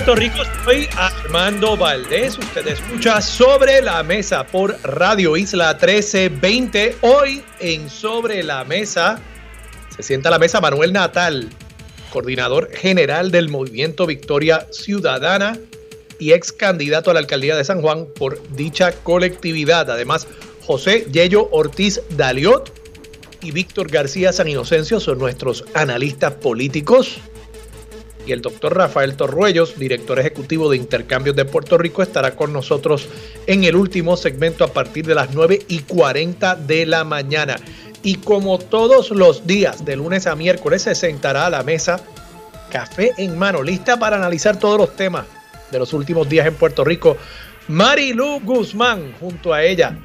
Puerto 0.00 0.14
Rico, 0.14 0.36
soy 0.64 0.88
Armando 0.96 1.76
Valdés. 1.76 2.38
Usted 2.38 2.66
escucha 2.68 3.20
Sobre 3.20 3.82
la 3.82 4.02
Mesa 4.02 4.46
por 4.46 4.78
Radio 4.82 5.36
Isla 5.36 5.74
1320. 5.74 6.96
Hoy 7.02 7.42
en 7.58 7.90
Sobre 7.90 8.42
la 8.42 8.64
Mesa 8.64 9.20
se 9.94 10.02
sienta 10.02 10.30
la 10.30 10.38
mesa 10.38 10.58
Manuel 10.62 10.94
Natal, 10.94 11.50
coordinador 12.10 12.70
general 12.72 13.30
del 13.30 13.50
Movimiento 13.50 14.06
Victoria 14.06 14.66
Ciudadana 14.70 15.58
y 16.18 16.32
ex 16.32 16.50
candidato 16.50 17.10
a 17.10 17.14
la 17.14 17.20
alcaldía 17.20 17.54
de 17.54 17.64
San 17.64 17.82
Juan 17.82 18.06
por 18.06 18.40
dicha 18.56 18.92
colectividad. 18.92 19.90
Además, 19.90 20.26
José 20.62 21.08
Yello 21.12 21.50
Ortiz 21.52 22.00
Daliot 22.16 22.72
y 23.42 23.50
Víctor 23.50 23.90
García 23.90 24.32
San 24.32 24.48
Inocencio 24.48 24.98
son 24.98 25.18
nuestros 25.18 25.62
analistas 25.74 26.32
políticos 26.32 27.20
y 28.30 28.32
el 28.32 28.42
doctor 28.42 28.76
Rafael 28.76 29.16
Torruellos, 29.16 29.76
director 29.76 30.20
ejecutivo 30.20 30.70
de 30.70 30.76
Intercambios 30.76 31.34
de 31.34 31.44
Puerto 31.44 31.76
Rico, 31.76 32.00
estará 32.00 32.36
con 32.36 32.52
nosotros 32.52 33.08
en 33.48 33.64
el 33.64 33.74
último 33.74 34.16
segmento 34.16 34.62
a 34.62 34.72
partir 34.72 35.04
de 35.04 35.16
las 35.16 35.34
9 35.34 35.62
y 35.66 35.80
40 35.80 36.54
de 36.54 36.86
la 36.86 37.02
mañana. 37.02 37.56
Y 38.04 38.14
como 38.14 38.60
todos 38.60 39.10
los 39.10 39.48
días, 39.48 39.84
de 39.84 39.96
lunes 39.96 40.28
a 40.28 40.36
miércoles, 40.36 40.82
se 40.82 40.94
sentará 40.94 41.46
a 41.46 41.50
la 41.50 41.64
mesa 41.64 42.00
café 42.70 43.10
en 43.18 43.36
mano, 43.36 43.64
lista 43.64 43.98
para 43.98 44.14
analizar 44.14 44.56
todos 44.60 44.78
los 44.78 44.94
temas 44.94 45.26
de 45.72 45.80
los 45.80 45.92
últimos 45.92 46.28
días 46.28 46.46
en 46.46 46.54
Puerto 46.54 46.84
Rico. 46.84 47.16
Marilu 47.66 48.38
Guzmán, 48.44 49.12
junto 49.18 49.52
a 49.52 49.64
ella, 49.64 49.98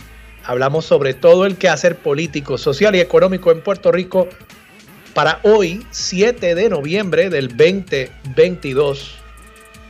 hablamos 0.43 0.85
sobre 0.85 1.13
todo 1.13 1.45
el 1.45 1.57
quehacer 1.57 1.95
político, 1.95 2.57
social 2.57 2.95
y 2.95 3.01
económico 3.01 3.51
en 3.51 3.61
Puerto 3.61 3.91
Rico 3.91 4.27
para 5.15 5.39
hoy, 5.43 5.87
7 5.91 6.55
de 6.55 6.69
noviembre 6.69 7.29
del 7.29 7.47
2022. 7.47 9.15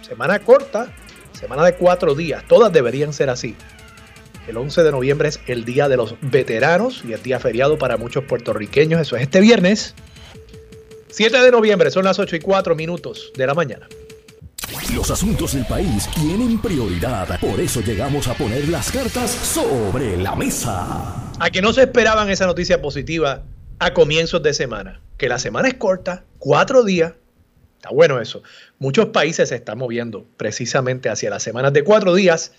Semana 0.07 0.37
corta, 0.37 0.93
semana 1.33 1.65
de 1.65 1.73
cuatro 1.73 2.13
días, 2.13 2.43
todas 2.47 2.71
deberían 2.71 3.11
ser 3.11 3.31
así. 3.31 3.55
El 4.47 4.55
11 4.55 4.83
de 4.83 4.91
noviembre 4.91 5.29
es 5.29 5.39
el 5.47 5.65
Día 5.65 5.89
de 5.89 5.97
los 5.97 6.13
Veteranos 6.21 7.01
y 7.03 7.13
el 7.13 7.23
día 7.23 7.39
feriado 7.39 7.79
para 7.79 7.97
muchos 7.97 8.25
puertorriqueños. 8.25 9.01
Eso 9.01 9.15
es 9.15 9.23
este 9.23 9.41
viernes. 9.41 9.95
7 11.09 11.41
de 11.41 11.49
noviembre, 11.49 11.89
son 11.89 12.05
las 12.05 12.19
8 12.19 12.35
y 12.35 12.39
4 12.39 12.75
minutos 12.75 13.31
de 13.35 13.47
la 13.47 13.55
mañana. 13.55 13.87
Los 14.93 15.09
asuntos 15.09 15.53
del 15.53 15.65
país 15.65 16.07
tienen 16.13 16.61
prioridad, 16.61 17.39
por 17.39 17.59
eso 17.59 17.81
llegamos 17.81 18.27
a 18.27 18.35
poner 18.35 18.69
las 18.69 18.91
cartas 18.91 19.31
sobre 19.31 20.17
la 20.17 20.35
mesa. 20.35 21.31
A 21.39 21.49
que 21.49 21.63
no 21.63 21.73
se 21.73 21.81
esperaban 21.81 22.29
esa 22.29 22.45
noticia 22.45 22.79
positiva 22.79 23.43
a 23.79 23.93
comienzos 23.95 24.43
de 24.43 24.53
semana 24.53 25.01
que 25.17 25.29
la 25.29 25.39
semana 25.39 25.67
es 25.67 25.75
corta, 25.75 26.23
cuatro 26.39 26.83
días. 26.83 27.13
Está 27.77 27.89
bueno 27.89 28.19
eso. 28.19 28.43
Muchos 28.79 29.07
países 29.07 29.49
se 29.49 29.55
están 29.55 29.77
moviendo 29.77 30.25
precisamente 30.37 31.09
hacia 31.09 31.29
las 31.29 31.43
semanas 31.43 31.73
de 31.73 31.83
cuatro 31.83 32.15
días. 32.15 32.51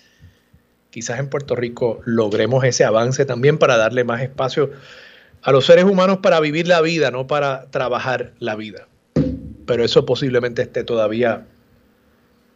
Quizás 0.89 1.19
en 1.19 1.29
Puerto 1.29 1.55
Rico 1.55 2.01
logremos 2.05 2.63
ese 2.63 2.85
avance 2.85 3.25
también 3.25 3.57
para 3.57 3.77
darle 3.77 4.03
más 4.03 4.21
espacio 4.21 4.71
a 5.41 5.51
los 5.51 5.65
seres 5.65 5.85
humanos 5.85 6.19
para 6.23 6.39
vivir 6.39 6.67
la 6.67 6.81
vida, 6.81 7.11
no 7.11 7.27
para 7.27 7.69
trabajar 7.69 8.33
la 8.39 8.55
vida. 8.55 8.87
Pero 9.65 9.83
eso 9.83 10.05
posiblemente 10.05 10.61
esté 10.61 10.83
todavía 10.83 11.45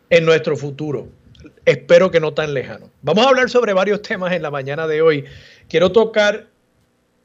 en 0.10 0.26
nuestro 0.26 0.56
futuro. 0.56 1.10
Espero 1.66 2.12
que 2.12 2.20
no 2.20 2.34
tan 2.34 2.54
lejano. 2.54 2.90
Vamos 3.02 3.26
a 3.26 3.30
hablar 3.30 3.50
sobre 3.50 3.74
varios 3.74 4.02
temas 4.02 4.34
en 4.34 4.42
la 4.42 4.52
mañana 4.52 4.88
de 4.88 5.02
hoy. 5.02 5.26
Quiero 5.68 5.92
tocar 5.92 6.48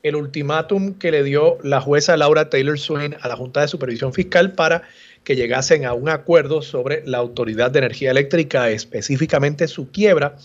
el 0.06 0.17
ultimátum 0.17 0.94
que 0.94 1.11
le 1.11 1.22
dio 1.22 1.59
la 1.62 1.81
jueza 1.81 2.17
Laura 2.17 2.49
Taylor 2.50 2.78
Swain 2.78 3.17
a 3.21 3.28
la 3.28 3.37
Junta 3.37 3.61
de 3.61 3.69
Supervisión 3.69 4.12
Fiscal 4.12 4.53
para 4.53 4.83
que 5.25 5.34
llegasen 5.34 5.84
a 5.84 5.93
un 5.93 6.09
acuerdo 6.09 6.62
sobre 6.62 7.03
la 7.05 7.19
Autoridad 7.19 7.72
de 7.72 7.81
Energía 7.81 8.12
Eléctrica, 8.12 8.71
específicamente 8.71 9.67
su 9.67 9.91
quiebra. 9.91 10.37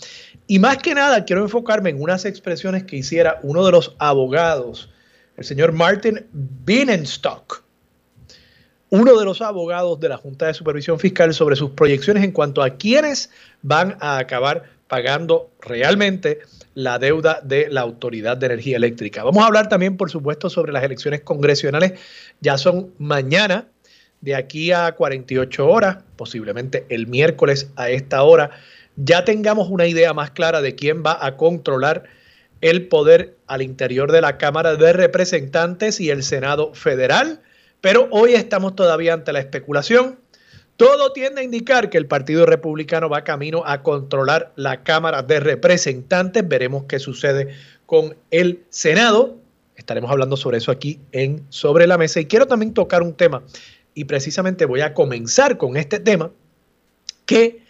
Y 0.48 0.58
más 0.58 0.78
que 0.78 0.94
nada, 0.94 1.24
quiero 1.24 1.42
enfocarme 1.42 1.90
en 1.90 2.02
unas 2.02 2.24
expresiones 2.24 2.82
que 2.82 2.96
hiciera 2.96 3.38
uno 3.42 3.64
de 3.64 3.70
los 3.70 3.94
abogados, 3.98 4.90
el 5.36 5.44
señor 5.44 5.72
Martin 5.72 6.26
Bienenstock, 6.32 7.62
uno 8.90 9.16
de 9.16 9.24
los 9.24 9.40
abogados 9.40 10.00
de 10.00 10.08
la 10.08 10.16
Junta 10.16 10.48
de 10.48 10.54
Supervisión 10.54 10.98
Fiscal 10.98 11.32
sobre 11.32 11.56
sus 11.56 11.70
proyecciones 11.70 12.24
en 12.24 12.32
cuanto 12.32 12.60
a 12.60 12.70
quiénes 12.70 13.30
van 13.62 13.96
a 14.00 14.18
acabar 14.18 14.64
pagando 14.92 15.50
realmente 15.62 16.40
la 16.74 16.98
deuda 16.98 17.40
de 17.42 17.66
la 17.70 17.80
Autoridad 17.80 18.36
de 18.36 18.44
Energía 18.44 18.76
Eléctrica. 18.76 19.24
Vamos 19.24 19.42
a 19.42 19.46
hablar 19.46 19.70
también, 19.70 19.96
por 19.96 20.10
supuesto, 20.10 20.50
sobre 20.50 20.70
las 20.70 20.84
elecciones 20.84 21.22
congresionales. 21.22 21.94
Ya 22.42 22.58
son 22.58 22.92
mañana, 22.98 23.68
de 24.20 24.34
aquí 24.34 24.70
a 24.70 24.92
48 24.92 25.66
horas, 25.66 25.96
posiblemente 26.16 26.84
el 26.90 27.06
miércoles 27.06 27.70
a 27.76 27.88
esta 27.88 28.22
hora, 28.22 28.50
ya 28.96 29.24
tengamos 29.24 29.70
una 29.70 29.86
idea 29.86 30.12
más 30.12 30.32
clara 30.32 30.60
de 30.60 30.74
quién 30.74 31.02
va 31.02 31.24
a 31.24 31.38
controlar 31.38 32.04
el 32.60 32.86
poder 32.88 33.38
al 33.46 33.62
interior 33.62 34.12
de 34.12 34.20
la 34.20 34.36
Cámara 34.36 34.76
de 34.76 34.92
Representantes 34.92 36.00
y 36.00 36.10
el 36.10 36.22
Senado 36.22 36.74
Federal. 36.74 37.40
Pero 37.80 38.08
hoy 38.10 38.34
estamos 38.34 38.76
todavía 38.76 39.14
ante 39.14 39.32
la 39.32 39.38
especulación 39.38 40.18
todo 40.82 41.12
tiende 41.12 41.42
a 41.42 41.44
indicar 41.44 41.90
que 41.90 41.96
el 41.96 42.06
Partido 42.06 42.44
Republicano 42.44 43.08
va 43.08 43.22
camino 43.22 43.62
a 43.64 43.84
controlar 43.84 44.52
la 44.56 44.82
Cámara 44.82 45.22
de 45.22 45.38
Representantes. 45.38 46.48
Veremos 46.48 46.86
qué 46.88 46.98
sucede 46.98 47.54
con 47.86 48.16
el 48.32 48.64
Senado. 48.68 49.36
Estaremos 49.76 50.10
hablando 50.10 50.36
sobre 50.36 50.58
eso 50.58 50.72
aquí 50.72 50.98
en 51.12 51.46
Sobre 51.50 51.86
la 51.86 51.98
Mesa. 51.98 52.18
Y 52.18 52.26
quiero 52.26 52.48
también 52.48 52.74
tocar 52.74 53.02
un 53.02 53.14
tema, 53.14 53.44
y 53.94 54.06
precisamente 54.06 54.64
voy 54.64 54.80
a 54.80 54.92
comenzar 54.92 55.56
con 55.56 55.76
este 55.76 56.00
tema, 56.00 56.32
que 57.26 57.62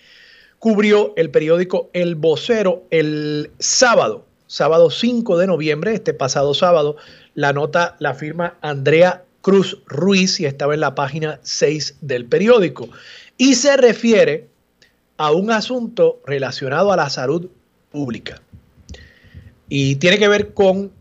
cubrió 0.58 1.12
el 1.16 1.28
periódico 1.28 1.90
El 1.92 2.14
Vocero 2.14 2.84
el 2.88 3.50
sábado, 3.58 4.24
sábado 4.46 4.88
5 4.88 5.36
de 5.36 5.48
noviembre, 5.48 5.92
este 5.92 6.14
pasado 6.14 6.54
sábado. 6.54 6.96
La 7.34 7.52
nota 7.52 7.94
la 7.98 8.14
firma 8.14 8.56
Andrea 8.62 9.26
Cruz 9.42 9.82
Ruiz 9.86 10.40
y 10.40 10.46
estaba 10.46 10.72
en 10.72 10.80
la 10.80 10.94
página 10.94 11.38
6 11.42 11.96
del 12.00 12.24
periódico. 12.24 12.88
Y 13.36 13.54
se 13.56 13.76
refiere 13.76 14.48
a 15.18 15.32
un 15.32 15.50
asunto 15.50 16.22
relacionado 16.24 16.92
a 16.92 16.96
la 16.96 17.10
salud 17.10 17.50
pública. 17.90 18.40
Y 19.68 19.96
tiene 19.96 20.18
que 20.18 20.28
ver 20.28 20.54
con 20.54 20.92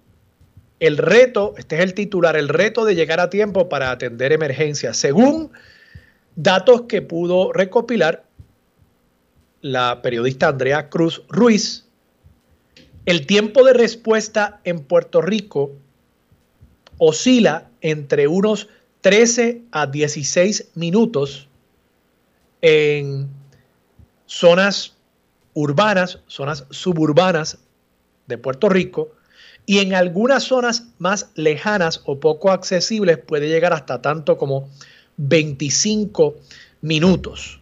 el 0.80 0.98
reto, 0.98 1.54
este 1.58 1.76
es 1.76 1.82
el 1.82 1.94
titular, 1.94 2.36
el 2.36 2.50
reto 2.50 2.86
de 2.86 2.96
llegar 2.96 3.20
a 3.20 3.30
tiempo 3.30 3.70
para 3.70 3.92
atender 3.92 4.34
emergencias. 4.34 4.98
Según 4.98 5.52
datos 6.36 6.84
que 6.84 7.02
pudo 7.02 7.54
recopilar 7.54 8.26
la 9.62 10.02
periodista 10.02 10.48
Andrea 10.48 10.90
Cruz 10.90 11.24
Ruiz, 11.30 11.86
el 13.06 13.28
tiempo 13.28 13.64
de 13.64 13.74
respuesta 13.74 14.60
en 14.64 14.80
Puerto 14.80 15.22
Rico 15.22 15.74
oscila 17.04 17.68
entre 17.82 18.28
unos 18.28 18.68
13 19.02 19.64
a 19.72 19.88
16 19.88 20.70
minutos 20.76 21.48
en 22.62 23.28
zonas 24.28 24.94
urbanas, 25.56 26.20
zonas 26.28 26.66
suburbanas 26.70 27.58
de 28.28 28.38
Puerto 28.38 28.70
Rico, 28.70 29.14
y 29.66 29.80
en 29.80 29.96
algunas 29.96 30.44
zonas 30.44 30.90
más 31.00 31.32
lejanas 31.34 32.02
o 32.06 32.20
poco 32.20 32.52
accesibles 32.52 33.18
puede 33.18 33.48
llegar 33.48 33.74
hasta 33.74 34.04
tanto 34.04 34.38
como 34.38 34.70
25 35.18 36.36
minutos. 36.82 37.62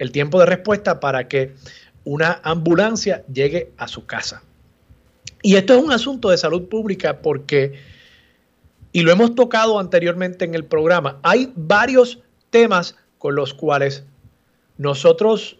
El 0.00 0.10
tiempo 0.10 0.40
de 0.40 0.46
respuesta 0.46 0.98
para 0.98 1.28
que 1.28 1.54
una 2.02 2.40
ambulancia 2.42 3.24
llegue 3.32 3.70
a 3.76 3.86
su 3.86 4.06
casa. 4.06 4.42
Y 5.40 5.54
esto 5.54 5.74
es 5.74 5.84
un 5.84 5.92
asunto 5.92 6.30
de 6.30 6.38
salud 6.38 6.68
pública 6.68 7.22
porque 7.22 7.95
y 8.96 9.02
lo 9.02 9.12
hemos 9.12 9.34
tocado 9.34 9.78
anteriormente 9.78 10.46
en 10.46 10.54
el 10.54 10.64
programa. 10.64 11.20
Hay 11.22 11.52
varios 11.54 12.20
temas 12.48 12.96
con 13.18 13.34
los 13.34 13.52
cuales 13.52 14.04
nosotros 14.78 15.58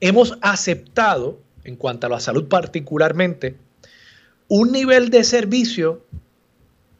hemos 0.00 0.36
aceptado, 0.42 1.40
en 1.64 1.76
cuanto 1.76 2.06
a 2.06 2.10
la 2.10 2.20
salud 2.20 2.48
particularmente, 2.48 3.56
un 4.46 4.72
nivel 4.72 5.08
de 5.08 5.24
servicio 5.24 6.04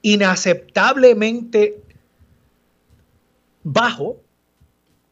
inaceptablemente 0.00 1.82
bajo 3.62 4.16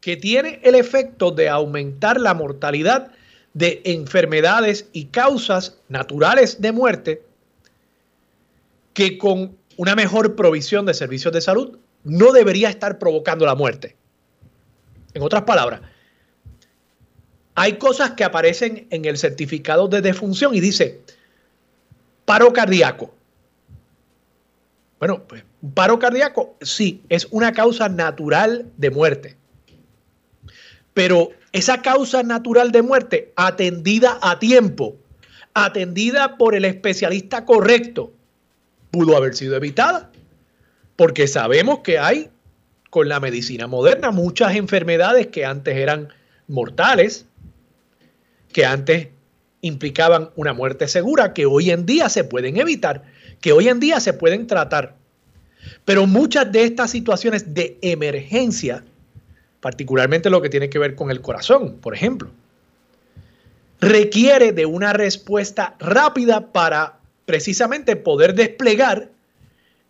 que 0.01 0.17
tiene 0.17 0.61
el 0.63 0.77
efecto 0.77 1.31
de 1.31 1.51
aumentar 1.51 2.19
la 2.19 2.33
mortalidad 2.33 3.13
de 3.53 3.83
enfermedades 3.85 4.89
y 4.95 5.09
causas 5.09 5.77
naturales 5.91 6.63
de 6.63 6.73
muerte 6.73 7.28
que 8.99 9.17
con 9.17 9.57
una 9.77 9.95
mejor 9.95 10.35
provisión 10.35 10.85
de 10.85 10.93
servicios 10.93 11.33
de 11.33 11.41
salud 11.41 11.79
no 12.03 12.33
debería 12.33 12.69
estar 12.69 12.99
provocando 12.99 13.47
la 13.47 13.55
muerte. 13.55 13.95
En 15.15 15.23
otras 15.23 15.43
palabras, 15.43 15.83
hay 17.55 17.75
cosas 17.75 18.11
que 18.15 18.25
aparecen 18.25 18.89
en 18.91 19.05
el 19.05 19.17
certificado 19.17 19.87
de 19.87 20.01
defunción 20.01 20.53
y 20.53 20.59
dice 20.59 21.01
paro 22.25 22.53
cardíaco. 22.53 23.15
Bueno, 24.99 25.23
pues 25.29 25.45
paro 25.75 26.01
cardíaco 26.01 26.57
sí, 26.61 27.05
es 27.09 27.29
una 27.31 27.53
causa 27.53 27.89
natural 27.89 28.67
de 28.79 28.91
muerte. 28.91 29.37
Pero 30.93 31.31
esa 31.53 31.83
causa 31.83 32.25
natural 32.25 32.73
de 32.73 32.83
muerte 32.83 33.33
atendida 33.37 34.19
a 34.23 34.41
tiempo, 34.41 34.97
atendida 35.55 36.37
por 36.37 36.57
el 36.57 36.65
especialista 36.65 37.45
correcto, 37.45 38.13
pudo 38.91 39.17
haber 39.17 39.35
sido 39.35 39.57
evitada. 39.57 40.11
Porque 40.97 41.29
sabemos 41.29 41.81
que 41.81 41.99
hay 41.99 42.31
con 42.91 43.09
la 43.09 43.21
medicina 43.21 43.67
moderna 43.67 44.11
muchas 44.11 44.57
enfermedades 44.57 45.29
que 45.29 45.45
antes 45.45 45.77
eran 45.77 46.09
mortales, 46.49 47.27
que 48.53 48.65
antes 48.65 49.09
implicaban 49.61 50.31
una 50.37 50.53
muerte 50.53 50.89
segura, 50.89 51.35
que 51.35 51.47
hoy 51.47 51.71
en 51.71 51.85
día 51.85 52.09
se 52.09 52.25
pueden 52.25 52.57
evitar, 52.57 53.03
que 53.41 53.53
hoy 53.53 53.69
en 53.69 53.81
día 53.81 54.01
se 54.01 54.13
pueden 54.13 54.47
tratar. 54.47 54.97
Pero 55.85 56.07
muchas 56.07 56.51
de 56.51 56.65
estas 56.65 56.91
situaciones 56.91 57.55
de 57.55 57.79
emergencia, 57.83 58.85
particularmente 59.61 60.31
lo 60.31 60.41
que 60.41 60.49
tiene 60.49 60.71
que 60.71 60.79
ver 60.79 60.95
con 60.95 61.11
el 61.11 61.21
corazón, 61.21 61.77
por 61.81 61.95
ejemplo, 61.95 62.31
requiere 63.81 64.53
de 64.53 64.67
una 64.67 64.93
respuesta 64.93 65.77
rápida 65.79 66.53
para 66.53 66.98
precisamente 67.29 67.95
poder 67.95 68.35
desplegar 68.35 69.11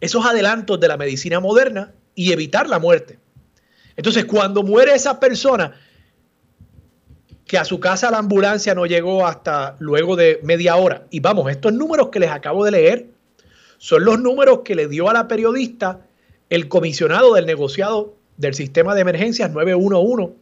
esos 0.01 0.27
adelantos 0.27 0.81
de 0.81 0.89
la 0.89 0.97
medicina 0.97 1.39
moderna 1.39 1.93
y 2.17 2.33
evitar 2.33 2.69
la 2.69 2.81
muerte. 2.81 3.21
Entonces, 3.95 4.25
cuando 4.25 4.65
muere 4.65 4.93
esa 4.93 5.21
persona, 5.21 5.73
que 7.47 7.57
a 7.57 7.65
su 7.65 7.79
casa 7.79 8.11
la 8.11 8.19
ambulancia 8.19 8.75
no 8.75 8.87
llegó 8.87 9.25
hasta 9.25 9.77
luego 9.79 10.17
de 10.17 10.41
media 10.43 10.75
hora. 10.75 11.07
Y 11.11 11.21
vamos, 11.21 11.49
estos 11.49 11.73
números 11.73 12.09
que 12.09 12.19
les 12.19 12.31
acabo 12.31 12.65
de 12.65 12.73
leer 12.73 13.07
son 13.79 14.05
los 14.05 14.19
números 14.19 14.63
que 14.65 14.75
le 14.75 14.89
dio 14.89 15.09
a 15.09 15.13
la 15.13 15.29
periodista 15.29 16.01
el 16.51 16.67
comisionado 16.67 17.35
del 17.35 17.47
negociado 17.47 18.17
del 18.37 18.55
sistema 18.55 18.97
de 18.97 19.03
emergencias 19.03 19.53
911, 19.53 20.35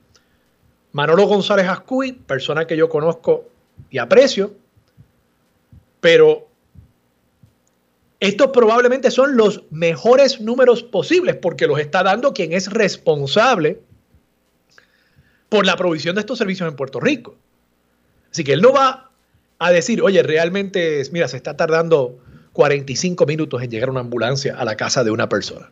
Manolo 0.92 1.26
González 1.26 1.68
Ascuy, 1.68 2.12
persona 2.12 2.66
que 2.66 2.78
yo 2.78 2.88
conozco 2.88 3.44
y 3.90 3.98
aprecio, 3.98 4.54
pero 6.00 6.46
estos 8.20 8.48
probablemente 8.48 9.10
son 9.10 9.36
los 9.36 9.64
mejores 9.70 10.40
números 10.40 10.82
posibles 10.82 11.36
porque 11.36 11.66
los 11.66 11.78
está 11.78 12.02
dando 12.02 12.32
quien 12.32 12.52
es 12.52 12.72
responsable 12.72 13.80
por 15.48 15.66
la 15.66 15.76
provisión 15.76 16.14
de 16.14 16.20
estos 16.20 16.38
servicios 16.38 16.68
en 16.68 16.76
Puerto 16.76 16.98
Rico. 16.98 17.36
Así 18.30 18.42
que 18.42 18.52
él 18.52 18.62
no 18.62 18.72
va 18.72 19.10
a 19.58 19.70
decir, 19.70 20.02
oye, 20.02 20.22
realmente, 20.22 21.02
mira, 21.12 21.28
se 21.28 21.36
está 21.36 21.56
tardando 21.56 22.18
45 22.52 23.26
minutos 23.26 23.62
en 23.62 23.70
llegar 23.70 23.90
una 23.90 24.00
ambulancia 24.00 24.56
a 24.56 24.64
la 24.64 24.76
casa 24.76 25.04
de 25.04 25.10
una 25.10 25.28
persona. 25.28 25.70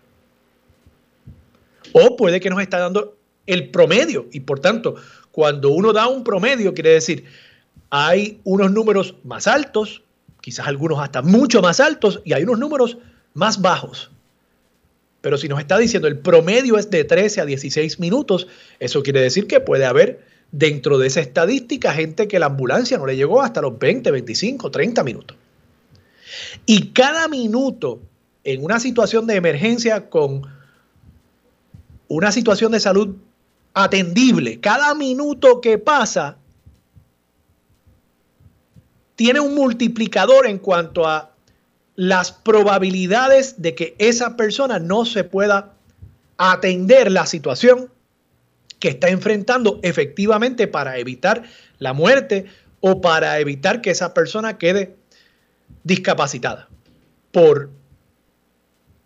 O 1.93 2.17
puede 2.17 2.41
que 2.41 2.51
nos 2.51 2.61
está 2.61 2.79
dando 2.79 3.17
el 3.47 3.71
promedio 3.71 4.27
y 4.33 4.41
por 4.41 4.61
tanto, 4.61 4.97
cuando 5.33 5.71
uno 5.71 5.93
da 5.93 6.09
un 6.09 6.25
promedio, 6.25 6.75
quiere 6.75 6.91
decir, 6.91 7.25
hay 7.91 8.41
unos 8.45 8.73
números 8.73 9.17
más 9.25 9.47
altos, 9.47 10.04
quizás 10.45 10.67
algunos 10.67 10.99
hasta 10.99 11.23
mucho 11.23 11.63
más 11.63 11.81
altos, 11.81 12.21
y 12.23 12.35
hay 12.35 12.43
unos 12.43 12.59
números 12.59 12.99
más 13.33 13.63
bajos. 13.63 14.11
Pero 15.23 15.39
si 15.39 15.49
nos 15.49 15.59
está 15.59 15.79
diciendo 15.79 16.07
el 16.07 16.19
promedio 16.19 16.77
es 16.77 16.91
de 16.91 17.03
13 17.03 17.41
a 17.41 17.47
16 17.47 17.99
minutos, 17.99 18.47
eso 18.79 19.03
quiere 19.03 19.23
decir 19.23 19.47
que 19.47 19.61
puede 19.61 19.87
haber 19.87 20.23
dentro 20.53 20.99
de 20.99 21.07
esa 21.07 21.23
estadística 21.23 21.95
gente 21.95 22.29
que 22.29 22.39
la 22.39 22.45
ambulancia 22.45 22.99
no 22.99 23.07
le 23.07 23.17
llegó 23.17 23.41
hasta 23.41 23.63
los 23.63 23.79
20, 23.79 24.11
25, 24.11 24.71
30 24.71 25.03
minutos. 25.03 25.35
Y 26.67 26.89
cada 26.89 27.27
minuto 27.29 28.03
en 28.45 28.63
una 28.63 28.81
situación 28.81 29.27
de 29.27 29.37
emergencia 29.37 30.11
con 30.11 30.43
una 32.07 32.33
situación 32.33 32.71
de 32.73 32.81
salud 32.81 33.17
atendible, 33.73 34.61
cada 34.61 34.95
minuto 34.95 35.63
que 35.63 35.79
pasa 35.79 36.37
tiene 39.17 39.41
un 39.41 39.55
multiplicador 39.55 40.47
en 40.47 40.59
cuanto 40.59 41.07
a 41.07 41.31
las 41.97 42.33
probabilidades 42.33 43.63
de 43.63 43.75
que 43.75 43.95
esa 43.99 44.37
persona 44.37 44.79
no 44.79 45.05
se 45.05 45.25
pueda 45.25 45.75
atender 46.37 47.13
la 47.13 47.27
situación 47.27 47.91
que 48.81 48.89
está 48.89 49.09
enfrentando 49.09 49.79
efectivamente 49.83 50.67
para 50.67 50.99
evitar 50.99 51.45
la 51.79 51.93
muerte 51.93 52.47
o 52.81 53.01
para 53.01 53.39
evitar 53.39 53.81
que 53.81 53.91
esa 53.91 54.13
persona 54.13 54.59
quede 54.59 54.97
discapacitada 55.85 56.69
por 57.31 57.71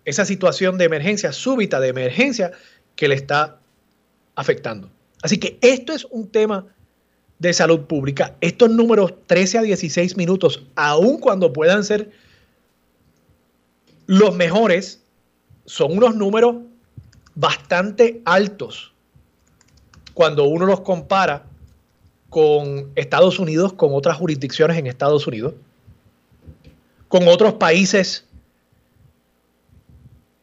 esa 0.05 0.25
situación 0.25 0.78
de 0.78 0.87
emergencia 0.87 1.32
súbita, 1.32 1.81
de 1.81 1.88
emergencia 1.88 2.52
que 2.96 3.08
le 3.08 3.14
está 3.14 3.58
afectando. 4.34 4.90
Así 5.22 5.38
que 5.38 5.58
esto 5.60 5.93
es 5.93 6.06
un 6.06 6.28
tema 6.28 6.66
de 7.38 7.52
salud 7.52 7.81
pública. 7.82 8.37
Estos 8.40 8.70
números 8.70 9.14
13 9.26 9.58
a 9.58 9.62
16 9.62 10.17
minutos, 10.17 10.64
aun 10.75 11.19
cuando 11.19 11.52
puedan 11.52 11.85
ser 11.85 12.11
los 14.06 14.35
mejores 14.35 15.02
son 15.67 15.99
unos 15.99 16.17
números 16.17 16.56
bastante 17.35 18.23
altos 18.25 18.93
cuando 20.14 20.44
uno 20.44 20.67
los 20.67 20.81
compara 20.81 21.44
con 22.29 22.90
Estados 22.96 23.38
Unidos, 23.38 23.73
con 23.75 23.94
otras 23.94 24.17
jurisdicciones 24.17 24.76
en 24.76 24.88
Estados 24.88 25.26
Unidos, 25.26 25.55
con 27.06 27.29
otros 27.29 27.55
países 27.55 28.26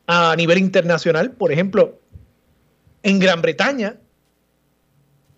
a 0.08 0.34
nivel 0.38 0.60
internacional. 0.60 1.32
Por 1.32 1.52
ejemplo, 1.52 2.00
en 3.04 3.20
Gran 3.20 3.42
Bretaña, 3.42 3.98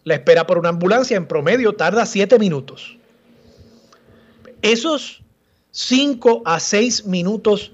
la 0.07 0.15
espera 0.15 0.48
por 0.48 0.57
una 0.57 0.69
ambulancia 0.69 1.18
en 1.18 1.27
promedio 1.27 1.74
tarda 1.74 2.06
siete 2.06 2.39
minutos. 2.39 2.98
Esos 4.62 5.22
cinco 5.72 6.41
a 6.46 6.62
seis 6.62 7.05
minutos 7.05 7.74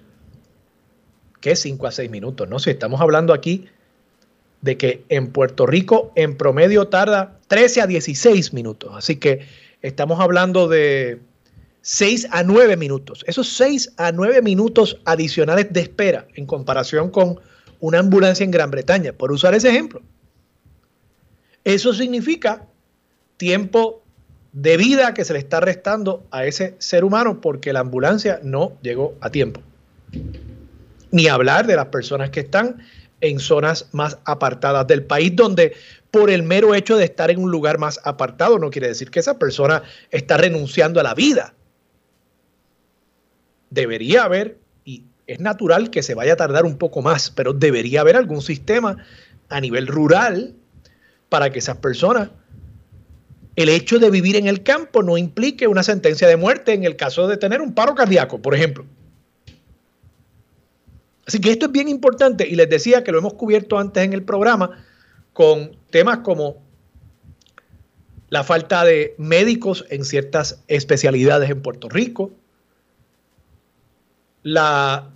¿qué 1.41 1.58
5 1.58 1.88
a 1.88 1.91
6 1.91 2.10
minutos? 2.10 2.48
No 2.48 2.58
sé, 2.58 2.72
estamos 2.72 3.01
hablando 3.01 3.34
aquí 3.34 3.65
de 4.62 4.77
que 4.77 5.03
en 5.10 5.27
Puerto 5.27 5.65
Rico 5.65 6.13
en 6.15 6.38
promedio 6.38 6.88
tarda 6.88 7.38
13 7.50 7.81
a 7.81 7.88
16 7.88 8.53
minutos. 8.53 8.93
Así 8.96 9.17
que 9.17 9.46
estamos 9.81 10.22
hablando 10.22 10.69
de 10.69 11.19
6 11.81 12.29
a 12.31 12.43
9 12.43 12.77
minutos. 12.77 13.25
Esos 13.27 13.50
6 13.50 13.91
a 13.98 14.13
9 14.13 14.41
minutos 14.41 15.01
adicionales 15.03 15.74
de 15.74 15.81
espera 15.81 16.27
en 16.34 16.46
comparación 16.46 17.12
con 17.12 17.41
una 17.81 18.00
ambulancia 18.00 18.46
en 18.46 18.51
Gran 18.51 18.72
Bretaña, 18.72 19.12
por 19.12 19.34
usar 19.34 19.53
ese 19.53 19.69
ejemplo. 19.69 20.01
Eso 21.63 21.93
significa 21.93 22.65
tiempo 23.38 24.03
de 24.51 24.77
vida 24.77 25.13
que 25.13 25.25
se 25.25 25.34
le 25.34 25.39
está 25.39 25.60
restando 25.60 26.25
a 26.32 26.46
ese 26.46 26.75
ser 26.77 27.03
humano 27.03 27.41
porque 27.41 27.74
la 27.74 27.79
ambulancia 27.79 28.39
no 28.43 28.74
llegó 28.82 29.15
a 29.22 29.29
tiempo 29.29 29.62
ni 31.13 31.27
hablar 31.27 31.67
de 31.67 31.75
las 31.75 31.86
personas 31.86 32.32
que 32.32 32.39
están 32.39 32.82
en 33.22 33.39
zonas 33.39 33.88
más 33.91 34.17
apartadas 34.25 34.88
del 34.88 35.03
país, 35.03 35.34
donde 35.36 35.75
por 36.10 36.32
el 36.32 36.41
mero 36.41 36.74
hecho 36.74 36.98
de 36.98 37.05
estar 37.05 37.29
en 37.29 37.39
un 37.39 37.51
lugar 37.51 37.77
más 37.77 38.01
apartado 38.03 38.58
no 38.58 38.72
quiere 38.72 38.88
decir 38.88 39.12
que 39.12 39.20
esa 39.20 39.38
persona 39.38 39.84
está 40.10 40.38
renunciando 40.38 41.00
a 41.00 41.03
la 41.03 41.13
vida. 41.13 41.53
Debería 43.70 44.24
haber, 44.24 44.58
y 44.86 45.03
es 45.27 45.39
natural 45.39 45.91
que 45.91 46.01
se 46.01 46.15
vaya 46.15 46.34
a 46.34 46.38
tardar 46.38 46.65
un 46.65 46.79
poco 46.79 47.03
más, 47.03 47.29
pero 47.29 47.53
debería 47.53 48.01
haber 48.01 48.15
algún 48.15 48.41
sistema 48.41 48.98
a 49.50 49.62
nivel 49.62 49.86
rural 49.86 50.55
para 51.34 51.52
que 51.52 51.58
esas 51.58 51.78
personas, 51.78 52.30
el 53.56 53.68
hecho 53.70 53.98
de 53.98 54.12
vivir 54.12 54.36
en 54.36 54.46
el 54.46 54.62
campo 54.62 55.02
no 55.02 55.18
implique 55.18 55.66
una 55.66 55.82
sentencia 55.82 56.28
de 56.28 56.38
muerte 56.38 56.74
en 56.74 56.84
el 56.84 56.96
caso 56.96 57.28
de 57.28 57.38
tener 57.38 57.60
un 57.60 57.74
paro 57.74 57.96
cardíaco, 57.96 58.40
por 58.40 58.54
ejemplo. 58.54 58.86
Así 61.25 61.42
que 61.42 61.50
esto 61.50 61.66
es 61.66 61.72
bien 61.72 61.90
importante 61.90 62.48
y 62.48 62.56
les 62.56 62.70
decía 62.70 63.04
que 63.04 63.12
lo 63.12 63.18
hemos 63.18 63.34
cubierto 63.34 63.80
antes 63.80 64.04
en 64.04 64.13
el 64.13 64.22
programa 64.22 64.86
con 65.34 65.75
temas 65.90 66.20
como 66.20 66.62
la 68.30 68.44
falta 68.44 68.86
de 68.86 69.16
médicos 69.18 69.86
en 69.90 70.06
ciertas 70.06 70.62
especialidades 70.68 71.50
en 71.50 71.63
Puerto 71.63 71.90
Rico, 71.90 72.30
la 74.44 75.10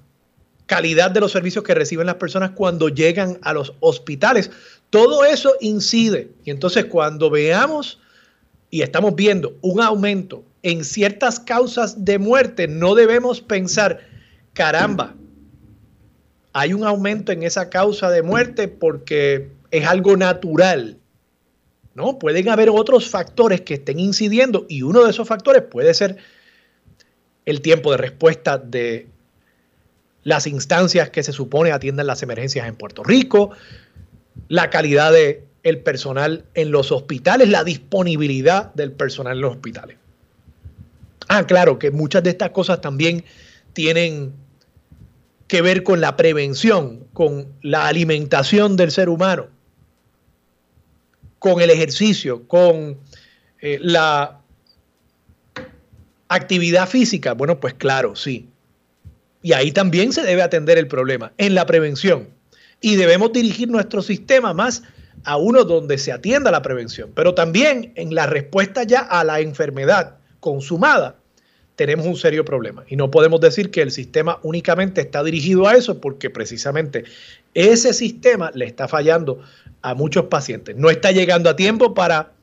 calidad 0.67 1.09
de 1.09 1.21
los 1.21 1.31
servicios 1.31 1.63
que 1.63 1.73
reciben 1.73 2.05
las 2.05 2.15
personas 2.15 2.51
cuando 2.51 2.89
llegan 2.89 3.39
a 3.41 3.53
los 3.53 3.73
hospitales. 3.79 4.51
Todo 4.89 5.25
eso 5.25 5.53
incide. 5.61 6.31
Y 6.45 6.51
entonces 6.51 6.85
cuando 6.85 7.29
veamos 7.29 7.99
y 8.69 8.81
estamos 8.81 9.15
viendo 9.15 9.57
un 9.61 9.81
aumento 9.81 10.43
en 10.63 10.83
ciertas 10.83 11.39
causas 11.39 12.03
de 12.03 12.19
muerte, 12.19 12.67
no 12.67 12.95
debemos 12.95 13.41
pensar, 13.41 14.01
caramba, 14.53 15.15
hay 16.53 16.73
un 16.73 16.83
aumento 16.83 17.31
en 17.31 17.43
esa 17.43 17.69
causa 17.69 18.09
de 18.09 18.23
muerte 18.23 18.67
porque 18.67 19.51
es 19.71 19.85
algo 19.85 20.17
natural. 20.17 20.97
No, 21.93 22.19
pueden 22.19 22.49
haber 22.49 22.69
otros 22.69 23.09
factores 23.09 23.61
que 23.61 23.75
estén 23.75 23.99
incidiendo 23.99 24.65
y 24.69 24.83
uno 24.83 25.03
de 25.03 25.11
esos 25.11 25.27
factores 25.27 25.63
puede 25.63 25.93
ser 25.93 26.17
el 27.45 27.61
tiempo 27.61 27.91
de 27.91 27.97
respuesta 27.97 28.57
de 28.57 29.07
las 30.23 30.47
instancias 30.47 31.09
que 31.09 31.23
se 31.23 31.31
supone 31.31 31.71
atienden 31.71 32.05
las 32.05 32.21
emergencias 32.21 32.67
en 32.67 32.75
Puerto 32.75 33.03
Rico, 33.03 33.51
la 34.47 34.69
calidad 34.69 35.11
del 35.11 35.43
el 35.63 35.79
personal 35.79 36.45
en 36.53 36.71
los 36.71 36.91
hospitales, 36.91 37.49
la 37.49 37.63
disponibilidad 37.63 38.73
del 38.73 38.91
personal 38.91 39.33
en 39.35 39.41
los 39.41 39.51
hospitales. 39.51 39.97
Ah, 41.27 41.45
claro 41.45 41.77
que 41.77 41.91
muchas 41.91 42.23
de 42.23 42.29
estas 42.29 42.51
cosas 42.51 42.79
también 42.79 43.25
tienen 43.73 44.33
que 45.47 45.61
ver 45.61 45.83
con 45.83 46.01
la 46.01 46.15
prevención, 46.15 47.05
con 47.13 47.47
la 47.61 47.87
alimentación 47.87 48.77
del 48.77 48.91
ser 48.91 49.09
humano, 49.09 49.47
con 51.39 51.61
el 51.61 51.69
ejercicio, 51.69 52.47
con 52.47 52.97
eh, 53.61 53.77
la 53.81 54.39
actividad 56.29 56.87
física. 56.87 57.33
Bueno, 57.33 57.59
pues 57.59 57.73
claro, 57.73 58.15
sí. 58.15 58.47
Y 59.41 59.53
ahí 59.53 59.71
también 59.71 60.11
se 60.13 60.23
debe 60.23 60.41
atender 60.41 60.77
el 60.77 60.87
problema, 60.87 61.31
en 61.37 61.55
la 61.55 61.65
prevención. 61.65 62.36
Y 62.81 62.95
debemos 62.95 63.31
dirigir 63.33 63.69
nuestro 63.69 64.01
sistema 64.01 64.53
más 64.53 64.83
a 65.23 65.37
uno 65.37 65.63
donde 65.63 65.97
se 65.97 66.11
atienda 66.11 66.51
la 66.51 66.61
prevención, 66.61 67.11
pero 67.13 67.33
también 67.33 67.91
en 67.95 68.13
la 68.13 68.27
respuesta 68.27 68.83
ya 68.83 68.99
a 68.99 69.23
la 69.23 69.39
enfermedad 69.39 70.17
consumada, 70.39 71.17
tenemos 71.75 72.07
un 72.07 72.15
serio 72.15 72.43
problema. 72.43 72.83
Y 72.87 72.95
no 72.95 73.11
podemos 73.11 73.39
decir 73.39 73.69
que 73.69 73.81
el 73.81 73.91
sistema 73.91 74.39
únicamente 74.41 75.01
está 75.01 75.23
dirigido 75.23 75.67
a 75.67 75.75
eso, 75.75 76.01
porque 76.01 76.29
precisamente 76.29 77.05
ese 77.53 77.93
sistema 77.93 78.51
le 78.53 78.65
está 78.65 78.87
fallando 78.87 79.41
a 79.81 79.93
muchos 79.93 80.25
pacientes. 80.25 80.75
No 80.75 80.89
está 80.89 81.11
llegando 81.11 81.49
a 81.49 81.55
tiempo 81.55 81.93
para 81.93 82.33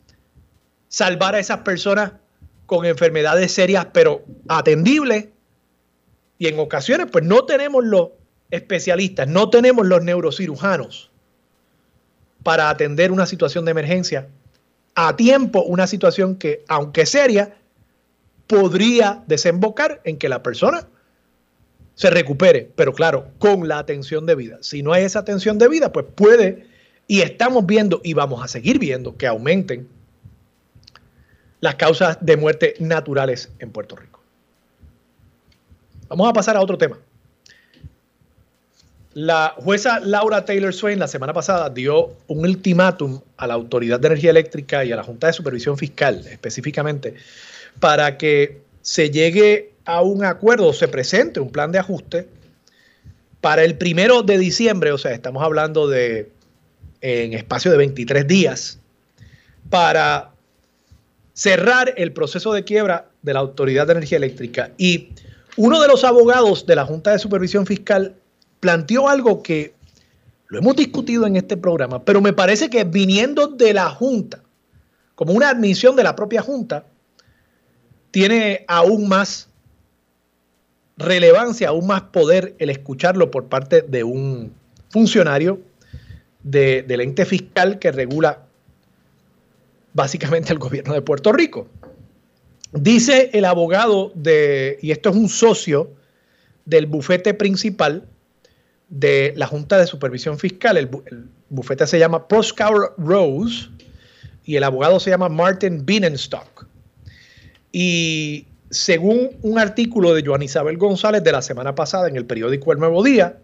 salvar 0.89 1.35
a 1.35 1.41
esas 1.41 1.59
personas 1.59 2.13
con 2.67 2.87
enfermedades 2.87 3.53
serias, 3.53 3.89
pero 3.93 4.25
atendibles. 4.49 5.27
Y 6.39 6.47
en 6.47 6.59
ocasiones, 6.61 7.09
pues 7.11 7.25
no 7.25 7.45
tenemos 7.45 7.85
los 7.85 8.11
especialistas, 8.55 9.29
no 9.29 9.51
tenemos 9.51 9.87
los 9.87 10.03
neurocirujanos 10.03 11.11
para 12.43 12.71
atender 12.71 13.11
una 13.11 13.27
situación 13.27 13.65
de 13.65 13.73
emergencia 13.73 14.29
a 14.95 15.17
tiempo, 15.17 15.63
una 15.63 15.87
situación 15.87 16.37
que, 16.37 16.65
aunque 16.69 17.07
seria, 17.07 17.57
podría 18.47 19.23
desembocar 19.27 20.01
en 20.05 20.19
que 20.19 20.29
la 20.29 20.43
persona 20.43 20.87
se 21.95 22.11
recupere, 22.11 22.71
pero 22.75 22.93
claro, 22.93 23.29
con 23.39 23.69
la 23.69 23.79
atención 23.79 24.27
debida. 24.27 24.59
Si 24.61 24.83
no 24.83 24.93
hay 24.93 25.05
esa 25.05 25.21
atención 25.21 25.59
debida, 25.59 25.93
pues 25.93 26.07
puede, 26.15 26.67
y 27.07 27.21
estamos 27.21 27.67
viendo 27.67 28.01
y 28.05 28.15
vamos 28.15 28.43
a 28.43 28.49
seguir 28.49 28.79
viendo 28.79 29.17
que 29.17 29.27
aumenten 29.27 29.89
las 31.61 31.77
causas 31.77 32.19
de 32.21 32.37
muerte 32.37 32.75
naturales 32.79 33.51
en 33.59 33.71
Puerto 33.71 33.97
Rico. 33.97 34.21
Vamos 36.09 36.29
a 36.29 36.33
pasar 36.33 36.57
a 36.57 36.61
otro 36.61 36.77
tema. 36.77 36.99
La 39.15 39.55
jueza 39.57 40.01
Laura 40.01 40.45
Taylor 40.45 40.75
Swain 40.75 40.99
la 40.99 41.07
semana 41.07 41.33
pasada 41.33 41.71
dio 41.71 42.17
un 42.27 42.41
ultimátum 42.41 43.21
a 43.37 43.47
la 43.47 43.55
Autoridad 43.55 44.01
de 44.01 44.09
Energía 44.09 44.31
Eléctrica 44.31 44.85
y 44.85 44.91
a 44.91 44.97
la 44.97 45.05
Junta 45.05 45.29
de 45.29 45.33
Supervisión 45.33 45.79
Fiscal 45.79 46.27
específicamente 46.27 47.15
para 47.79 48.19
que 48.19 48.63
se 48.83 49.11
llegue 49.11 49.73
a 49.85 50.03
un 50.03 50.25
acuerdo, 50.25 50.73
se 50.73 50.89
presente 50.89 51.41
un 51.41 51.51
plan 51.51 51.71
de 51.71 51.79
ajuste 51.79 52.29
para 53.41 53.63
el 53.63 53.77
primero 53.77 54.23
de 54.23 54.39
diciembre, 54.39 54.91
o 54.91 54.99
sea, 54.99 55.13
estamos 55.13 55.43
hablando 55.43 55.87
de 55.87 56.33
en 57.01 57.35
espacio 57.35 57.71
de 57.71 57.77
23 57.77 58.27
días, 58.27 58.79
para 59.69 60.31
cerrar 61.35 61.93
el 61.99 62.13
proceso 62.13 62.53
de 62.55 62.65
quiebra 62.65 63.11
de 63.23 63.35
la 63.35 63.41
Autoridad 63.41 63.87
de 63.87 63.93
Energía 63.93 64.17
Eléctrica. 64.17 64.71
Y 64.79 65.11
uno 65.57 65.81
de 65.83 65.89
los 65.89 66.03
abogados 66.05 66.65
de 66.65 66.77
la 66.77 66.87
Junta 66.87 67.13
de 67.13 67.19
Supervisión 67.19 67.67
Fiscal 67.67 68.15
planteó 68.65 69.11
algo 69.11 69.43
que 69.43 69.75
lo 70.47 70.59
hemos 70.59 70.75
discutido 70.75 71.27
en 71.27 71.37
este 71.37 71.59
programa, 71.59 72.03
pero 72.03 72.23
me 72.23 72.33
parece 72.33 72.71
que 72.71 72.85
viniendo 72.85 73.47
de 73.47 73.75
la 73.75 73.91
Junta, 73.91 74.41
como 75.15 75.35
una 75.35 75.51
admisión 75.51 75.97
de 75.97 76.03
la 76.03 76.17
propia 76.17 76.41
Junta, 76.41 76.87
tiene 78.11 78.65
aún 78.67 79.07
más 79.07 79.51
relevancia, 80.97 81.69
aún 81.69 81.87
más 81.87 82.05
poder 82.05 82.55
el 82.59 82.71
escucharlo 82.71 83.31
por 83.31 83.49
parte 83.49 83.83
de 83.83 84.03
un 84.03 84.55
funcionario 84.89 85.61
del 86.43 87.03
ente 87.03 87.27
fiscal 87.27 87.79
que 87.79 87.93
regula 87.93 88.47
básicamente 89.93 90.55
el 90.55 90.59
gobierno 90.59 90.95
de 90.95 91.03
Puerto 91.03 91.35
Rico. 91.35 91.69
Dice 92.73 93.29
el 93.35 93.45
abogado 93.45 94.11
de, 94.15 94.79
y 94.81 94.91
esto 94.91 95.11
es 95.11 95.17
un 95.17 95.29
socio 95.29 95.91
del 96.65 96.87
bufete 96.87 97.35
principal 97.35 98.09
de 98.95 99.35
la 99.37 99.47
Junta 99.47 99.77
de 99.77 99.87
Supervisión 99.87 100.39
Fiscal. 100.39 100.77
El, 100.77 100.89
bufete 101.49 101.87
se 101.87 101.99
llama 101.99 102.29
Proscour 102.29 102.95
Rose 102.97 103.69
y 104.45 104.57
el 104.57 104.65
abogado 104.65 105.01
se 105.01 105.11
llama 105.11 105.29
Martin 105.29 105.85
Bienenstock. 105.85 106.67
Y 107.73 108.47
según 108.71 109.31
un 109.43 109.59
artículo 109.59 110.15
de 110.15 110.25
Joan 110.25 110.43
Isabel 110.43 110.79
González 110.79 111.25
de 111.25 111.33
la 111.33 111.43
semana 111.43 111.75
pasada 111.75 112.09
en 112.09 112.17
el 112.17 112.25
periódico 112.25 112.73
El 112.73 112.79
Nuevo 112.79 113.03
Día, 113.03 113.39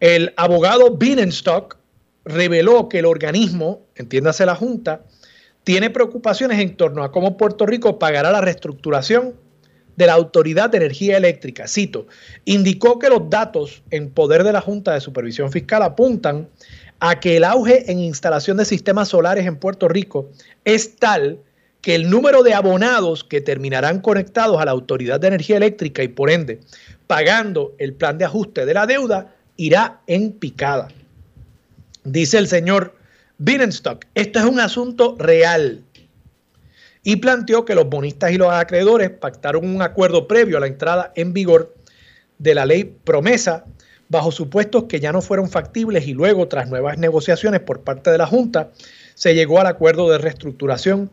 el 0.00 0.34
abogado 0.36 0.96
Bienenstock 0.96 1.78
reveló 2.24 2.90
que 2.90 2.98
el 2.98 3.06
organismo, 3.06 3.80
entiéndase 3.94 4.44
la 4.44 4.54
Junta, 4.54 5.00
tiene 5.64 5.88
preocupaciones 5.88 6.60
en 6.60 6.76
torno 6.76 7.02
a 7.02 7.10
cómo 7.10 7.38
Puerto 7.38 7.64
Rico 7.64 7.98
pagará 7.98 8.30
la 8.30 8.42
reestructuración 8.42 9.34
de 9.98 10.06
la 10.06 10.12
Autoridad 10.12 10.70
de 10.70 10.76
Energía 10.76 11.16
Eléctrica, 11.16 11.66
cito, 11.66 12.06
indicó 12.44 13.00
que 13.00 13.08
los 13.08 13.28
datos 13.28 13.82
en 13.90 14.10
poder 14.10 14.44
de 14.44 14.52
la 14.52 14.60
Junta 14.60 14.94
de 14.94 15.00
Supervisión 15.00 15.50
Fiscal 15.50 15.82
apuntan 15.82 16.48
a 17.00 17.18
que 17.18 17.36
el 17.36 17.42
auge 17.42 17.90
en 17.90 17.98
instalación 17.98 18.58
de 18.58 18.64
sistemas 18.64 19.08
solares 19.08 19.44
en 19.44 19.56
Puerto 19.56 19.88
Rico 19.88 20.30
es 20.64 20.94
tal 20.96 21.40
que 21.80 21.96
el 21.96 22.10
número 22.10 22.44
de 22.44 22.54
abonados 22.54 23.24
que 23.24 23.40
terminarán 23.40 24.00
conectados 24.00 24.60
a 24.60 24.64
la 24.64 24.70
Autoridad 24.70 25.18
de 25.18 25.26
Energía 25.26 25.56
Eléctrica 25.56 26.04
y 26.04 26.08
por 26.08 26.30
ende 26.30 26.60
pagando 27.08 27.74
el 27.78 27.92
plan 27.92 28.18
de 28.18 28.24
ajuste 28.24 28.66
de 28.66 28.74
la 28.74 28.86
deuda 28.86 29.34
irá 29.56 30.00
en 30.06 30.30
picada. 30.30 30.88
Dice 32.04 32.38
el 32.38 32.46
señor 32.46 32.94
Bienenstock, 33.38 34.04
esto 34.14 34.38
es 34.38 34.44
un 34.44 34.60
asunto 34.60 35.16
real 35.18 35.82
y 37.02 37.16
planteó 37.16 37.64
que 37.64 37.74
los 37.74 37.88
bonistas 37.88 38.32
y 38.32 38.38
los 38.38 38.52
acreedores 38.52 39.10
pactaron 39.10 39.66
un 39.66 39.82
acuerdo 39.82 40.26
previo 40.26 40.56
a 40.56 40.60
la 40.60 40.66
entrada 40.66 41.12
en 41.14 41.32
vigor 41.32 41.74
de 42.38 42.54
la 42.54 42.66
ley 42.66 42.84
promesa 43.04 43.64
bajo 44.08 44.32
supuestos 44.32 44.84
que 44.84 45.00
ya 45.00 45.12
no 45.12 45.20
fueron 45.20 45.48
factibles 45.50 46.06
y 46.06 46.14
luego 46.14 46.48
tras 46.48 46.68
nuevas 46.68 46.98
negociaciones 46.98 47.60
por 47.60 47.80
parte 47.80 48.10
de 48.10 48.18
la 48.18 48.26
Junta 48.26 48.70
se 49.14 49.34
llegó 49.34 49.60
al 49.60 49.66
acuerdo 49.66 50.10
de 50.10 50.18
reestructuración 50.18 51.10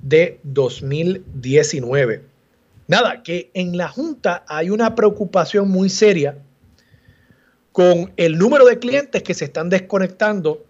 de 0.00 0.40
2019. 0.42 2.22
Nada, 2.88 3.22
que 3.22 3.50
en 3.54 3.76
la 3.76 3.88
Junta 3.88 4.44
hay 4.48 4.70
una 4.70 4.94
preocupación 4.94 5.70
muy 5.70 5.88
seria 5.88 6.38
con 7.70 8.12
el 8.16 8.38
número 8.38 8.66
de 8.66 8.78
clientes 8.78 9.22
que 9.22 9.34
se 9.34 9.46
están 9.46 9.70
desconectando 9.70 10.64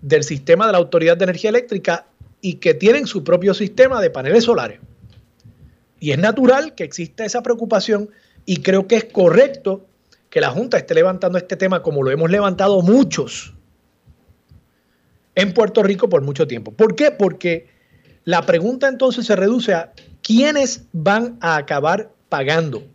del 0.00 0.24
sistema 0.24 0.66
de 0.66 0.72
la 0.72 0.78
Autoridad 0.78 1.16
de 1.16 1.24
Energía 1.24 1.50
Eléctrica 1.50 2.06
y 2.44 2.56
que 2.56 2.74
tienen 2.74 3.06
su 3.06 3.24
propio 3.24 3.54
sistema 3.54 4.02
de 4.02 4.10
paneles 4.10 4.44
solares. 4.44 4.78
Y 5.98 6.10
es 6.10 6.18
natural 6.18 6.74
que 6.74 6.84
exista 6.84 7.24
esa 7.24 7.42
preocupación 7.42 8.10
y 8.44 8.58
creo 8.58 8.86
que 8.86 8.96
es 8.96 9.06
correcto 9.06 9.86
que 10.28 10.42
la 10.42 10.50
Junta 10.50 10.76
esté 10.76 10.92
levantando 10.92 11.38
este 11.38 11.56
tema 11.56 11.80
como 11.80 12.02
lo 12.02 12.10
hemos 12.10 12.30
levantado 12.30 12.82
muchos 12.82 13.54
en 15.34 15.54
Puerto 15.54 15.82
Rico 15.82 16.10
por 16.10 16.20
mucho 16.20 16.46
tiempo. 16.46 16.70
¿Por 16.70 16.94
qué? 16.94 17.12
Porque 17.12 17.68
la 18.24 18.42
pregunta 18.42 18.88
entonces 18.88 19.24
se 19.24 19.36
reduce 19.36 19.72
a 19.72 19.94
quiénes 20.20 20.82
van 20.92 21.38
a 21.40 21.56
acabar 21.56 22.10
pagando. 22.28 22.86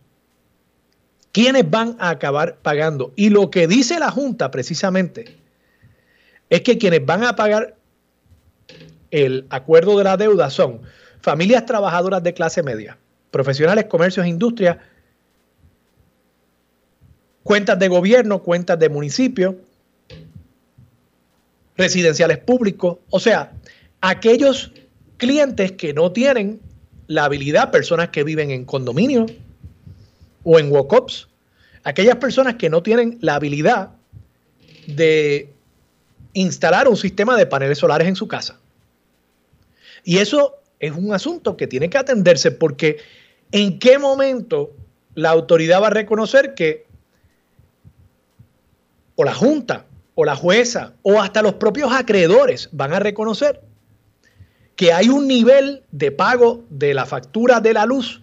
¿Quiénes 1.32 1.68
van 1.68 1.96
a 1.98 2.10
acabar 2.10 2.58
pagando? 2.62 3.12
Y 3.16 3.30
lo 3.30 3.50
que 3.50 3.66
dice 3.66 3.98
la 3.98 4.12
Junta 4.12 4.52
precisamente 4.52 5.24
es 6.50 6.60
que 6.60 6.78
quienes 6.78 7.04
van 7.04 7.24
a 7.24 7.34
pagar 7.34 7.79
el 9.10 9.46
acuerdo 9.50 9.98
de 9.98 10.04
la 10.04 10.16
deuda 10.16 10.50
son 10.50 10.80
familias 11.20 11.66
trabajadoras 11.66 12.22
de 12.22 12.34
clase 12.34 12.62
media, 12.62 12.98
profesionales, 13.30 13.86
comercios, 13.86 14.26
industrias, 14.26 14.78
cuentas 17.42 17.78
de 17.78 17.88
gobierno, 17.88 18.42
cuentas 18.42 18.78
de 18.78 18.88
municipio, 18.88 19.56
residenciales 21.76 22.38
públicos, 22.38 22.98
o 23.10 23.20
sea, 23.20 23.52
aquellos 24.00 24.72
clientes 25.16 25.72
que 25.72 25.92
no 25.92 26.12
tienen 26.12 26.60
la 27.06 27.24
habilidad, 27.24 27.70
personas 27.70 28.10
que 28.10 28.22
viven 28.22 28.50
en 28.50 28.64
condominio 28.64 29.26
o 30.44 30.58
en 30.58 30.70
walk-ups, 30.70 31.28
aquellas 31.84 32.16
personas 32.16 32.54
que 32.54 32.70
no 32.70 32.82
tienen 32.82 33.18
la 33.20 33.34
habilidad 33.34 33.90
de 34.86 35.52
instalar 36.32 36.86
un 36.86 36.96
sistema 36.96 37.36
de 37.36 37.46
paneles 37.46 37.78
solares 37.78 38.06
en 38.06 38.16
su 38.16 38.28
casa. 38.28 38.59
Y 40.04 40.18
eso 40.18 40.56
es 40.78 40.92
un 40.92 41.12
asunto 41.12 41.56
que 41.56 41.66
tiene 41.66 41.90
que 41.90 41.98
atenderse 41.98 42.50
porque 42.50 42.98
en 43.52 43.78
qué 43.78 43.98
momento 43.98 44.72
la 45.14 45.30
autoridad 45.30 45.82
va 45.82 45.88
a 45.88 45.90
reconocer 45.90 46.54
que 46.54 46.86
o 49.16 49.24
la 49.24 49.34
Junta 49.34 49.86
o 50.14 50.24
la 50.24 50.36
jueza 50.36 50.94
o 51.02 51.20
hasta 51.20 51.42
los 51.42 51.54
propios 51.54 51.92
acreedores 51.92 52.68
van 52.72 52.92
a 52.92 52.98
reconocer 52.98 53.60
que 54.76 54.92
hay 54.92 55.08
un 55.10 55.28
nivel 55.28 55.82
de 55.92 56.10
pago 56.10 56.64
de 56.70 56.94
la 56.94 57.04
factura 57.04 57.60
de 57.60 57.74
la 57.74 57.84
luz 57.84 58.22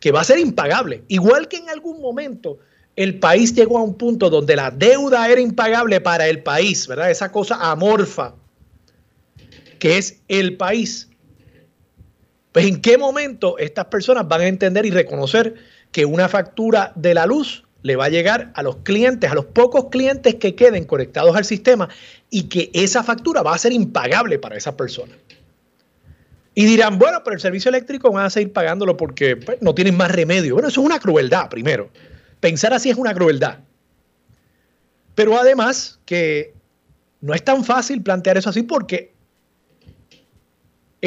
que 0.00 0.10
va 0.10 0.20
a 0.20 0.24
ser 0.24 0.38
impagable. 0.38 1.04
Igual 1.08 1.46
que 1.46 1.58
en 1.58 1.70
algún 1.70 2.00
momento 2.00 2.58
el 2.96 3.20
país 3.20 3.54
llegó 3.54 3.78
a 3.78 3.82
un 3.82 3.94
punto 3.94 4.30
donde 4.30 4.56
la 4.56 4.70
deuda 4.70 5.28
era 5.28 5.40
impagable 5.40 6.00
para 6.00 6.26
el 6.26 6.42
país, 6.42 6.88
¿verdad? 6.88 7.10
Esa 7.10 7.30
cosa 7.30 7.70
amorfa 7.70 8.34
que 9.78 9.98
es 9.98 10.20
el 10.28 10.56
país. 10.56 11.08
Pues 12.52 12.66
en 12.66 12.80
qué 12.80 12.96
momento 12.96 13.58
estas 13.58 13.86
personas 13.86 14.26
van 14.28 14.40
a 14.40 14.46
entender 14.46 14.86
y 14.86 14.90
reconocer 14.90 15.54
que 15.92 16.04
una 16.04 16.28
factura 16.28 16.92
de 16.94 17.14
la 17.14 17.26
luz 17.26 17.64
le 17.82 17.96
va 17.96 18.06
a 18.06 18.08
llegar 18.08 18.50
a 18.54 18.62
los 18.62 18.76
clientes, 18.76 19.30
a 19.30 19.34
los 19.34 19.44
pocos 19.44 19.86
clientes 19.90 20.34
que 20.36 20.54
queden 20.54 20.84
conectados 20.84 21.36
al 21.36 21.44
sistema 21.44 21.88
y 22.30 22.44
que 22.44 22.70
esa 22.72 23.04
factura 23.04 23.42
va 23.42 23.54
a 23.54 23.58
ser 23.58 23.72
impagable 23.72 24.38
para 24.38 24.56
esa 24.56 24.76
persona. 24.76 25.12
Y 26.54 26.64
dirán, 26.64 26.98
bueno, 26.98 27.22
pero 27.22 27.34
el 27.34 27.40
servicio 27.40 27.68
eléctrico 27.68 28.10
van 28.10 28.24
a 28.24 28.30
seguir 28.30 28.52
pagándolo 28.52 28.96
porque 28.96 29.36
pues, 29.36 29.60
no 29.60 29.74
tienen 29.74 29.96
más 29.96 30.10
remedio. 30.10 30.54
Bueno, 30.54 30.68
eso 30.68 30.80
es 30.80 30.86
una 30.86 30.98
crueldad, 30.98 31.50
primero. 31.50 31.90
Pensar 32.40 32.72
así 32.72 32.88
es 32.88 32.96
una 32.96 33.12
crueldad. 33.12 33.58
Pero 35.14 35.38
además 35.38 36.00
que 36.06 36.54
no 37.20 37.34
es 37.34 37.44
tan 37.44 37.64
fácil 37.64 38.02
plantear 38.02 38.38
eso 38.38 38.48
así 38.50 38.62
porque 38.62 39.12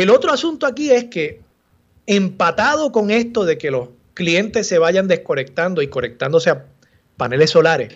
el 0.01 0.09
otro 0.09 0.31
asunto 0.31 0.65
aquí 0.65 0.91
es 0.91 1.05
que 1.05 1.41
empatado 2.05 2.91
con 2.91 3.11
esto 3.11 3.45
de 3.45 3.57
que 3.57 3.71
los 3.71 3.89
clientes 4.13 4.67
se 4.67 4.79
vayan 4.79 5.07
desconectando 5.07 5.81
y 5.81 5.87
conectándose 5.87 6.49
a 6.49 6.65
paneles 7.17 7.51
solares, 7.51 7.93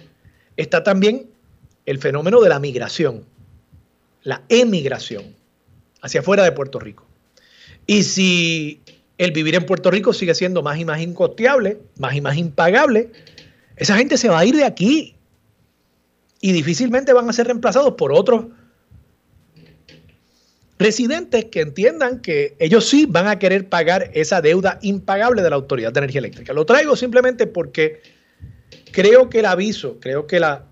está 0.58 0.84
también 0.84 1.30
el 1.86 2.00
fenómeno 2.00 2.42
de 2.42 2.50
la 2.50 2.60
migración, 2.60 3.26
la 4.24 4.44
emigración 4.50 5.36
hacia 6.02 6.22
afuera 6.22 6.44
de 6.44 6.52
Puerto 6.52 6.80
Rico. 6.80 7.06
Y 7.86 8.04
si 8.04 8.82
el 9.18 9.32
vivir 9.32 9.56
en 9.56 9.66
Puerto 9.66 9.92
Rico 9.92 10.14
sigue 10.14 10.36
siendo 10.36 10.64
más 10.64 10.78
y 10.80 10.86
más 10.86 11.02
incosteable, 11.02 11.80
más 11.98 12.16
y 12.16 12.22
más 12.22 12.38
impagable, 12.38 13.12
esa 13.76 13.98
gente 13.98 14.18
se 14.18 14.30
va 14.30 14.40
a 14.40 14.46
ir 14.46 14.56
de 14.56 14.66
aquí 14.66 15.16
y 16.40 16.52
difícilmente 16.52 17.14
van 17.14 17.30
a 17.30 17.34
ser 17.34 17.48
reemplazados 17.48 17.94
por 17.94 18.14
otros 18.14 18.46
residentes 20.84 21.46
que 21.46 21.62
entiendan 21.62 22.20
que 22.20 22.56
ellos 22.60 22.88
sí 22.90 23.06
van 23.08 23.28
a 23.28 23.40
querer 23.40 23.70
pagar 23.70 24.12
esa 24.14 24.42
deuda 24.42 24.80
impagable 24.82 25.42
de 25.42 25.50
la 25.50 25.56
Autoridad 25.56 25.94
de 25.94 26.00
Energía 26.00 26.20
Eléctrica. 26.20 26.52
Lo 26.52 26.66
traigo 26.66 26.98
simplemente 26.98 27.48
porque 27.48 28.02
creo 28.92 29.30
que 29.30 29.40
el 29.40 29.46
aviso, 29.46 29.98
creo 30.02 30.28
que 30.28 30.42
la 30.42 30.66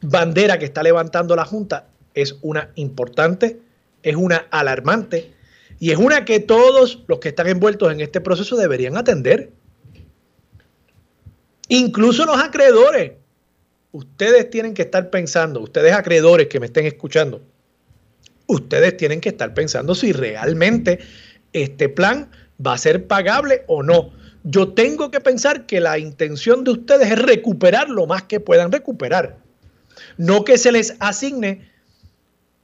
bandera 0.00 0.58
que 0.58 0.64
está 0.64 0.84
levantando 0.84 1.34
la 1.34 1.44
Junta 1.44 1.88
es 2.14 2.36
una 2.40 2.70
importante, 2.76 3.58
es 4.04 4.14
una 4.14 4.46
alarmante 4.50 5.32
y 5.80 5.90
es 5.90 5.98
una 5.98 6.24
que 6.24 6.38
todos 6.38 7.02
los 7.08 7.18
que 7.18 7.30
están 7.30 7.48
envueltos 7.48 7.92
en 7.92 8.00
este 8.00 8.20
proceso 8.20 8.56
deberían 8.56 8.96
atender. 8.96 9.50
Incluso 11.68 12.24
los 12.26 12.38
acreedores. 12.40 13.12
Ustedes 13.90 14.48
tienen 14.48 14.72
que 14.72 14.82
estar 14.82 15.10
pensando, 15.10 15.60
ustedes 15.60 15.92
acreedores 15.92 16.46
que 16.46 16.58
me 16.60 16.66
estén 16.66 16.86
escuchando, 16.86 17.42
ustedes 18.52 18.96
tienen 18.96 19.20
que 19.20 19.30
estar 19.30 19.54
pensando 19.54 19.94
si 19.94 20.12
realmente 20.12 20.98
este 21.52 21.88
plan 21.88 22.30
va 22.64 22.74
a 22.74 22.78
ser 22.78 23.06
pagable 23.06 23.64
o 23.66 23.82
no. 23.82 24.10
Yo 24.44 24.68
tengo 24.72 25.10
que 25.10 25.20
pensar 25.20 25.66
que 25.66 25.80
la 25.80 25.98
intención 25.98 26.64
de 26.64 26.72
ustedes 26.72 27.10
es 27.10 27.18
recuperar 27.18 27.88
lo 27.88 28.06
más 28.06 28.24
que 28.24 28.40
puedan 28.40 28.72
recuperar. 28.72 29.36
No 30.16 30.44
que 30.44 30.58
se 30.58 30.72
les 30.72 30.96
asigne 30.98 31.70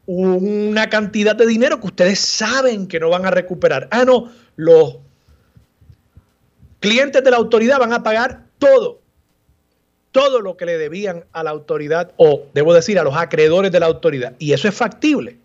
una 0.07 0.89
cantidad 0.89 1.37
de 1.37 1.47
dinero 1.47 1.81
que 1.81 1.87
ustedes 1.87 2.19
saben 2.19 2.89
que 2.89 2.99
no 2.99 3.11
van 3.11 3.27
a 3.27 3.31
recuperar. 3.31 3.89
Ah, 3.91 4.05
no, 4.05 4.33
los 4.57 4.97
clientes 6.81 7.23
de 7.23 7.31
la 7.31 7.37
autoridad 7.37 7.79
van 7.79 7.93
a 7.93 8.03
pagar 8.03 8.47
todo, 8.59 9.01
todo 10.11 10.41
lo 10.41 10.57
que 10.57 10.65
le 10.65 10.79
debían 10.79 11.25
a 11.33 11.43
la 11.43 11.51
autoridad, 11.51 12.13
o 12.17 12.47
debo 12.55 12.73
decir, 12.73 12.99
a 12.99 13.05
los 13.05 13.17
acreedores 13.17 13.71
de 13.71 13.81
la 13.81 13.87
autoridad. 13.87 14.35
Y 14.39 14.53
eso 14.53 14.67
es 14.67 14.75
factible, 14.75 15.37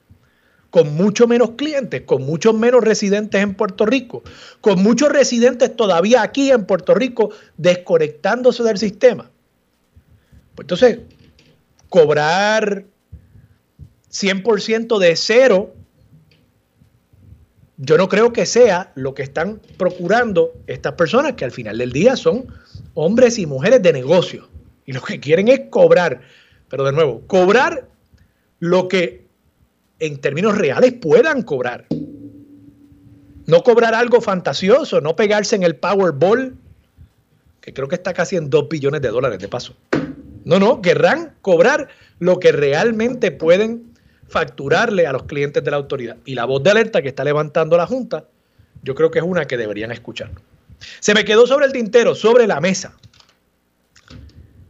con 0.74 0.96
mucho 0.96 1.28
menos 1.28 1.52
clientes, 1.52 2.02
con 2.02 2.24
muchos 2.24 2.56
menos 2.56 2.84
residentes 2.84 3.40
en 3.40 3.54
Puerto 3.54 3.86
Rico, 3.86 4.24
con 4.60 4.82
muchos 4.82 5.10
residentes 5.10 5.76
todavía 5.76 6.24
aquí 6.24 6.50
en 6.50 6.66
Puerto 6.66 6.96
Rico 6.96 7.30
desconectándose 7.58 8.64
del 8.64 8.80
sistema. 8.80 9.30
Pues 10.56 10.64
entonces, 10.64 10.98
cobrar 11.90 12.86
100% 14.10 14.98
de 14.98 15.16
cero, 15.16 15.76
yo 17.78 17.96
no 17.96 18.10
creo 18.10 18.34
que 18.34 18.48
sea 18.48 18.94
lo 18.96 19.14
que 19.14 19.22
están 19.22 19.62
procurando 19.78 20.54
estas 20.66 20.94
personas, 20.94 21.34
que 21.34 21.46
al 21.46 21.52
final 21.52 21.78
del 21.78 21.92
día 21.92 22.16
son 22.16 22.48
hombres 22.96 23.38
y 23.38 23.46
mujeres 23.46 23.84
de 23.84 23.94
negocio. 23.94 24.50
Y 24.88 24.94
lo 24.94 25.04
que 25.04 25.20
quieren 25.20 25.50
es 25.50 25.70
cobrar, 25.70 26.22
pero 26.68 26.84
de 26.84 26.94
nuevo, 26.94 27.22
cobrar 27.28 27.88
lo 28.58 28.88
que 28.88 29.23
en 30.06 30.18
términos 30.18 30.58
reales 30.58 30.94
puedan 30.94 31.44
cobrar. 31.44 31.86
No 33.46 33.64
cobrar 33.64 33.94
algo 33.94 34.20
fantasioso, 34.20 35.00
no 35.00 35.16
pegarse 35.16 35.56
en 35.56 35.64
el 35.64 35.78
Powerball, 35.78 36.58
que 37.62 37.74
creo 37.74 37.88
que 37.88 37.96
está 37.96 38.14
casi 38.14 38.36
en 38.36 38.50
2 38.50 38.68
billones 38.68 39.02
de 39.02 39.08
dólares 39.08 39.40
de 39.40 39.48
paso. 39.48 39.76
No, 40.44 40.60
no, 40.60 40.82
querrán 40.82 41.36
cobrar 41.42 41.88
lo 42.20 42.38
que 42.40 42.52
realmente 42.52 43.32
pueden 43.32 43.94
facturarle 44.28 45.08
a 45.08 45.14
los 45.14 45.24
clientes 45.24 45.64
de 45.64 45.72
la 45.72 45.78
autoridad. 45.78 46.18
Y 46.26 46.36
la 46.36 46.44
voz 46.44 46.62
de 46.64 46.72
alerta 46.72 47.02
que 47.02 47.08
está 47.08 47.24
levantando 47.24 47.78
la 47.78 47.88
Junta, 47.88 48.26
yo 48.82 48.96
creo 48.96 49.10
que 49.10 49.20
es 49.20 49.26
una 49.26 49.46
que 49.46 49.56
deberían 49.56 49.94
escuchar. 49.94 50.32
Se 51.00 51.14
me 51.14 51.24
quedó 51.24 51.48
sobre 51.48 51.66
el 51.66 51.72
tintero, 51.72 52.14
sobre 52.14 52.46
la 52.46 52.60
mesa, 52.60 52.98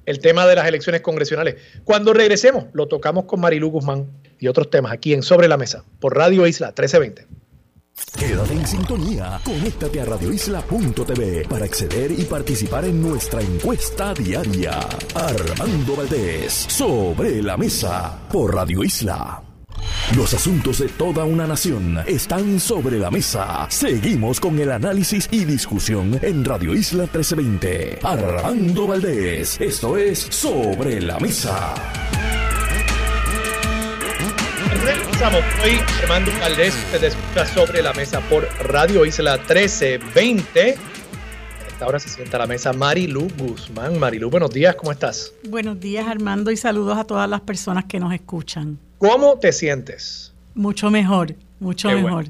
el 0.06 0.20
tema 0.20 0.46
de 0.46 0.56
las 0.56 0.68
elecciones 0.68 1.02
congresionales. 1.02 1.56
Cuando 1.86 2.14
regresemos, 2.14 2.66
lo 2.74 2.88
tocamos 2.88 3.26
con 3.26 3.40
Marilu 3.40 3.72
Guzmán 3.72 4.08
y 4.44 4.48
otros 4.50 4.70
temas 4.70 4.92
aquí 4.92 5.14
en 5.14 5.24
Sobre 5.24 5.48
la 5.48 5.56
Mesa, 5.56 5.86
por 6.02 6.18
Radio 6.18 6.46
Isla 6.46 6.68
1320. 6.68 7.28
Quédate 8.20 8.54
en 8.54 8.68
sintonía. 8.68 9.40
Conéctate 9.42 10.02
a 10.02 10.06
radioisla.tv 10.06 11.48
para 11.48 11.64
acceder 11.64 12.12
y 12.12 12.26
participar 12.26 12.84
en 12.84 13.02
nuestra 13.02 13.42
encuesta 13.42 14.14
diaria. 14.14 14.80
Armando 15.16 15.96
Valdés, 15.96 16.52
sobre 16.68 17.42
la 17.42 17.56
mesa, 17.56 18.20
por 18.30 18.54
Radio 18.54 18.84
Isla. 18.84 19.42
Los 20.18 20.34
asuntos 20.34 20.80
de 20.80 20.90
toda 20.90 21.24
una 21.24 21.48
nación 21.48 22.00
están 22.06 22.60
sobre 22.60 23.00
la 23.00 23.10
mesa. 23.10 23.66
Seguimos 23.70 24.42
con 24.42 24.60
el 24.60 24.74
análisis 24.74 25.30
y 25.32 25.46
discusión 25.46 26.20
en 26.22 26.44
Radio 26.44 26.74
Isla 26.74 27.04
1320. 27.04 28.00
Armando 28.04 28.88
Valdés, 28.88 29.62
esto 29.62 29.96
es 29.96 30.20
Sobre 30.20 31.00
la 31.00 31.18
Mesa. 31.20 32.03
Regresamos. 35.14 35.44
Soy 35.62 35.78
Armando 36.02 36.32
Valdés. 36.40 36.74
Usted 36.74 37.04
escucha 37.04 37.46
Sobre 37.46 37.84
la 37.84 37.94
Mesa 37.94 38.20
por 38.22 38.48
Radio 38.64 39.06
Isla 39.06 39.38
1320. 39.38 40.76
Ahora 41.80 42.00
se 42.00 42.10
sienta 42.10 42.38
a 42.38 42.40
la 42.40 42.48
mesa 42.48 42.74
Marilu 42.74 43.28
Guzmán. 43.38 44.00
Marilu, 44.00 44.32
buenos 44.32 44.50
días, 44.52 44.76
¿cómo 44.76 44.92
estás? 44.92 45.32
Buenos 45.48 45.80
días, 45.80 46.08
Armando, 46.08 46.50
y 46.50 46.58
saludos 46.58 46.98
a 46.98 47.04
todas 47.04 47.30
las 47.30 47.42
personas 47.42 47.86
que 47.86 48.00
nos 48.00 48.12
escuchan. 48.12 48.80
¿Cómo 48.98 49.38
te 49.38 49.52
sientes? 49.52 50.34
Mucho 50.56 50.90
mejor, 50.90 51.36
mucho 51.60 51.90
mejor. 51.90 52.26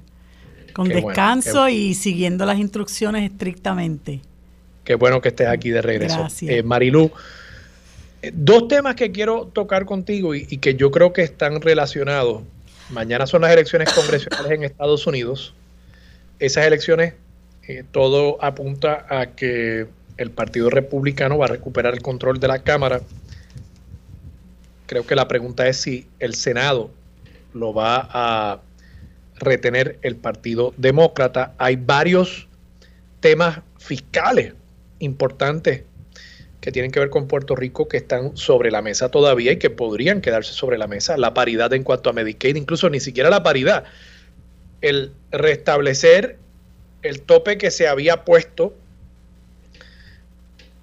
Con 0.73 0.89
descanso 0.89 1.69
y 1.69 1.93
siguiendo 1.93 2.45
las 2.45 2.57
instrucciones 2.57 3.31
estrictamente. 3.31 4.19
Qué 4.83 4.95
bueno 4.95 5.21
que 5.21 5.29
estés 5.29 5.47
aquí 5.47 5.69
de 5.69 5.81
regreso. 5.81 6.19
Gracias. 6.19 6.51
Eh, 6.51 6.63
Marilu, 6.63 7.11
eh, 8.21 8.31
dos 8.33 8.67
temas 8.67 8.95
que 8.95 9.11
quiero 9.11 9.45
tocar 9.53 9.85
contigo 9.85 10.35
y, 10.35 10.45
que 10.57 10.75
yo 10.75 10.91
creo 10.91 11.13
que 11.13 11.21
están 11.21 11.61
relacionados. 11.61 12.41
Mañana 12.93 13.27
son 13.27 13.41
las 13.41 13.51
elecciones 13.51 13.91
congresionales 13.91 14.51
en 14.51 14.63
Estados 14.63 15.05
Unidos. 15.07 15.53
Esas 16.39 16.65
elecciones, 16.65 17.15
eh, 17.67 17.83
todo 17.91 18.37
apunta 18.43 19.05
a 19.09 19.27
que 19.31 19.87
el 20.17 20.31
Partido 20.31 20.69
Republicano 20.69 21.37
va 21.37 21.45
a 21.45 21.49
recuperar 21.49 21.93
el 21.93 22.01
control 22.01 22.39
de 22.39 22.47
la 22.47 22.59
Cámara 22.59 23.01
creo 24.93 25.07
que 25.07 25.15
la 25.15 25.27
pregunta 25.27 25.67
es 25.67 25.77
si 25.77 26.07
el 26.19 26.35
Senado 26.35 26.91
lo 27.53 27.73
va 27.73 28.07
a 28.11 28.61
retener 29.37 29.97
el 30.03 30.15
Partido 30.15 30.73
Demócrata. 30.77 31.55
Hay 31.57 31.77
varios 31.77 32.47
temas 33.19 33.61
fiscales 33.79 34.53
importantes 34.99 35.83
que 36.63 36.71
tienen 36.71 36.91
que 36.91 36.99
ver 37.01 37.09
con 37.09 37.27
Puerto 37.27 37.57
Rico 37.57 37.89
que 37.89 37.97
están 37.97 38.37
sobre 38.37 38.71
la 38.71 38.81
mesa 38.81 39.09
todavía 39.09 39.51
y 39.51 39.57
que 39.57 39.69
podrían 39.69 40.21
quedarse 40.21 40.53
sobre 40.53 40.77
la 40.77 40.87
mesa. 40.87 41.17
La 41.17 41.33
paridad 41.33 41.73
en 41.73 41.83
cuanto 41.83 42.09
a 42.09 42.13
Medicaid, 42.13 42.55
incluso 42.55 42.89
ni 42.89 43.01
siquiera 43.01 43.29
la 43.29 43.43
paridad. 43.43 43.83
El 44.79 45.11
restablecer 45.31 46.37
el 47.01 47.19
tope 47.19 47.57
que 47.57 47.69
se 47.69 47.89
había 47.89 48.23
puesto, 48.23 48.73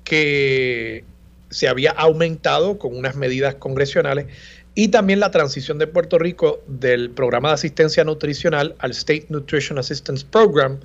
que 0.04 1.02
se 1.48 1.66
había 1.66 1.92
aumentado 1.92 2.78
con 2.78 2.94
unas 2.94 3.16
medidas 3.16 3.54
congresionales, 3.54 4.26
y 4.74 4.88
también 4.88 5.18
la 5.18 5.30
transición 5.30 5.78
de 5.78 5.86
Puerto 5.86 6.18
Rico 6.18 6.62
del 6.66 7.08
programa 7.08 7.48
de 7.48 7.54
asistencia 7.54 8.04
nutricional 8.04 8.76
al 8.80 8.90
State 8.90 9.28
Nutrition 9.30 9.78
Assistance 9.78 10.26
Program, 10.30 10.78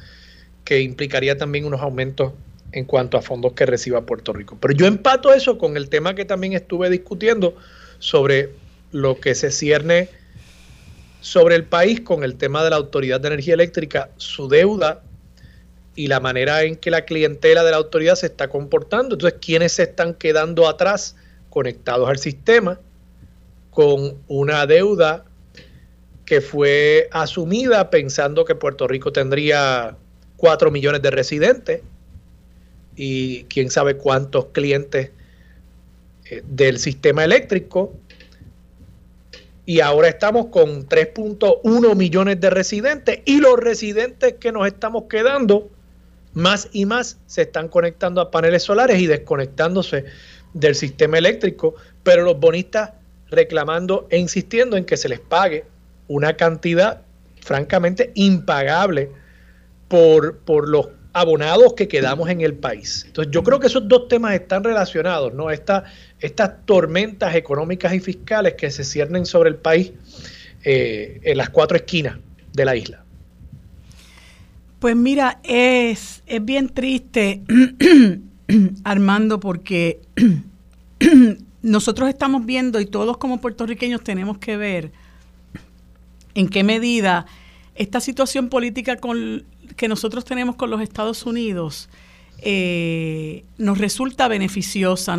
que 0.63 0.79
implicaría 0.79 1.37
también 1.37 1.65
unos 1.65 1.81
aumentos 1.81 2.31
en 2.75 2.83
cuanto 2.83 3.17
a 3.17 3.21
fondos 3.21 3.53
que 3.53 3.65
reciba 3.65 4.05
Puerto 4.05 4.33
Rico. 4.33 4.57
Pero 4.59 4.73
yo 4.73 4.85
empato 4.85 5.33
eso 5.33 5.57
con 5.57 5.77
el 5.77 5.89
tema 5.89 6.13
que 6.13 6.25
también 6.25 6.53
estuve 6.53 6.89
discutiendo 6.89 7.55
sobre 7.99 8.51
lo 8.91 9.19
que 9.19 9.33
se 9.33 9.49
cierne 9.49 10.09
sobre 11.21 11.55
el 11.55 11.63
país 11.63 12.01
con 12.01 12.23
el 12.23 12.35
tema 12.35 12.63
de 12.63 12.69
la 12.69 12.75
Autoridad 12.75 13.21
de 13.21 13.29
Energía 13.29 13.55
Eléctrica, 13.55 14.09
su 14.17 14.49
deuda 14.49 15.01
y 15.95 16.07
la 16.07 16.19
manera 16.19 16.63
en 16.63 16.75
que 16.75 16.91
la 16.91 17.05
clientela 17.05 17.63
de 17.63 17.71
la 17.71 17.77
autoridad 17.77 18.15
se 18.15 18.25
está 18.25 18.49
comportando. 18.49 19.15
Entonces, 19.15 19.39
¿quiénes 19.41 19.71
se 19.71 19.83
están 19.83 20.13
quedando 20.13 20.67
atrás 20.67 21.15
conectados 21.49 22.09
al 22.09 22.19
sistema 22.19 22.79
con 23.71 24.17
una 24.27 24.67
deuda 24.67 25.23
que 26.25 26.41
fue 26.41 27.07
asumida 27.11 27.89
pensando 27.89 28.43
que 28.43 28.53
Puerto 28.53 28.85
Rico 28.87 29.13
tendría 29.13 29.95
4 30.35 30.71
millones 30.71 31.01
de 31.01 31.11
residentes 31.11 31.81
y 32.95 33.43
quién 33.45 33.69
sabe 33.69 33.97
cuántos 33.97 34.45
clientes 34.47 35.11
eh, 36.29 36.43
del 36.45 36.79
sistema 36.79 37.23
eléctrico. 37.23 37.93
Y 39.65 39.79
ahora 39.79 40.09
estamos 40.09 40.47
con 40.47 40.87
3.1 40.87 41.95
millones 41.95 42.39
de 42.39 42.49
residentes 42.49 43.19
y 43.25 43.39
los 43.39 43.57
residentes 43.59 44.35
que 44.39 44.51
nos 44.51 44.67
estamos 44.67 45.05
quedando, 45.09 45.69
más 46.33 46.69
y 46.71 46.85
más 46.85 47.17
se 47.25 47.43
están 47.43 47.67
conectando 47.67 48.21
a 48.21 48.29
paneles 48.29 48.63
solares 48.63 48.99
y 48.99 49.07
desconectándose 49.07 50.05
del 50.53 50.75
sistema 50.75 51.17
eléctrico, 51.17 51.75
pero 52.03 52.23
los 52.23 52.39
bonistas 52.39 52.91
reclamando 53.29 54.07
e 54.09 54.17
insistiendo 54.17 54.77
en 54.77 54.85
que 54.85 54.97
se 54.97 55.09
les 55.09 55.19
pague 55.19 55.65
una 56.07 56.37
cantidad 56.37 57.01
francamente 57.41 58.11
impagable 58.15 59.09
por, 59.87 60.37
por 60.39 60.67
los 60.67 60.87
abonados 61.15 61.73
que 61.75 61.87
quedamos 61.87 62.29
en 62.29 62.41
el 62.41 62.55
país. 62.55 63.05
Entonces 63.07 63.31
yo 63.31 63.41
creo 63.41 63.57
que 63.57 63.67
esos 63.67 63.87
dos 63.87 64.09
temas 64.09 64.33
están 64.33 64.65
relacionados, 64.65 65.33
¿no? 65.33 65.49
estas 65.49 65.85
tormentas 66.65 67.35
económicas 67.35 67.93
y 67.93 68.01
fiscales 68.01 68.55
que 68.55 68.69
se 68.69 68.83
ciernen 68.83 69.25
sobre 69.25 69.49
el 69.49 69.55
país 69.55 69.93
eh, 70.65 71.21
en 71.23 71.37
las 71.37 71.49
cuatro 71.49 71.77
esquinas 71.77 72.17
de 72.51 72.65
la 72.65 72.75
isla. 72.75 73.05
Pues 74.79 74.97
mira, 74.97 75.39
es, 75.43 76.21
es 76.27 76.43
bien 76.43 76.67
triste, 76.67 77.41
Armando, 78.83 79.39
porque 79.39 80.01
nosotros 81.61 82.09
estamos 82.09 82.45
viendo 82.45 82.81
y 82.81 82.87
todos 82.87 83.15
como 83.17 83.39
puertorriqueños 83.39 84.03
tenemos 84.03 84.37
que 84.37 84.57
ver 84.57 84.91
en 86.33 86.49
qué 86.49 86.65
medida 86.65 87.25
esta 87.75 88.01
situación 88.01 88.49
política 88.49 88.97
con 88.97 89.45
que 89.75 89.87
nosotros 89.87 90.25
tenemos 90.25 90.55
con 90.55 90.69
los 90.69 90.81
Estados 90.81 91.25
Unidos 91.25 91.89
eh, 92.39 93.45
nos 93.57 93.77
resulta 93.77 94.27
beneficiosa. 94.27 95.17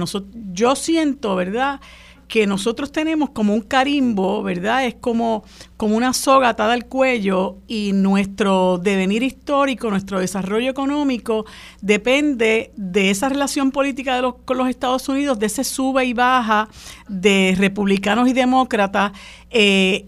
yo 0.52 0.76
siento, 0.76 1.35
¿verdad? 1.37 1.80
que 2.28 2.46
nosotros 2.46 2.90
tenemos 2.90 3.30
como 3.30 3.54
un 3.54 3.61
carimbo, 3.61 4.42
¿verdad? 4.42 4.85
Es 4.87 4.94
como, 4.94 5.44
como 5.76 5.96
una 5.96 6.12
soga 6.12 6.48
atada 6.50 6.72
al 6.72 6.87
cuello 6.87 7.59
y 7.68 7.92
nuestro 7.92 8.78
devenir 8.78 9.22
histórico, 9.22 9.90
nuestro 9.90 10.18
desarrollo 10.18 10.70
económico 10.70 11.46
depende 11.80 12.72
de 12.76 13.11
esa 13.11 13.28
relación 13.28 13.70
política 13.70 14.16
de 14.16 14.22
los, 14.22 14.35
con 14.44 14.59
los 14.59 14.68
Estados 14.68 15.09
Unidos, 15.09 15.38
de 15.38 15.46
ese 15.46 15.62
sube 15.62 16.04
y 16.04 16.14
baja 16.14 16.68
de 17.09 17.54
republicanos 17.56 18.28
y 18.28 18.32
demócratas. 18.32 19.12
Eh, 19.50 20.06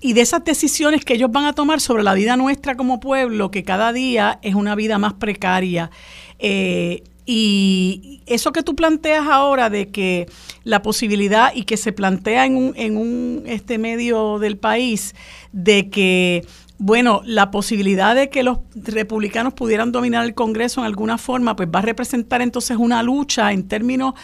y 0.00 0.14
de 0.14 0.22
esas 0.22 0.44
decisiones 0.44 1.04
que 1.04 1.14
ellos 1.14 1.30
van 1.30 1.44
a 1.44 1.52
tomar 1.52 1.80
sobre 1.80 2.02
la 2.02 2.14
vida 2.14 2.36
nuestra 2.36 2.76
como 2.76 3.00
pueblo, 3.00 3.50
que 3.50 3.64
cada 3.64 3.92
día 3.92 4.38
es 4.42 4.54
una 4.54 4.74
vida 4.74 4.98
más 4.98 5.14
precaria. 5.14 5.90
Eh, 6.38 7.02
y 7.26 8.22
eso 8.26 8.52
que 8.52 8.62
tú 8.62 8.74
planteas 8.74 9.26
ahora 9.28 9.70
de 9.70 9.90
que 9.90 10.26
la 10.64 10.82
posibilidad 10.82 11.52
y 11.54 11.64
que 11.64 11.76
se 11.76 11.92
plantea 11.92 12.46
en 12.46 12.56
un, 12.56 12.72
en 12.76 12.96
un 12.96 13.44
este 13.46 13.78
medio 13.78 14.38
del 14.38 14.56
país 14.56 15.14
de 15.52 15.90
que 15.90 16.44
bueno, 16.82 17.20
la 17.26 17.50
posibilidad 17.50 18.14
de 18.14 18.30
que 18.30 18.42
los 18.42 18.60
republicanos 18.74 19.52
pudieran 19.52 19.92
dominar 19.92 20.24
el 20.24 20.32
Congreso 20.32 20.80
en 20.80 20.86
alguna 20.86 21.18
forma, 21.18 21.54
pues 21.54 21.68
va 21.68 21.80
a 21.80 21.82
representar 21.82 22.40
entonces 22.40 22.78
una 22.78 23.02
lucha 23.02 23.52
en 23.52 23.68
términos, 23.68 24.14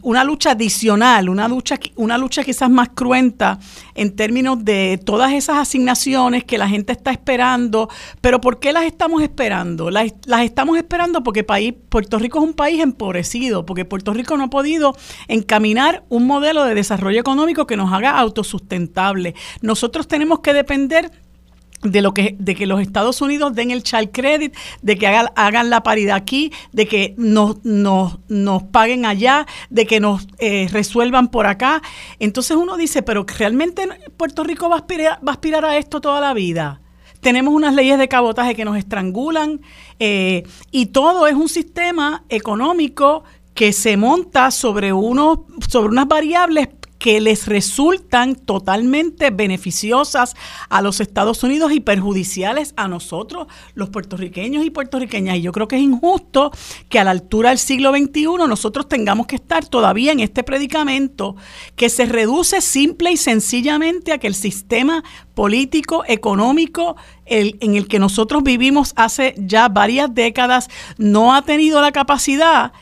una 0.00 0.24
lucha 0.24 0.52
adicional, 0.52 1.28
una 1.28 1.46
lucha, 1.48 1.78
una 1.96 2.16
lucha 2.16 2.42
quizás 2.44 2.70
más 2.70 2.88
cruenta 2.94 3.58
en 3.94 4.16
términos 4.16 4.64
de 4.64 4.98
todas 5.04 5.34
esas 5.34 5.58
asignaciones 5.58 6.44
que 6.44 6.56
la 6.56 6.66
gente 6.66 6.92
está 6.92 7.10
esperando. 7.10 7.90
Pero 8.22 8.40
¿por 8.40 8.58
qué 8.58 8.72
las 8.72 8.84
estamos 8.84 9.20
esperando? 9.20 9.90
Las, 9.90 10.14
las 10.24 10.44
estamos 10.44 10.78
esperando 10.78 11.22
porque 11.22 11.44
país, 11.44 11.74
Puerto 11.90 12.18
Rico 12.18 12.38
es 12.38 12.44
un 12.46 12.54
país 12.54 12.80
empobrecido, 12.82 13.66
porque 13.66 13.84
Puerto 13.84 14.14
Rico 14.14 14.38
no 14.38 14.44
ha 14.44 14.50
podido 14.50 14.96
encaminar 15.28 16.04
un 16.08 16.26
modelo 16.26 16.64
de 16.64 16.74
desarrollo 16.74 17.20
económico 17.20 17.66
que 17.66 17.76
nos 17.76 17.92
haga 17.92 18.18
autosustentable. 18.18 19.34
Nosotros 19.60 20.08
tenemos 20.08 20.40
que 20.40 20.54
depender 20.54 21.12
de 21.82 22.02
lo 22.02 22.12
que 22.12 22.36
de 22.38 22.54
que 22.54 22.66
los 22.66 22.80
Estados 22.80 23.20
Unidos 23.20 23.54
den 23.54 23.70
el 23.70 23.82
child 23.82 24.10
credit, 24.12 24.54
de 24.82 24.96
que 24.96 25.06
hagan, 25.06 25.28
hagan 25.36 25.70
la 25.70 25.82
paridad 25.82 26.16
aquí, 26.16 26.52
de 26.72 26.86
que 26.86 27.14
nos, 27.16 27.64
nos, 27.64 28.18
nos 28.28 28.62
paguen 28.64 29.06
allá, 29.06 29.46
de 29.70 29.86
que 29.86 30.00
nos 30.00 30.26
eh, 30.38 30.68
resuelvan 30.72 31.28
por 31.28 31.46
acá. 31.46 31.82
Entonces 32.18 32.56
uno 32.56 32.76
dice, 32.76 33.02
pero 33.02 33.24
realmente 33.38 33.88
Puerto 34.16 34.44
Rico 34.44 34.68
va 34.68 34.76
a 34.76 34.78
aspirar, 34.78 35.18
va 35.26 35.32
a, 35.32 35.34
aspirar 35.34 35.64
a 35.64 35.76
esto 35.76 36.00
toda 36.00 36.20
la 36.20 36.34
vida. 36.34 36.80
Tenemos 37.20 37.52
unas 37.52 37.74
leyes 37.74 37.98
de 37.98 38.08
cabotaje 38.08 38.54
que 38.54 38.64
nos 38.64 38.76
estrangulan 38.76 39.60
eh, 39.98 40.44
y 40.70 40.86
todo 40.86 41.26
es 41.26 41.34
un 41.34 41.48
sistema 41.48 42.24
económico 42.28 43.24
que 43.54 43.72
se 43.72 43.96
monta 43.96 44.52
sobre 44.52 44.92
unos 44.92 45.40
sobre 45.68 45.88
unas 45.88 46.06
variables 46.06 46.68
que 46.98 47.20
les 47.20 47.46
resultan 47.46 48.34
totalmente 48.34 49.30
beneficiosas 49.30 50.34
a 50.68 50.82
los 50.82 51.00
Estados 51.00 51.42
Unidos 51.42 51.72
y 51.72 51.80
perjudiciales 51.80 52.74
a 52.76 52.88
nosotros, 52.88 53.46
los 53.74 53.88
puertorriqueños 53.90 54.64
y 54.64 54.70
puertorriqueñas. 54.70 55.36
Y 55.36 55.42
yo 55.42 55.52
creo 55.52 55.68
que 55.68 55.76
es 55.76 55.82
injusto 55.82 56.50
que 56.88 56.98
a 56.98 57.04
la 57.04 57.12
altura 57.12 57.50
del 57.50 57.58
siglo 57.58 57.92
XXI 57.92 58.26
nosotros 58.48 58.88
tengamos 58.88 59.26
que 59.26 59.36
estar 59.36 59.66
todavía 59.66 60.12
en 60.12 60.20
este 60.20 60.42
predicamento 60.42 61.36
que 61.76 61.88
se 61.88 62.06
reduce 62.06 62.60
simple 62.60 63.12
y 63.12 63.16
sencillamente 63.16 64.12
a 64.12 64.18
que 64.18 64.26
el 64.26 64.34
sistema 64.34 65.04
político, 65.34 66.04
económico, 66.06 66.96
en 67.26 67.76
el 67.76 67.86
que 67.86 67.98
nosotros 67.98 68.42
vivimos 68.42 68.92
hace 68.96 69.34
ya 69.38 69.68
varias 69.68 70.12
décadas, 70.12 70.68
no 70.96 71.34
ha 71.34 71.42
tenido 71.42 71.80
la 71.80 71.92
capacidad 71.92 72.72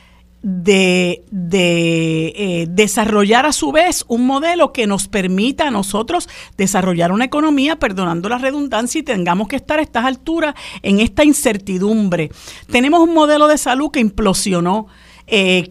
de, 0.41 1.23
eh, 1.31 2.67
desarrollar 2.69 3.45
a 3.45 3.51
su 3.51 3.71
vez 3.71 4.05
un 4.07 4.25
modelo 4.25 4.71
que 4.71 4.87
nos 4.87 5.07
permita 5.07 5.67
a 5.67 5.71
nosotros 5.71 6.29
desarrollar 6.57 7.11
una 7.11 7.25
economía, 7.25 7.77
perdonando 7.77 8.29
la 8.29 8.37
redundancia, 8.37 8.99
y 8.99 9.03
tengamos 9.03 9.47
que 9.47 9.55
estar 9.55 9.79
a 9.79 9.81
estas 9.81 10.05
alturas 10.05 10.55
en 10.83 10.99
esta 10.99 11.23
incertidumbre. 11.23 12.31
Tenemos 12.71 13.01
un 13.01 13.13
modelo 13.13 13.47
de 13.47 13.57
salud 13.57 13.91
que 13.91 13.99
implosionó. 13.99 14.87
Eh, 15.29 15.67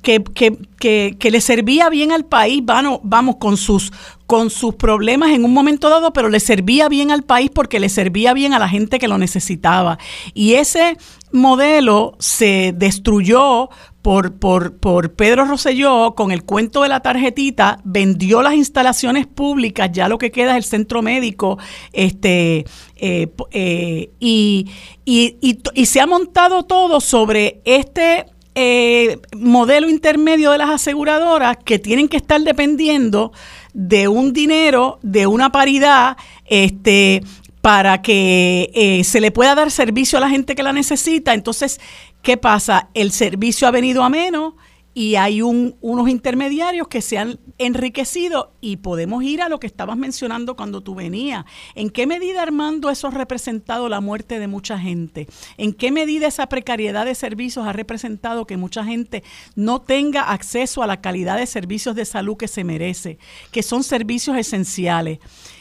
que, 0.00 0.24
que, 0.24 1.16
que, 1.18 1.30
le 1.30 1.40
servía 1.42 1.90
bien 1.90 2.12
al 2.12 2.24
país, 2.24 2.62
vamos 2.64 3.36
con 3.36 3.58
sus 3.58 3.92
con 4.26 4.50
sus 4.50 4.74
problemas 4.74 5.30
en 5.30 5.44
un 5.44 5.52
momento 5.52 5.88
dado, 5.88 6.12
pero 6.12 6.28
le 6.28 6.40
servía 6.40 6.88
bien 6.88 7.10
al 7.10 7.22
país 7.22 7.50
porque 7.52 7.80
le 7.80 7.88
servía 7.88 8.34
bien 8.34 8.52
a 8.52 8.58
la 8.58 8.68
gente 8.68 8.98
que 8.98 9.08
lo 9.08 9.18
necesitaba. 9.18 9.98
Y 10.34 10.54
ese 10.54 10.96
modelo 11.32 12.16
se 12.18 12.72
destruyó 12.76 13.68
por, 14.02 14.38
por, 14.38 14.76
por, 14.78 15.14
Pedro 15.14 15.46
Rosselló 15.46 16.14
con 16.14 16.30
el 16.30 16.44
cuento 16.44 16.82
de 16.82 16.88
la 16.88 17.00
tarjetita, 17.00 17.80
vendió 17.82 18.40
las 18.40 18.54
instalaciones 18.54 19.26
públicas, 19.26 19.90
ya 19.92 20.08
lo 20.08 20.18
que 20.18 20.30
queda 20.30 20.52
es 20.52 20.58
el 20.58 20.70
centro 20.70 21.02
médico, 21.02 21.58
este, 21.92 22.64
eh, 22.94 23.28
eh, 23.50 24.10
y, 24.20 24.70
y, 25.04 25.58
y, 25.74 25.86
se 25.86 26.00
ha 26.00 26.06
montado 26.06 26.62
todo 26.64 27.00
sobre 27.00 27.60
este 27.64 28.26
eh, 28.54 29.18
modelo 29.36 29.86
intermedio 29.88 30.50
de 30.52 30.58
las 30.58 30.70
aseguradoras 30.70 31.58
que 31.62 31.78
tienen 31.78 32.08
que 32.08 32.16
estar 32.16 32.40
dependiendo 32.40 33.32
de 33.78 34.08
un 34.08 34.32
dinero, 34.32 34.98
de 35.02 35.26
una 35.26 35.52
paridad, 35.52 36.16
este, 36.46 37.22
para 37.60 38.00
que 38.00 38.70
eh, 38.74 39.04
se 39.04 39.20
le 39.20 39.30
pueda 39.30 39.54
dar 39.54 39.70
servicio 39.70 40.16
a 40.16 40.22
la 40.22 40.30
gente 40.30 40.54
que 40.54 40.62
la 40.62 40.72
necesita. 40.72 41.34
Entonces, 41.34 41.78
¿qué 42.22 42.38
pasa? 42.38 42.88
El 42.94 43.12
servicio 43.12 43.68
ha 43.68 43.70
venido 43.70 44.02
a 44.02 44.08
menos 44.08 44.54
y 44.96 45.16
hay 45.16 45.42
unos 45.42 46.08
intermediarios 46.08 46.88
que 46.88 47.02
se 47.02 47.18
han 47.18 47.38
enriquecido 47.58 48.54
y 48.62 48.78
podemos 48.78 49.22
ir 49.22 49.42
a 49.42 49.50
lo 49.50 49.60
que 49.60 49.66
estabas 49.66 49.98
mencionando 49.98 50.56
cuando 50.56 50.80
tú 50.80 50.94
venías. 50.94 51.44
¿En 51.74 51.90
qué 51.90 52.06
medida, 52.06 52.40
Armando, 52.40 52.88
eso 52.88 53.08
ha 53.08 53.10
representado 53.10 53.90
la 53.90 54.00
muerte 54.00 54.38
de 54.38 54.48
mucha 54.48 54.78
gente? 54.78 55.28
¿En 55.58 55.74
qué 55.74 55.92
medida 55.92 56.28
esa 56.28 56.48
precariedad 56.48 57.04
de 57.04 57.14
servicios 57.14 57.66
ha 57.66 57.74
representado 57.74 58.46
que 58.46 58.56
mucha 58.56 58.86
gente 58.86 59.22
no 59.54 59.82
tenga 59.82 60.32
acceso 60.32 60.82
a 60.82 60.86
la 60.86 61.02
calidad 61.02 61.36
de 61.36 61.46
servicios 61.46 61.94
de 61.94 62.06
salud 62.06 62.38
que 62.38 62.48
se 62.48 62.64
merece, 62.64 63.18
que 63.50 63.62
son 63.62 63.84
servicios 63.84 64.38
esenciales? 64.38 65.18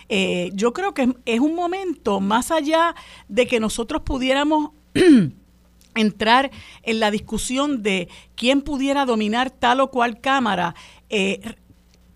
Eh, 0.08 0.52
yo 0.54 0.72
creo 0.72 0.94
que 0.94 1.14
es 1.26 1.40
un 1.42 1.56
momento 1.56 2.22
más 2.22 2.52
allá 2.52 2.96
de 3.28 3.48
que 3.48 3.60
nosotros 3.60 4.02
pudiéramos 4.06 4.72
entrar 5.96 6.52
en 6.84 7.00
la 7.00 7.12
discusión 7.12 7.82
de 7.82 8.10
quién 8.36 8.62
pudiera 8.62 9.06
dominar 9.06 9.50
tal 9.50 9.80
o 9.80 9.90
cual 9.90 10.22
cámara. 10.22 10.76
Eh, 11.10 11.42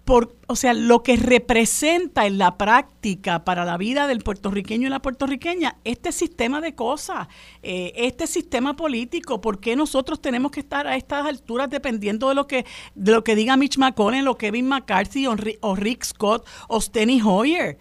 por, 0.10 0.36
o 0.48 0.56
sea, 0.56 0.74
lo 0.74 1.04
que 1.04 1.18
representa 1.18 2.26
en 2.26 2.40
la 2.40 2.58
práctica 2.58 3.46
para 3.46 3.64
la 3.64 3.78
vida 3.78 4.08
del 4.08 4.22
puertorriqueño 4.22 4.88
y 4.88 4.90
la 4.90 5.04
puertorriqueña, 5.04 5.78
este 5.84 6.12
sistema 6.12 6.62
de 6.62 6.74
cosas, 6.74 7.28
eh, 7.62 7.94
este 7.96 8.26
sistema 8.26 8.76
político, 8.76 9.40
¿por 9.40 9.60
qué 9.60 9.76
nosotros 9.76 10.20
tenemos 10.20 10.50
que 10.50 10.62
estar 10.62 10.88
a 10.88 10.96
estas 10.96 11.28
alturas 11.28 11.70
dependiendo 11.70 12.28
de 12.30 12.34
lo 12.34 12.48
que, 12.48 12.66
de 12.96 13.12
lo 13.12 13.24
que 13.24 13.36
diga 13.36 13.56
Mitch 13.56 13.78
McConnell 13.78 14.28
o 14.28 14.36
Kevin 14.36 14.68
McCarthy 14.68 15.28
o, 15.28 15.36
o 15.62 15.76
Rick 15.76 16.04
Scott 16.04 16.48
o 16.68 16.82
Steny 16.82 17.22
Hoyer? 17.24 17.78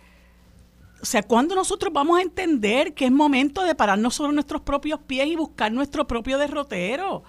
Sea, 1.08 1.22
¿cuándo 1.22 1.54
nosotros 1.54 1.90
vamos 1.90 2.18
a 2.18 2.22
entender 2.22 2.92
que 2.92 3.06
es 3.06 3.10
momento 3.10 3.62
de 3.62 3.74
pararnos 3.74 4.14
sobre 4.14 4.34
nuestros 4.34 4.60
propios 4.60 5.00
pies 5.00 5.26
y 5.26 5.36
buscar 5.36 5.72
nuestro 5.72 6.06
propio 6.06 6.36
derrotero? 6.36 7.22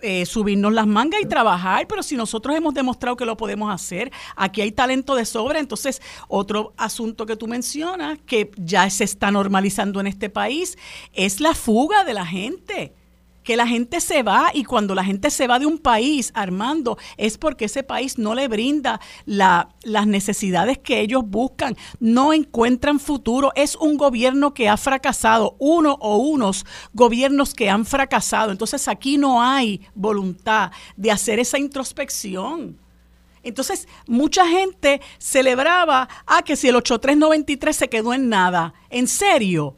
Eh, 0.00 0.24
subirnos 0.24 0.72
las 0.72 0.86
mangas 0.86 1.20
y 1.20 1.26
trabajar, 1.26 1.88
pero 1.88 2.04
si 2.04 2.16
nosotros 2.16 2.54
hemos 2.54 2.72
demostrado 2.72 3.16
que 3.16 3.24
lo 3.24 3.36
podemos 3.36 3.74
hacer, 3.74 4.12
aquí 4.36 4.60
hay 4.60 4.70
talento 4.70 5.16
de 5.16 5.24
sobra. 5.24 5.58
Entonces, 5.58 6.00
otro 6.28 6.72
asunto 6.76 7.26
que 7.26 7.34
tú 7.34 7.48
mencionas, 7.48 8.16
que 8.26 8.52
ya 8.56 8.88
se 8.90 9.02
está 9.02 9.32
normalizando 9.32 9.98
en 9.98 10.06
este 10.06 10.30
país, 10.30 10.78
es 11.12 11.40
la 11.40 11.56
fuga 11.56 12.04
de 12.04 12.14
la 12.14 12.24
gente 12.24 12.94
que 13.42 13.56
la 13.56 13.66
gente 13.66 14.00
se 14.00 14.22
va 14.22 14.50
y 14.52 14.64
cuando 14.64 14.94
la 14.94 15.04
gente 15.04 15.30
se 15.30 15.46
va 15.46 15.58
de 15.58 15.66
un 15.66 15.78
país, 15.78 16.30
Armando, 16.34 16.98
es 17.16 17.38
porque 17.38 17.66
ese 17.66 17.82
país 17.82 18.18
no 18.18 18.34
le 18.34 18.48
brinda 18.48 19.00
la, 19.24 19.70
las 19.82 20.06
necesidades 20.06 20.78
que 20.78 21.00
ellos 21.00 21.22
buscan, 21.24 21.76
no 21.98 22.32
encuentran 22.32 23.00
futuro. 23.00 23.52
Es 23.54 23.76
un 23.76 23.96
gobierno 23.96 24.54
que 24.54 24.68
ha 24.68 24.76
fracasado, 24.76 25.56
uno 25.58 25.96
o 26.00 26.18
unos 26.18 26.66
gobiernos 26.92 27.54
que 27.54 27.70
han 27.70 27.86
fracasado. 27.86 28.52
Entonces 28.52 28.88
aquí 28.88 29.16
no 29.16 29.42
hay 29.42 29.80
voluntad 29.94 30.70
de 30.96 31.10
hacer 31.10 31.38
esa 31.38 31.58
introspección. 31.58 32.78
Entonces, 33.42 33.88
mucha 34.06 34.46
gente 34.46 35.00
celebraba, 35.18 36.10
ah, 36.26 36.42
que 36.42 36.56
si 36.56 36.68
el 36.68 36.76
8393 36.76 37.74
se 37.74 37.88
quedó 37.88 38.12
en 38.12 38.28
nada. 38.28 38.74
¿En 38.90 39.08
serio? 39.08 39.76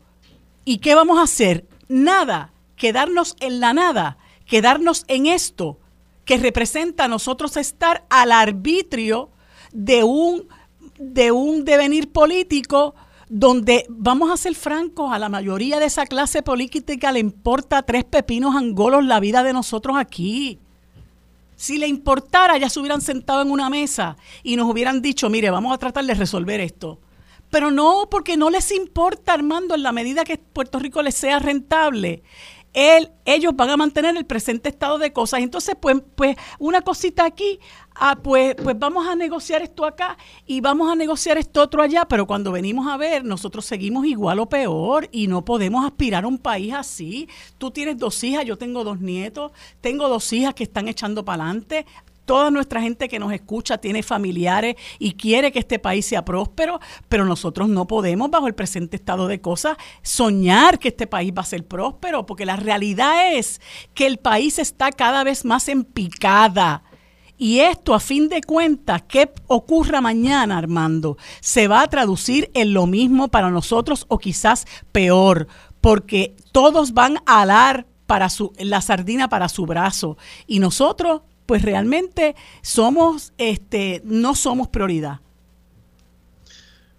¿Y 0.64 0.78
qué 0.78 0.96
vamos 0.96 1.18
a 1.18 1.22
hacer? 1.22 1.68
Nada 1.86 2.51
quedarnos 2.82 3.36
en 3.38 3.60
la 3.60 3.72
nada, 3.72 4.18
quedarnos 4.44 5.04
en 5.06 5.26
esto 5.26 5.78
que 6.24 6.36
representa 6.36 7.04
a 7.04 7.08
nosotros 7.08 7.56
estar 7.56 8.04
al 8.10 8.32
arbitrio 8.32 9.30
de 9.70 10.02
un, 10.02 10.48
de 10.98 11.30
un 11.30 11.64
devenir 11.64 12.10
político 12.10 12.96
donde, 13.28 13.86
vamos 13.88 14.32
a 14.32 14.36
ser 14.36 14.56
francos, 14.56 15.12
a 15.12 15.20
la 15.20 15.28
mayoría 15.28 15.78
de 15.78 15.86
esa 15.86 16.06
clase 16.06 16.42
política 16.42 17.12
le 17.12 17.20
importa 17.20 17.84
tres 17.84 18.02
pepinos 18.02 18.56
angolos 18.56 19.04
la 19.04 19.20
vida 19.20 19.44
de 19.44 19.52
nosotros 19.52 19.96
aquí. 19.96 20.58
Si 21.54 21.78
le 21.78 21.86
importara, 21.86 22.58
ya 22.58 22.68
se 22.68 22.80
hubieran 22.80 23.00
sentado 23.00 23.42
en 23.42 23.52
una 23.52 23.70
mesa 23.70 24.16
y 24.42 24.56
nos 24.56 24.68
hubieran 24.68 25.02
dicho, 25.02 25.30
mire, 25.30 25.50
vamos 25.50 25.72
a 25.72 25.78
tratar 25.78 26.04
de 26.04 26.14
resolver 26.14 26.60
esto. 26.60 26.98
Pero 27.48 27.70
no, 27.70 28.08
porque 28.10 28.36
no 28.36 28.50
les 28.50 28.72
importa, 28.72 29.34
Armando, 29.34 29.76
en 29.76 29.84
la 29.84 29.92
medida 29.92 30.24
que 30.24 30.38
Puerto 30.38 30.80
Rico 30.80 31.00
les 31.00 31.14
sea 31.14 31.38
rentable 31.38 32.24
ellos 32.74 33.54
van 33.54 33.70
a 33.70 33.76
mantener 33.76 34.16
el 34.16 34.24
presente 34.24 34.68
estado 34.68 34.98
de 34.98 35.12
cosas. 35.12 35.40
Entonces, 35.40 35.76
pues, 35.78 35.96
pues 36.14 36.36
una 36.58 36.80
cosita 36.80 37.24
aquí, 37.24 37.60
ah, 37.94 38.16
pues, 38.22 38.54
pues 38.56 38.78
vamos 38.78 39.06
a 39.06 39.14
negociar 39.14 39.62
esto 39.62 39.84
acá 39.84 40.16
y 40.46 40.60
vamos 40.60 40.90
a 40.90 40.94
negociar 40.94 41.38
esto 41.38 41.62
otro 41.62 41.82
allá, 41.82 42.06
pero 42.06 42.26
cuando 42.26 42.52
venimos 42.52 42.86
a 42.88 42.96
ver, 42.96 43.24
nosotros 43.24 43.64
seguimos 43.64 44.06
igual 44.06 44.38
o 44.38 44.48
peor 44.48 45.08
y 45.12 45.26
no 45.26 45.44
podemos 45.44 45.84
aspirar 45.84 46.24
a 46.24 46.28
un 46.28 46.38
país 46.38 46.72
así. 46.72 47.28
Tú 47.58 47.70
tienes 47.70 47.98
dos 47.98 48.22
hijas, 48.24 48.44
yo 48.44 48.56
tengo 48.56 48.84
dos 48.84 49.00
nietos, 49.00 49.52
tengo 49.80 50.08
dos 50.08 50.32
hijas 50.32 50.54
que 50.54 50.64
están 50.64 50.88
echando 50.88 51.24
para 51.24 51.44
adelante 51.44 51.86
toda 52.24 52.50
nuestra 52.50 52.80
gente 52.80 53.08
que 53.08 53.18
nos 53.18 53.32
escucha 53.32 53.78
tiene 53.78 54.02
familiares 54.02 54.76
y 54.98 55.12
quiere 55.12 55.52
que 55.52 55.58
este 55.58 55.78
país 55.78 56.06
sea 56.06 56.24
próspero, 56.24 56.80
pero 57.08 57.24
nosotros 57.24 57.68
no 57.68 57.86
podemos, 57.86 58.30
bajo 58.30 58.46
el 58.46 58.54
presente 58.54 58.96
estado 58.96 59.28
de 59.28 59.40
cosas, 59.40 59.76
soñar 60.02 60.78
que 60.78 60.88
este 60.88 61.06
país 61.06 61.32
va 61.36 61.42
a 61.42 61.46
ser 61.46 61.66
próspero, 61.66 62.26
porque 62.26 62.46
la 62.46 62.56
realidad 62.56 63.34
es 63.34 63.60
que 63.94 64.06
el 64.06 64.18
país 64.18 64.58
está 64.58 64.92
cada 64.92 65.24
vez 65.24 65.44
más 65.44 65.68
en 65.68 65.84
picada. 65.84 66.84
Y 67.36 67.58
esto, 67.58 67.94
a 67.94 67.98
fin 67.98 68.28
de 68.28 68.40
cuentas, 68.40 69.02
¿qué 69.08 69.32
ocurra 69.48 70.00
mañana, 70.00 70.58
Armando? 70.58 71.16
Se 71.40 71.66
va 71.66 71.82
a 71.82 71.88
traducir 71.88 72.50
en 72.54 72.72
lo 72.72 72.86
mismo 72.86 73.28
para 73.28 73.50
nosotros 73.50 74.04
o 74.08 74.18
quizás 74.18 74.64
peor, 74.92 75.48
porque 75.80 76.36
todos 76.52 76.92
van 76.92 77.18
a 77.26 77.42
alar 77.42 77.86
para 78.06 78.28
su, 78.28 78.52
la 78.58 78.80
sardina 78.80 79.28
para 79.28 79.48
su 79.48 79.66
brazo 79.66 80.18
y 80.46 80.58
nosotros 80.58 81.22
pues 81.46 81.62
realmente 81.62 82.34
somos, 82.62 83.32
este, 83.38 84.00
no 84.04 84.34
somos 84.34 84.68
prioridad. 84.68 85.20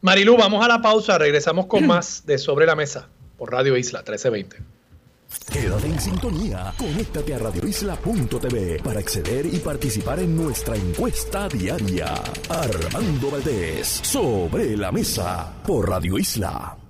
Marilu, 0.02 0.36
vamos 0.36 0.64
a 0.64 0.68
la 0.68 0.82
pausa, 0.82 1.18
regresamos 1.18 1.66
con 1.68 1.88
más 1.88 2.26
de 2.26 2.38
Sobre 2.38 2.66
la 2.66 2.76
Mesa 2.76 3.08
por 3.38 3.52
Radio 3.52 3.78
Isla 3.78 4.00
1320. 4.00 4.58
Quédate 5.52 5.88
en 5.88 6.00
sintonía, 6.00 6.74
conéctate 6.78 7.34
a 7.34 7.40
radioisla.tv 7.40 8.82
para 8.84 9.00
acceder 9.00 9.46
y 9.46 9.60
participar 9.60 10.20
en 10.20 10.36
nuestra 10.36 10.76
encuesta 10.76 11.48
diaria. 11.48 12.14
Armando 12.50 13.32
Valdés, 13.32 13.88
Sobre 14.04 14.78
la 14.78 14.92
Mesa 14.92 15.54
por 15.66 15.90
Radio 15.90 16.18
Isla. 16.18 16.83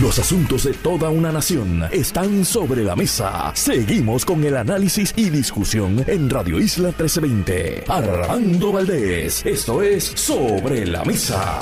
Los 0.00 0.18
asuntos 0.18 0.64
de 0.64 0.72
toda 0.72 1.10
una 1.10 1.30
nación 1.30 1.84
están 1.92 2.44
sobre 2.44 2.82
la 2.82 2.96
mesa. 2.96 3.52
Seguimos 3.54 4.24
con 4.24 4.42
el 4.44 4.56
análisis 4.56 5.12
y 5.16 5.30
discusión 5.30 6.04
en 6.06 6.30
Radio 6.30 6.58
Isla 6.58 6.88
1320. 6.88 7.84
Armando 7.88 8.72
Valdés, 8.72 9.44
esto 9.44 9.82
es 9.82 10.04
Sobre 10.04 10.86
la 10.86 11.04
Mesa. 11.04 11.60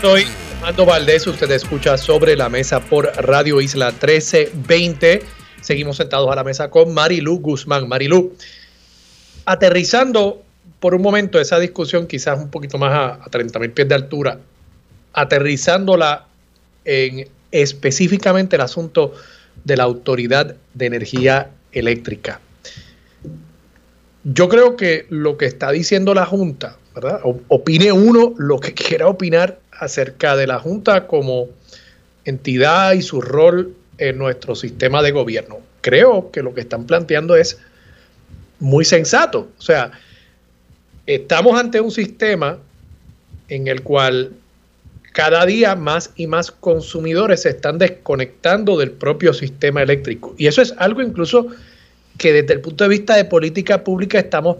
Soy 0.00 0.24
Armando 0.56 0.86
Valdés, 0.86 1.26
usted 1.26 1.50
escucha 1.50 1.98
Sobre 1.98 2.36
la 2.36 2.48
Mesa 2.48 2.80
por 2.80 3.06
Radio 3.24 3.60
Isla 3.60 3.90
1320. 3.90 5.22
Seguimos 5.60 5.96
sentados 5.96 6.30
a 6.30 6.34
la 6.34 6.44
mesa 6.44 6.70
con 6.70 6.94
Marilu 6.94 7.40
Guzmán. 7.40 7.88
Marilu, 7.88 8.36
aterrizando 9.44 10.42
por 10.80 10.94
un 10.94 11.02
momento 11.02 11.40
esa 11.40 11.58
discusión, 11.58 12.06
quizás 12.06 12.38
un 12.38 12.50
poquito 12.50 12.78
más 12.78 12.92
a, 12.92 13.24
a 13.24 13.30
30 13.30 13.58
mil 13.58 13.70
pies 13.70 13.88
de 13.88 13.94
altura, 13.94 14.38
aterrizándola 15.12 16.26
en 16.84 17.28
específicamente 17.50 18.56
el 18.56 18.62
asunto 18.62 19.14
de 19.64 19.76
la 19.76 19.84
Autoridad 19.84 20.56
de 20.74 20.86
Energía 20.86 21.50
Eléctrica. 21.72 22.40
Yo 24.24 24.48
creo 24.48 24.76
que 24.76 25.06
lo 25.08 25.36
que 25.36 25.46
está 25.46 25.70
diciendo 25.70 26.14
la 26.14 26.26
Junta, 26.26 26.76
¿verdad? 26.94 27.20
Opine 27.48 27.92
uno 27.92 28.34
lo 28.36 28.60
que 28.60 28.74
quiera 28.74 29.08
opinar 29.08 29.58
acerca 29.72 30.36
de 30.36 30.46
la 30.46 30.58
Junta 30.58 31.06
como 31.06 31.48
entidad 32.24 32.92
y 32.92 33.02
su 33.02 33.20
rol 33.20 33.74
en 33.96 34.18
nuestro 34.18 34.54
sistema 34.54 35.02
de 35.02 35.12
gobierno. 35.12 35.58
Creo 35.80 36.30
que 36.30 36.42
lo 36.42 36.54
que 36.54 36.60
están 36.60 36.84
planteando 36.84 37.36
es 37.36 37.58
muy 38.58 38.84
sensato. 38.84 39.48
O 39.58 39.62
sea, 39.62 39.92
Estamos 41.08 41.58
ante 41.58 41.80
un 41.80 41.90
sistema 41.90 42.58
en 43.48 43.66
el 43.66 43.82
cual 43.82 44.32
cada 45.14 45.46
día 45.46 45.74
más 45.74 46.10
y 46.16 46.26
más 46.26 46.50
consumidores 46.50 47.40
se 47.42 47.48
están 47.48 47.78
desconectando 47.78 48.76
del 48.76 48.90
propio 48.90 49.32
sistema 49.32 49.80
eléctrico. 49.80 50.34
Y 50.36 50.48
eso 50.48 50.60
es 50.60 50.74
algo 50.76 51.00
incluso 51.00 51.46
que 52.18 52.34
desde 52.34 52.52
el 52.52 52.60
punto 52.60 52.84
de 52.84 52.90
vista 52.90 53.16
de 53.16 53.24
política 53.24 53.84
pública 53.84 54.18
estamos 54.18 54.58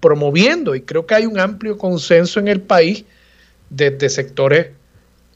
promoviendo 0.00 0.74
y 0.74 0.80
creo 0.80 1.04
que 1.04 1.14
hay 1.14 1.26
un 1.26 1.38
amplio 1.38 1.76
consenso 1.76 2.40
en 2.40 2.48
el 2.48 2.62
país 2.62 3.04
desde 3.68 4.08
sectores 4.08 4.68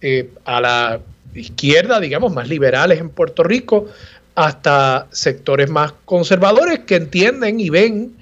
eh, 0.01 0.31
a 0.47 0.63
la 0.63 1.01
izquierda, 1.35 2.01
digamos, 2.01 2.33
más 2.33 2.49
liberales 2.49 2.99
en 2.99 3.11
Puerto 3.11 3.43
Rico, 3.43 3.89
hasta 4.35 5.07
sectores 5.11 5.69
más 5.69 5.93
conservadores 6.07 6.79
que 6.79 6.97
entienden 6.97 7.61
y 7.61 7.69
ven 7.69 8.17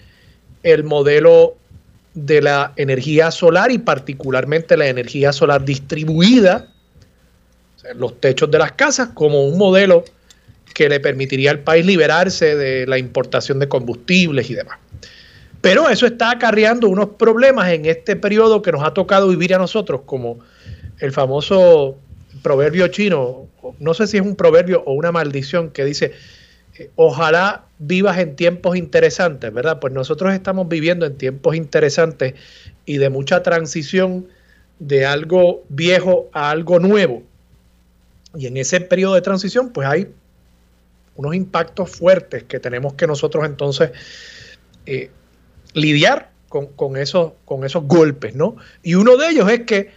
el 0.64 0.82
modelo 0.82 1.58
de 2.14 2.40
la 2.40 2.72
energía 2.76 3.30
solar 3.30 3.70
y 3.70 3.78
particularmente 3.78 4.76
la 4.76 4.86
energía 4.86 5.32
solar 5.32 5.64
distribuida, 5.64 6.68
los 7.96 8.20
techos 8.20 8.50
de 8.50 8.58
las 8.58 8.72
casas, 8.72 9.10
como 9.14 9.46
un 9.46 9.58
modelo 9.58 10.04
que 10.74 10.88
le 10.88 11.00
permitiría 11.00 11.50
al 11.50 11.60
país 11.60 11.84
liberarse 11.84 12.56
de 12.56 12.86
la 12.86 12.98
importación 12.98 13.58
de 13.58 13.68
combustibles 13.68 14.48
y 14.50 14.54
demás. 14.54 14.78
Pero 15.60 15.88
eso 15.88 16.06
está 16.06 16.30
acarreando 16.30 16.88
unos 16.88 17.10
problemas 17.10 17.70
en 17.72 17.86
este 17.86 18.16
periodo 18.16 18.60
que 18.62 18.70
nos 18.70 18.84
ha 18.84 18.92
tocado 18.92 19.28
vivir 19.28 19.54
a 19.54 19.58
nosotros, 19.58 20.02
como 20.04 20.38
el 21.00 21.12
famoso 21.12 21.96
proverbio 22.42 22.88
chino, 22.88 23.48
no 23.78 23.94
sé 23.94 24.06
si 24.06 24.18
es 24.18 24.22
un 24.22 24.36
proverbio 24.36 24.82
o 24.84 24.92
una 24.92 25.10
maldición 25.10 25.70
que 25.70 25.84
dice, 25.84 26.12
ojalá 26.96 27.66
vivas 27.78 28.18
en 28.18 28.36
tiempos 28.36 28.76
interesantes, 28.76 29.52
¿verdad? 29.52 29.78
Pues 29.80 29.92
nosotros 29.92 30.32
estamos 30.32 30.68
viviendo 30.68 31.06
en 31.06 31.16
tiempos 31.16 31.54
interesantes 31.54 32.34
y 32.84 32.98
de 32.98 33.10
mucha 33.10 33.42
transición 33.42 34.28
de 34.78 35.06
algo 35.06 35.64
viejo 35.68 36.28
a 36.32 36.50
algo 36.50 36.78
nuevo. 36.80 37.22
Y 38.34 38.46
en 38.46 38.56
ese 38.56 38.80
periodo 38.80 39.14
de 39.14 39.22
transición, 39.22 39.70
pues 39.70 39.86
hay 39.86 40.12
unos 41.16 41.34
impactos 41.34 41.90
fuertes 41.90 42.42
que 42.44 42.58
tenemos 42.58 42.94
que 42.94 43.06
nosotros 43.06 43.44
entonces 43.46 43.92
eh, 44.86 45.10
lidiar 45.74 46.30
con, 46.48 46.96
esos, 46.96 47.32
con 47.44 47.64
esos 47.64 47.84
golpes, 47.84 48.36
¿no? 48.36 48.56
Y 48.82 48.94
uno 48.94 49.16
de 49.16 49.28
ellos 49.30 49.50
es 49.50 49.62
que 49.62 49.90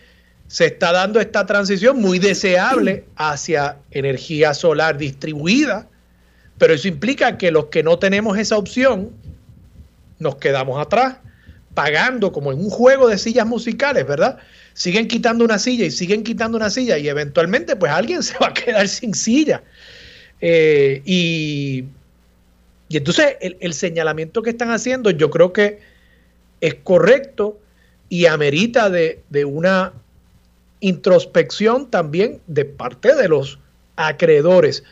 se 0.47 0.65
está 0.65 0.91
dando 0.91 1.19
esta 1.19 1.45
transición 1.45 1.99
muy 1.99 2.17
deseable 2.17 3.05
hacia 3.15 3.77
energía 3.91 4.55
solar 4.55 4.97
distribuida, 4.97 5.87
pero 6.57 6.73
eso 6.73 6.87
implica 6.87 7.37
que 7.37 7.51
los 7.51 7.65
que 7.65 7.83
no 7.83 7.99
tenemos 7.99 8.37
esa 8.37 8.57
opción 8.57 9.11
nos 10.19 10.37
quedamos 10.37 10.79
atrás, 10.81 11.17
pagando 11.73 12.31
como 12.31 12.51
en 12.51 12.59
un 12.59 12.69
juego 12.69 13.07
de 13.07 13.17
sillas 13.17 13.45
musicales, 13.45 14.07
¿verdad? 14.07 14.37
Siguen 14.73 15.07
quitando 15.07 15.45
una 15.45 15.59
silla 15.59 15.85
y 15.85 15.91
siguen 15.91 16.23
quitando 16.23 16.57
una 16.57 16.69
silla 16.69 16.97
y 16.97 17.07
eventualmente 17.07 17.75
pues 17.75 17.91
alguien 17.91 18.23
se 18.23 18.37
va 18.39 18.47
a 18.47 18.53
quedar 18.53 18.87
sin 18.87 19.13
silla. 19.13 19.61
Eh, 20.41 21.01
y, 21.05 21.85
y, 22.89 22.97
entonces 22.97 23.37
el, 23.41 23.57
el 23.59 23.73
señalamiento 23.73 24.43
que 24.43 24.51
están 24.51 24.69
haciendo 24.71 25.09
yo 25.09 25.31
creo 25.31 25.51
que 25.51 25.79
es 26.61 26.75
correcto 26.75 27.59
y 28.09 28.25
amerita 28.25 28.89
de, 28.89 29.23
de 29.29 29.45
una 29.45 29.93
introspección 30.79 31.89
también 31.89 32.39
de 32.47 32.65
parte 32.65 33.15
de 33.15 33.27
los 33.27 33.59
acreedores. 33.95 34.83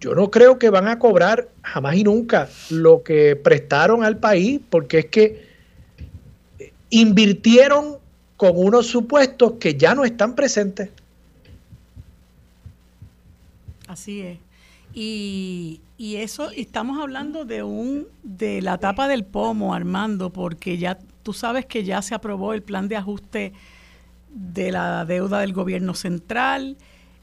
Yo 0.00 0.14
no 0.14 0.30
creo 0.30 0.58
que 0.58 0.70
van 0.70 0.88
a 0.88 0.98
cobrar 0.98 1.48
jamás 1.62 1.96
y 1.96 2.04
nunca 2.04 2.48
lo 2.70 3.02
que 3.02 3.36
prestaron 3.36 4.04
al 4.04 4.18
país, 4.18 4.60
porque 4.68 4.98
es 5.00 5.06
que 5.06 5.46
invirtieron 6.90 7.98
con 8.36 8.52
unos 8.54 8.86
supuestos 8.86 9.54
que 9.60 9.76
ya 9.76 9.94
no 9.94 10.04
están 10.04 10.34
presentes. 10.34 10.90
Así 13.86 14.20
es. 14.20 14.38
Y, 14.92 15.80
y 15.98 16.16
eso, 16.16 16.50
estamos 16.50 17.00
hablando 17.00 17.44
de 17.44 17.62
un 17.62 18.06
de 18.22 18.62
la 18.62 18.78
tapa 18.78 19.08
del 19.08 19.24
pomo, 19.24 19.74
Armando, 19.74 20.30
porque 20.30 20.78
ya 20.78 20.98
tú 21.22 21.32
sabes 21.32 21.66
que 21.66 21.84
ya 21.84 22.02
se 22.02 22.14
aprobó 22.14 22.52
el 22.52 22.62
plan 22.62 22.88
de 22.88 22.96
ajuste 22.96 23.52
de 24.30 24.70
la 24.70 25.04
deuda 25.04 25.40
del 25.40 25.52
gobierno 25.52 25.94
central, 25.94 26.76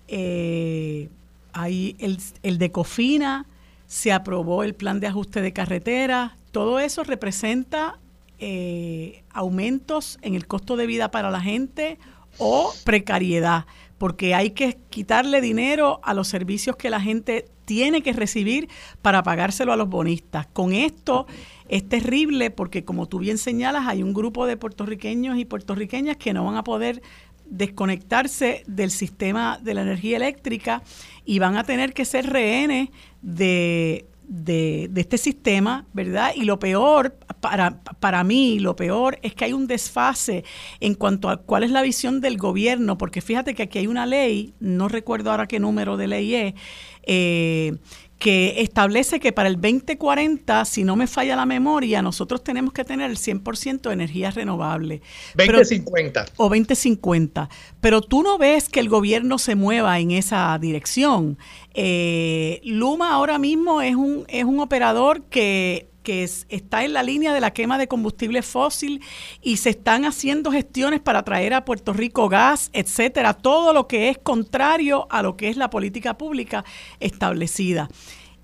eh, 0.07 1.10
hay 1.53 1.95
el, 1.99 2.17
el, 2.43 2.57
de 2.57 2.71
Cofina, 2.71 3.45
se 3.87 4.11
aprobó 4.11 4.63
el 4.63 4.73
plan 4.73 4.99
de 4.99 5.07
ajuste 5.07 5.41
de 5.41 5.53
carretera, 5.53 6.37
todo 6.51 6.79
eso 6.79 7.03
representa 7.03 7.99
eh, 8.39 9.23
aumentos 9.29 10.17
en 10.21 10.35
el 10.35 10.47
costo 10.47 10.75
de 10.75 10.87
vida 10.87 11.11
para 11.11 11.29
la 11.29 11.41
gente 11.41 11.99
o 12.37 12.73
precariedad, 12.83 13.65
porque 13.97 14.33
hay 14.33 14.51
que 14.51 14.79
quitarle 14.89 15.41
dinero 15.41 15.99
a 16.03 16.13
los 16.13 16.27
servicios 16.27 16.75
que 16.75 16.89
la 16.89 16.99
gente 16.99 17.45
tiene 17.65 18.01
que 18.01 18.13
recibir 18.13 18.67
para 19.01 19.23
pagárselo 19.23 19.71
a 19.71 19.75
los 19.75 19.87
bonistas. 19.87 20.47
Con 20.47 20.73
esto 20.73 21.27
es 21.69 21.87
terrible 21.87 22.49
porque, 22.49 22.83
como 22.83 23.07
tú 23.07 23.19
bien 23.19 23.37
señalas, 23.37 23.87
hay 23.87 24.03
un 24.03 24.13
grupo 24.13 24.45
de 24.45 24.57
puertorriqueños 24.57 25.37
y 25.37 25.45
puertorriqueñas 25.45 26.17
que 26.17 26.33
no 26.33 26.43
van 26.43 26.55
a 26.55 26.63
poder 26.63 27.01
desconectarse 27.45 28.63
del 28.65 28.91
sistema 28.91 29.59
de 29.61 29.73
la 29.73 29.83
energía 29.83 30.17
eléctrica 30.17 30.81
y 31.25 31.39
van 31.39 31.57
a 31.57 31.63
tener 31.63 31.93
que 31.93 32.05
ser 32.05 32.27
rehenes 32.27 32.89
de, 33.21 34.05
de, 34.31 34.89
este 34.95 35.17
sistema, 35.17 35.86
¿verdad? 35.93 36.31
Y 36.36 36.45
lo 36.45 36.57
peor, 36.57 37.17
para, 37.41 37.81
para 37.99 38.23
mí, 38.23 38.60
lo 38.60 38.75
peor 38.75 39.19
es 39.21 39.36
que 39.36 39.45
hay 39.45 39.53
un 39.53 39.67
desfase 39.67 40.45
en 40.79 40.95
cuanto 40.95 41.29
a 41.29 41.38
cuál 41.38 41.63
es 41.63 41.71
la 41.71 41.81
visión 41.81 42.21
del 42.21 42.38
gobierno, 42.38 42.97
porque 42.97 43.19
fíjate 43.19 43.53
que 43.53 43.63
aquí 43.63 43.79
hay 43.79 43.88
una 43.88 44.05
ley, 44.05 44.53
no 44.60 44.88
recuerdo 44.88 45.31
ahora 45.31 45.47
qué 45.47 45.60
número 45.60 45.97
de 45.97 46.07
ley 46.07 46.36
es, 46.36 46.53
eh, 47.03 47.77
que 48.21 48.62
establece 48.62 49.19
que 49.19 49.34
para 49.34 49.49
el 49.49 49.55
2040, 49.55 50.63
si 50.65 50.84
no 50.84 50.95
me 50.95 51.07
falla 51.07 51.36
la 51.36 51.47
memoria, 51.47 52.03
nosotros 52.03 52.43
tenemos 52.43 52.71
que 52.71 52.86
tener 52.86 53.10
el 53.10 53.17
100% 53.17 53.81
de 53.81 53.93
energía 53.93 54.29
renovable. 54.29 55.01
2050. 55.36 56.25
o 56.38 56.43
2050. 56.43 57.49
Pero 57.81 58.01
tú 58.01 58.21
no 58.21 58.38
ves 58.38 58.69
que 58.69 58.79
el 58.79 58.89
gobierno 58.89 59.39
se 59.39 59.55
mueva 59.55 59.99
en 59.99 60.12
esa 60.12 60.55
dirección. 60.62 61.39
Eh, 61.73 62.62
Luma 62.63 63.12
ahora 63.12 63.39
mismo 63.39 63.81
es 63.81 63.95
un, 63.95 64.25
es 64.27 64.45
un 64.45 64.60
operador 64.60 65.23
que 65.23 65.90
que 66.03 66.23
está 66.23 66.83
en 66.83 66.93
la 66.93 67.03
línea 67.03 67.33
de 67.33 67.41
la 67.41 67.51
quema 67.51 67.77
de 67.77 67.87
combustible 67.87 68.41
fósil 68.41 69.01
y 69.41 69.57
se 69.57 69.71
están 69.71 70.05
haciendo 70.05 70.51
gestiones 70.51 70.99
para 70.99 71.23
traer 71.23 71.53
a 71.53 71.65
Puerto 71.65 71.93
Rico 71.93 72.29
gas, 72.29 72.69
etcétera, 72.73 73.33
todo 73.33 73.73
lo 73.73 73.87
que 73.87 74.09
es 74.09 74.17
contrario 74.17 75.07
a 75.09 75.21
lo 75.21 75.37
que 75.37 75.49
es 75.49 75.57
la 75.57 75.69
política 75.69 76.17
pública 76.17 76.65
establecida. 76.99 77.89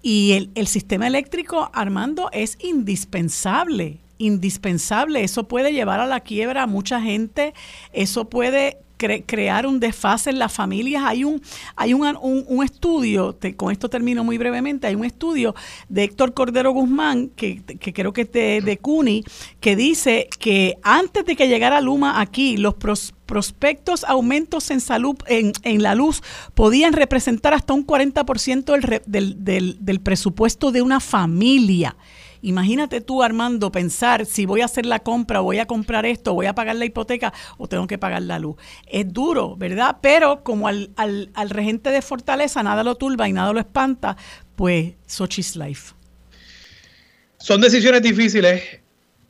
Y 0.01 0.33
el, 0.33 0.51
el 0.55 0.67
sistema 0.67 1.07
eléctrico, 1.07 1.69
Armando, 1.73 2.29
es 2.31 2.57
indispensable 2.61 3.99
indispensable. 4.19 5.23
Eso 5.23 5.47
puede 5.47 5.73
llevar 5.73 5.99
a 5.99 6.07
la 6.07 6.21
quiebra 6.21 6.63
a 6.63 6.67
mucha 6.67 6.99
gente, 7.01 7.53
eso 7.93 8.29
puede 8.29 8.79
crear 8.97 9.65
un 9.65 9.79
desfase 9.79 10.29
en 10.29 10.39
las 10.39 10.53
familias. 10.53 11.03
Hay 11.05 11.23
un, 11.23 11.41
hay 11.75 11.93
un, 11.93 12.45
un, 12.47 12.63
estudio, 12.63 13.37
con 13.55 13.71
esto 13.71 13.89
termino 13.89 14.23
muy 14.23 14.37
brevemente, 14.37 14.87
hay 14.87 14.95
un 14.95 15.05
estudio 15.05 15.55
de 15.87 16.03
Héctor 16.03 16.33
Cordero 16.33 16.71
Guzmán, 16.71 17.29
que, 17.29 17.61
que 17.61 17.93
creo 17.93 18.13
que 18.13 18.21
es 18.21 18.31
de, 18.31 18.61
de, 18.61 18.77
CUNY, 18.77 19.23
que 19.59 19.75
dice 19.75 20.27
que 20.39 20.77
antes 20.83 21.25
de 21.25 21.35
que 21.35 21.47
llegara 21.47 21.81
Luma 21.81 22.19
aquí, 22.19 22.57
los 22.57 22.75
prospectos 23.25 24.03
aumentos 24.03 24.71
en 24.71 24.81
salud 24.81 25.15
en, 25.27 25.53
en, 25.63 25.83
la 25.83 25.95
luz 25.95 26.23
podían 26.55 26.93
representar 26.93 27.53
hasta 27.53 27.73
un 27.73 27.85
40% 27.85 28.63
del, 28.65 29.01
del, 29.05 29.43
del, 29.43 29.77
del 29.79 29.99
presupuesto 29.99 30.71
de 30.71 30.81
una 30.81 30.99
familia. 30.99 31.95
Imagínate 32.41 33.01
tú, 33.01 33.23
Armando, 33.23 33.71
pensar 33.71 34.25
si 34.25 34.45
voy 34.45 34.61
a 34.61 34.65
hacer 34.65 34.85
la 34.85 34.99
compra, 34.99 35.39
voy 35.39 35.59
a 35.59 35.65
comprar 35.65 36.05
esto, 36.05 36.33
voy 36.33 36.45
a 36.45 36.53
pagar 36.53 36.75
la 36.75 36.85
hipoteca 36.85 37.33
o 37.57 37.67
tengo 37.67 37.87
que 37.87 37.97
pagar 37.97 38.21
la 38.21 38.39
luz. 38.39 38.55
Es 38.85 39.11
duro, 39.11 39.55
¿verdad? 39.55 39.97
Pero 40.01 40.43
como 40.43 40.67
al, 40.67 40.91
al, 40.95 41.31
al 41.33 41.49
regente 41.49 41.89
de 41.89 42.01
Fortaleza 42.01 42.63
nada 42.63 42.83
lo 42.83 42.95
turba 42.95 43.27
y 43.27 43.33
nada 43.33 43.53
lo 43.53 43.59
espanta, 43.59 44.17
pues 44.55 44.93
Sochi's 45.05 45.55
life. 45.55 45.93
Son 47.37 47.61
decisiones 47.61 48.01
difíciles. 48.01 48.63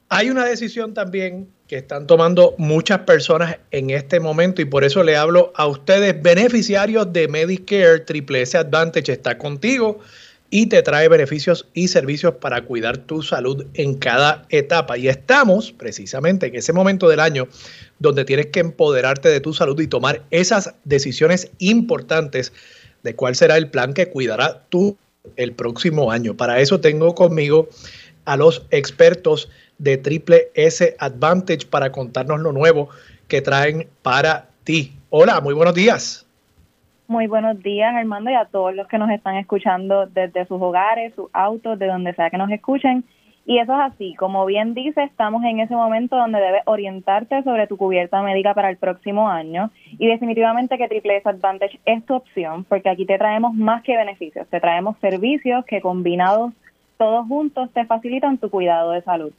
Hay 0.10 0.30
una 0.30 0.46
decisión 0.46 0.94
también 0.94 1.50
que 1.68 1.78
están 1.78 2.08
tomando 2.08 2.56
muchas 2.58 3.00
personas 3.00 3.58
en 3.72 3.90
este 3.90 4.20
momento 4.20 4.62
y 4.62 4.66
por 4.66 4.86
eso 4.86 5.04
le 5.04 5.18
hablo 5.18 5.52
a 5.56 5.68
ustedes, 5.68 6.22
beneficiarios 6.22 7.12
de 7.12 7.28
Medicare 7.28 8.00
Triple 8.00 8.42
S 8.42 8.58
Advantage, 8.58 9.12
está 9.12 9.38
contigo 9.38 10.00
y 10.50 10.68
te 10.68 10.82
trae 10.82 11.10
beneficios 11.10 11.68
y 11.74 11.90
servicios 11.90 12.36
para 12.36 12.62
cuidar 12.62 12.98
tu 12.98 13.22
salud 13.22 13.66
en 13.74 13.96
cada 13.96 14.46
etapa. 14.50 14.98
Y 14.98 15.10
estamos 15.10 15.72
precisamente 15.72 16.48
en 16.48 16.56
ese 16.56 16.74
momento 16.74 17.10
del 17.10 17.20
año 17.20 17.48
donde 18.00 18.26
tienes 18.26 18.48
que 18.48 18.62
empoderarte 18.62 19.30
de 19.30 19.42
tu 19.42 19.54
salud 19.54 19.80
y 19.80 19.88
tomar 19.88 20.24
esas 20.32 20.74
decisiones 20.86 21.52
importantes 21.60 22.54
de 23.04 23.16
cuál 23.16 23.36
será 23.36 23.58
el 23.58 23.70
plan 23.70 23.94
que 23.94 24.10
cuidará 24.10 24.64
tú 24.70 24.98
el 25.36 25.52
próximo 25.52 26.12
año. 26.12 26.36
Para 26.36 26.62
eso 26.62 26.80
tengo 26.80 27.14
conmigo 27.14 27.68
a 28.26 28.38
los 28.38 28.64
expertos 28.72 29.50
de 29.78 29.98
Triple 29.98 30.50
S 30.54 30.96
Advantage 31.00 31.66
para 31.70 31.92
contarnos 31.92 32.40
lo 32.40 32.52
nuevo 32.52 32.90
que 33.28 33.42
traen 33.42 33.88
para 34.02 34.50
ti. 34.64 34.94
Hola, 35.10 35.42
muy 35.42 35.54
buenos 35.54 35.76
días. 35.76 36.27
Muy 37.10 37.28
buenos 37.28 37.64
días, 37.64 37.96
Armando, 37.96 38.30
y 38.30 38.34
a 38.34 38.44
todos 38.44 38.76
los 38.76 38.86
que 38.88 38.98
nos 38.98 39.10
están 39.12 39.38
escuchando 39.38 40.08
desde 40.08 40.46
sus 40.46 40.62
hogares, 40.62 41.14
sus 41.16 41.30
autos, 41.32 41.80
de 41.80 41.88
donde 41.88 42.14
sea 42.14 42.30
que 42.30 42.38
nos 42.38 42.52
escuchen. 42.52 43.06
Y 43.46 43.60
eso 43.60 43.74
es 43.76 43.80
así, 43.80 44.14
como 44.16 44.46
bien 44.46 44.74
dice, 44.74 45.04
estamos 45.04 45.42
en 45.46 45.62
ese 45.62 45.74
momento 45.74 46.18
donde 46.18 46.42
debes 46.42 46.64
orientarte 46.66 47.44
sobre 47.44 47.66
tu 47.66 47.78
cubierta 47.78 48.22
médica 48.22 48.54
para 48.54 48.70
el 48.70 48.76
próximo 48.76 49.30
año 49.30 49.72
y 49.98 50.08
definitivamente 50.08 50.78
que 50.78 50.90
Triple 50.90 51.16
S 51.16 51.30
Advantage 51.30 51.80
es 51.86 52.06
tu 52.06 52.14
opción 52.14 52.66
porque 52.66 52.90
aquí 52.90 53.06
te 53.06 53.18
traemos 53.18 53.54
más 53.54 53.84
que 53.84 53.96
beneficios, 53.96 54.46
te 54.50 54.60
traemos 54.60 54.98
servicios 55.00 55.64
que 55.64 55.80
combinados 55.80 56.52
todos 56.98 57.26
juntos 57.26 57.72
te 57.72 57.86
facilitan 57.86 58.38
tu 58.38 58.50
cuidado 58.50 58.92
de 58.92 59.02
salud. 59.04 59.32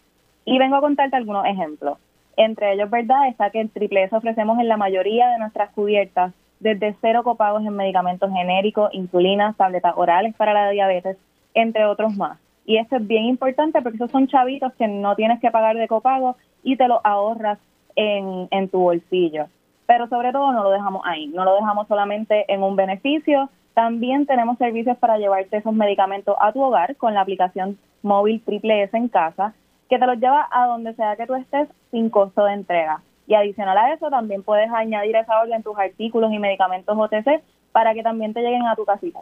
Y 0.46 0.58
vengo 0.58 0.76
a 0.76 0.80
contarte 0.80 1.16
algunos 1.16 1.44
ejemplos. 1.44 1.98
Entre 2.38 2.72
ellos, 2.72 2.88
¿verdad? 2.88 3.28
Está 3.28 3.50
que 3.50 3.60
en 3.60 3.68
Triple 3.68 4.04
S 4.04 4.16
ofrecemos 4.16 4.58
en 4.58 4.68
la 4.68 4.78
mayoría 4.78 5.28
de 5.28 5.38
nuestras 5.38 5.68
cubiertas 5.72 6.32
desde 6.60 6.96
cero 7.00 7.22
copagos 7.22 7.64
en 7.64 7.76
medicamentos 7.76 8.30
genéricos, 8.32 8.92
insulinas, 8.92 9.56
tabletas 9.56 9.94
orales 9.96 10.34
para 10.36 10.52
la 10.52 10.70
diabetes, 10.70 11.16
entre 11.54 11.84
otros 11.84 12.16
más. 12.16 12.38
Y 12.66 12.76
esto 12.76 12.96
es 12.96 13.06
bien 13.06 13.24
importante 13.24 13.80
porque 13.80 13.96
esos 13.96 14.10
son 14.10 14.26
chavitos 14.26 14.72
que 14.74 14.88
no 14.88 15.16
tienes 15.16 15.40
que 15.40 15.50
pagar 15.50 15.76
de 15.76 15.88
copago 15.88 16.36
y 16.62 16.76
te 16.76 16.88
los 16.88 17.00
ahorras 17.04 17.58
en, 17.96 18.48
en 18.50 18.68
tu 18.68 18.78
bolsillo. 18.78 19.46
Pero 19.86 20.06
sobre 20.08 20.32
todo 20.32 20.52
no 20.52 20.64
lo 20.64 20.70
dejamos 20.70 21.02
ahí, 21.06 21.28
no 21.28 21.44
lo 21.44 21.54
dejamos 21.54 21.88
solamente 21.88 22.44
en 22.52 22.62
un 22.62 22.76
beneficio, 22.76 23.48
también 23.72 24.26
tenemos 24.26 24.58
servicios 24.58 24.98
para 24.98 25.18
llevarte 25.18 25.56
esos 25.56 25.72
medicamentos 25.72 26.36
a 26.40 26.52
tu 26.52 26.60
hogar 26.60 26.96
con 26.96 27.14
la 27.14 27.20
aplicación 27.20 27.78
móvil 28.02 28.42
Triple 28.44 28.82
S 28.82 28.96
en 28.96 29.08
casa, 29.08 29.54
que 29.88 29.98
te 29.98 30.06
los 30.06 30.18
lleva 30.18 30.48
a 30.50 30.66
donde 30.66 30.94
sea 30.94 31.16
que 31.16 31.26
tú 31.26 31.34
estés 31.36 31.68
sin 31.90 32.10
costo 32.10 32.44
de 32.44 32.54
entrega. 32.54 33.00
Y 33.28 33.34
adicional 33.34 33.76
a 33.76 33.92
eso, 33.92 34.08
también 34.08 34.42
puedes 34.42 34.70
añadir 34.72 35.14
esa 35.14 35.40
orden 35.40 35.62
tus 35.62 35.78
artículos 35.78 36.32
y 36.32 36.38
medicamentos 36.38 36.96
OTC 36.98 37.42
para 37.72 37.92
que 37.92 38.02
también 38.02 38.32
te 38.32 38.40
lleguen 38.40 38.66
a 38.66 38.74
tu 38.74 38.86
casita. 38.86 39.20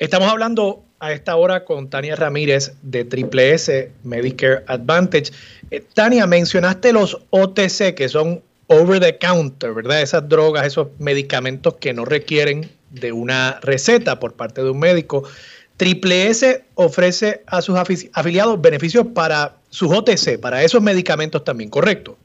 Estamos 0.00 0.28
hablando 0.28 0.82
a 0.98 1.12
esta 1.12 1.36
hora 1.36 1.64
con 1.64 1.88
Tania 1.88 2.16
Ramírez 2.16 2.76
de 2.82 3.04
Triple 3.04 3.54
S 3.54 3.92
Medicare 4.02 4.64
Advantage. 4.66 5.30
Eh, 5.70 5.84
Tania, 5.94 6.26
mencionaste 6.26 6.92
los 6.92 7.24
OTC, 7.30 7.94
que 7.94 8.08
son 8.08 8.42
over 8.66 8.98
the 8.98 9.18
counter, 9.18 9.72
¿verdad? 9.72 10.02
Esas 10.02 10.28
drogas, 10.28 10.66
esos 10.66 10.88
medicamentos 10.98 11.74
que 11.74 11.94
no 11.94 12.04
requieren 12.04 12.68
de 12.90 13.12
una 13.12 13.60
receta 13.62 14.18
por 14.18 14.34
parte 14.34 14.64
de 14.64 14.70
un 14.70 14.80
médico. 14.80 15.22
Triple 15.76 16.26
S 16.26 16.64
ofrece 16.74 17.42
a 17.46 17.62
sus 17.62 17.78
afiliados 17.78 18.60
beneficios 18.60 19.06
para 19.14 19.58
sus 19.70 19.92
OTC, 19.92 20.40
para 20.40 20.64
esos 20.64 20.82
medicamentos 20.82 21.44
también, 21.44 21.70
¿correcto? 21.70 22.18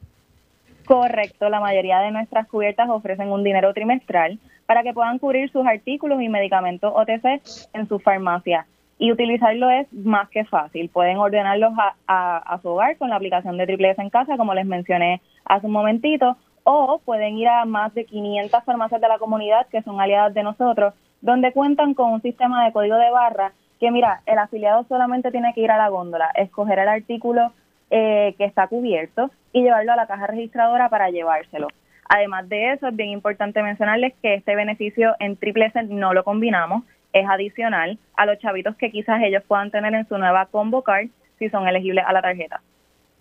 Correcto, 0.90 1.48
la 1.48 1.60
mayoría 1.60 2.00
de 2.00 2.10
nuestras 2.10 2.48
cubiertas 2.48 2.90
ofrecen 2.90 3.30
un 3.30 3.44
dinero 3.44 3.72
trimestral 3.72 4.40
para 4.66 4.82
que 4.82 4.92
puedan 4.92 5.20
cubrir 5.20 5.48
sus 5.52 5.64
artículos 5.64 6.20
y 6.20 6.28
medicamentos 6.28 6.92
OTC 6.92 7.40
en 7.74 7.86
su 7.86 8.00
farmacia. 8.00 8.66
Y 8.98 9.12
utilizarlo 9.12 9.70
es 9.70 9.86
más 9.92 10.28
que 10.30 10.44
fácil. 10.44 10.88
Pueden 10.88 11.18
ordenarlos 11.18 11.74
a, 12.08 12.58
su 12.60 12.70
hogar 12.70 12.96
con 12.96 13.08
la 13.08 13.14
aplicación 13.14 13.56
de 13.56 13.66
Triple 13.66 13.90
S 13.90 14.02
en 14.02 14.10
casa, 14.10 14.36
como 14.36 14.52
les 14.52 14.66
mencioné 14.66 15.20
hace 15.44 15.68
un 15.68 15.72
momentito, 15.74 16.36
o 16.64 17.00
pueden 17.04 17.38
ir 17.38 17.46
a 17.46 17.64
más 17.66 17.94
de 17.94 18.04
500 18.04 18.64
farmacias 18.64 19.00
de 19.00 19.06
la 19.06 19.18
comunidad 19.18 19.68
que 19.68 19.82
son 19.82 20.00
aliadas 20.00 20.34
de 20.34 20.42
nosotros, 20.42 20.94
donde 21.20 21.52
cuentan 21.52 21.94
con 21.94 22.14
un 22.14 22.20
sistema 22.20 22.64
de 22.64 22.72
código 22.72 22.96
de 22.96 23.12
barra 23.12 23.52
que, 23.78 23.92
mira, 23.92 24.22
el 24.26 24.38
afiliado 24.38 24.82
solamente 24.88 25.30
tiene 25.30 25.54
que 25.54 25.60
ir 25.60 25.70
a 25.70 25.78
la 25.78 25.88
góndola, 25.88 26.32
escoger 26.34 26.80
el 26.80 26.88
artículo 26.88 27.52
eh, 27.90 28.34
que 28.38 28.44
está 28.44 28.66
cubierto 28.68 29.30
y 29.52 29.62
llevarlo 29.62 29.92
a 29.92 29.96
la 29.96 30.06
caja 30.06 30.26
registradora 30.26 30.88
para 30.88 31.10
llevárselo. 31.10 31.68
Además 32.08 32.48
de 32.48 32.72
eso, 32.72 32.88
es 32.88 32.96
bien 32.96 33.10
importante 33.10 33.62
mencionarles 33.62 34.14
que 34.22 34.34
este 34.34 34.56
beneficio 34.56 35.14
en 35.20 35.36
Triple 35.36 35.66
S 35.66 35.82
no 35.84 36.12
lo 36.12 36.24
combinamos, 36.24 36.84
es 37.12 37.26
adicional 37.28 37.98
a 38.16 38.26
los 38.26 38.38
chavitos 38.38 38.76
que 38.76 38.90
quizás 38.90 39.22
ellos 39.22 39.42
puedan 39.46 39.70
tener 39.70 39.94
en 39.94 40.06
su 40.08 40.18
nueva 40.18 40.46
Combo 40.46 40.82
Card 40.82 41.08
si 41.38 41.48
son 41.48 41.66
elegibles 41.68 42.04
a 42.06 42.12
la 42.12 42.22
tarjeta. 42.22 42.60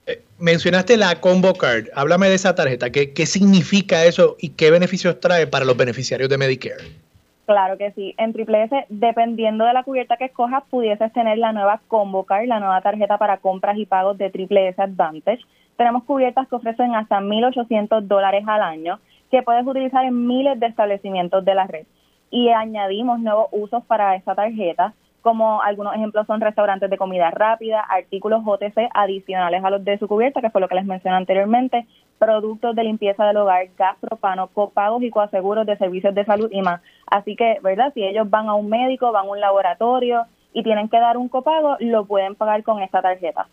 Eh, 0.06 0.22
mencionaste 0.40 0.98
la 0.98 1.20
Combo 1.20 1.54
Card, 1.54 1.86
háblame 1.96 2.30
de 2.30 2.36
esa 2.36 2.56
tarjeta, 2.56 2.90
¿Qué, 2.92 3.14
¿qué 3.14 3.26
significa 3.26 4.06
eso 4.06 4.38
y 4.40 4.50
qué 4.50 4.72
beneficios 4.72 5.20
trae 5.20 5.48
para 5.48 5.66
los 5.66 5.78
beneficiarios 5.78 6.30
de 6.30 6.38
Medicare? 6.38 7.09
Claro 7.50 7.80
que 7.80 7.92
sí. 7.94 8.14
En 8.20 8.32
Triple 8.32 8.66
S, 8.66 8.86
dependiendo 8.90 9.66
de 9.66 9.74
la 9.74 9.82
cubierta 9.82 10.18
que 10.18 10.26
escojas, 10.26 10.62
pudieses 10.70 11.12
tener 11.14 11.40
la 11.40 11.52
nueva 11.52 11.82
Combo 11.88 12.24
Card, 12.24 12.46
la 12.46 12.60
nueva 12.60 12.80
tarjeta 12.82 13.18
para 13.18 13.38
compras 13.38 13.76
y 13.80 13.88
pagos 13.88 14.20
de 14.20 14.30
Triple 14.30 14.68
S 14.68 14.80
Advantage. 14.80 15.40
Tenemos 15.76 16.04
cubiertas 16.04 16.48
que 16.48 16.56
ofrecen 16.56 16.94
hasta 16.94 17.20
1.800 17.22 18.02
dólares 18.02 18.44
al 18.46 18.62
año 18.62 19.00
que 19.32 19.42
puedes 19.42 19.66
utilizar 19.66 20.06
en 20.06 20.28
miles 20.28 20.60
de 20.60 20.68
establecimientos 20.68 21.44
de 21.44 21.56
la 21.56 21.66
red. 21.66 21.88
Y 22.30 22.50
añadimos 22.50 23.20
nuevos 23.20 23.48
usos 23.52 23.84
para 23.86 24.16
esta 24.16 24.36
tarjeta, 24.36 24.94
como 25.22 25.62
algunos 25.62 25.96
ejemplos 25.96 26.26
son 26.28 26.42
restaurantes 26.42 26.90
de 26.90 26.98
comida 26.98 27.30
rápida, 27.32 27.82
artículos 27.82 28.42
OTC 28.46 28.90
adicionales 28.94 29.64
a 29.64 29.70
los 29.70 29.84
de 29.84 29.98
su 29.98 30.08
cubierta, 30.08 30.42
que 30.42 30.50
fue 30.50 30.62
lo 30.62 30.68
que 30.68 30.76
les 30.76 30.86
mencioné 30.86 31.18
anteriormente, 31.18 31.86
productos 32.18 32.76
de 32.76 32.84
limpieza 32.84 33.26
del 33.26 33.38
hogar, 33.38 33.68
gas 33.78 33.98
propano, 34.00 34.48
copagos 34.48 35.04
y 35.04 35.10
coaseguros 35.10 35.66
de 35.66 35.78
servicios 35.78 36.14
de 36.14 36.26
salud 36.26 36.50
y 36.52 36.62
más. 36.62 36.82
Así 37.08 37.36
que, 37.36 37.60
¿verdad? 37.64 37.92
Si 37.94 38.04
ellos 38.04 38.30
van 38.30 38.48
a 38.48 38.56
un 38.56 38.70
médico, 38.70 39.12
van 39.12 39.26
a 39.26 39.30
un 39.30 39.40
laboratorio 39.40 40.26
y 40.54 40.64
tienen 40.64 40.90
que 40.90 41.00
dar 41.00 41.18
un 41.18 41.30
copago, 41.30 41.78
lo 41.80 42.06
pueden 42.06 42.36
pagar 42.36 42.64
con 42.64 42.82
esta 42.82 43.02
tarjeta. 43.02 43.48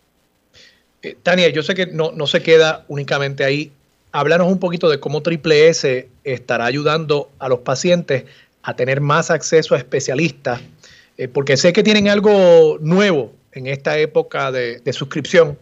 Eh, 1.01 1.15
Tania, 1.21 1.49
yo 1.49 1.63
sé 1.63 1.75
que 1.75 1.87
no, 1.87 2.11
no 2.11 2.27
se 2.27 2.41
queda 2.41 2.85
únicamente 2.87 3.43
ahí. 3.43 3.71
Háblanos 4.11 4.47
un 4.47 4.59
poquito 4.59 4.89
de 4.89 4.99
cómo 4.99 5.21
Triple 5.21 5.67
S 5.67 6.09
estará 6.23 6.65
ayudando 6.65 7.29
a 7.39 7.49
los 7.49 7.59
pacientes 7.59 8.25
a 8.63 8.75
tener 8.75 8.99
más 8.99 9.31
acceso 9.31 9.75
a 9.75 9.77
especialistas, 9.77 10.61
eh, 11.17 11.27
porque 11.27 11.57
sé 11.57 11.73
que 11.73 11.83
tienen 11.83 12.09
algo 12.09 12.77
nuevo 12.79 13.31
en 13.51 13.67
esta 13.67 13.97
época 13.97 14.51
de 14.51 14.93
suscripción. 14.93 15.57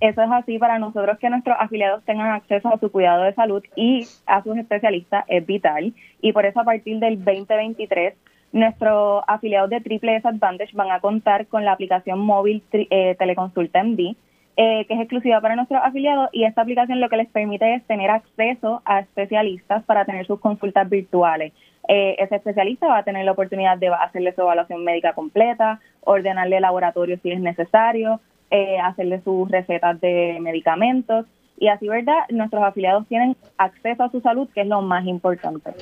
Eso 0.00 0.22
es 0.22 0.30
así 0.30 0.58
para 0.58 0.78
nosotros 0.78 1.18
que 1.18 1.30
nuestros 1.30 1.56
afiliados 1.58 2.04
tengan 2.04 2.30
acceso 2.32 2.68
a 2.68 2.78
su 2.78 2.90
cuidado 2.90 3.22
de 3.22 3.32
salud 3.32 3.62
y 3.74 4.06
a 4.26 4.42
sus 4.42 4.56
especialistas 4.58 5.24
es 5.28 5.46
vital. 5.46 5.94
Y 6.20 6.32
por 6.34 6.44
eso 6.44 6.60
a 6.60 6.64
partir 6.64 6.98
del 6.98 7.24
2023 7.24 8.12
nuestros 8.52 9.24
afiliados 9.26 9.70
de 9.70 9.80
Triple 9.80 10.16
S 10.16 10.28
Advantage 10.28 10.74
van 10.74 10.90
a 10.90 11.00
contar 11.00 11.46
con 11.46 11.64
la 11.64 11.72
aplicación 11.72 12.18
móvil 12.18 12.62
eh, 12.72 13.16
Teleconsulta 13.18 13.82
MD 13.82 14.14
eh, 14.56 14.84
que 14.86 14.94
es 14.94 15.00
exclusiva 15.00 15.40
para 15.40 15.56
nuestros 15.56 15.80
afiliados 15.82 16.28
y 16.32 16.44
esta 16.44 16.62
aplicación 16.62 17.00
lo 17.00 17.08
que 17.08 17.16
les 17.16 17.28
permite 17.28 17.74
es 17.74 17.84
tener 17.84 18.10
acceso 18.10 18.82
a 18.84 19.00
especialistas 19.00 19.82
para 19.84 20.04
tener 20.04 20.26
sus 20.26 20.38
consultas 20.38 20.88
virtuales. 20.88 21.52
Eh, 21.88 22.16
ese 22.18 22.36
especialista 22.36 22.86
va 22.86 22.98
a 22.98 23.02
tener 23.02 23.24
la 23.24 23.32
oportunidad 23.32 23.76
de 23.78 23.88
hacerle 23.88 24.32
su 24.32 24.42
evaluación 24.42 24.84
médica 24.84 25.12
completa, 25.12 25.80
ordenarle 26.02 26.60
laboratorio 26.60 27.18
si 27.22 27.32
es 27.32 27.40
necesario, 27.40 28.20
eh, 28.50 28.78
hacerle 28.78 29.20
sus 29.22 29.50
recetas 29.50 30.00
de 30.00 30.38
medicamentos 30.40 31.26
y 31.58 31.68
así, 31.68 31.88
¿verdad? 31.88 32.18
Nuestros 32.30 32.62
afiliados 32.62 33.06
tienen 33.08 33.36
acceso 33.58 34.04
a 34.04 34.10
su 34.10 34.20
salud, 34.20 34.48
que 34.54 34.60
es 34.60 34.66
lo 34.66 34.82
más 34.82 35.04
importante. 35.06 35.72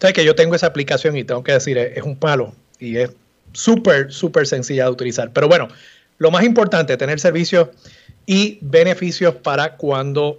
Sabes 0.00 0.14
que 0.14 0.24
yo 0.24 0.34
tengo 0.34 0.54
esa 0.54 0.66
aplicación 0.66 1.16
y 1.16 1.24
tengo 1.24 1.42
que 1.44 1.52
decir, 1.52 1.78
es 1.78 2.02
un 2.02 2.16
palo 2.16 2.52
y 2.78 2.96
es 2.96 3.16
súper, 3.52 4.12
súper 4.12 4.46
sencilla 4.46 4.84
de 4.84 4.90
utilizar. 4.90 5.30
Pero 5.32 5.48
bueno, 5.48 5.68
lo 6.18 6.30
más 6.30 6.44
importante, 6.44 6.96
tener 6.96 7.20
servicios 7.20 7.68
y 8.28 8.58
beneficios 8.60 9.34
para 9.36 9.78
cuando 9.78 10.38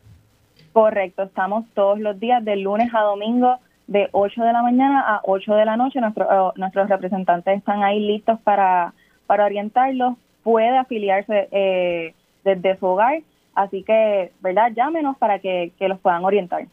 Correcto, 0.73 1.23
estamos 1.23 1.65
todos 1.75 1.99
los 1.99 2.19
días 2.19 2.43
de 2.43 2.55
lunes 2.55 2.91
a 2.93 3.01
domingo 3.01 3.59
de 3.87 4.09
8 4.11 4.43
de 4.43 4.53
la 4.53 4.63
mañana 4.63 5.05
a 5.07 5.21
8 5.23 5.53
de 5.53 5.65
la 5.65 5.77
noche. 5.77 6.01
Nuestro, 6.01 6.53
nuestros 6.55 6.89
representantes 6.89 7.57
están 7.57 7.83
ahí 7.83 7.99
listos 7.99 8.39
para, 8.43 8.93
para 9.27 9.45
orientarlos. 9.45 10.15
Puede 10.41 10.75
afiliarse 10.75 11.47
eh, 11.51 12.15
desde 12.43 12.75
su 12.79 12.87
hogar. 12.87 13.21
Así 13.53 13.83
que, 13.83 14.31
¿verdad? 14.41 14.71
Llámenos 14.75 15.15
para 15.17 15.37
que, 15.39 15.71
los 15.79 15.99
puedan 15.99 16.25
orientar. 16.25 16.65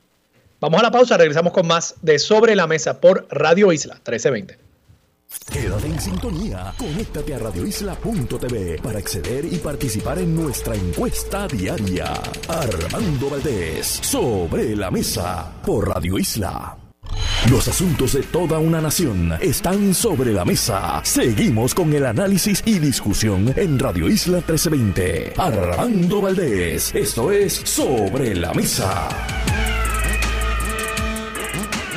Vamos 0.60 0.78
a 0.80 0.82
la 0.82 0.90
pausa, 0.90 1.16
regresamos 1.16 1.54
con 1.54 1.66
más 1.66 1.94
de 2.02 2.18
Sobre 2.18 2.54
la 2.54 2.66
Mesa 2.66 3.00
por 3.00 3.26
Radio 3.30 3.72
Isla 3.72 3.94
1320. 3.94 4.58
Quédate 5.50 5.86
en 5.86 6.00
sintonía, 6.00 6.74
conéctate 6.76 7.34
a 7.34 7.38
radioisla.tv 7.38 8.78
para 8.82 8.98
acceder 8.98 9.46
y 9.46 9.56
participar 9.56 10.18
en 10.18 10.34
nuestra 10.34 10.74
encuesta 10.74 11.46
diaria. 11.48 12.12
Armando 12.48 13.30
Valdés, 13.30 13.86
Sobre 13.86 14.76
la 14.76 14.90
Mesa 14.90 15.50
por 15.64 15.88
Radio 15.88 16.18
Isla. 16.18 16.76
Los 17.50 17.66
asuntos 17.66 18.12
de 18.12 18.22
toda 18.24 18.58
una 18.58 18.82
nación 18.82 19.32
están 19.40 19.94
sobre 19.94 20.32
la 20.32 20.44
mesa. 20.44 21.00
Seguimos 21.04 21.74
con 21.74 21.92
el 21.94 22.04
análisis 22.04 22.62
y 22.66 22.78
discusión 22.78 23.52
en 23.56 23.78
Radio 23.78 24.10
Isla 24.10 24.38
1320. 24.38 25.32
Armando 25.38 26.20
Valdés, 26.20 26.94
esto 26.94 27.32
es 27.32 27.54
Sobre 27.54 28.34
la 28.34 28.52
Mesa. 28.52 29.08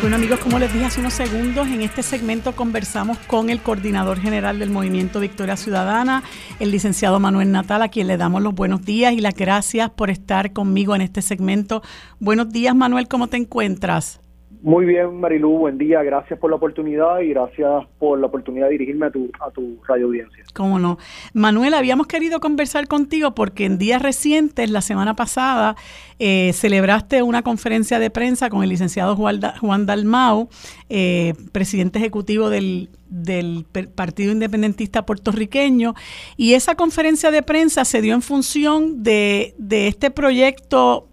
Bueno 0.03 0.17
amigos, 0.17 0.39
como 0.39 0.59
les 0.59 0.73
dije 0.73 0.83
hace 0.83 0.99
unos 0.99 1.13
segundos, 1.13 1.65
en 1.69 1.81
este 1.81 2.03
segmento 2.03 2.57
conversamos 2.57 3.17
con 3.19 3.49
el 3.49 3.61
coordinador 3.61 4.19
general 4.19 4.59
del 4.59 4.69
Movimiento 4.69 5.21
Victoria 5.21 5.55
Ciudadana, 5.55 6.23
el 6.59 6.71
licenciado 6.71 7.21
Manuel 7.21 7.53
Natal, 7.53 7.81
a 7.81 7.87
quien 7.87 8.07
le 8.07 8.17
damos 8.17 8.41
los 8.41 8.53
buenos 8.53 8.83
días 8.83 9.13
y 9.13 9.21
las 9.21 9.33
gracias 9.33 9.91
por 9.91 10.09
estar 10.09 10.51
conmigo 10.51 10.93
en 10.93 10.99
este 10.99 11.21
segmento. 11.21 11.83
Buenos 12.19 12.49
días 12.49 12.75
Manuel, 12.75 13.07
¿cómo 13.07 13.27
te 13.27 13.37
encuentras? 13.37 14.19
Muy 14.63 14.85
bien, 14.85 15.19
Marilu, 15.19 15.49
buen 15.57 15.77
día. 15.77 16.01
Gracias 16.03 16.39
por 16.39 16.49
la 16.49 16.55
oportunidad 16.55 17.19
y 17.19 17.31
gracias 17.31 17.85
por 17.99 18.17
la 18.17 18.27
oportunidad 18.27 18.67
de 18.67 18.71
dirigirme 18.71 19.07
a 19.07 19.11
tu, 19.11 19.29
a 19.41 19.51
tu 19.51 19.77
radio 19.85 20.05
audiencia. 20.05 20.41
Cómo 20.53 20.79
no. 20.79 20.97
Manuel, 21.33 21.73
habíamos 21.73 22.07
querido 22.07 22.39
conversar 22.39 22.87
contigo 22.87 23.35
porque 23.35 23.65
en 23.65 23.77
días 23.77 24.01
recientes, 24.01 24.69
la 24.69 24.79
semana 24.79 25.17
pasada, 25.17 25.75
eh, 26.17 26.51
celebraste 26.53 27.23
una 27.23 27.41
conferencia 27.41 27.99
de 27.99 28.09
prensa 28.09 28.49
con 28.49 28.63
el 28.63 28.69
licenciado 28.69 29.17
Juan 29.17 29.85
Dalmau, 29.85 30.47
eh, 30.87 31.33
presidente 31.51 31.99
ejecutivo 31.99 32.49
del, 32.49 32.89
del 33.09 33.65
Partido 33.93 34.31
Independentista 34.31 35.05
Puertorriqueño, 35.05 35.93
y 36.37 36.53
esa 36.53 36.75
conferencia 36.75 37.31
de 37.31 37.43
prensa 37.43 37.83
se 37.83 38.01
dio 38.01 38.13
en 38.13 38.21
función 38.21 39.03
de, 39.03 39.55
de 39.57 39.89
este 39.89 40.09
proyecto 40.09 41.09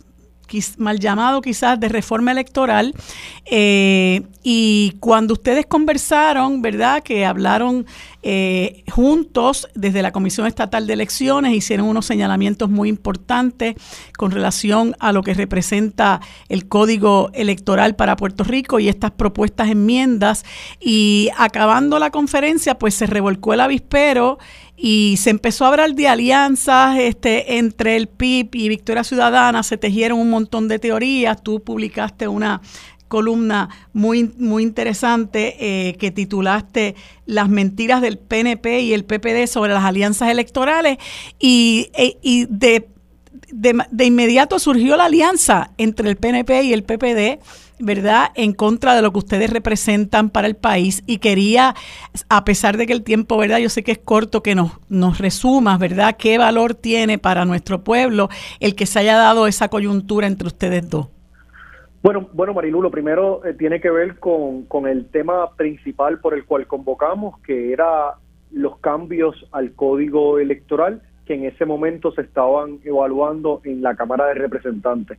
mal 0.78 0.98
llamado 0.98 1.40
quizás 1.40 1.78
de 1.78 1.88
reforma 1.88 2.32
electoral. 2.32 2.94
Eh, 3.46 4.22
y 4.42 4.96
cuando 5.01 5.34
ustedes 5.34 5.66
conversaron, 5.66 6.62
¿verdad? 6.62 7.03
Que 7.03 7.24
hablaron 7.24 7.86
eh, 8.23 8.85
juntos 8.91 9.68
desde 9.75 10.03
la 10.03 10.12
Comisión 10.12 10.47
Estatal 10.47 10.87
de 10.87 10.93
Elecciones, 10.93 11.55
hicieron 11.55 11.87
unos 11.87 12.07
señalamientos 12.07 12.68
muy 12.68 12.89
importantes 12.89 13.75
con 14.16 14.31
relación 14.31 14.95
a 14.99 15.12
lo 15.12 15.23
que 15.23 15.35
representa 15.35 16.21
el 16.49 16.68
código 16.68 17.31
electoral 17.33 17.97
para 17.97 18.16
Puerto 18.16 18.45
Rico 18.45 18.79
y 18.79 18.89
estas 18.89 19.12
propuestas 19.12 19.71
enmiendas. 19.71 20.45
Y 20.81 21.31
acabando 21.39 21.99
la 21.99 22.11
conferencia, 22.11 22.79
pues 22.79 22.95
se 22.95 23.07
revolcó 23.07 23.55
el 23.55 23.61
avispero 23.61 24.39
y 24.77 25.16
se 25.18 25.31
empezó 25.31 25.64
a 25.66 25.68
hablar 25.68 25.95
de 25.95 26.09
alianzas 26.09 26.99
este, 26.99 27.59
entre 27.59 27.97
el 27.97 28.09
PIB 28.09 28.49
y 28.55 28.68
Victoria 28.71 29.05
Ciudadana, 29.05 29.62
se 29.62 29.77
tejieron 29.77 30.18
un 30.18 30.31
montón 30.31 30.68
de 30.68 30.79
teorías, 30.79 31.43
tú 31.43 31.62
publicaste 31.62 32.29
una 32.29 32.62
columna 33.11 33.69
muy, 33.93 34.33
muy 34.39 34.63
interesante 34.63 35.57
eh, 35.59 35.97
que 35.97 36.13
titulaste 36.13 36.95
Las 37.27 37.51
mentiras 37.51 38.01
del 38.01 38.19
PNP 38.19 38.81
y 38.81 38.95
el 38.95 39.05
PPD 39.05 39.49
sobre 39.49 39.75
las 39.75 39.85
alianzas 39.85 40.31
electorales 40.31 40.97
y, 41.39 41.91
e, 41.93 42.19
y 42.23 42.47
de, 42.47 42.89
de, 43.51 43.85
de 43.91 44.05
inmediato 44.05 44.61
surgió 44.61 44.97
la 44.97 45.07
alianza 45.07 45.73
entre 45.77 46.09
el 46.09 46.17
PNP 46.17 46.63
y 46.63 46.73
el 46.73 46.85
PPD 46.85 47.41
¿verdad?, 47.81 48.31
en 48.35 48.53
contra 48.53 48.95
de 48.95 49.03
lo 49.03 49.11
que 49.13 49.19
ustedes 49.19 49.51
representan 49.51 50.31
para 50.31 50.47
el 50.47 50.55
país 50.55 51.03
y 51.07 51.19
quería, 51.19 51.75
a 52.29 52.45
pesar 52.45 52.77
de 52.77 52.87
que 52.87 52.93
el 52.93 53.03
tiempo, 53.03 53.37
¿verdad?, 53.39 53.59
yo 53.59 53.71
sé 53.71 53.83
que 53.83 53.93
es 53.93 53.99
corto, 53.99 54.43
que 54.43 54.55
nos, 54.55 54.73
nos 54.89 55.19
resumas, 55.19 55.79
¿verdad?, 55.79 56.17
qué 56.19 56.39
valor 56.39 56.75
tiene 56.75 57.19
para 57.19 57.45
nuestro 57.45 57.83
pueblo 57.83 58.29
el 58.61 58.75
que 58.75 58.87
se 58.87 58.99
haya 58.99 59.17
dado 59.17 59.47
esa 59.47 59.69
coyuntura 59.69 60.27
entre 60.27 60.47
ustedes 60.47 60.89
dos. 60.89 61.09
Bueno, 62.03 62.28
bueno 62.32 62.55
Marilu, 62.55 62.80
lo 62.80 62.90
primero 62.90 63.44
eh, 63.44 63.53
tiene 63.53 63.80
que 63.80 63.90
ver 63.90 64.18
con, 64.18 64.64
con 64.64 64.86
el 64.86 65.11
tema 65.11 65.55
principal 65.55 66.18
por 66.20 66.32
el 66.32 66.46
cual 66.46 66.66
convocamos, 66.66 67.38
que 67.40 67.72
era 67.72 68.14
los 68.51 68.78
cambios 68.78 69.46
al 69.53 69.74
código 69.74 70.38
electoral 70.38 71.03
que 71.26 71.34
en 71.34 71.44
ese 71.44 71.66
momento 71.66 72.11
se 72.12 72.22
estaban 72.22 72.80
evaluando 72.84 73.61
en 73.64 73.82
la 73.82 73.94
Cámara 73.94 74.26
de 74.26 74.34
Representantes. 74.34 75.18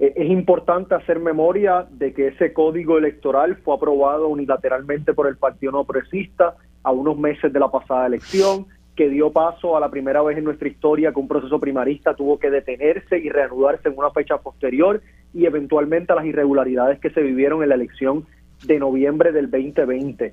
Eh, 0.00 0.12
es 0.16 0.30
importante 0.30 0.94
hacer 0.94 1.20
memoria 1.20 1.86
de 1.90 2.12
que 2.12 2.28
ese 2.28 2.52
código 2.52 2.98
electoral 2.98 3.56
fue 3.56 3.76
aprobado 3.76 4.26
unilateralmente 4.28 5.12
por 5.12 5.28
el 5.28 5.36
Partido 5.36 5.72
No 5.72 5.84
Progresista 5.84 6.56
a 6.82 6.90
unos 6.90 7.18
meses 7.18 7.52
de 7.52 7.60
la 7.60 7.70
pasada 7.70 8.06
elección, 8.06 8.66
que 8.96 9.08
dio 9.08 9.30
paso 9.30 9.76
a 9.76 9.80
la 9.80 9.90
primera 9.90 10.22
vez 10.22 10.38
en 10.38 10.44
nuestra 10.44 10.68
historia 10.68 11.12
que 11.12 11.20
un 11.20 11.28
proceso 11.28 11.60
primarista 11.60 12.14
tuvo 12.14 12.38
que 12.38 12.50
detenerse 12.50 13.18
y 13.18 13.28
reanudarse 13.28 13.88
en 13.88 13.98
una 13.98 14.10
fecha 14.10 14.38
posterior 14.38 15.02
y 15.34 15.46
eventualmente 15.46 16.12
a 16.12 16.16
las 16.16 16.24
irregularidades 16.24 17.00
que 17.00 17.10
se 17.10 17.20
vivieron 17.20 17.62
en 17.62 17.68
la 17.68 17.74
elección 17.74 18.24
de 18.64 18.78
noviembre 18.78 19.32
del 19.32 19.50
2020. 19.50 20.32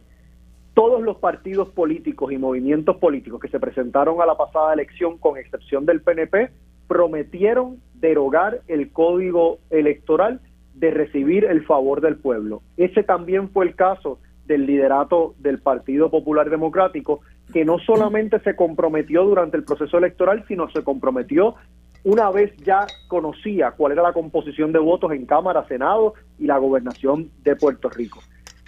Todos 0.73 1.01
los 1.01 1.17
partidos 1.17 1.69
políticos 1.69 2.31
y 2.31 2.37
movimientos 2.37 2.97
políticos 2.97 3.41
que 3.41 3.49
se 3.49 3.59
presentaron 3.59 4.21
a 4.21 4.25
la 4.25 4.37
pasada 4.37 4.73
elección, 4.73 5.17
con 5.17 5.37
excepción 5.37 5.85
del 5.85 6.01
PNP, 6.01 6.49
prometieron 6.87 7.77
derogar 7.95 8.61
el 8.67 8.91
código 8.91 9.59
electoral 9.69 10.39
de 10.75 10.91
recibir 10.91 11.45
el 11.45 11.65
favor 11.65 11.99
del 12.01 12.17
pueblo. 12.17 12.61
Ese 12.77 13.03
también 13.03 13.49
fue 13.49 13.65
el 13.65 13.75
caso 13.75 14.19
del 14.45 14.65
liderato 14.65 15.35
del 15.39 15.59
Partido 15.59 16.09
Popular 16.09 16.49
Democrático, 16.49 17.21
que 17.53 17.65
no 17.65 17.79
solamente 17.79 18.39
se 18.39 18.55
comprometió 18.55 19.23
durante 19.23 19.57
el 19.57 19.63
proceso 19.63 19.97
electoral, 19.97 20.45
sino 20.47 20.69
se 20.71 20.83
comprometió 20.83 21.55
una 22.03 22.31
vez 22.31 22.55
ya 22.57 22.87
conocía 23.07 23.71
cuál 23.71 23.93
era 23.93 24.03
la 24.03 24.13
composición 24.13 24.71
de 24.71 24.79
votos 24.79 25.11
en 25.11 25.25
Cámara, 25.25 25.67
Senado 25.67 26.15
y 26.39 26.45
la 26.45 26.57
gobernación 26.57 27.29
de 27.43 27.55
Puerto 27.55 27.89
Rico. 27.89 28.19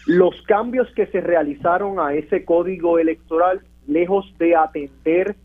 Los 0.06 0.42
cambios 0.44 0.88
que 0.96 1.08
se 1.08 1.22
realizaron 1.22 2.00
a 2.00 2.14
ese 2.14 2.46
código 2.46 3.00
electoral, 3.00 3.62
lejos 3.88 4.34
de 4.38 4.56
atender 4.56 5.36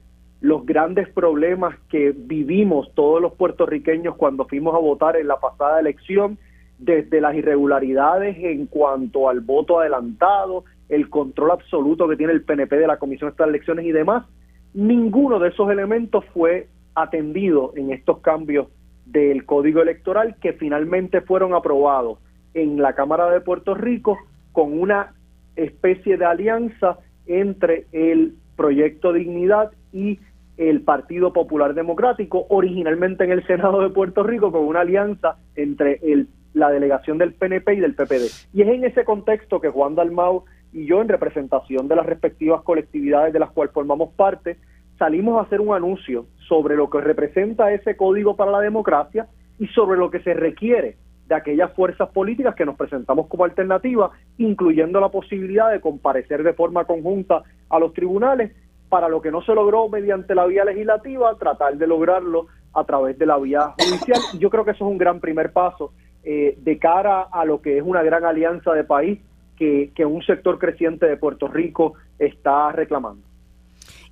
los 0.40 0.66
grandes 0.66 1.08
problemas 1.08 1.76
que 1.88 2.12
vivimos 2.16 2.92
todos 2.94 3.20
los 3.20 3.32
puertorriqueños 3.34 4.16
cuando 4.16 4.46
fuimos 4.46 4.74
a 4.74 4.78
votar 4.78 5.16
en 5.16 5.28
la 5.28 5.36
pasada 5.36 5.80
elección, 5.80 6.38
desde 6.78 7.20
las 7.20 7.34
irregularidades 7.34 8.36
en 8.38 8.66
cuanto 8.66 9.28
al 9.28 9.40
voto 9.40 9.80
adelantado, 9.80 10.64
el 10.88 11.10
control 11.10 11.50
absoluto 11.52 12.08
que 12.08 12.16
tiene 12.16 12.32
el 12.32 12.42
PNP 12.42 12.76
de 12.76 12.86
la 12.86 12.98
Comisión 12.98 13.28
de 13.28 13.32
estas 13.32 13.48
elecciones 13.48 13.84
y 13.84 13.92
demás, 13.92 14.26
ninguno 14.74 15.38
de 15.40 15.48
esos 15.48 15.70
elementos 15.70 16.24
fue 16.32 16.68
atendido 16.94 17.72
en 17.76 17.92
estos 17.92 18.18
cambios 18.18 18.68
del 19.06 19.44
código 19.46 19.80
electoral 19.80 20.36
que 20.40 20.52
finalmente 20.52 21.20
fueron 21.20 21.54
aprobados 21.54 22.18
en 22.54 22.80
la 22.80 22.94
Cámara 22.94 23.30
de 23.30 23.40
Puerto 23.40 23.74
Rico 23.74 24.18
con 24.52 24.78
una 24.78 25.14
especie 25.56 26.16
de 26.16 26.24
alianza 26.24 26.98
entre 27.26 27.86
el 27.92 28.34
proyecto 28.56 29.12
Dignidad 29.12 29.72
y 29.92 30.18
el 30.56 30.82
Partido 30.82 31.32
Popular 31.32 31.74
Democrático, 31.74 32.46
originalmente 32.48 33.24
en 33.24 33.30
el 33.30 33.46
Senado 33.46 33.80
de 33.80 33.90
Puerto 33.90 34.24
Rico, 34.24 34.50
con 34.50 34.64
una 34.64 34.80
alianza 34.80 35.36
entre 35.54 36.00
el, 36.02 36.28
la 36.52 36.70
delegación 36.70 37.16
del 37.18 37.32
PNP 37.32 37.74
y 37.74 37.80
del 37.80 37.94
PPD. 37.94 38.26
Y 38.52 38.62
es 38.62 38.68
en 38.68 38.84
ese 38.84 39.04
contexto 39.04 39.60
que 39.60 39.68
Juan 39.68 39.94
Dalmau 39.94 40.44
y 40.72 40.86
yo, 40.86 41.00
en 41.00 41.08
representación 41.08 41.88
de 41.88 41.96
las 41.96 42.06
respectivas 42.06 42.62
colectividades 42.62 43.32
de 43.32 43.38
las 43.38 43.50
cuales 43.50 43.72
formamos 43.72 44.10
parte, 44.14 44.58
salimos 44.98 45.38
a 45.38 45.46
hacer 45.46 45.60
un 45.60 45.74
anuncio 45.74 46.26
sobre 46.48 46.76
lo 46.76 46.88
que 46.88 47.00
representa 47.00 47.72
ese 47.72 47.96
código 47.96 48.36
para 48.36 48.50
la 48.50 48.60
democracia 48.60 49.28
y 49.58 49.66
sobre 49.68 49.98
lo 49.98 50.10
que 50.10 50.20
se 50.20 50.34
requiere 50.34 50.96
de 51.26 51.34
aquellas 51.34 51.72
fuerzas 51.74 52.08
políticas 52.08 52.54
que 52.54 52.64
nos 52.64 52.76
presentamos 52.76 53.26
como 53.26 53.44
alternativa, 53.44 54.10
incluyendo 54.38 54.98
la 54.98 55.10
posibilidad 55.10 55.70
de 55.70 55.80
comparecer 55.80 56.42
de 56.42 56.54
forma 56.54 56.86
conjunta 56.86 57.42
a 57.68 57.78
los 57.78 57.92
tribunales 57.92 58.52
para 58.88 59.08
lo 59.08 59.20
que 59.20 59.30
no 59.30 59.42
se 59.42 59.54
logró 59.54 59.88
mediante 59.90 60.34
la 60.34 60.46
vía 60.46 60.64
legislativa, 60.64 61.36
tratar 61.38 61.76
de 61.76 61.86
lograrlo 61.86 62.46
a 62.72 62.84
través 62.84 63.18
de 63.18 63.26
la 63.26 63.36
vía 63.36 63.74
judicial. 63.78 64.20
Yo 64.38 64.48
creo 64.48 64.64
que 64.64 64.70
eso 64.70 64.86
es 64.86 64.90
un 64.90 64.98
gran 64.98 65.20
primer 65.20 65.52
paso 65.52 65.92
eh, 66.24 66.56
de 66.58 66.78
cara 66.78 67.28
a 67.30 67.44
lo 67.44 67.60
que 67.60 67.76
es 67.76 67.84
una 67.84 68.02
gran 68.02 68.24
alianza 68.24 68.72
de 68.72 68.84
país 68.84 69.20
que, 69.56 69.90
que 69.94 70.06
un 70.06 70.22
sector 70.22 70.58
creciente 70.58 71.06
de 71.06 71.18
Puerto 71.18 71.48
Rico 71.48 71.94
está 72.18 72.72
reclamando. 72.72 73.27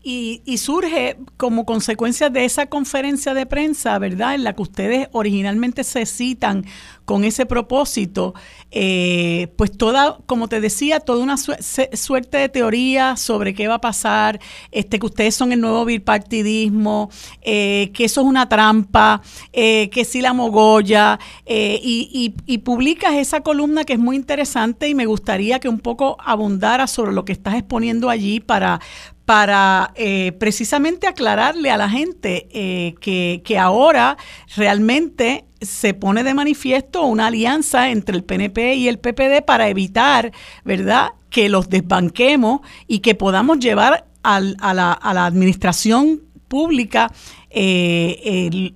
Y, 0.08 0.58
surge 0.58 1.16
como 1.36 1.66
consecuencia 1.66 2.30
de 2.30 2.44
esa 2.44 2.66
conferencia 2.66 3.34
de 3.34 3.44
prensa, 3.44 3.98
¿verdad? 3.98 4.36
En 4.36 4.44
la 4.44 4.52
que 4.52 4.62
ustedes 4.62 5.08
originalmente 5.10 5.82
se 5.82 6.06
citan 6.06 6.64
con 7.04 7.24
ese 7.24 7.44
propósito, 7.44 8.32
eh, 8.70 9.48
pues 9.56 9.76
toda, 9.76 10.18
como 10.26 10.46
te 10.46 10.60
decía, 10.60 11.00
toda 11.00 11.24
una 11.24 11.36
suerte 11.36 12.38
de 12.38 12.48
teoría 12.48 13.16
sobre 13.16 13.52
qué 13.52 13.66
va 13.66 13.74
a 13.74 13.80
pasar, 13.80 14.38
este, 14.70 15.00
que 15.00 15.06
ustedes 15.06 15.34
son 15.34 15.50
el 15.50 15.60
nuevo 15.60 15.84
bipartidismo, 15.84 17.10
eh, 17.42 17.90
que 17.92 18.04
eso 18.04 18.20
es 18.20 18.26
una 18.28 18.48
trampa, 18.48 19.22
eh, 19.52 19.88
que 19.90 20.04
sí 20.04 20.20
la 20.20 20.32
mogolla, 20.32 21.18
y, 21.48 22.34
y 22.46 22.58
publicas 22.58 23.14
esa 23.14 23.40
columna 23.40 23.84
que 23.84 23.94
es 23.94 23.98
muy 23.98 24.14
interesante 24.14 24.88
y 24.88 24.94
me 24.94 25.06
gustaría 25.06 25.58
que 25.58 25.68
un 25.68 25.80
poco 25.80 26.16
abundara 26.20 26.86
sobre 26.86 27.12
lo 27.12 27.24
que 27.24 27.32
estás 27.32 27.54
exponiendo 27.54 28.08
allí 28.10 28.40
para, 28.40 28.80
para 29.26 29.92
eh, 29.96 30.32
precisamente 30.38 31.08
aclararle 31.08 31.70
a 31.70 31.76
la 31.76 31.90
gente 31.90 32.48
eh, 32.52 32.94
que, 33.00 33.58
ahora 33.58 34.16
realmente 34.54 35.44
se 35.60 35.94
pone 35.94 36.22
de 36.22 36.32
manifiesto 36.32 37.02
una 37.02 37.26
alianza 37.26 37.90
entre 37.90 38.16
el 38.16 38.22
PNP 38.22 38.74
y 38.76 38.88
el 38.88 38.98
PPD 38.98 39.44
para 39.44 39.68
evitar, 39.68 40.32
¿verdad?, 40.64 41.10
que 41.28 41.48
los 41.48 41.68
desbanquemos 41.68 42.60
y 42.86 43.00
que 43.00 43.16
podamos 43.16 43.58
llevar 43.58 44.06
a, 44.22 44.40
la, 44.40 45.26
administración 45.26 46.22
pública 46.46 47.12
eh, 47.50 48.72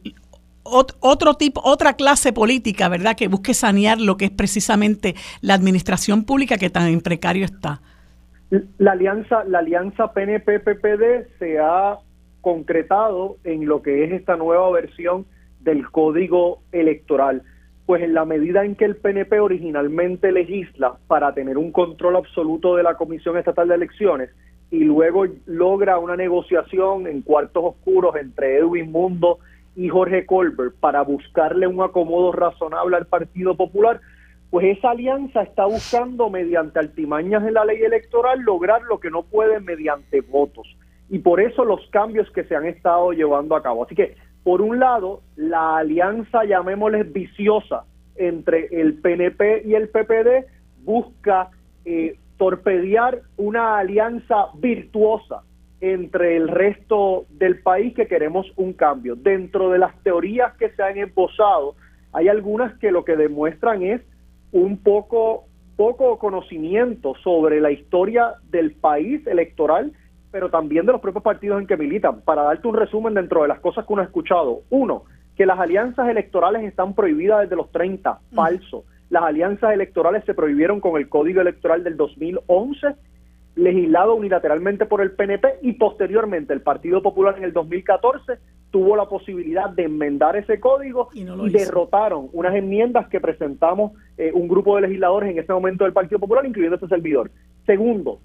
otro 0.64 1.34
tipo, 1.34 1.60
otra 1.64 1.94
clase 1.94 2.32
política, 2.32 2.88
¿verdad?, 2.88 3.14
que 3.14 3.28
busque 3.28 3.54
sanear 3.54 4.00
lo 4.00 4.16
que 4.16 4.24
es 4.26 4.30
precisamente 4.32 5.14
la 5.42 5.54
administración 5.54 6.24
pública 6.24 6.58
que 6.58 6.70
tan 6.70 6.88
en 6.88 7.00
precario 7.00 7.44
está. 7.44 7.80
La 8.78 8.92
alianza, 8.92 9.44
la 9.44 9.60
alianza 9.60 10.12
PNP-PPD 10.12 11.38
se 11.38 11.58
ha 11.60 11.98
concretado 12.40 13.36
en 13.44 13.66
lo 13.66 13.82
que 13.82 14.04
es 14.04 14.12
esta 14.12 14.36
nueva 14.36 14.70
versión 14.72 15.26
del 15.60 15.88
código 15.90 16.62
electoral. 16.72 17.42
Pues 17.86 18.02
en 18.02 18.14
la 18.14 18.24
medida 18.24 18.64
en 18.64 18.74
que 18.74 18.86
el 18.86 18.96
PNP 18.96 19.40
originalmente 19.40 20.32
legisla 20.32 20.94
para 21.06 21.32
tener 21.32 21.58
un 21.58 21.70
control 21.70 22.16
absoluto 22.16 22.76
de 22.76 22.82
la 22.82 22.96
Comisión 22.96 23.36
Estatal 23.36 23.68
de 23.68 23.74
Elecciones 23.76 24.30
y 24.70 24.84
luego 24.84 25.26
logra 25.46 25.98
una 25.98 26.16
negociación 26.16 27.06
en 27.06 27.22
cuartos 27.22 27.64
oscuros 27.64 28.16
entre 28.16 28.58
Edwin 28.58 28.90
Mundo 28.90 29.38
y 29.76 29.88
Jorge 29.88 30.26
Colbert 30.26 30.74
para 30.78 31.02
buscarle 31.02 31.66
un 31.66 31.82
acomodo 31.82 32.32
razonable 32.32 32.96
al 32.96 33.06
Partido 33.06 33.56
Popular, 33.56 34.00
pues 34.50 34.76
esa 34.78 34.90
alianza 34.90 35.42
está 35.42 35.64
buscando 35.64 36.28
mediante 36.28 36.78
altimañas 36.78 37.46
en 37.46 37.54
la 37.54 37.64
ley 37.64 37.82
electoral 37.82 38.40
lograr 38.40 38.82
lo 38.82 38.98
que 38.98 39.10
no 39.10 39.22
puede 39.22 39.60
mediante 39.60 40.20
votos. 40.22 40.66
Y 41.08 41.20
por 41.20 41.40
eso 41.40 41.64
los 41.64 41.80
cambios 41.90 42.30
que 42.30 42.44
se 42.44 42.56
han 42.56 42.66
estado 42.66 43.12
llevando 43.12 43.54
a 43.54 43.62
cabo. 43.62 43.84
Así 43.84 43.94
que, 43.94 44.16
por 44.42 44.60
un 44.60 44.78
lado, 44.80 45.22
la 45.36 45.78
alianza, 45.78 46.44
llamémosle 46.44 47.04
viciosa, 47.04 47.84
entre 48.16 48.68
el 48.80 48.94
PNP 48.94 49.62
y 49.64 49.74
el 49.74 49.88
PPD 49.88 50.46
busca 50.84 51.50
eh, 51.84 52.18
torpedear 52.36 53.22
una 53.36 53.78
alianza 53.78 54.48
virtuosa 54.54 55.42
entre 55.80 56.36
el 56.36 56.48
resto 56.48 57.24
del 57.30 57.60
país 57.62 57.94
que 57.94 58.06
queremos 58.06 58.46
un 58.56 58.74
cambio. 58.74 59.16
Dentro 59.16 59.70
de 59.70 59.78
las 59.78 59.96
teorías 60.02 60.54
que 60.56 60.70
se 60.70 60.82
han 60.82 60.98
esbozado, 60.98 61.74
hay 62.12 62.28
algunas 62.28 62.78
que 62.78 62.90
lo 62.90 63.04
que 63.04 63.16
demuestran 63.16 63.82
es 63.82 64.02
un 64.52 64.78
poco, 64.78 65.44
poco 65.76 66.18
conocimiento 66.18 67.14
sobre 67.22 67.60
la 67.60 67.70
historia 67.70 68.34
del 68.50 68.72
país 68.72 69.26
electoral, 69.26 69.92
pero 70.30 70.50
también 70.50 70.86
de 70.86 70.92
los 70.92 71.00
propios 71.00 71.24
partidos 71.24 71.60
en 71.60 71.66
que 71.66 71.76
militan. 71.76 72.20
Para 72.22 72.42
darte 72.42 72.68
un 72.68 72.76
resumen 72.76 73.14
dentro 73.14 73.42
de 73.42 73.48
las 73.48 73.60
cosas 73.60 73.86
que 73.86 73.92
uno 73.92 74.02
ha 74.02 74.06
escuchado. 74.06 74.62
Uno, 74.70 75.04
que 75.36 75.46
las 75.46 75.58
alianzas 75.58 76.08
electorales 76.08 76.64
están 76.64 76.94
prohibidas 76.94 77.40
desde 77.40 77.56
los 77.56 77.70
30. 77.70 78.12
Mm. 78.12 78.34
Falso. 78.34 78.84
Las 79.08 79.24
alianzas 79.24 79.72
electorales 79.72 80.24
se 80.24 80.34
prohibieron 80.34 80.80
con 80.80 80.96
el 80.96 81.08
Código 81.08 81.40
Electoral 81.40 81.82
del 81.82 81.96
2011 81.96 82.94
legislado 83.56 84.14
unilateralmente 84.14 84.86
por 84.86 85.00
el 85.00 85.12
PNP 85.12 85.58
y 85.62 85.72
posteriormente 85.74 86.52
el 86.52 86.62
Partido 86.62 87.02
Popular 87.02 87.36
en 87.36 87.44
el 87.44 87.52
2014 87.52 88.38
tuvo 88.70 88.96
la 88.96 89.06
posibilidad 89.06 89.68
de 89.70 89.84
enmendar 89.84 90.36
ese 90.36 90.60
código 90.60 91.08
y, 91.12 91.24
derrotaron 91.50 92.28
unas 92.32 92.54
enmiendas 92.54 93.08
que 93.08 93.20
presentamos 93.20 93.92
eh, 94.16 94.30
un 94.32 94.48
grupo 94.48 94.76
de 94.76 94.82
legisladores 94.82 95.30
en 95.30 95.38
ese 95.38 95.52
momento 95.52 95.84
del 95.84 95.92
Partido 95.92 96.20
Popular, 96.20 96.46
incluyendo 96.46 96.76
este 96.76 96.86
servidor. 96.86 97.30
Segundo, 97.66 98.20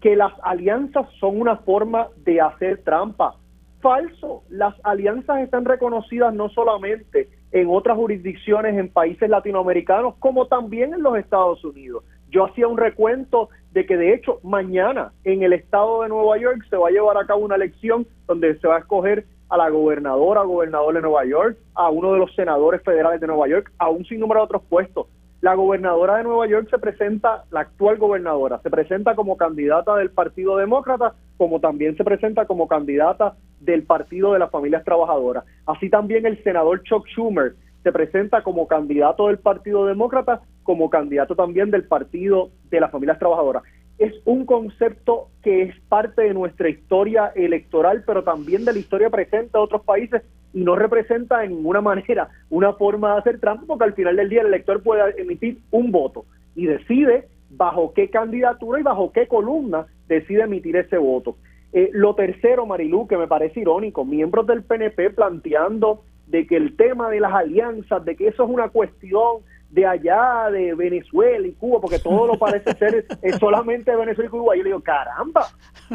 que 0.00 0.14
las 0.14 0.32
alianzas 0.42 1.08
son 1.18 1.40
una 1.40 1.56
forma 1.56 2.08
de 2.24 2.40
hacer 2.40 2.82
trampa. 2.84 3.34
Falso, 3.80 4.42
las 4.48 4.74
alianzas 4.84 5.40
están 5.40 5.64
reconocidas 5.64 6.32
no 6.32 6.48
solamente 6.48 7.28
en 7.50 7.68
otras 7.68 7.96
jurisdicciones 7.96 8.76
en 8.76 8.88
países 8.88 9.28
latinoamericanos, 9.28 10.14
como 10.18 10.46
también 10.46 10.94
en 10.94 11.02
los 11.02 11.16
Estados 11.16 11.64
Unidos. 11.64 12.04
Yo 12.30 12.44
hacía 12.44 12.68
un 12.68 12.76
recuento 12.76 13.48
de 13.72 13.86
que 13.86 13.96
de 13.96 14.14
hecho 14.14 14.40
mañana 14.42 15.12
en 15.24 15.42
el 15.42 15.52
estado 15.52 16.02
de 16.02 16.08
Nueva 16.08 16.38
York 16.38 16.64
se 16.70 16.76
va 16.76 16.88
a 16.88 16.90
llevar 16.90 17.16
a 17.18 17.26
cabo 17.26 17.44
una 17.44 17.56
elección 17.56 18.06
donde 18.26 18.58
se 18.58 18.68
va 18.68 18.76
a 18.76 18.80
escoger 18.80 19.26
a 19.48 19.56
la 19.56 19.70
gobernadora, 19.70 20.42
gobernador 20.42 20.94
de 20.94 21.02
Nueva 21.02 21.24
York, 21.24 21.58
a 21.74 21.88
uno 21.88 22.12
de 22.12 22.18
los 22.18 22.34
senadores 22.34 22.82
federales 22.82 23.20
de 23.20 23.26
Nueva 23.26 23.48
York, 23.48 23.72
a 23.78 23.88
un 23.88 24.04
sinnúmero 24.04 24.40
de 24.40 24.44
otros 24.44 24.62
puestos. 24.68 25.06
La 25.40 25.54
gobernadora 25.54 26.16
de 26.16 26.24
Nueva 26.24 26.48
York 26.48 26.68
se 26.68 26.78
presenta, 26.78 27.44
la 27.50 27.60
actual 27.60 27.96
gobernadora, 27.96 28.60
se 28.60 28.70
presenta 28.70 29.14
como 29.14 29.36
candidata 29.36 29.94
del 29.96 30.10
Partido 30.10 30.56
Demócrata, 30.56 31.14
como 31.36 31.60
también 31.60 31.96
se 31.96 32.04
presenta 32.04 32.46
como 32.46 32.66
candidata 32.66 33.36
del 33.60 33.84
Partido 33.84 34.32
de 34.32 34.40
las 34.40 34.50
Familias 34.50 34.84
Trabajadoras. 34.84 35.44
Así 35.64 35.88
también 35.88 36.26
el 36.26 36.42
senador 36.42 36.82
Chuck 36.82 37.06
Schumer 37.06 37.54
se 37.82 37.92
presenta 37.92 38.42
como 38.42 38.66
candidato 38.66 39.28
del 39.28 39.38
Partido 39.38 39.86
Demócrata, 39.86 40.42
como 40.62 40.90
candidato 40.90 41.34
también 41.34 41.70
del 41.70 41.84
Partido 41.84 42.50
de 42.70 42.80
las 42.80 42.90
Familias 42.90 43.18
Trabajadoras 43.18 43.62
es 43.98 44.14
un 44.24 44.46
concepto 44.46 45.28
que 45.42 45.62
es 45.62 45.80
parte 45.88 46.22
de 46.22 46.34
nuestra 46.34 46.68
historia 46.68 47.32
electoral, 47.34 48.04
pero 48.06 48.22
también 48.22 48.64
de 48.64 48.72
la 48.72 48.78
historia 48.78 49.10
presente 49.10 49.50
de 49.54 49.58
otros 49.58 49.82
países 49.82 50.22
y 50.54 50.62
no 50.62 50.76
representa 50.76 51.40
de 51.40 51.48
ninguna 51.48 51.80
manera 51.80 52.28
una 52.48 52.72
forma 52.72 53.12
de 53.12 53.18
hacer 53.18 53.40
trampa, 53.40 53.66
porque 53.66 53.84
al 53.84 53.94
final 53.94 54.16
del 54.16 54.28
día 54.28 54.40
el 54.40 54.46
elector 54.48 54.82
puede 54.82 55.20
emitir 55.20 55.58
un 55.72 55.90
voto 55.90 56.24
y 56.54 56.66
decide 56.66 57.28
bajo 57.50 57.92
qué 57.92 58.08
candidatura 58.08 58.80
y 58.80 58.84
bajo 58.84 59.12
qué 59.12 59.26
columna 59.26 59.86
decide 60.06 60.42
emitir 60.42 60.76
ese 60.76 60.96
voto. 60.96 61.36
Eh, 61.72 61.90
lo 61.92 62.14
tercero, 62.14 62.66
Marilú, 62.66 63.06
que 63.08 63.18
me 63.18 63.26
parece 63.26 63.60
irónico, 63.60 64.04
miembros 64.04 64.46
del 64.46 64.62
PNP 64.62 65.10
planteando 65.10 66.02
de 66.28 66.46
que 66.46 66.56
el 66.56 66.76
tema 66.76 67.08
de 67.10 67.20
las 67.20 67.32
alianzas, 67.32 68.04
de 68.04 68.16
que 68.16 68.28
eso 68.28 68.44
es 68.44 68.50
una 68.50 68.68
cuestión 68.68 69.42
de 69.70 69.86
allá, 69.86 70.50
de 70.50 70.74
Venezuela 70.74 71.46
y 71.46 71.52
Cuba, 71.52 71.80
porque 71.80 71.98
todo 71.98 72.26
lo 72.26 72.38
parece 72.38 72.74
ser 72.74 73.06
es 73.22 73.36
solamente 73.36 73.94
Venezuela 73.94 74.28
y 74.28 74.30
Cuba. 74.30 74.54
Y 74.54 74.58
yo 74.58 74.64
le 74.64 74.70
digo, 74.70 74.80
caramba, 74.80 75.46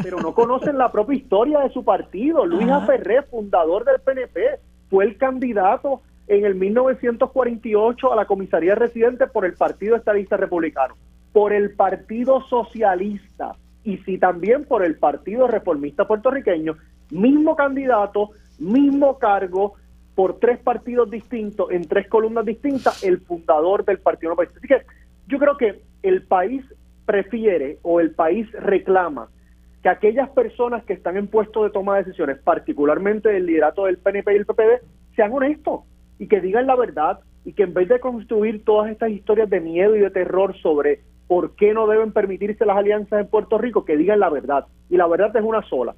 pero 0.02 0.20
no 0.20 0.34
conocen 0.34 0.78
la 0.78 0.90
propia 0.92 1.16
historia 1.16 1.60
de 1.60 1.70
su 1.70 1.84
partido. 1.84 2.46
Luis 2.46 2.68
Aferré, 2.68 3.22
fundador 3.22 3.84
del 3.84 4.00
PNP, 4.00 4.58
fue 4.90 5.04
el 5.04 5.16
candidato 5.16 6.02
en 6.26 6.44
el 6.44 6.54
1948 6.54 8.12
a 8.12 8.16
la 8.16 8.26
comisaría 8.26 8.74
residente 8.74 9.26
por 9.26 9.44
el 9.44 9.54
Partido 9.54 9.96
Estadista 9.96 10.36
Republicano, 10.36 10.94
por 11.32 11.52
el 11.52 11.74
Partido 11.74 12.40
Socialista 12.48 13.56
y 13.82 13.98
sí 13.98 14.18
también 14.18 14.64
por 14.64 14.84
el 14.84 14.96
Partido 14.96 15.46
Reformista 15.46 16.06
Puertorriqueño, 16.06 16.76
mismo 17.10 17.54
candidato, 17.54 18.30
mismo 18.58 19.18
cargo, 19.18 19.74
por 20.14 20.38
tres 20.38 20.58
partidos 20.58 21.10
distintos, 21.10 21.70
en 21.70 21.86
tres 21.88 22.08
columnas 22.08 22.44
distintas, 22.44 23.02
el 23.02 23.20
fundador 23.20 23.84
del 23.84 23.98
Partido 23.98 24.36
País. 24.36 24.50
Así 24.56 24.66
que 24.68 24.82
yo 25.26 25.38
creo 25.38 25.56
que 25.56 25.82
el 26.02 26.22
país 26.22 26.64
prefiere 27.06 27.78
o 27.82 28.00
el 28.00 28.12
país 28.12 28.50
reclama 28.52 29.28
que 29.82 29.88
aquellas 29.88 30.30
personas 30.30 30.84
que 30.84 30.94
están 30.94 31.16
en 31.16 31.26
puestos 31.26 31.64
de 31.64 31.70
toma 31.70 31.96
de 31.96 32.04
decisiones, 32.04 32.38
particularmente 32.38 33.28
del 33.28 33.46
liderato 33.46 33.84
del 33.84 33.98
PNP 33.98 34.32
y 34.32 34.36
el 34.36 34.46
PPD, 34.46 34.82
sean 35.14 35.32
honestos 35.32 35.82
y 36.18 36.26
que 36.26 36.40
digan 36.40 36.66
la 36.66 36.76
verdad 36.76 37.20
y 37.44 37.52
que 37.52 37.64
en 37.64 37.74
vez 37.74 37.88
de 37.88 38.00
construir 38.00 38.64
todas 38.64 38.90
estas 38.90 39.10
historias 39.10 39.50
de 39.50 39.60
miedo 39.60 39.94
y 39.94 40.00
de 40.00 40.10
terror 40.10 40.56
sobre 40.62 41.00
por 41.26 41.54
qué 41.56 41.74
no 41.74 41.86
deben 41.86 42.12
permitirse 42.12 42.64
las 42.64 42.76
alianzas 42.76 43.20
en 43.20 43.28
Puerto 43.28 43.58
Rico, 43.58 43.84
que 43.84 43.96
digan 43.96 44.20
la 44.20 44.30
verdad. 44.30 44.66
Y 44.88 44.96
la 44.96 45.06
verdad 45.06 45.36
es 45.36 45.42
una 45.42 45.62
sola, 45.62 45.94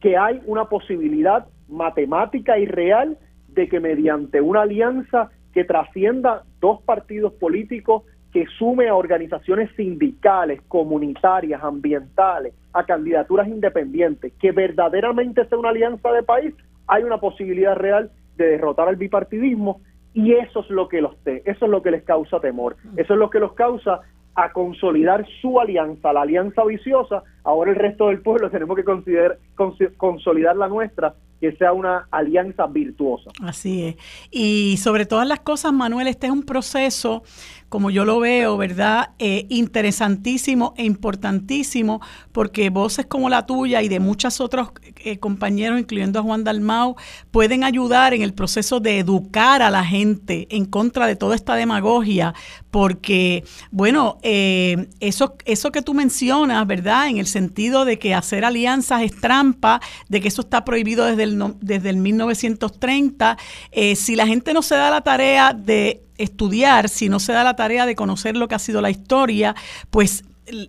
que 0.00 0.16
hay 0.16 0.40
una 0.46 0.64
posibilidad 0.64 1.46
matemática 1.68 2.58
y 2.58 2.66
real 2.66 3.18
de 3.48 3.68
que 3.68 3.80
mediante 3.80 4.40
una 4.40 4.62
alianza 4.62 5.30
que 5.52 5.64
trascienda 5.64 6.44
dos 6.60 6.82
partidos 6.82 7.32
políticos, 7.34 8.04
que 8.32 8.46
sume 8.58 8.88
a 8.88 8.94
organizaciones 8.94 9.70
sindicales, 9.76 10.60
comunitarias, 10.68 11.62
ambientales, 11.62 12.54
a 12.72 12.84
candidaturas 12.84 13.48
independientes, 13.48 14.32
que 14.38 14.52
verdaderamente 14.52 15.46
sea 15.46 15.58
una 15.58 15.70
alianza 15.70 16.12
de 16.12 16.22
país, 16.22 16.54
hay 16.86 17.02
una 17.02 17.18
posibilidad 17.18 17.74
real 17.74 18.10
de 18.36 18.46
derrotar 18.50 18.88
al 18.88 18.96
bipartidismo 18.96 19.80
y 20.14 20.32
eso 20.32 20.60
es 20.60 20.70
lo 20.70 20.88
que 20.88 21.00
los 21.00 21.14
eso 21.26 21.64
es 21.64 21.70
lo 21.70 21.82
que 21.82 21.90
les 21.90 22.02
causa 22.02 22.40
temor, 22.40 22.76
eso 22.96 23.14
es 23.14 23.18
lo 23.18 23.30
que 23.30 23.40
los 23.40 23.54
causa 23.54 24.00
a 24.34 24.52
consolidar 24.52 25.26
su 25.40 25.58
alianza, 25.58 26.12
la 26.12 26.22
alianza 26.22 26.64
viciosa, 26.64 27.24
ahora 27.42 27.70
el 27.70 27.76
resto 27.76 28.08
del 28.08 28.20
pueblo 28.20 28.50
tenemos 28.52 28.76
que 28.76 28.84
considerar, 28.84 29.38
consolidar 29.96 30.56
la 30.56 30.68
nuestra 30.68 31.14
que 31.40 31.52
sea 31.52 31.72
una 31.72 32.08
alianza 32.10 32.66
virtuosa. 32.66 33.30
Así 33.42 33.84
es. 33.84 33.96
Y 34.30 34.76
sobre 34.78 35.06
todas 35.06 35.26
las 35.26 35.40
cosas, 35.40 35.72
Manuel, 35.72 36.08
este 36.08 36.26
es 36.26 36.32
un 36.32 36.42
proceso 36.42 37.22
como 37.68 37.90
yo 37.90 38.04
lo 38.04 38.18
veo, 38.20 38.56
¿verdad? 38.56 39.10
Eh, 39.18 39.46
interesantísimo 39.50 40.74
e 40.76 40.84
importantísimo, 40.84 42.00
porque 42.32 42.70
voces 42.70 43.06
como 43.06 43.28
la 43.28 43.44
tuya 43.46 43.82
y 43.82 43.88
de 43.88 44.00
muchos 44.00 44.40
otros 44.40 44.70
eh, 45.04 45.18
compañeros, 45.18 45.78
incluyendo 45.78 46.18
a 46.18 46.22
Juan 46.22 46.44
Dalmau, 46.44 46.96
pueden 47.30 47.64
ayudar 47.64 48.14
en 48.14 48.22
el 48.22 48.32
proceso 48.32 48.80
de 48.80 48.98
educar 48.98 49.60
a 49.60 49.70
la 49.70 49.84
gente 49.84 50.46
en 50.50 50.64
contra 50.64 51.06
de 51.06 51.16
toda 51.16 51.34
esta 51.34 51.56
demagogia, 51.56 52.34
porque, 52.70 53.44
bueno, 53.70 54.18
eh, 54.22 54.88
eso, 55.00 55.36
eso 55.44 55.70
que 55.70 55.82
tú 55.82 55.92
mencionas, 55.92 56.66
¿verdad? 56.66 57.08
En 57.08 57.18
el 57.18 57.26
sentido 57.26 57.84
de 57.84 57.98
que 57.98 58.14
hacer 58.14 58.44
alianzas 58.44 59.02
es 59.02 59.20
trampa, 59.20 59.80
de 60.08 60.20
que 60.22 60.28
eso 60.28 60.40
está 60.40 60.64
prohibido 60.64 61.04
desde 61.04 61.24
el, 61.24 61.54
desde 61.60 61.90
el 61.90 61.98
1930, 61.98 63.36
si 63.94 64.16
la 64.16 64.26
gente 64.26 64.54
no 64.54 64.62
se 64.62 64.74
da 64.74 64.90
la 64.90 65.02
tarea 65.02 65.52
de 65.52 66.07
estudiar, 66.18 66.88
si 66.88 67.08
no 67.08 67.20
se 67.20 67.32
da 67.32 67.44
la 67.44 67.56
tarea 67.56 67.86
de 67.86 67.94
conocer 67.94 68.36
lo 68.36 68.48
que 68.48 68.54
ha 68.54 68.58
sido 68.58 68.80
la 68.80 68.90
historia, 68.90 69.54
pues 69.90 70.24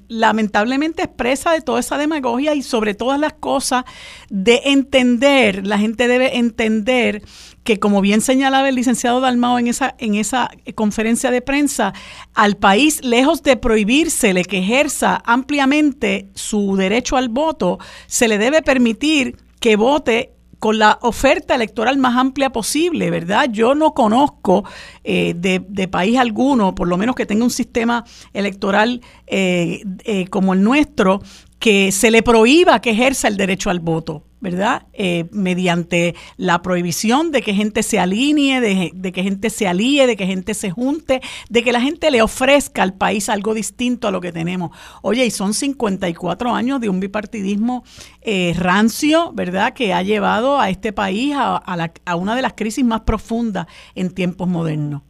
lamentablemente 0.08 1.04
expresa 1.04 1.52
de 1.52 1.62
toda 1.62 1.80
esa 1.80 1.98
demagogia 1.98 2.56
y 2.56 2.64
sobre 2.64 2.94
todas 2.94 3.20
las 3.20 3.34
cosas 3.34 3.86
de 4.30 4.62
entender, 4.66 5.66
la 5.66 5.78
gente 5.78 6.08
debe 6.08 6.38
entender 6.38 7.24
que 7.64 7.80
como 7.80 8.02
bien 8.02 8.22
señalaba 8.22 8.70
el 8.70 8.76
licenciado 8.76 9.20
Dalmao 9.20 9.60
en 9.60 9.68
esa, 9.68 9.96
en 10.00 10.16
esa 10.16 10.50
conferencia 10.76 11.32
de 11.32 11.42
prensa, 11.42 11.94
al 12.34 12.58
país, 12.58 13.04
lejos 13.04 13.44
de 13.44 13.58
prohibírsele 13.58 14.44
que 14.44 14.60
ejerza 14.60 15.22
ampliamente 15.26 16.30
su 16.34 16.76
derecho 16.76 17.18
al 17.18 17.30
voto, 17.30 17.80
se 18.08 18.28
le 18.28 18.38
debe 18.38 18.62
permitir 18.62 19.38
que 19.60 19.76
vote 19.76 20.34
con 20.60 20.78
la 20.78 21.00
oferta 21.02 21.56
electoral 21.56 21.98
más 21.98 22.18
amplia 22.18 22.52
posible, 22.52 23.10
¿verdad? 23.10 23.48
Yo 23.50 23.76
no 23.76 23.94
conozco 23.94 24.66
eh, 25.04 25.34
de, 25.36 25.88
país 25.88 26.20
alguno, 26.20 26.76
por 26.76 26.88
lo 26.88 26.98
menos 26.98 27.16
que 27.16 27.26
tenga 27.26 27.46
un 27.46 27.50
sistema 27.50 28.04
electoral 28.34 29.02
eh, 29.28 29.82
eh, 30.04 30.28
como 30.28 30.54
el 30.54 30.62
nuestro, 30.62 31.22
que 31.60 31.92
se 31.92 32.12
le 32.12 32.24
prohíba 32.24 32.82
que 32.82 32.92
ejerza 32.92 33.28
el 33.28 33.38
derecho 33.38 33.70
al 33.70 33.80
voto. 33.80 34.24
¿verdad? 34.42 34.88
Eh, 34.94 35.26
mediante 35.32 36.16
la 36.38 36.62
prohibición 36.62 37.32
de 37.32 37.42
que 37.42 37.54
gente 37.54 37.84
se 37.84 38.00
alinee, 38.00 38.62
de, 38.62 39.12
que 39.12 39.24
gente 39.24 39.50
se 39.50 39.68
alíe, 39.68 40.08
de 40.08 40.16
que 40.16 40.26
gente 40.26 40.54
se 40.54 40.72
junte, 40.72 41.22
de 41.50 41.64
que 41.64 41.74
la 41.74 41.82
gente 41.82 42.10
le 42.10 42.22
ofrezca 42.22 42.84
al 42.84 42.94
país 42.94 43.28
algo 43.28 43.54
distinto 43.54 44.08
a 44.08 44.12
lo 44.12 44.22
que 44.22 44.32
tenemos. 44.32 44.72
Oye, 45.02 45.26
y 45.26 45.32
son 45.32 45.54
54 45.54 46.56
años 46.56 46.80
de 46.80 46.90
un 46.90 47.00
bipartidismo 47.00 47.84
eh, 48.22 48.54
rancio, 48.58 49.32
¿verdad? 49.34 49.74
Que 49.74 49.94
ha 49.94 50.04
llevado 50.04 50.60
a 50.60 50.70
este 50.70 50.94
país 50.94 51.34
a, 51.36 51.58
a 52.06 52.16
una 52.16 52.36
de 52.36 52.42
las 52.42 52.54
crisis 52.54 52.86
más 52.86 53.02
profundas 53.02 53.68
en 53.96 54.12
tiempos 54.12 54.48
modernos. 54.48 55.02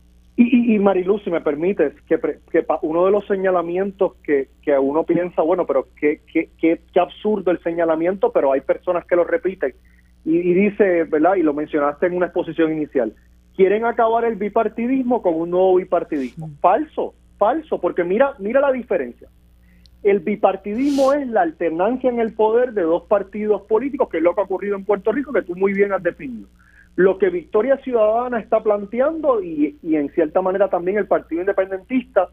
Y, 0.70 0.76
y, 0.76 0.80
Marilu, 0.80 1.20
si 1.20 1.32
me 1.32 1.41
permites, 1.41 1.93
que, 2.07 2.20
que 2.51 2.65
uno 2.82 3.05
de 3.05 3.11
los 3.11 3.26
señalamientos 3.26 4.13
que, 4.24 4.49
que 4.61 4.78
uno 4.78 5.03
piensa, 5.03 5.41
bueno, 5.41 5.65
pero 5.65 5.88
qué, 5.99 6.22
qué, 6.32 6.49
qué, 6.59 6.99
absurdo 6.99 7.51
el 7.51 7.61
señalamiento, 7.63 8.32
pero 8.32 8.51
hay 8.51 8.61
personas 8.61 9.05
que 9.05 9.15
lo 9.15 9.24
repiten. 9.24 9.74
Y, 10.26 10.38
y, 10.38 10.53
dice, 10.53 11.05
¿verdad? 11.05 11.36
Y 11.36 11.43
lo 11.43 11.53
mencionaste 11.53 12.07
en 12.07 12.13
una 12.13 12.28
exposición 12.28 12.72
inicial, 12.72 13.13
quieren 13.55 13.86
acabar 13.86 14.26
el 14.26 14.36
bipartidismo 14.36 15.22
con 15.22 15.36
un 15.36 15.49
nuevo 15.49 15.76
bipartidismo. 15.76 16.49
Falso, 16.61 17.13
falso, 17.38 17.80
porque 17.80 18.03
mira, 18.03 18.34
mira 18.39 18.61
la 18.61 18.72
diferencia. 18.72 19.28
El 20.03 20.20
bipartidismo 20.20 21.13
es 21.13 21.28
la 21.28 21.41
alternancia 21.41 22.09
en 22.09 22.20
el 22.20 22.34
poder 22.34 22.74
de 22.74 22.84
dos 22.84 23.03
partidos 23.03 23.63
políticos, 23.63 24.07
que 24.09 24.17
es 24.17 24.24
lo 24.24 24.34
que 24.34 24.41
ha 24.41 24.45
ocurrido 24.45 24.76
en 24.76 24.86
Puerto 24.86 25.11
Rico, 25.11 25.34
que 25.34 25.41
tú 25.41 25.55
muy 25.55 25.74
bien 25.74 25.91
has 25.91 26.01
definido. 26.01 26.47
Lo 26.99 27.17
que 27.17 27.29
Victoria 27.29 27.77
Ciudadana 27.77 28.41
está 28.41 28.61
planteando 28.61 29.41
y, 29.41 29.77
en 29.83 30.09
cierta 30.09 30.41
manera 30.41 30.67
también 30.67 30.97
el 30.97 31.07
Partido 31.07 31.39
Independentista 31.39 32.27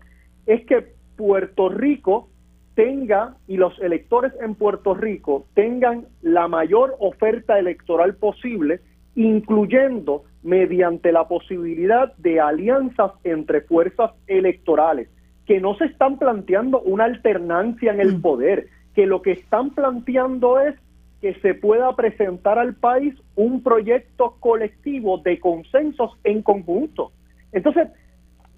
es 0.44 0.66
que 0.66 0.88
Puerto 1.16 1.68
Rico 1.68 2.28
tenga 2.74 3.36
y 3.46 3.58
los 3.58 3.78
electores 3.78 4.32
en 4.40 4.56
Puerto 4.56 4.92
Rico 4.92 5.46
tengan 5.54 6.06
la 6.20 6.48
mayor 6.48 6.96
oferta 6.98 7.60
electoral 7.60 8.16
posible, 8.16 8.80
incluyendo 9.14 10.24
mediante 10.42 11.12
la 11.12 11.28
posibilidad 11.28 12.12
de 12.16 12.40
alianzas 12.40 13.12
entre 13.22 13.60
fuerzas 13.60 14.10
electorales, 14.26 15.08
que 15.46 15.60
no 15.60 15.76
se 15.76 15.84
están 15.84 16.18
planteando 16.18 16.80
una 16.80 17.04
alternancia 17.04 17.92
en 17.92 18.00
el 18.00 18.16
mm. 18.16 18.20
poder, 18.20 18.66
que 18.96 19.06
lo 19.06 19.22
que 19.22 19.30
están 19.30 19.70
planteando 19.70 20.58
es 20.58 20.74
que 21.20 21.34
se 21.40 21.54
pueda 21.54 21.94
presentar 21.96 22.58
al 22.58 22.74
país 22.74 23.14
un 23.34 23.62
proyecto 23.62 24.36
colectivo 24.40 25.18
de 25.18 25.40
consensos 25.40 26.12
en 26.24 26.42
conjunto. 26.42 27.12
Entonces, 27.52 27.88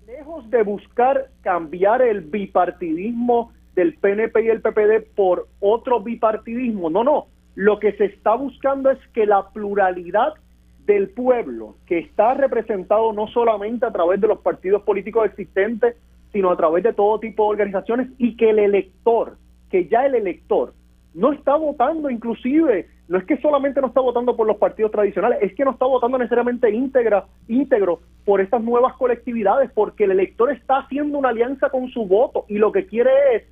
lejos 0.07 0.49
de 0.51 0.63
buscar 0.63 1.29
cambiar 1.43 2.03
el 2.03 2.23
bipartidismo 2.23 3.53
del 3.75 3.95
PNP 3.95 4.45
y 4.45 4.49
el 4.49 4.61
PPD 4.61 5.15
por 5.15 5.47
otro 5.61 6.01
bipartidismo, 6.01 6.91
no, 6.91 7.05
no, 7.05 7.27
lo 7.55 7.79
que 7.79 7.93
se 7.93 8.07
está 8.07 8.35
buscando 8.35 8.91
es 8.91 8.99
que 9.13 9.27
la 9.27 9.49
pluralidad 9.51 10.35
del 10.87 11.11
pueblo, 11.11 11.77
que 11.87 11.99
está 11.99 12.35
representado 12.35 13.13
no 13.13 13.29
solamente 13.29 13.85
a 13.85 13.93
través 13.93 14.21
de 14.21 14.27
los 14.27 14.39
partidos 14.41 14.83
políticos 14.83 15.27
existentes, 15.27 15.97
sino 16.33 16.51
a 16.51 16.57
través 16.57 16.83
de 16.83 16.93
todo 16.93 17.21
tipo 17.21 17.45
de 17.45 17.51
organizaciones, 17.51 18.09
y 18.19 18.37
que 18.37 18.51
el 18.51 18.59
elector, 18.59 19.37
que 19.71 19.87
ya 19.87 20.07
el 20.07 20.15
elector 20.15 20.73
no 21.19 21.33
está 21.33 21.57
votando 21.57 22.09
inclusive, 22.11 22.87
no 23.09 23.19
es 23.19 23.25
que 23.25 23.39
solamente 23.39 23.81
no 23.81 23.89
está 23.89 24.01
votando 24.01 24.37
por 24.37 24.47
los 24.47 24.57
partidos 24.57 24.93
tradicionales, 24.93 25.41
es 25.43 25.53
que 25.55 25.65
no 25.65 25.73
está 25.73 25.85
votando 25.85 26.17
necesariamente 26.17 26.71
íntegra, 26.71 27.27
íntegro 27.49 27.99
por 28.25 28.41
estas 28.41 28.63
nuevas 28.63 28.95
colectividades, 28.95 29.69
porque 29.75 30.05
el 30.05 30.13
elector 30.13 30.53
está 30.53 30.79
haciendo 30.79 31.19
una 31.19 31.31
alianza 31.31 31.71
con 31.71 31.89
su 31.89 32.07
voto 32.07 32.45
y 32.47 32.59
lo 32.59 32.71
que 32.71 32.87
quiere 32.87 33.11
es 33.35 33.43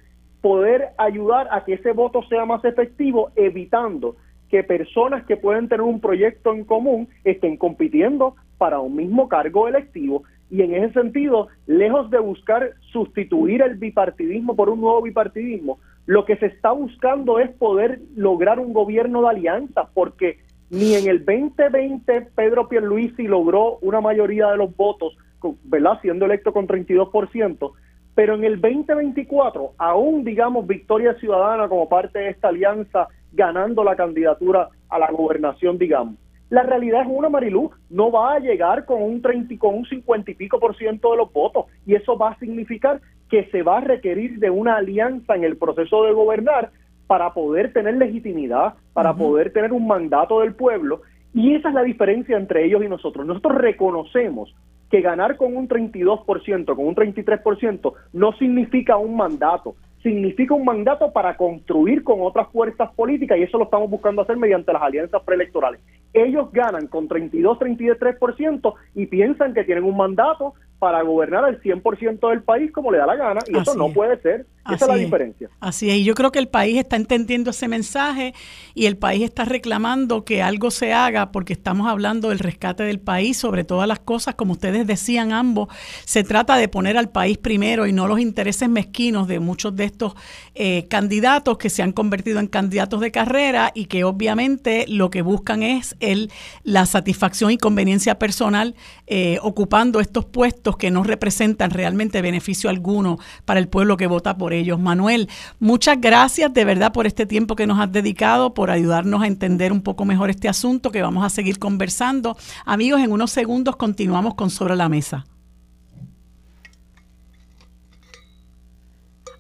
poder 0.41 0.91
ayudar 0.97 1.49
a 1.51 1.65
que 1.65 1.73
ese 1.75 1.91
voto 1.91 2.23
sea 2.29 2.45
más 2.45 2.65
efectivo, 2.65 3.33
evitando 3.35 4.15
que 4.49 4.63
personas 4.63 5.27
que 5.27 5.37
pueden 5.37 5.69
tener 5.69 5.83
un 5.83 6.01
proyecto 6.01 6.55
en 6.55 6.63
común 6.63 7.09
estén 7.25 7.57
compitiendo 7.57 8.37
para 8.59 8.79
un 8.79 8.95
mismo 8.95 9.29
cargo 9.29 9.67
electivo. 9.67 10.23
Y 10.53 10.63
en 10.63 10.73
ese 10.73 10.93
sentido, 10.93 11.49
lejos 11.67 12.09
de 12.11 12.21
buscar 12.21 12.75
sustituir 12.93 13.61
el 13.61 13.75
bipartidismo 13.75 14.55
por 14.55 14.69
un 14.69 14.81
nuevo 14.81 15.03
bipartidismo, 15.03 15.81
lo 16.07 16.25
que 16.25 16.37
se 16.37 16.47
está 16.47 16.71
buscando 16.71 17.39
es 17.39 17.51
poder 17.51 18.01
lograr 18.15 18.59
un 18.61 18.73
gobierno 18.73 19.23
de 19.23 19.29
alianza, 19.29 19.89
porque 19.93 20.39
ni 20.71 20.95
en 20.95 21.09
el 21.09 21.25
2020 21.25 22.29
Pedro 22.35 22.69
Pierluisi 22.69 23.25
logró 23.25 23.79
una 23.83 24.01
mayoría 24.01 24.49
de 24.49 24.57
los 24.57 24.75
votos, 24.77 25.17
¿verdad? 25.65 26.01
Siendo 26.01 26.25
electo 26.25 26.53
con 26.53 26.67
32%, 26.67 27.73
pero 28.15 28.35
en 28.35 28.45
el 28.45 28.61
2024, 28.61 29.73
aún 29.79 30.25
digamos 30.25 30.67
Victoria 30.67 31.15
Ciudadana 31.15 31.69
como 31.69 31.89
parte 31.89 32.21
de 32.21 32.31
esta 32.31 32.49
alianza, 32.49 33.09
ganando 33.33 33.85
la 33.85 33.97
candidatura 33.97 34.69
a 34.89 34.99
la 34.99 35.11
gobernación, 35.11 35.77
digamos. 35.77 36.15
La 36.49 36.63
realidad 36.63 37.03
es 37.03 37.09
una, 37.11 37.29
Marilú, 37.29 37.73
no 37.91 38.13
va 38.13 38.35
a 38.35 38.39
llegar 38.39 38.85
con 38.85 39.03
un 39.03 39.21
30, 39.21 39.59
con 39.59 39.75
un 39.75 39.85
50 39.85 40.31
y 40.31 40.35
pico 40.35 40.61
por 40.61 40.77
ciento 40.77 41.11
de 41.11 41.17
los 41.17 41.33
votos 41.33 41.67
y 41.85 41.95
eso 41.95 42.17
va 42.17 42.31
a 42.31 42.39
significar 42.39 43.01
que 43.31 43.45
se 43.51 43.63
va 43.63 43.79
a 43.79 43.81
requerir 43.81 44.39
de 44.39 44.51
una 44.51 44.77
alianza 44.77 45.35
en 45.35 45.45
el 45.45 45.57
proceso 45.57 46.05
de 46.05 46.13
gobernar 46.13 46.71
para 47.07 47.33
poder 47.33 47.73
tener 47.73 47.97
legitimidad, 47.97 48.75
para 48.93 49.15
poder 49.15 49.53
tener 49.53 49.73
un 49.73 49.87
mandato 49.87 50.41
del 50.41 50.55
pueblo. 50.55 51.03
Y 51.35 51.55
esa 51.55 51.69
es 51.69 51.75
la 51.75 51.83
diferencia 51.83 52.37
entre 52.37 52.65
ellos 52.65 52.83
y 52.83 52.89
nosotros. 52.89 53.27
Nosotros 53.27 53.57
reconocemos 53.57 54.55
que 54.91 55.01
ganar 55.01 55.37
con 55.37 55.57
un 55.57 55.69
32%, 55.69 56.65
con 56.65 56.87
un 56.87 56.95
33%, 56.95 57.93
no 58.13 58.33
significa 58.35 58.97
un 58.97 59.17
mandato, 59.17 59.75
significa 60.03 60.55
un 60.55 60.65
mandato 60.65 61.13
para 61.13 61.37
construir 61.37 62.05
con 62.05 62.21
otras 62.23 62.49
fuerzas 62.53 62.91
políticas 62.95 63.39
y 63.39 63.43
eso 63.43 63.59
lo 63.59 63.65
estamos 63.65 63.91
buscando 63.91 64.23
hacer 64.23 64.37
mediante 64.37 64.73
las 64.73 64.83
alianzas 64.83 65.23
preelectorales. 65.25 65.81
Ellos 66.13 66.51
ganan 66.53 66.87
con 66.87 67.09
32, 67.09 67.59
33% 67.59 68.75
y 68.95 69.07
piensan 69.07 69.53
que 69.53 69.65
tienen 69.65 69.85
un 69.85 69.97
mandato 69.97 70.55
para 70.79 71.03
gobernar 71.03 71.45
al 71.45 71.61
100% 71.63 72.29
del 72.29 72.43
país 72.43 72.71
como 72.71 72.93
le 72.93 72.99
da 72.99 73.07
la 73.07 73.17
gana 73.17 73.41
y 73.49 73.57
eso 73.57 73.75
no 73.75 73.93
puede 73.93 74.21
ser. 74.21 74.47
Esa 74.67 74.87
es 74.87 74.89
la 74.89 74.97
diferencia. 74.97 75.49
Así 75.61 75.89
es, 75.89 75.99
y 75.99 76.05
yo 76.05 76.15
creo 76.15 76.33
que 76.33 76.41
el 76.41 76.49
país 76.49 76.77
está 76.77 76.97
entendiendo 76.97 77.51
ese 77.51 77.69
mensaje 77.69 78.35
y 78.75 78.87
el 78.87 78.97
país 78.97 79.23
está 79.23 79.45
reclamando 79.45 80.25
que 80.25 80.43
algo 80.43 80.73
se 80.73 80.93
haga 80.93 81.31
porque 81.31 81.53
estamos 81.53 81.87
hablando 81.89 82.31
del 82.31 82.41
rescate 82.41 82.83
del 82.83 82.99
país 82.99 83.37
sobre 83.37 83.63
todas 83.63 83.87
las 83.87 84.01
cosas, 84.01 84.35
como 84.35 84.53
ustedes 84.53 84.85
decían 84.85 85.33
ambos, 85.33 85.69
se 86.05 86.25
trata 86.25 86.57
de 86.57 86.67
poner 86.67 86.99
al 86.99 87.11
país 87.11 87.39
primero 87.39 87.87
y 87.87 87.93
no 87.93 88.09
los 88.09 88.19
intereses 88.19 88.69
mezquinos 88.69 89.29
de 89.29 89.39
muchos 89.39 89.77
de 89.77 89.85
estos 89.85 90.15
eh, 90.57 90.87
candidatos 90.89 91.59
que 91.59 91.71
se 91.71 91.85
han 91.85 91.93
convertido 91.93 92.41
en 92.41 92.49
candidatos 92.49 93.01
de 93.01 93.13
carrera 93.13 93.71
y 93.73 93.87
que 93.87 94.03
obviamente 94.03 94.85
lo 94.89 95.11
que 95.11 95.23
buscan 95.23 95.63
es 95.63 95.95
el, 96.01 96.33
la 96.65 96.87
satisfacción 96.87 97.53
y 97.53 97.57
conveniencia 97.59 98.19
personal 98.19 98.75
eh, 99.07 99.39
ocupando 99.43 100.01
estos 100.01 100.25
puestos 100.25 100.66
que 100.75 100.91
no 100.91 101.05
representan 101.05 101.71
realmente 101.71 102.21
beneficio 102.23 102.69
alguno 102.69 103.21
para 103.45 103.61
el 103.61 103.69
pueblo 103.69 103.97
que 103.97 104.09
vota 104.09 104.37
por 104.37 104.53
ellos. 104.53 104.81
Manuel, 104.81 105.29
muchas 105.61 106.01
gracias 106.01 106.53
de 106.53 106.65
verdad 106.65 106.93
por 106.93 107.07
este 107.07 107.27
tiempo 107.27 107.55
que 107.55 107.69
nos 107.69 107.79
has 107.79 107.93
dedicado, 107.93 108.55
por 108.55 108.73
ayudarnos 108.73 109.23
a 109.23 109.29
entender 109.29 109.71
un 109.71 109.83
poco 109.83 110.05
mejor 110.05 110.31
este 110.31 110.49
asunto 110.49 110.91
que 110.91 111.03
vamos 111.03 111.25
a 111.25 111.31
seguir 111.31 111.61
conversando. 111.61 112.37
Amigos, 112.65 113.01
en 113.01 113.13
unos 113.13 113.31
segundos 113.31 113.77
continuamos 113.77 114.35
con 114.35 114.51
Sobre 114.51 114.75
la 114.75 114.89
Mesa. 114.89 115.25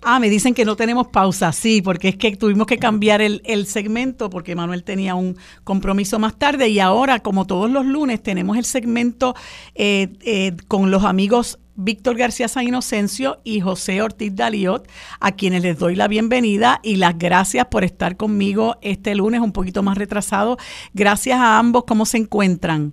Ah, 0.08 0.20
me 0.20 0.30
dicen 0.30 0.54
que 0.54 0.64
no 0.64 0.76
tenemos 0.76 1.08
pausa, 1.08 1.50
sí, 1.50 1.82
porque 1.82 2.10
es 2.10 2.16
que 2.16 2.36
tuvimos 2.36 2.68
que 2.68 2.78
cambiar 2.78 3.20
el, 3.20 3.66
segmento 3.66 4.30
porque 4.30 4.54
Manuel 4.54 4.84
tenía 4.84 5.16
un 5.16 5.34
compromiso 5.64 6.20
más 6.20 6.38
tarde 6.38 6.68
y 6.68 6.78
ahora, 6.78 7.18
como 7.18 7.44
todos 7.44 7.68
los 7.68 7.84
lunes, 7.84 8.22
tenemos 8.22 8.56
el 8.56 8.64
segmento 8.64 9.34
eh, 9.74 10.10
eh, 10.24 10.52
con 10.68 10.92
los 10.92 11.02
amigos 11.02 11.58
Víctor 11.74 12.16
García 12.16 12.46
San 12.46 12.68
Inocencio 12.68 13.38
y 13.42 13.58
José 13.58 14.00
Ortiz 14.00 14.32
Daliot, 14.36 14.86
a 15.18 15.32
quienes 15.32 15.64
les 15.64 15.76
doy 15.76 15.96
la 15.96 16.06
bienvenida 16.06 16.78
y 16.84 16.98
las 16.98 17.18
gracias 17.18 17.66
por 17.66 17.82
estar 17.82 18.16
conmigo 18.16 18.76
este 18.82 19.12
lunes 19.16 19.40
un 19.40 19.50
poquito 19.50 19.82
más 19.82 19.98
retrasado. 19.98 20.56
Gracias 20.94 21.40
a 21.40 21.58
ambos, 21.58 21.82
¿cómo 21.82 22.06
se 22.06 22.18
encuentran? 22.18 22.92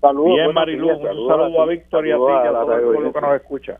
Saludos, 0.00 0.34
Bien, 0.34 0.54
Marilu, 0.54 0.88
un 0.90 1.02
saludo 1.04 1.62
a, 1.62 1.66
Víctor 1.66 2.04
y 2.04 2.10
a 2.10 2.16
ti, 2.16 2.22
que 2.42 2.48
a 2.48 2.52
todo 2.52 3.04
el 3.06 3.12
que 3.12 3.20
nos 3.20 3.36
escucha. 3.36 3.78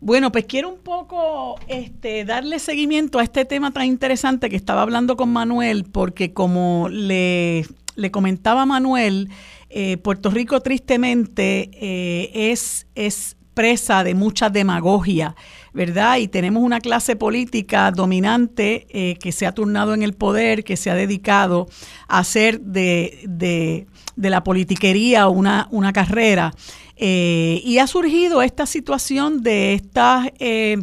Bueno, 0.00 0.30
pues 0.30 0.44
quiero 0.44 0.68
un 0.68 0.78
poco 0.78 1.58
este, 1.68 2.24
darle 2.24 2.58
seguimiento 2.58 3.18
a 3.18 3.22
este 3.22 3.44
tema 3.44 3.70
tan 3.72 3.86
interesante 3.86 4.50
que 4.50 4.56
estaba 4.56 4.82
hablando 4.82 5.16
con 5.16 5.32
Manuel, 5.32 5.84
porque 5.84 6.32
como 6.34 6.88
le, 6.90 7.64
le 7.94 8.10
comentaba 8.10 8.66
Manuel, 8.66 9.30
eh, 9.70 9.96
Puerto 9.96 10.30
Rico 10.30 10.60
tristemente 10.60 11.70
eh, 11.72 12.52
es, 12.52 12.86
es 12.94 13.36
presa 13.54 14.04
de 14.04 14.14
mucha 14.14 14.50
demagogia, 14.50 15.34
¿verdad? 15.72 16.18
Y 16.18 16.28
tenemos 16.28 16.62
una 16.62 16.80
clase 16.80 17.16
política 17.16 17.90
dominante 17.90 18.86
eh, 18.90 19.16
que 19.16 19.32
se 19.32 19.46
ha 19.46 19.52
turnado 19.52 19.94
en 19.94 20.02
el 20.02 20.12
poder, 20.12 20.62
que 20.62 20.76
se 20.76 20.90
ha 20.90 20.94
dedicado 20.94 21.68
a 22.06 22.18
hacer 22.18 22.60
de, 22.60 23.20
de, 23.26 23.86
de 24.14 24.30
la 24.30 24.44
politiquería 24.44 25.28
una, 25.28 25.68
una 25.70 25.94
carrera. 25.94 26.52
Eh, 26.96 27.60
y 27.64 27.78
ha 27.78 27.86
surgido 27.86 28.42
esta 28.42 28.64
situación 28.64 29.42
de 29.42 29.74
estas 29.74 30.28
eh, 30.38 30.78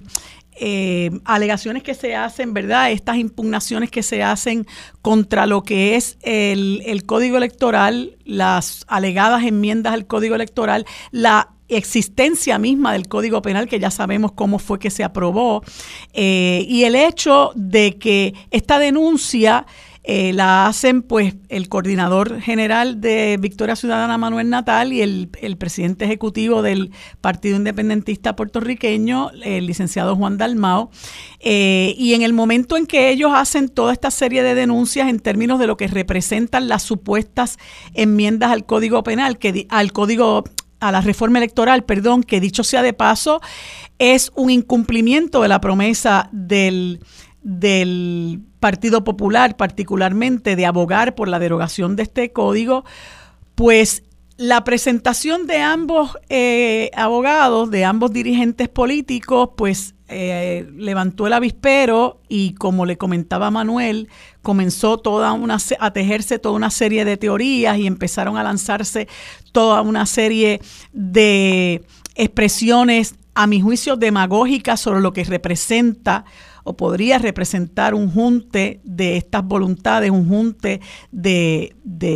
eh, 0.55 1.09
alegaciones 1.25 1.81
que 1.81 1.95
se 1.95 2.15
hacen, 2.15 2.53
¿verdad? 2.53 2.91
Estas 2.91 3.17
impugnaciones 3.17 3.89
que 3.89 4.03
se 4.03 4.21
hacen 4.21 4.67
contra 5.01 5.47
lo 5.47 5.63
que 5.63 5.95
es 5.95 6.17
el, 6.21 6.83
el 6.85 7.05
código 7.05 7.37
electoral, 7.37 8.17
las 8.25 8.85
alegadas 8.87 9.43
enmiendas 9.43 9.93
al 9.93 10.05
código 10.05 10.35
electoral, 10.35 10.85
la 11.11 11.49
existencia 11.69 12.59
misma 12.59 12.93
del 12.93 13.07
Código 13.07 13.41
Penal, 13.41 13.67
que 13.67 13.79
ya 13.79 13.89
sabemos 13.89 14.33
cómo 14.33 14.59
fue 14.59 14.77
que 14.77 14.91
se 14.91 15.03
aprobó, 15.03 15.63
y 16.13 16.83
el 16.83 16.93
hecho 16.93 17.51
de 17.55 17.97
que 17.97 18.35
esta 18.51 18.77
denuncia 18.77 19.65
eh, 20.05 20.33
la 20.33 20.67
hacen 20.67 21.01
pues 21.01 21.35
el 21.47 21.69
coordinador 21.69 22.41
general 22.41 22.99
de 22.99 23.37
Victoria 23.39 23.77
Ciudadana 23.77 24.17
Manuel 24.17 24.49
Natal 24.49 24.91
y 24.91 25.01
el, 25.01 25.29
presidente 25.57 26.03
ejecutivo 26.03 26.61
del 26.61 26.91
Partido 27.21 27.55
Independentista 27.55 28.35
puertorriqueño, 28.35 29.31
el 29.43 29.65
licenciado 29.65 30.17
Juan 30.17 30.37
Dalmao. 30.37 30.91
Eh, 31.39 31.95
y 31.97 32.15
en 32.15 32.21
el 32.21 32.33
momento 32.33 32.75
en 32.75 32.85
que 32.85 33.09
ellos 33.09 33.31
hacen 33.33 33.69
toda 33.69 33.93
esta 33.93 34.11
serie 34.11 34.43
de 34.43 34.55
denuncias 34.55 35.07
en 35.07 35.19
términos 35.19 35.57
de 35.57 35.67
lo 35.67 35.77
que 35.77 35.87
representan 35.87 36.67
las 36.67 36.83
supuestas 36.83 37.57
enmiendas 37.93 38.51
al 38.51 38.65
Código 38.65 39.03
Penal, 39.03 39.37
que 39.37 39.67
al 39.69 39.93
Código 39.93 40.43
a 40.81 40.91
la 40.91 40.99
reforma 40.99 41.37
electoral, 41.37 41.85
perdón, 41.85 42.23
que 42.23 42.41
dicho 42.41 42.65
sea 42.65 42.81
de 42.81 42.91
paso, 42.91 43.39
es 43.99 44.33
un 44.35 44.49
incumplimiento 44.49 45.41
de 45.41 45.47
la 45.47 45.61
promesa 45.61 46.27
del 46.33 46.99
del 47.43 48.41
Partido 48.59 49.03
Popular, 49.03 49.57
particularmente 49.57 50.55
de 50.55 50.65
abogar 50.65 51.15
por 51.15 51.27
la 51.27 51.39
derogación 51.39 51.95
de 51.95 52.03
este 52.03 52.31
código, 52.31 52.85
pues 53.55 54.03
la 54.37 54.63
presentación 54.63 55.45
de 55.45 55.57
ambos 55.57 56.17
eh, 56.29 56.89
abogados, 56.95 57.69
de 57.69 57.85
ambos 57.85 58.11
dirigentes 58.11 58.67
políticos, 58.67 59.51
pues 59.55 59.93
eh, 60.07 60.67
levantó 60.75 61.27
el 61.27 61.33
avispero 61.33 62.21
y 62.27 62.53
como 62.53 62.85
le 62.85 62.97
comentaba 62.97 63.51
Manuel, 63.51 64.09
comenzó 64.41 64.97
toda 64.97 65.33
una, 65.33 65.57
a 65.79 65.93
tejerse 65.93 66.39
toda 66.39 66.55
una 66.55 66.71
serie 66.71 67.05
de 67.05 67.17
teorías 67.17 67.77
y 67.77 67.87
empezaron 67.87 68.37
a 68.37 68.43
lanzarse 68.43 69.07
toda 69.51 69.81
una 69.81 70.05
serie 70.05 70.61
de 70.93 71.85
expresiones, 72.15 73.15
a 73.35 73.47
mi 73.47 73.61
juicio, 73.61 73.95
demagógicas 73.95 74.79
sobre 74.79 75.01
lo 75.01 75.13
que 75.13 75.23
representa 75.23 76.25
o 76.63 76.75
podría 76.75 77.17
representar 77.17 77.93
un 77.93 78.09
junte 78.11 78.79
de 78.83 79.17
estas 79.17 79.43
voluntades, 79.45 80.11
un 80.11 80.27
junte 80.27 80.81
de, 81.11 81.75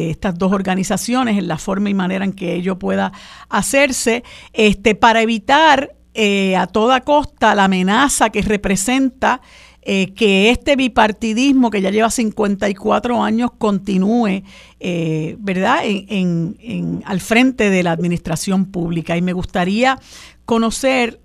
estas 0.10 0.38
dos 0.38 0.54
organizaciones 0.54 1.38
en 1.38 1.48
la 1.48 1.58
forma 1.58 1.90
y 1.90 1.94
manera 1.94 2.26
en 2.26 2.34
que 2.34 2.56
ello 2.56 2.80
pueda 2.80 3.12
hacerse, 3.50 4.24
este, 4.54 4.96
para 4.96 5.22
evitar 5.22 5.96
eh, 6.14 6.56
a 6.56 6.68
toda 6.68 7.02
costa 7.02 7.54
la 7.54 7.66
amenaza 7.66 8.30
que 8.30 8.42
representa 8.42 9.42
eh, 9.84 10.14
que 10.14 10.50
este 10.50 10.76
bipartidismo 10.76 11.70
que 11.70 11.82
ya 11.82 11.92
lleva 11.92 12.10
54 12.10 13.24
años 13.24 13.52
continúe, 13.58 14.44
eh, 14.80 15.36
¿verdad?, 15.40 15.82
en, 15.84 17.02
al 17.06 17.22
frente 17.22 17.70
de 17.70 17.84
la 17.84 17.92
administración 17.92 18.66
pública. 18.66 19.16
Y 19.16 19.22
me 19.22 19.32
gustaría 19.34 20.00
conocer, 20.46 21.22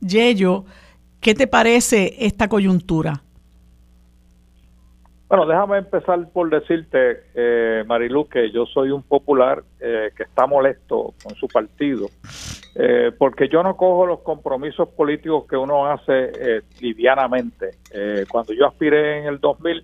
Yello, 0.00 0.64
¿Qué 1.24 1.32
te 1.32 1.46
parece 1.46 2.26
esta 2.26 2.48
coyuntura? 2.48 3.22
Bueno, 5.26 5.46
déjame 5.46 5.78
empezar 5.78 6.28
por 6.30 6.50
decirte, 6.50 7.22
eh, 7.34 7.82
Marilu, 7.86 8.28
que 8.28 8.50
yo 8.50 8.66
soy 8.66 8.90
un 8.90 9.02
popular 9.02 9.64
eh, 9.80 10.10
que 10.14 10.24
está 10.24 10.46
molesto 10.46 11.14
con 11.24 11.34
su 11.36 11.48
partido, 11.48 12.08
eh, 12.74 13.10
porque 13.16 13.48
yo 13.48 13.62
no 13.62 13.74
cojo 13.74 14.04
los 14.04 14.20
compromisos 14.20 14.90
políticos 14.90 15.46
que 15.48 15.56
uno 15.56 15.86
hace 15.86 16.30
eh, 16.38 16.60
livianamente. 16.82 17.70
cuando 18.30 18.52
yo 18.52 18.66
aspiré 18.66 19.20
en 19.20 19.24
el 19.24 19.40
2000, 19.40 19.82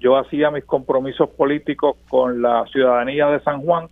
yo 0.00 0.16
hacía 0.16 0.50
mis 0.50 0.64
compromisos 0.64 1.28
políticos 1.28 1.96
con 2.08 2.42
la 2.42 2.64
ciudadanía 2.72 3.28
de 3.28 3.40
San 3.44 3.62
Juan, 3.62 3.86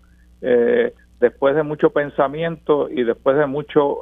después 1.20 1.54
de 1.54 1.62
mucho 1.62 1.90
pensamiento 1.90 2.90
y 2.90 3.04
después 3.04 3.36
de 3.36 3.46
mucho 3.46 4.00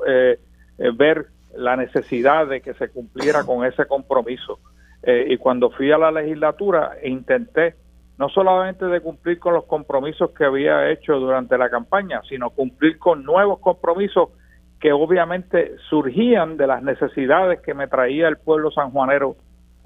ver 0.78 1.35
la 1.56 1.76
necesidad 1.76 2.46
de 2.46 2.60
que 2.60 2.74
se 2.74 2.88
cumpliera 2.88 3.44
con 3.44 3.64
ese 3.64 3.86
compromiso. 3.86 4.58
Eh, 5.02 5.26
y 5.30 5.36
cuando 5.36 5.70
fui 5.70 5.92
a 5.92 5.98
la 5.98 6.10
legislatura 6.10 6.92
intenté 7.04 7.74
no 8.18 8.28
solamente 8.30 8.86
de 8.86 9.00
cumplir 9.00 9.38
con 9.38 9.54
los 9.54 9.64
compromisos 9.64 10.30
que 10.30 10.44
había 10.44 10.90
hecho 10.90 11.18
durante 11.18 11.58
la 11.58 11.68
campaña, 11.68 12.22
sino 12.28 12.50
cumplir 12.50 12.98
con 12.98 13.24
nuevos 13.24 13.58
compromisos 13.60 14.30
que 14.80 14.92
obviamente 14.92 15.76
surgían 15.90 16.56
de 16.56 16.66
las 16.66 16.82
necesidades 16.82 17.60
que 17.60 17.74
me 17.74 17.88
traía 17.88 18.28
el 18.28 18.38
pueblo 18.38 18.70
sanjuanero 18.70 19.36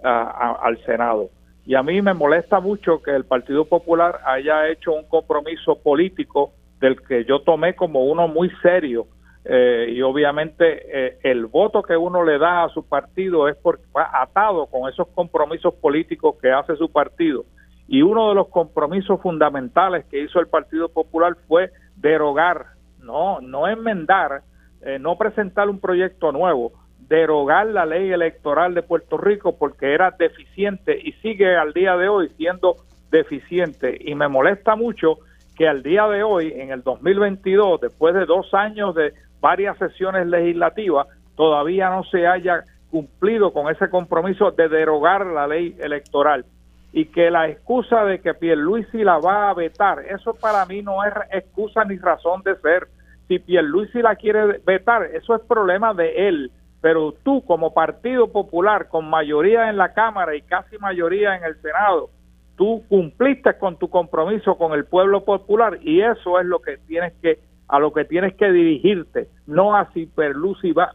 al 0.02 0.82
Senado. 0.84 1.30
Y 1.66 1.74
a 1.74 1.82
mí 1.82 2.00
me 2.02 2.14
molesta 2.14 2.60
mucho 2.60 3.02
que 3.02 3.14
el 3.14 3.24
Partido 3.24 3.64
Popular 3.66 4.20
haya 4.24 4.68
hecho 4.68 4.92
un 4.92 5.06
compromiso 5.06 5.80
político 5.82 6.52
del 6.80 7.00
que 7.02 7.24
yo 7.24 7.42
tomé 7.42 7.74
como 7.74 8.04
uno 8.04 8.26
muy 8.28 8.50
serio 8.62 9.06
eh, 9.44 9.86
y 9.90 10.02
obviamente 10.02 10.82
eh, 10.92 11.18
el 11.22 11.46
voto 11.46 11.82
que 11.82 11.96
uno 11.96 12.22
le 12.22 12.38
da 12.38 12.64
a 12.64 12.68
su 12.68 12.86
partido 12.86 13.48
es 13.48 13.56
por, 13.56 13.80
atado 13.94 14.66
con 14.66 14.88
esos 14.88 15.08
compromisos 15.08 15.74
políticos 15.74 16.36
que 16.40 16.50
hace 16.50 16.76
su 16.76 16.90
partido. 16.92 17.44
Y 17.88 18.02
uno 18.02 18.28
de 18.28 18.34
los 18.34 18.48
compromisos 18.48 19.20
fundamentales 19.20 20.04
que 20.06 20.22
hizo 20.22 20.38
el 20.38 20.46
Partido 20.46 20.90
Popular 20.90 21.36
fue 21.48 21.70
derogar, 21.96 22.66
no, 23.00 23.40
no 23.40 23.66
enmendar, 23.66 24.42
eh, 24.82 24.98
no 25.00 25.16
presentar 25.16 25.68
un 25.68 25.80
proyecto 25.80 26.30
nuevo, 26.30 26.72
derogar 27.08 27.66
la 27.66 27.86
ley 27.86 28.12
electoral 28.12 28.74
de 28.74 28.82
Puerto 28.82 29.16
Rico 29.16 29.56
porque 29.58 29.92
era 29.92 30.12
deficiente 30.12 31.00
y 31.02 31.12
sigue 31.14 31.56
al 31.56 31.72
día 31.72 31.96
de 31.96 32.08
hoy 32.08 32.28
siendo 32.36 32.76
deficiente. 33.10 33.98
Y 34.00 34.14
me 34.14 34.28
molesta 34.28 34.76
mucho 34.76 35.18
que 35.56 35.66
al 35.66 35.82
día 35.82 36.06
de 36.06 36.22
hoy, 36.22 36.52
en 36.54 36.70
el 36.70 36.82
2022, 36.82 37.80
después 37.80 38.14
de 38.14 38.24
dos 38.24 38.54
años 38.54 38.94
de 38.94 39.12
varias 39.40 39.76
sesiones 39.78 40.26
legislativas, 40.26 41.06
todavía 41.36 41.90
no 41.90 42.04
se 42.04 42.26
haya 42.26 42.64
cumplido 42.90 43.52
con 43.52 43.70
ese 43.70 43.88
compromiso 43.88 44.50
de 44.50 44.68
derogar 44.68 45.26
la 45.26 45.46
ley 45.46 45.76
electoral 45.80 46.44
y 46.92 47.06
que 47.06 47.30
la 47.30 47.48
excusa 47.48 48.04
de 48.04 48.20
que 48.20 48.34
Pierluisi 48.34 49.04
la 49.04 49.18
va 49.18 49.48
a 49.48 49.54
vetar, 49.54 50.00
eso 50.00 50.34
para 50.34 50.66
mí 50.66 50.82
no 50.82 51.04
es 51.04 51.14
excusa 51.30 51.84
ni 51.84 51.96
razón 51.96 52.42
de 52.42 52.56
ser. 52.56 52.88
Si 53.28 53.38
Pierluisi 53.38 54.02
la 54.02 54.16
quiere 54.16 54.58
vetar, 54.66 55.04
eso 55.04 55.36
es 55.36 55.42
problema 55.42 55.94
de 55.94 56.28
él, 56.28 56.50
pero 56.80 57.14
tú 57.22 57.44
como 57.44 57.72
Partido 57.72 58.32
Popular 58.32 58.88
con 58.88 59.08
mayoría 59.08 59.70
en 59.70 59.76
la 59.76 59.92
Cámara 59.92 60.34
y 60.34 60.42
casi 60.42 60.78
mayoría 60.78 61.36
en 61.36 61.44
el 61.44 61.60
Senado, 61.62 62.10
tú 62.56 62.82
cumpliste 62.88 63.56
con 63.56 63.76
tu 63.78 63.88
compromiso 63.88 64.58
con 64.58 64.72
el 64.72 64.84
pueblo 64.84 65.24
popular 65.24 65.78
y 65.82 66.00
eso 66.00 66.40
es 66.40 66.46
lo 66.46 66.60
que 66.60 66.78
tienes 66.78 67.12
que 67.22 67.38
a 67.70 67.78
lo 67.78 67.92
que 67.92 68.04
tienes 68.04 68.34
que 68.34 68.50
dirigirte, 68.50 69.28
no 69.46 69.76
a 69.76 69.90
si 69.92 70.06
Pierluisi 70.06 70.72
va, 70.72 70.92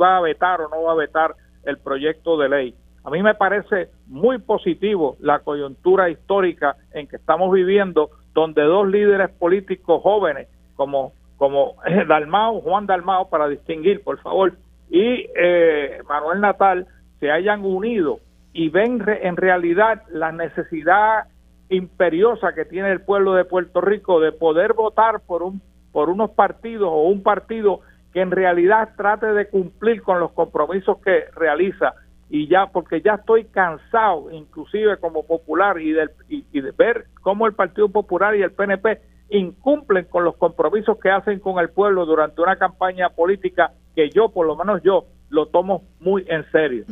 va 0.00 0.16
a 0.16 0.20
vetar 0.20 0.60
o 0.60 0.68
no 0.68 0.82
va 0.82 0.92
a 0.92 0.96
vetar 0.96 1.34
el 1.64 1.78
proyecto 1.78 2.36
de 2.36 2.50
ley. 2.50 2.74
A 3.04 3.10
mí 3.10 3.22
me 3.22 3.34
parece 3.34 3.88
muy 4.06 4.38
positivo 4.38 5.16
la 5.20 5.38
coyuntura 5.38 6.10
histórica 6.10 6.76
en 6.92 7.08
que 7.08 7.16
estamos 7.16 7.50
viviendo, 7.50 8.10
donde 8.34 8.62
dos 8.62 8.86
líderes 8.88 9.30
políticos 9.30 10.02
jóvenes, 10.02 10.48
como, 10.76 11.12
como 11.38 11.76
Dalmao, 12.08 12.60
Juan 12.60 12.86
Dalmao, 12.86 13.30
para 13.30 13.48
distinguir, 13.48 14.02
por 14.02 14.18
favor, 14.18 14.52
y 14.90 15.26
eh, 15.34 15.98
Manuel 16.06 16.42
Natal, 16.42 16.86
se 17.20 17.30
hayan 17.30 17.64
unido 17.64 18.18
y 18.52 18.68
ven 18.68 19.02
en 19.06 19.36
realidad 19.38 20.02
la 20.10 20.30
necesidad 20.30 21.24
imperiosa 21.70 22.52
que 22.54 22.66
tiene 22.66 22.92
el 22.92 23.00
pueblo 23.00 23.32
de 23.32 23.46
Puerto 23.46 23.80
Rico 23.80 24.20
de 24.20 24.32
poder 24.32 24.74
votar 24.74 25.20
por 25.26 25.42
un 25.42 25.62
por 25.92 26.08
unos 26.08 26.30
partidos 26.30 26.88
o 26.90 27.02
un 27.02 27.22
partido 27.22 27.80
que 28.12 28.20
en 28.20 28.30
realidad 28.30 28.90
trate 28.96 29.26
de 29.26 29.48
cumplir 29.48 30.02
con 30.02 30.20
los 30.20 30.32
compromisos 30.32 30.98
que 30.98 31.24
realiza 31.34 31.94
y 32.28 32.48
ya 32.48 32.66
porque 32.66 33.02
ya 33.02 33.14
estoy 33.14 33.44
cansado 33.44 34.30
inclusive 34.30 34.96
como 34.98 35.24
popular 35.24 35.78
y, 35.80 35.92
del, 35.92 36.10
y, 36.28 36.60
de 36.60 36.70
ver 36.72 37.06
cómo 37.20 37.46
el 37.46 37.54
Partido 37.54 37.90
Popular 37.90 38.34
y 38.34 38.42
el 38.42 38.52
PNP 38.52 39.00
incumplen 39.28 40.06
con 40.06 40.24
los 40.24 40.36
compromisos 40.36 40.98
que 40.98 41.10
hacen 41.10 41.40
con 41.40 41.58
el 41.58 41.68
pueblo 41.68 42.06
durante 42.06 42.40
una 42.40 42.56
campaña 42.56 43.10
política 43.10 43.72
que 43.94 44.08
yo 44.10 44.30
por 44.30 44.46
lo 44.46 44.56
menos 44.56 44.82
yo 44.82 45.04
lo 45.28 45.46
tomo 45.46 45.84
muy 46.00 46.24
en 46.28 46.50
serio. 46.50 46.84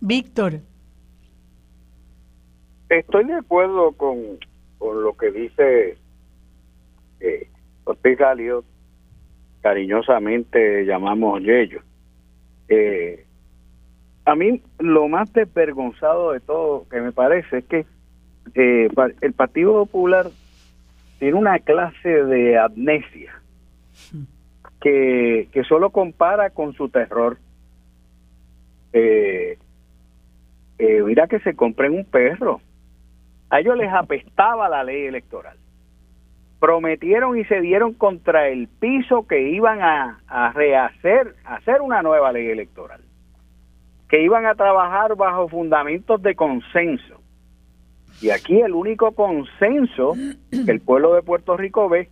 Víctor. 0.00 0.54
Estoy 2.88 3.24
de 3.24 3.34
acuerdo 3.34 3.92
con, 3.92 4.38
con 4.78 5.02
lo 5.02 5.16
que 5.16 5.30
dice 5.30 5.98
eh, 7.20 7.48
Ortiz 7.84 8.18
Galio, 8.18 8.64
cariñosamente 9.60 10.84
llamamos 10.84 11.42
Yello. 11.42 11.80
Eh, 12.68 13.24
a 14.24 14.34
mí 14.34 14.62
lo 14.78 15.08
más 15.08 15.32
desvergonzado 15.32 16.32
de 16.32 16.40
todo 16.40 16.86
que 16.88 17.00
me 17.00 17.12
parece 17.12 17.58
es 17.58 17.64
que 17.64 17.86
eh, 18.54 18.88
el 19.20 19.32
Partido 19.32 19.72
Popular 19.72 20.26
tiene 21.18 21.38
una 21.38 21.58
clase 21.58 22.08
de 22.08 22.58
amnesia 22.58 23.32
que, 24.80 25.48
que 25.52 25.64
solo 25.64 25.90
compara 25.90 26.50
con 26.50 26.72
su 26.74 26.88
terror. 26.88 27.38
Eh, 28.92 29.58
eh, 30.78 31.02
mira 31.02 31.28
que 31.28 31.38
se 31.40 31.54
compren 31.54 31.92
un 31.92 32.04
perro. 32.04 32.60
A 33.50 33.60
ellos 33.60 33.76
les 33.76 33.92
apestaba 33.92 34.68
la 34.68 34.82
ley 34.82 35.06
electoral. 35.06 35.56
Prometieron 36.62 37.36
y 37.36 37.44
se 37.46 37.60
dieron 37.60 37.92
contra 37.94 38.46
el 38.46 38.68
piso 38.68 39.26
que 39.26 39.50
iban 39.50 39.80
a, 39.82 40.52
rehacer, 40.54 41.34
a 41.44 41.56
hacer 41.56 41.80
una 41.80 42.02
nueva 42.02 42.30
ley 42.30 42.50
electoral. 42.50 43.00
Que 44.08 44.22
iban 44.22 44.46
a 44.46 44.54
trabajar 44.54 45.16
bajo 45.16 45.48
fundamentos 45.48 46.22
de 46.22 46.36
consenso. 46.36 47.20
Y 48.20 48.30
aquí 48.30 48.60
el 48.60 48.74
único 48.74 49.10
consenso 49.10 50.14
que 50.52 50.70
el 50.70 50.80
pueblo 50.80 51.14
de 51.14 51.22
Puerto 51.22 51.56
Rico 51.56 51.88
ve 51.88 52.08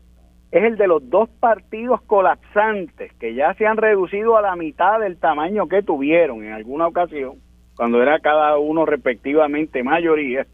es 0.51 0.65
el 0.65 0.77
de 0.77 0.89
los 0.89 1.09
dos 1.09 1.29
partidos 1.29 2.01
colapsantes 2.03 3.13
que 3.21 3.35
ya 3.35 3.55
se 3.55 3.69
han 3.69 3.77
reducido 3.77 4.37
a 4.37 4.43
la 4.43 4.57
mitad 4.57 4.99
del 4.99 5.17
tamaño 5.17 5.69
que 5.69 5.85
tuvieron 5.85 6.43
en 6.43 6.55
alguna 6.55 6.89
ocasión 6.89 7.39
cuando 7.77 8.03
era 8.03 8.19
cada 8.19 8.59
uno 8.59 8.85
respectivamente 8.85 9.83
mayoría, 9.83 10.45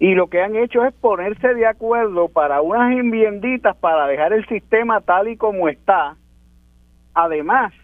y 0.00 0.14
lo 0.14 0.28
que 0.28 0.40
han 0.40 0.56
hecho 0.56 0.82
es 0.86 0.94
ponerse 0.94 1.54
de 1.54 1.66
acuerdo 1.66 2.28
para 2.28 2.62
unas 2.62 2.92
enmienditas 2.92 3.76
para 3.76 4.06
dejar 4.06 4.32
el 4.32 4.46
sistema 4.48 5.02
tal 5.02 5.28
y 5.28 5.36
como 5.36 5.68
está, 5.68 6.16
además 7.12 7.74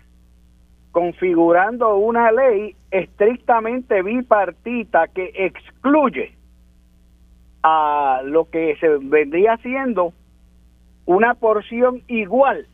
configurando 0.92 1.94
una 1.96 2.32
ley 2.32 2.74
estrictamente 2.90 4.02
bipartita 4.02 5.08
que 5.08 5.30
excluye 5.34 6.32
a 7.62 8.22
lo 8.24 8.48
que 8.48 8.76
se 8.80 8.88
vendría 8.88 9.58
siendo 9.58 10.14
una 11.04 11.34
porción 11.34 12.00
igual 12.08 12.66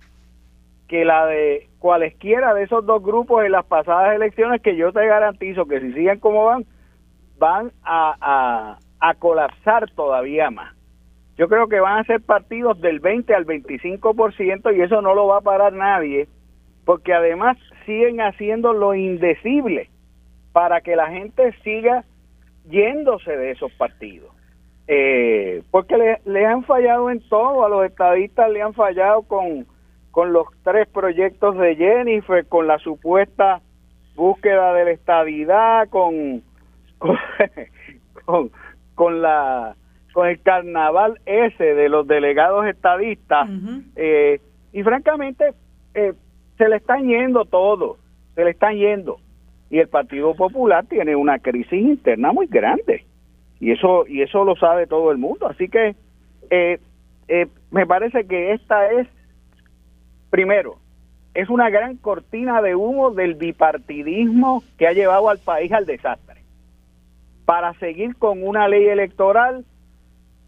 que 0.86 1.04
la 1.04 1.26
de 1.26 1.68
cualesquiera 1.80 2.54
de 2.54 2.62
esos 2.62 2.86
dos 2.86 3.02
grupos 3.02 3.44
en 3.44 3.50
las 3.50 3.64
pasadas 3.64 4.14
elecciones 4.14 4.62
que 4.62 4.76
yo 4.76 4.92
te 4.92 5.04
garantizo 5.04 5.66
que 5.66 5.80
si 5.80 5.92
siguen 5.94 6.20
como 6.20 6.44
van, 6.44 6.64
van 7.38 7.72
a, 7.82 8.14
a, 8.20 8.78
colapsar 9.14 9.90
todavía 9.90 10.50
más. 10.50 10.74
Yo 11.36 11.48
creo 11.48 11.66
que 11.68 11.80
van 11.80 11.98
a 11.98 12.04
ser 12.04 12.20
partidos 12.20 12.80
del 12.80 13.00
20 13.00 13.34
al 13.34 13.46
25% 13.46 14.76
y 14.76 14.82
eso 14.82 15.00
no 15.02 15.14
lo 15.14 15.26
va 15.26 15.38
a 15.38 15.42
parar 15.42 15.72
nadie, 15.72 16.28
porque 16.84 17.14
además 17.14 17.56
siguen 17.86 18.20
haciendo 18.20 18.72
lo 18.72 18.94
indecible 18.94 19.88
para 20.52 20.82
que 20.82 20.94
la 20.94 21.08
gente 21.08 21.52
siga 21.64 22.04
yéndose 22.68 23.36
de 23.36 23.52
esos 23.52 23.72
partidos. 23.72 24.30
Eh, 24.88 25.62
porque 25.70 26.18
le, 26.24 26.46
han 26.46 26.64
fallado 26.64 27.10
en 27.10 27.20
todo, 27.28 27.64
a 27.64 27.68
los 27.68 27.86
estadistas 27.86 28.50
le 28.50 28.62
han 28.62 28.74
fallado 28.74 29.22
con 29.22 29.66
con 30.12 30.32
los 30.34 30.46
tres 30.62 30.86
proyectos 30.88 31.56
de 31.56 31.74
Jennifer, 31.74 32.46
con 32.46 32.68
la 32.68 32.78
supuesta 32.78 33.62
búsqueda 34.14 34.74
de 34.74 34.84
la 34.84 34.90
estabilidad, 34.92 35.88
con, 35.88 36.42
con, 38.26 38.50
la 38.98 39.76
con 40.12 40.28
el 40.28 40.40
carnaval 40.42 41.20
ese 41.24 41.74
de 41.74 41.88
los 41.88 42.06
delegados 42.06 42.66
estadistas 42.66 43.48
eh, 43.96 44.40
y 44.72 44.82
francamente 44.82 45.54
eh, 45.94 46.12
se 46.58 46.68
le 46.68 46.76
están 46.76 47.06
yendo 47.06 47.46
todo, 47.46 47.96
se 48.34 48.44
le 48.44 48.50
están 48.50 48.76
yendo. 48.76 49.18
Y 49.70 49.78
el 49.78 49.88
Partido 49.88 50.34
Popular 50.34 50.84
tiene 50.86 51.16
una 51.16 51.38
crisis 51.38 51.72
interna 51.72 52.30
muy 52.32 52.46
grande 52.46 53.06
y 53.58 53.72
eso 53.72 54.06
y 54.06 54.20
eso 54.20 54.44
lo 54.44 54.54
sabe 54.56 54.86
todo 54.86 55.10
el 55.12 55.18
mundo, 55.18 55.48
así 55.48 55.68
que 55.68 55.96
eh, 56.50 56.78
me 57.70 57.86
parece 57.86 58.26
que 58.26 58.52
esta 58.52 58.90
es 58.92 59.08
Primero, 60.32 60.78
es 61.34 61.50
una 61.50 61.68
gran 61.68 61.98
cortina 61.98 62.62
de 62.62 62.74
humo 62.74 63.10
del 63.10 63.34
bipartidismo 63.34 64.64
que 64.78 64.86
ha 64.86 64.94
llevado 64.94 65.28
al 65.28 65.36
país 65.36 65.70
al 65.72 65.84
desastre. 65.84 66.41
Para 67.44 67.74
seguir 67.74 68.16
con 68.16 68.46
una 68.46 68.68
ley 68.68 68.86
electoral 68.86 69.64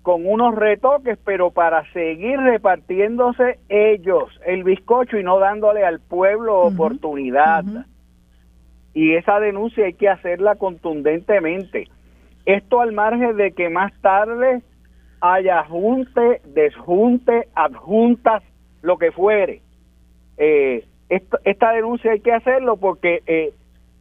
con 0.02 0.26
unos 0.26 0.54
retoques, 0.54 1.18
pero 1.24 1.50
para 1.50 1.90
seguir 1.92 2.38
repartiéndose 2.38 3.58
ellos 3.70 4.38
el 4.44 4.62
bizcocho 4.62 5.18
y 5.18 5.22
no 5.24 5.38
dándole 5.38 5.82
al 5.82 5.98
pueblo 5.98 6.60
oportunidad. 6.60 7.64
Y 8.92 9.14
esa 9.14 9.40
denuncia 9.40 9.86
hay 9.86 9.94
que 9.94 10.10
hacerla 10.10 10.56
contundentemente. 10.56 11.88
Esto 12.44 12.82
al 12.82 12.92
margen 12.92 13.38
de 13.38 13.52
que 13.52 13.70
más 13.70 13.98
tarde 14.02 14.62
haya 15.22 15.64
junte, 15.64 16.42
desjunte, 16.44 17.48
adjuntas, 17.54 18.42
lo 18.82 18.98
que 18.98 19.10
fuere 19.10 19.62
eh, 20.36 20.84
esta 21.08 21.72
denuncia 21.72 22.12
hay 22.12 22.20
que 22.20 22.32
hacerlo 22.32 22.76
porque 22.76 23.22
eh, 23.26 23.52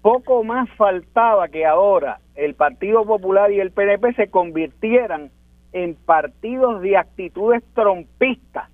poco 0.03 0.43
más 0.43 0.69
faltaba 0.77 1.47
que 1.47 1.65
ahora 1.65 2.19
el 2.35 2.55
Partido 2.55 3.05
Popular 3.05 3.51
y 3.51 3.61
el 3.61 3.71
PNP 3.71 4.13
se 4.15 4.27
convirtieran 4.27 5.31
en 5.71 5.95
partidos 5.95 6.81
de 6.81 6.97
actitudes 6.97 7.63
trompistas 7.73 8.69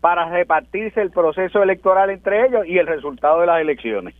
para 0.00 0.30
repartirse 0.30 1.02
el 1.02 1.10
proceso 1.10 1.62
electoral 1.62 2.08
entre 2.08 2.46
ellos 2.46 2.66
y 2.66 2.78
el 2.78 2.86
resultado 2.86 3.40
de 3.40 3.46
las 3.46 3.60
elecciones. 3.60 4.14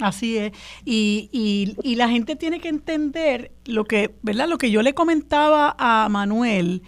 Así 0.00 0.38
es. 0.38 0.52
Y, 0.86 1.28
y, 1.30 1.76
y, 1.82 1.96
la 1.96 2.08
gente 2.08 2.34
tiene 2.34 2.58
que 2.58 2.68
entender 2.68 3.50
lo 3.66 3.84
que, 3.84 4.10
¿verdad? 4.22 4.48
Lo 4.48 4.56
que 4.56 4.70
yo 4.70 4.80
le 4.80 4.94
comentaba 4.94 5.76
a 5.78 6.08
Manuel, 6.08 6.82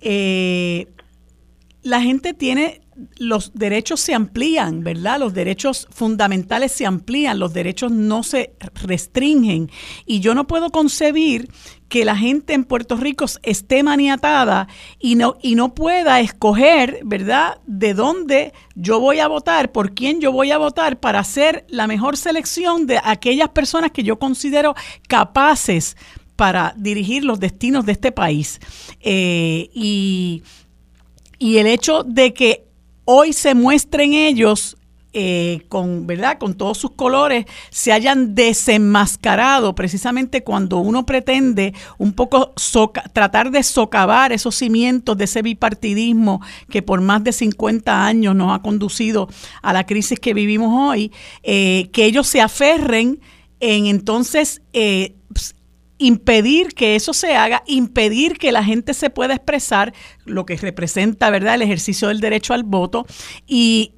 eh, 0.00 0.86
la 1.82 2.00
gente 2.00 2.32
tiene 2.32 2.80
los 3.18 3.52
derechos 3.54 4.00
se 4.00 4.14
amplían, 4.14 4.82
¿verdad? 4.82 5.18
Los 5.20 5.34
derechos 5.34 5.88
fundamentales 5.90 6.72
se 6.72 6.86
amplían, 6.86 7.38
los 7.38 7.52
derechos 7.52 7.92
no 7.92 8.22
se 8.22 8.54
restringen. 8.82 9.70
Y 10.06 10.20
yo 10.20 10.34
no 10.34 10.46
puedo 10.46 10.70
concebir 10.70 11.50
que 11.88 12.04
la 12.04 12.16
gente 12.16 12.52
en 12.52 12.64
Puerto 12.64 12.96
Rico 12.96 13.26
esté 13.42 13.82
maniatada 13.82 14.68
y 14.98 15.14
no, 15.14 15.36
y 15.40 15.54
no 15.54 15.74
pueda 15.74 16.20
escoger, 16.20 17.00
¿verdad?, 17.04 17.60
de 17.66 17.94
dónde 17.94 18.52
yo 18.74 18.98
voy 18.98 19.20
a 19.20 19.28
votar, 19.28 19.72
por 19.72 19.94
quién 19.94 20.20
yo 20.20 20.32
voy 20.32 20.50
a 20.50 20.58
votar 20.58 20.98
para 20.98 21.20
hacer 21.20 21.64
la 21.68 21.86
mejor 21.86 22.16
selección 22.16 22.86
de 22.86 23.00
aquellas 23.02 23.50
personas 23.50 23.92
que 23.92 24.02
yo 24.02 24.18
considero 24.18 24.74
capaces 25.08 25.96
para 26.34 26.74
dirigir 26.76 27.24
los 27.24 27.40
destinos 27.40 27.86
de 27.86 27.92
este 27.92 28.12
país. 28.12 28.60
Eh, 29.00 29.70
y, 29.72 30.42
y 31.38 31.58
el 31.58 31.66
hecho 31.66 32.02
de 32.02 32.34
que 32.34 32.65
hoy 33.06 33.32
se 33.32 33.54
muestren 33.54 34.12
ellos 34.12 34.76
eh, 35.18 35.62
con, 35.70 36.06
¿verdad? 36.06 36.36
con 36.36 36.52
todos 36.52 36.76
sus 36.76 36.90
colores, 36.90 37.46
se 37.70 37.90
hayan 37.90 38.34
desenmascarado 38.34 39.74
precisamente 39.74 40.44
cuando 40.44 40.76
uno 40.76 41.06
pretende 41.06 41.72
un 41.96 42.12
poco 42.12 42.52
tratar 43.14 43.50
de 43.50 43.62
socavar 43.62 44.32
esos 44.32 44.56
cimientos 44.56 45.16
de 45.16 45.24
ese 45.24 45.40
bipartidismo 45.40 46.42
que 46.68 46.82
por 46.82 47.00
más 47.00 47.24
de 47.24 47.32
50 47.32 48.04
años 48.04 48.36
nos 48.36 48.54
ha 48.54 48.60
conducido 48.60 49.26
a 49.62 49.72
la 49.72 49.86
crisis 49.86 50.20
que 50.20 50.34
vivimos 50.34 50.70
hoy, 50.70 51.10
eh, 51.42 51.88
que 51.94 52.04
ellos 52.04 52.26
se 52.26 52.42
aferren 52.42 53.18
en 53.60 53.86
entonces 53.86 54.60
eh, 54.74 55.14
impedir 55.98 56.68
que 56.68 56.96
eso 56.96 57.12
se 57.12 57.34
haga, 57.34 57.62
impedir 57.66 58.38
que 58.38 58.52
la 58.52 58.64
gente 58.64 58.94
se 58.94 59.10
pueda 59.10 59.34
expresar, 59.34 59.94
lo 60.24 60.46
que 60.46 60.56
representa, 60.56 61.30
¿verdad?, 61.30 61.54
el 61.54 61.62
ejercicio 61.62 62.08
del 62.08 62.20
derecho 62.20 62.54
al 62.54 62.64
voto 62.64 63.06
y 63.46 63.95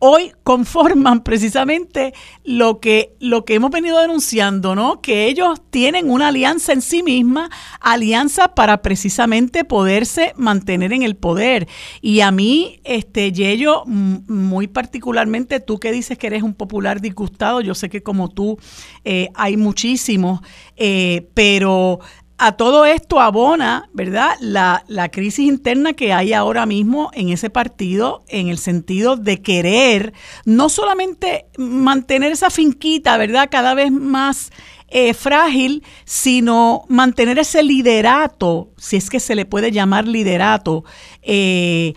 hoy 0.00 0.32
conforman 0.42 1.20
precisamente 1.24 2.12
lo 2.42 2.80
que, 2.80 3.14
lo 3.20 3.44
que 3.44 3.54
hemos 3.54 3.70
venido 3.70 4.00
denunciando, 4.00 4.74
¿no? 4.74 5.00
Que 5.00 5.26
ellos 5.26 5.60
tienen 5.70 6.10
una 6.10 6.28
alianza 6.28 6.72
en 6.72 6.82
sí 6.82 7.04
misma, 7.04 7.48
alianza 7.80 8.54
para 8.54 8.82
precisamente 8.82 9.64
poderse 9.64 10.32
mantener 10.36 10.92
en 10.92 11.02
el 11.02 11.14
poder. 11.14 11.68
Y 12.00 12.20
a 12.20 12.32
mí, 12.32 12.80
este, 12.82 13.30
Yello, 13.30 13.84
muy 13.86 14.66
particularmente, 14.66 15.60
tú 15.60 15.78
que 15.78 15.92
dices 15.92 16.18
que 16.18 16.26
eres 16.26 16.42
un 16.42 16.54
popular 16.54 17.00
disgustado, 17.00 17.60
yo 17.60 17.74
sé 17.74 17.88
que 17.88 18.02
como 18.02 18.28
tú 18.28 18.58
eh, 19.04 19.28
hay 19.34 19.56
muchísimos, 19.56 20.40
eh, 20.76 21.28
pero 21.34 22.00
a 22.42 22.52
todo 22.52 22.86
esto 22.86 23.20
abona, 23.20 23.90
¿verdad?, 23.92 24.34
la, 24.40 24.82
crisis 25.12 25.46
interna 25.46 25.92
que 25.92 26.14
hay 26.14 26.32
ahora 26.32 26.64
mismo 26.64 27.10
en 27.12 27.28
ese 27.28 27.50
partido, 27.50 28.24
en 28.28 28.48
el 28.48 28.56
sentido 28.56 29.16
de 29.16 29.42
querer 29.42 30.14
no 30.46 30.70
solamente 30.70 31.44
mantener 31.58 32.32
esa 32.32 32.48
finquita, 32.48 33.18
¿verdad?, 33.18 33.48
cada 33.50 33.74
vez 33.74 33.92
más 33.92 34.52
eh, 34.88 35.12
frágil, 35.12 35.84
sino 36.06 36.84
mantener 36.88 37.38
ese 37.38 37.62
liderato, 37.62 38.70
si 38.78 38.96
es 38.96 39.10
que 39.10 39.20
se 39.20 39.34
le 39.34 39.44
puede 39.44 39.70
llamar 39.70 40.08
liderato, 40.08 40.84
eh, 41.20 41.92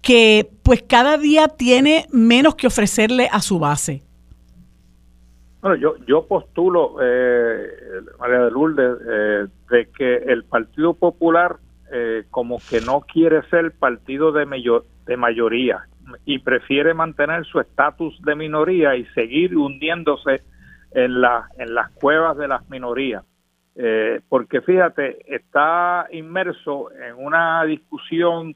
que 0.00 0.48
pues 0.62 0.84
cada 0.86 1.18
día 1.18 1.48
tiene 1.48 2.06
menos 2.12 2.54
que 2.54 2.68
ofrecerle 2.68 3.28
a 3.32 3.42
su 3.42 3.58
base. 3.58 4.07
Bueno, 5.60 5.76
yo, 5.76 5.96
yo 6.06 6.26
postulo, 6.26 6.96
eh, 7.02 7.68
María 8.18 8.44
de 8.44 8.50
Lourdes, 8.50 8.98
eh, 9.08 9.46
de 9.70 9.88
que 9.90 10.16
el 10.16 10.44
Partido 10.44 10.94
Popular 10.94 11.56
eh, 11.90 12.24
como 12.30 12.58
que 12.70 12.80
no 12.80 13.00
quiere 13.00 13.42
ser 13.48 13.72
partido 13.72 14.30
de, 14.30 14.46
de 15.06 15.16
mayoría 15.16 15.86
y 16.24 16.38
prefiere 16.38 16.94
mantener 16.94 17.44
su 17.46 17.60
estatus 17.60 18.20
de 18.22 18.34
minoría 18.34 18.94
y 18.94 19.04
seguir 19.06 19.56
hundiéndose 19.56 20.42
en, 20.92 21.20
la, 21.20 21.48
en 21.58 21.74
las 21.74 21.90
cuevas 21.92 22.36
de 22.36 22.48
las 22.48 22.68
minorías. 22.68 23.24
Eh, 23.74 24.20
porque 24.28 24.60
fíjate, 24.60 25.18
está 25.34 26.06
inmerso 26.12 26.90
en 26.92 27.14
una 27.24 27.64
discusión 27.64 28.54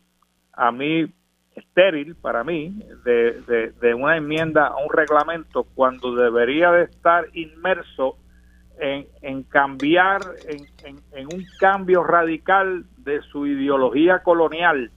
a 0.52 0.72
mí 0.72 1.06
estéril 1.54 2.14
para 2.16 2.44
mí 2.44 2.78
de, 3.04 3.72
de, 3.80 3.94
una 3.94 4.16
enmienda 4.16 4.68
a 4.68 4.76
un 4.76 4.90
reglamento 4.92 5.64
cuando 5.74 6.14
debería 6.14 6.70
de 6.70 6.84
estar 6.84 7.26
inmerso 7.34 8.16
en, 8.78 9.06
en 9.20 9.42
cambiar, 9.44 10.20
en, 10.48 10.96
en, 11.12 11.26
un 11.26 11.44
cambio 11.58 12.02
radical 12.02 12.84
de 12.98 13.20
su 13.22 13.46
ideología 13.46 14.20
colonial, 14.20 14.90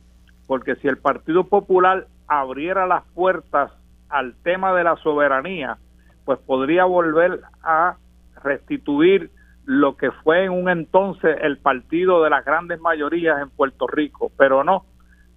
porque 0.48 0.76
si 0.78 0.88
el 0.88 0.98
Partido 0.98 1.46
Popular 1.46 2.08
abriera 2.28 2.88
las 2.88 3.04
puertas 3.14 3.72
al 4.10 4.36
tema 4.44 4.74
de 4.74 4.84
la 4.84 4.96
soberanía, 4.98 5.78
pues 6.24 6.40
podría 6.40 6.86
volver 6.86 7.42
a 7.62 7.98
restituir 8.44 9.30
lo 9.66 9.98
que 9.98 10.12
fue 10.12 10.46
en 10.46 10.52
un 10.52 10.70
entonces 10.70 11.38
el 11.42 11.58
partido 11.58 12.24
de 12.24 12.30
las 12.30 12.46
grandes 12.46 12.80
mayorías 12.80 13.42
en 13.42 13.50
Puerto 13.50 13.88
Rico, 13.88 14.32
pero 14.38 14.64
no, 14.64 14.86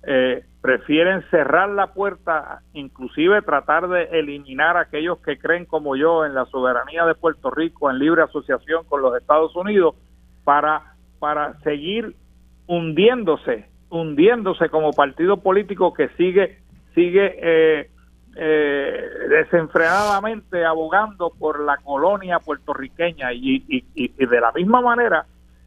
eh, 0.05 0.45
prefieren 0.61 1.23
cerrar 1.31 1.69
la 1.71 1.89
puerta, 1.89 2.63
inclusive 2.73 3.43
tratar 3.43 3.89
de 3.89 4.05
eliminar 4.19 4.77
a 4.77 4.83
aquellos 4.83 5.19
que 5.19 5.39
creen 5.39 5.65
como 5.65 5.97
yo 5.97 6.25
en 6.25 6.35
la 6.35 6.47
soberanía 6.47 7.05
de 7.05 7.15
Puerto 7.15 7.51
Rico, 7.51 7.91
en 7.91 7.99
libre 7.99 8.23
asociación 8.23 8.85
con 8.85 9.03
los 9.03 9.17
Estados 9.17 9.55
Unidos, 9.57 9.95
para, 10.45 10.95
para 11.19 11.59
seguir 11.61 12.15
hundiéndose, 12.67 13.67
hundiéndose 13.91 14.69
como 14.69 14.93
partido 14.93 15.39
político 15.39 15.93
que 15.93 16.09
sigue, 16.11 16.59
sigue 16.95 17.35
eh, 17.41 17.91
eh, 18.37 19.09
desenfrenadamente 19.29 20.65
abogando 20.65 21.33
por 21.39 21.61
la 21.61 21.77
colonia 21.79 22.39
puertorriqueña. 22.39 23.33
Y, 23.33 23.65
y, 23.69 24.27
de 24.27 24.41
la 24.41 24.53
misma 24.53 24.81
manera 24.81 25.27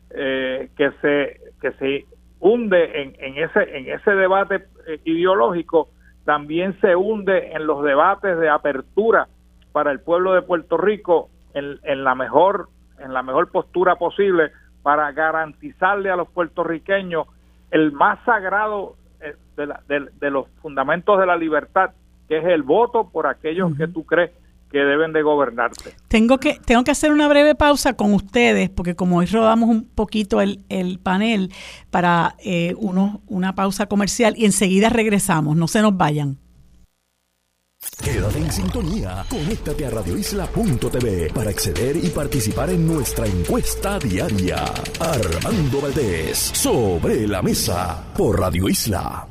que 0.09 0.91
se 1.01 1.39
que 1.61 1.71
se 1.73 2.05
hunde 2.41 3.01
en, 3.01 3.15
en, 3.19 3.37
ese, 3.37 3.77
en 3.77 3.87
ese 3.89 4.11
debate 4.11 4.65
eh, 4.87 4.99
ideológico, 5.05 5.89
también 6.25 6.79
se 6.81 6.95
hunde 6.95 7.53
en 7.53 7.65
los 7.65 7.83
debates 7.83 8.37
de 8.37 8.49
apertura 8.49 9.27
para 9.71 9.91
el 9.91 10.01
pueblo 10.01 10.33
de 10.33 10.41
Puerto 10.41 10.77
Rico 10.77 11.29
en, 11.53 11.79
en 11.83 12.03
la 12.03 12.15
mejor 12.15 12.67
en 12.99 13.13
la 13.13 13.23
mejor 13.23 13.49
postura 13.49 13.95
posible 13.95 14.51
para 14.83 15.11
garantizarle 15.11 16.11
a 16.11 16.15
los 16.15 16.29
puertorriqueños 16.29 17.27
el 17.71 17.91
más 17.91 18.19
sagrado 18.25 18.95
eh, 19.21 19.35
de, 19.55 20.09
de, 20.19 20.29
los 20.29 20.47
fundamentos 20.61 21.19
de 21.19 21.25
la 21.25 21.35
libertad, 21.35 21.91
que 22.27 22.37
es 22.37 22.45
el 22.45 22.63
voto 22.63 23.09
por 23.09 23.27
aquellos 23.27 23.75
que 23.77 23.87
tú 23.87 24.05
crees 24.05 24.31
que 24.71 24.79
deben 24.79 25.13
de 25.13 25.21
gobernarte. 25.21 25.95
Tengo 26.07 26.39
que, 26.39 26.59
tengo 26.65 26.83
que 26.83 26.91
hacer 26.91 27.11
una 27.11 27.27
breve 27.27 27.55
pausa 27.55 27.93
con 27.93 28.13
ustedes, 28.13 28.69
porque 28.69 28.95
como 28.95 29.17
hoy 29.17 29.25
rodamos 29.25 29.69
un 29.69 29.83
poquito 29.83 30.41
el, 30.41 30.63
el 30.69 30.99
panel 30.99 31.51
para 31.89 32.35
eh, 32.39 32.73
uno, 32.77 33.21
una 33.27 33.53
pausa 33.55 33.87
comercial 33.87 34.35
y 34.37 34.45
enseguida 34.45 34.89
regresamos, 34.89 35.55
no 35.55 35.67
se 35.67 35.81
nos 35.81 35.95
vayan. 35.97 36.37
Quédate 38.03 38.37
en 38.37 38.51
sintonía, 38.51 39.25
conéctate 39.27 39.85
a 39.87 39.89
radioisla.tv 39.89 41.31
para 41.33 41.49
acceder 41.49 41.97
y 41.97 42.09
participar 42.09 42.69
en 42.69 42.87
nuestra 42.87 43.25
encuesta 43.25 43.97
diaria. 43.97 44.63
Armando 44.99 45.81
Valdés, 45.81 46.37
sobre 46.37 47.27
la 47.27 47.41
mesa, 47.41 48.03
por 48.15 48.39
Radio 48.39 48.69
Isla. 48.69 49.30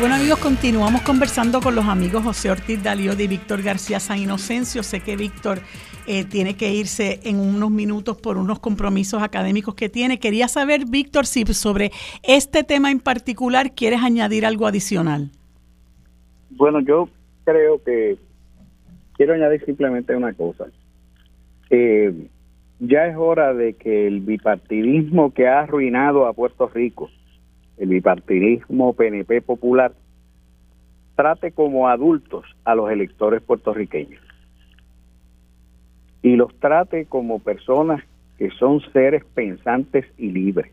Bueno 0.00 0.16
amigos, 0.16 0.40
continuamos 0.40 1.02
conversando 1.02 1.60
con 1.60 1.76
los 1.76 1.84
amigos 1.84 2.24
José 2.24 2.50
Ortiz 2.50 2.82
Daliod 2.82 3.16
y 3.20 3.28
Víctor 3.28 3.62
García 3.62 4.00
San 4.00 4.18
Inocencio. 4.18 4.82
Sé 4.82 5.00
que 5.00 5.14
Víctor 5.14 5.60
eh, 6.08 6.24
tiene 6.24 6.56
que 6.56 6.74
irse 6.74 7.20
en 7.22 7.38
unos 7.38 7.70
minutos 7.70 8.16
por 8.16 8.36
unos 8.36 8.58
compromisos 8.58 9.22
académicos 9.22 9.76
que 9.76 9.88
tiene. 9.88 10.18
Quería 10.18 10.48
saber, 10.48 10.86
Víctor, 10.90 11.26
si 11.26 11.44
sobre 11.44 11.92
este 12.24 12.64
tema 12.64 12.90
en 12.90 12.98
particular 12.98 13.72
quieres 13.76 14.02
añadir 14.02 14.44
algo 14.44 14.66
adicional. 14.66 15.30
Bueno, 16.50 16.80
yo 16.80 17.08
creo 17.44 17.80
que 17.84 18.16
quiero 19.16 19.34
añadir 19.34 19.64
simplemente 19.64 20.16
una 20.16 20.32
cosa. 20.32 20.66
ya 22.80 23.06
es 23.06 23.16
hora 23.16 23.54
de 23.54 23.74
que 23.74 24.08
el 24.08 24.20
bipartidismo 24.20 25.32
que 25.32 25.46
ha 25.46 25.60
arruinado 25.60 26.26
a 26.26 26.32
Puerto 26.32 26.66
Rico, 26.66 27.10
el 27.78 27.88
bipartidismo 27.88 28.92
PNP 28.92 29.42
popular, 29.42 29.92
trate 31.16 31.52
como 31.52 31.88
adultos 31.88 32.44
a 32.64 32.74
los 32.74 32.90
electores 32.90 33.42
puertorriqueños 33.42 34.22
y 36.22 36.36
los 36.36 36.54
trate 36.58 37.04
como 37.06 37.38
personas 37.38 38.02
que 38.38 38.50
son 38.50 38.80
seres 38.92 39.24
pensantes 39.34 40.06
y 40.16 40.30
libres. 40.30 40.72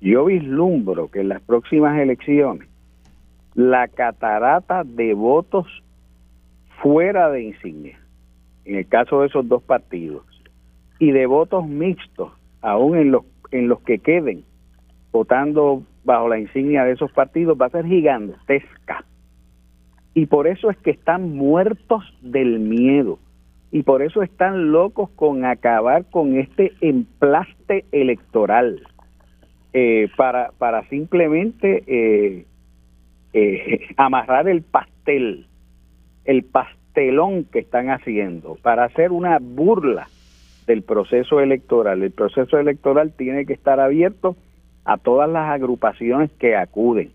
Yo 0.00 0.26
vislumbro 0.26 1.10
que 1.10 1.20
en 1.20 1.30
las 1.30 1.40
próximas 1.42 1.98
elecciones 1.98 2.68
la 3.54 3.88
catarata 3.88 4.84
de 4.84 5.14
votos 5.14 5.66
fuera 6.82 7.30
de 7.30 7.44
insignia, 7.44 7.98
en 8.66 8.76
el 8.76 8.86
caso 8.86 9.22
de 9.22 9.28
esos 9.28 9.48
dos 9.48 9.62
partidos, 9.62 10.24
y 10.98 11.10
de 11.10 11.24
votos 11.24 11.66
mixtos, 11.66 12.32
aún 12.60 12.98
en 12.98 13.12
los, 13.12 13.24
en 13.50 13.68
los 13.68 13.80
que 13.80 13.98
queden 13.98 14.44
votando 15.16 15.82
bajo 16.04 16.28
la 16.28 16.38
insignia 16.38 16.84
de 16.84 16.92
esos 16.92 17.10
partidos, 17.10 17.56
va 17.60 17.66
a 17.66 17.70
ser 17.70 17.86
gigantesca. 17.86 19.04
Y 20.12 20.26
por 20.26 20.46
eso 20.46 20.70
es 20.70 20.76
que 20.78 20.90
están 20.90 21.34
muertos 21.34 22.04
del 22.20 22.60
miedo 22.60 23.18
y 23.70 23.82
por 23.82 24.02
eso 24.02 24.22
están 24.22 24.72
locos 24.72 25.10
con 25.16 25.44
acabar 25.44 26.04
con 26.10 26.36
este 26.36 26.72
emplaste 26.80 27.84
electoral 27.92 28.82
eh, 29.72 30.08
para, 30.16 30.52
para 30.58 30.86
simplemente 30.88 31.82
eh, 31.86 32.46
eh, 33.32 33.88
amarrar 33.96 34.48
el 34.48 34.62
pastel, 34.62 35.46
el 36.24 36.44
pastelón 36.44 37.44
que 37.44 37.60
están 37.60 37.90
haciendo 37.90 38.56
para 38.62 38.84
hacer 38.84 39.12
una 39.12 39.38
burla 39.40 40.08
del 40.66 40.82
proceso 40.82 41.40
electoral. 41.40 42.02
El 42.02 42.12
proceso 42.12 42.58
electoral 42.58 43.12
tiene 43.16 43.46
que 43.46 43.52
estar 43.52 43.80
abierto 43.80 44.36
a 44.86 44.96
todas 44.96 45.28
las 45.28 45.50
agrupaciones 45.50 46.30
que 46.38 46.56
acuden. 46.56 47.10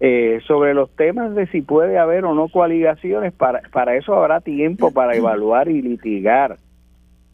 Eh, 0.00 0.40
sobre 0.46 0.74
los 0.74 0.94
temas 0.96 1.34
de 1.34 1.46
si 1.46 1.62
puede 1.62 1.98
haber 1.98 2.24
o 2.24 2.34
no 2.34 2.48
coaligaciones, 2.48 3.32
para, 3.32 3.62
para 3.72 3.96
eso 3.96 4.14
habrá 4.14 4.40
tiempo 4.40 4.90
para 4.90 5.14
evaluar 5.16 5.68
y 5.68 5.80
litigar 5.82 6.56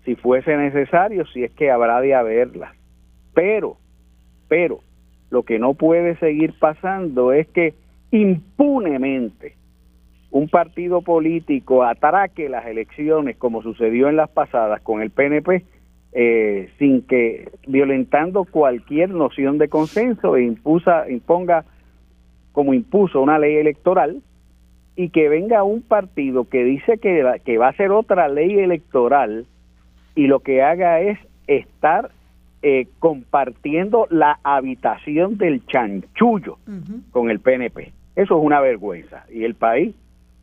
si 0.05 0.16
fuese 0.16 0.56
necesario, 0.56 1.24
si 1.26 1.44
es 1.44 1.52
que 1.52 1.70
habrá 1.70 2.01
de 2.01 2.14
haberlas. 2.14 2.74
Pero, 3.34 3.76
pero, 4.48 4.80
lo 5.30 5.44
que 5.44 5.59
no 5.59 5.74
puede 5.74 6.16
seguir 6.16 6.55
pasando 6.59 7.32
es 7.32 7.47
que 7.48 7.74
impunemente 8.10 9.55
un 10.30 10.48
partido 10.48 11.02
político 11.02 11.84
atraque 11.84 12.48
las 12.48 12.66
elecciones 12.66 13.36
como 13.36 13.62
sucedió 13.62 14.09
en 14.09 14.16
las 14.16 14.28
pasadas 14.28 14.80
con 14.82 15.02
el 15.02 15.10
PNP 15.10 15.64
eh, 16.12 16.70
sin 16.78 17.02
que 17.02 17.51
violentando 17.66 18.44
cualquier 18.44 19.10
noción 19.10 19.59
de 19.59 19.68
consenso 19.68 20.36
e 20.36 20.44
impusa, 20.44 21.10
imponga 21.10 21.64
como 22.52 22.74
impuso 22.74 23.20
una 23.20 23.39
ley 23.39 23.56
electoral 23.56 24.22
y 24.94 25.09
que 25.09 25.28
venga 25.28 25.62
un 25.62 25.82
partido 25.82 26.48
que 26.48 26.64
dice 26.64 26.98
que, 26.98 27.24
que 27.44 27.59
va 27.59 27.68
a 27.68 27.76
ser 27.76 27.93
otra 27.93 28.28
ley 28.28 28.59
electoral 28.59 29.47
y 30.14 30.26
lo 30.26 30.40
que 30.40 30.62
haga 30.62 31.01
es 31.01 31.18
estar 31.47 32.10
eh, 32.64 32.86
compartiendo 32.98 34.06
la 34.10 34.39
habitación 34.44 35.39
del 35.39 35.66
chanchullo 35.66 36.59
con 37.10 37.30
el 37.30 37.40
PNP. 37.40 37.93
Eso 38.14 38.39
es 38.39 38.44
una 38.44 38.60
vergüenza. 38.60 39.24
Y 39.32 39.44
el 39.44 39.55
país, 39.55 39.94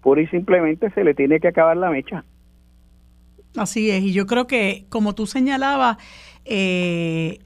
pura 0.02 0.22
y 0.22 0.28
simplemente, 0.28 0.90
se 0.90 1.04
le 1.04 1.14
tiene 1.14 1.40
que 1.40 1.48
acabar 1.48 1.78
la 1.78 1.90
mecha. 1.92 2.26
Así 3.56 3.90
es. 3.90 4.04
Y 4.04 4.14
yo 4.14 4.26
creo 4.26 4.48
que, 4.48 4.86
como 4.90 5.16
tú 5.16 5.26
señalabas, 5.26 5.98
eh, 6.46 7.40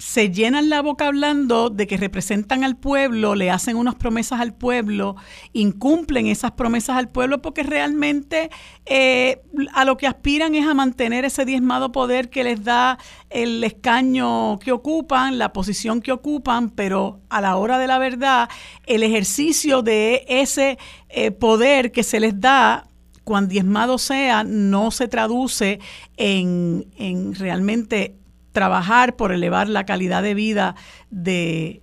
se 0.00 0.30
llenan 0.30 0.70
la 0.70 0.80
boca 0.80 1.06
hablando 1.06 1.68
de 1.68 1.86
que 1.86 1.98
representan 1.98 2.64
al 2.64 2.78
pueblo, 2.78 3.34
le 3.34 3.50
hacen 3.50 3.76
unas 3.76 3.96
promesas 3.96 4.40
al 4.40 4.54
pueblo, 4.54 5.16
incumplen 5.52 6.26
esas 6.26 6.52
promesas 6.52 6.96
al 6.96 7.08
pueblo 7.08 7.42
porque 7.42 7.62
realmente 7.62 8.50
eh, 8.86 9.42
a 9.74 9.84
lo 9.84 9.98
que 9.98 10.06
aspiran 10.06 10.54
es 10.54 10.66
a 10.66 10.72
mantener 10.72 11.26
ese 11.26 11.44
diezmado 11.44 11.92
poder 11.92 12.30
que 12.30 12.44
les 12.44 12.64
da 12.64 12.98
el 13.28 13.62
escaño 13.62 14.58
que 14.58 14.72
ocupan, 14.72 15.36
la 15.36 15.52
posición 15.52 16.00
que 16.00 16.12
ocupan, 16.12 16.70
pero 16.70 17.20
a 17.28 17.42
la 17.42 17.56
hora 17.56 17.78
de 17.78 17.86
la 17.86 17.98
verdad, 17.98 18.48
el 18.86 19.02
ejercicio 19.02 19.82
de 19.82 20.24
ese 20.28 20.78
eh, 21.10 21.30
poder 21.30 21.92
que 21.92 22.04
se 22.04 22.20
les 22.20 22.40
da 22.40 22.89
cuando 23.30 23.50
diezmado 23.52 23.96
sea, 23.96 24.42
no 24.42 24.90
se 24.90 25.06
traduce 25.06 25.78
en, 26.16 26.88
en 26.96 27.32
realmente 27.36 28.16
trabajar 28.50 29.14
por 29.14 29.30
elevar 29.30 29.68
la 29.68 29.86
calidad 29.86 30.24
de 30.24 30.34
vida 30.34 30.74
de, 31.10 31.80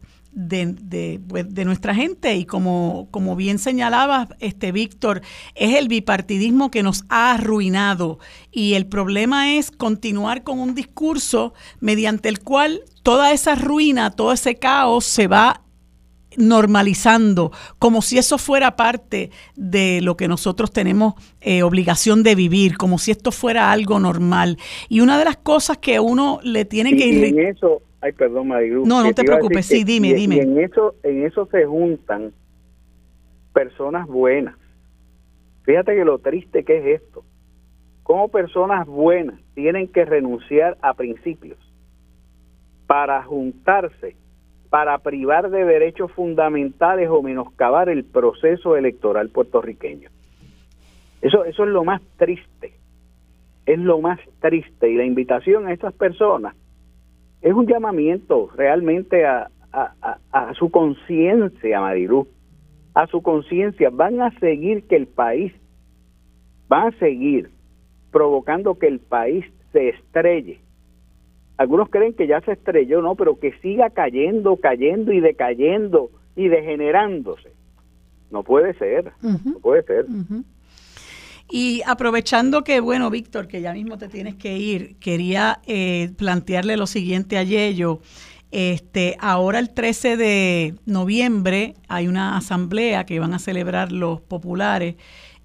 pues, 1.26 1.56
de, 1.56 1.64
nuestra 1.64 1.96
gente. 1.96 2.36
Y 2.36 2.44
como, 2.44 3.08
como 3.12 3.38
bien 3.38 3.60
señalaba 3.60 4.28
este 4.42 4.74
Víctor, 4.74 5.22
es 5.56 5.76
el 5.78 5.88
bipartidismo 5.88 6.70
que 6.70 6.84
nos 6.84 7.06
ha 7.08 7.32
arruinado. 7.32 8.20
Y 8.52 8.74
el 8.74 8.86
problema 8.86 9.54
es 9.54 9.72
continuar 9.72 10.44
con 10.44 10.60
un 10.60 10.76
discurso 10.76 11.54
mediante 11.80 12.28
el 12.28 12.42
cual 12.42 12.82
toda 13.04 13.32
esa 13.32 13.56
ruina, 13.56 14.12
todo 14.12 14.34
ese 14.34 14.56
caos 14.56 15.06
se 15.06 15.28
va 15.28 15.62
normalizando, 16.38 17.52
como 17.80 18.02
si 18.02 18.18
eso 18.18 18.38
fuera 18.38 18.76
parte 18.76 19.32
de 19.56 20.00
lo 20.02 20.16
que 20.16 20.28
nosotros 20.28 20.72
tenemos 20.72 21.16
eh, 21.42 21.64
obligación 21.64 22.24
de 22.24 22.36
vivir, 22.36 22.78
como 22.78 22.98
si 23.00 23.12
esto 23.12 23.32
fuera 23.32 23.72
algo 23.72 24.00
normal. 24.00 24.58
Y 24.88 25.02
una 25.02 25.18
de 25.18 25.26
las 25.26 25.38
cosas 25.38 25.80
que 25.80 26.00
uno 26.00 26.40
le 26.44 26.64
tiene 26.64 26.96
que... 26.96 27.08
Y 27.08 27.26
en 27.26 27.40
eso, 27.40 27.82
ay, 28.02 28.14
perdón, 28.14 28.48
No, 28.86 29.04
no 29.04 29.14
te 29.14 29.24
preocupes, 29.24 29.66
sí, 29.66 29.84
dime, 29.84 30.14
dime. 30.14 30.40
en 30.40 30.60
eso, 30.60 30.96
en 31.04 31.26
eso 31.26 31.48
se 31.52 31.66
juntan 31.66 32.32
personas 33.54 34.08
buenas. 34.08 34.56
Fíjate 35.64 35.96
que 35.96 36.06
lo 36.06 36.20
triste 36.20 36.64
que 36.64 36.78
es 36.78 37.02
esto. 37.02 37.26
Como 38.04 38.30
personas 38.30 38.88
buenas 38.88 39.40
tienen 39.54 39.88
que 39.88 40.06
renunciar 40.06 40.78
a 40.82 40.94
principios 40.94 41.58
para 42.86 43.22
juntarse 43.24 44.16
para 44.70 44.98
privar 45.00 45.50
de 45.50 45.66
derechos 45.66 46.12
fundamentales 46.12 47.10
o 47.10 47.22
menoscabar 47.22 47.90
el 47.90 48.04
proceso 48.04 48.76
electoral 48.76 49.30
puertorriqueño. 49.30 50.10
Eso, 51.22 51.46
eso 51.46 51.64
es 51.64 51.70
lo 51.70 51.84
más 51.84 52.02
triste, 52.18 52.74
es 53.66 53.80
lo 53.80 54.00
más 54.00 54.20
triste 54.40 54.90
y 54.90 54.96
la 54.96 55.06
invitación 55.06 55.68
a 55.68 55.74
estas 55.74 55.94
personas 55.94 56.56
es 57.42 57.54
un 57.54 57.68
llamamiento 57.68 58.50
realmente 58.56 59.26
a, 59.26 59.50
a, 59.72 60.54
su 60.56 60.72
conciencia, 60.72 61.80
Marilú, 61.80 62.28
a 62.94 63.08
su 63.08 63.22
conciencia. 63.22 63.90
Van 63.92 64.22
a 64.22 64.32
seguir 64.40 64.88
que 64.88 64.96
el 64.96 65.08
país, 65.08 65.54
van 66.68 66.88
a 66.88 67.00
seguir 67.00 67.52
provocando 68.12 68.80
que 68.80 68.88
el 68.88 69.00
país 69.00 69.46
se 69.72 69.90
estrelle 69.90 70.60
algunos 71.58 71.90
creen 71.90 72.14
que 72.14 72.28
ya 72.28 72.42
se 72.42 72.54
estrelló, 72.54 73.02
no, 73.02 73.16
pero 73.16 73.40
que 73.40 73.54
siga 73.62 73.90
cayendo, 73.90 74.58
cayendo 74.58 75.12
y 75.12 75.20
decayendo 75.20 76.12
y 76.36 76.48
degenerándose. 76.48 77.52
No 78.30 78.44
puede 78.44 78.74
ser, 78.76 79.12
no 79.22 79.60
puede 79.60 79.84
ser. 79.84 80.06
Y 81.50 81.82
aprovechando 81.86 82.64
que, 82.64 82.80
bueno, 82.80 83.10
Víctor, 83.10 83.48
que 83.48 83.62
ya 83.62 83.74
mismo 83.74 83.98
te 83.98 84.10
tienes 84.10 84.36
que 84.36 84.58
ir, 84.58 84.98
quería 84.98 85.62
eh, 85.66 86.12
plantearle 86.18 86.78
lo 86.78 86.88
siguiente 86.88 87.38
a 87.38 87.44
Yello. 87.44 88.02
Este, 88.52 89.18
ahora 89.20 89.60
el 89.60 89.74
13 89.74 90.18
de 90.18 90.76
noviembre 90.86 91.74
hay 91.88 92.08
una 92.08 92.38
asamblea 92.38 93.06
que 93.06 93.20
van 93.20 93.34
a 93.34 93.40
celebrar 93.40 93.92
los 93.92 94.22
populares 94.22 94.96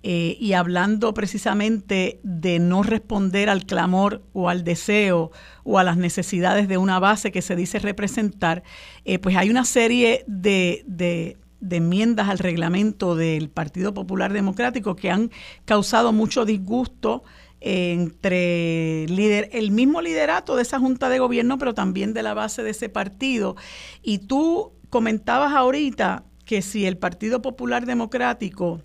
eh, 0.05 0.37
y 0.41 0.55
hablando 0.55 1.15
precisamente 1.15 2.19
de 2.25 2.59
no 2.59 2.83
responder 2.83 3.49
al 3.49 3.65
clamor 3.65 4.23
o 4.33 4.49
al 4.49 4.65
deseo 4.65 5.31
o 5.63 5.79
a 5.79 5.85
las 5.85 5.97
necesidades 5.97 6.67
de 6.67 6.77
una 6.77 6.99
base 6.99 7.31
que 7.31 7.41
se 7.41 7.55
dice 7.55 7.79
representar, 7.79 8.65
eh, 9.05 9.21
pues 9.21 9.37
hay 9.37 9.49
una 9.49 9.65
serie 9.65 10.25
de, 10.27 10.83
de, 10.87 11.37
enmiendas 11.71 12.29
al 12.29 12.41
reglamento 12.41 13.15
del 13.15 13.49
Partido 13.49 13.95
Popular 13.95 14.33
Democrático 14.33 14.97
que 14.97 15.11
han 15.11 15.31
causado 15.65 16.13
mucho 16.13 16.45
disgusto 16.45 17.23
entre 17.61 19.07
líder, 19.09 19.51
el 19.53 19.71
mismo 19.71 20.03
liderato 20.03 20.57
de 20.57 20.63
esa 20.63 20.81
junta 20.81 21.09
de 21.11 21.21
gobierno, 21.21 21.59
pero 21.59 21.75
también 21.75 22.13
de 22.13 22.25
la 22.25 22.35
base 22.35 22.65
de 22.65 22.71
ese 22.71 22.89
partido. 22.89 23.55
Y 24.03 24.19
tú 24.19 24.73
comentabas 24.91 25.53
ahorita 25.53 26.25
que 26.45 26.61
si 26.61 26.87
el 26.87 26.99
Partido 26.99 27.41
Popular 27.41 27.87
Democrático 27.87 28.83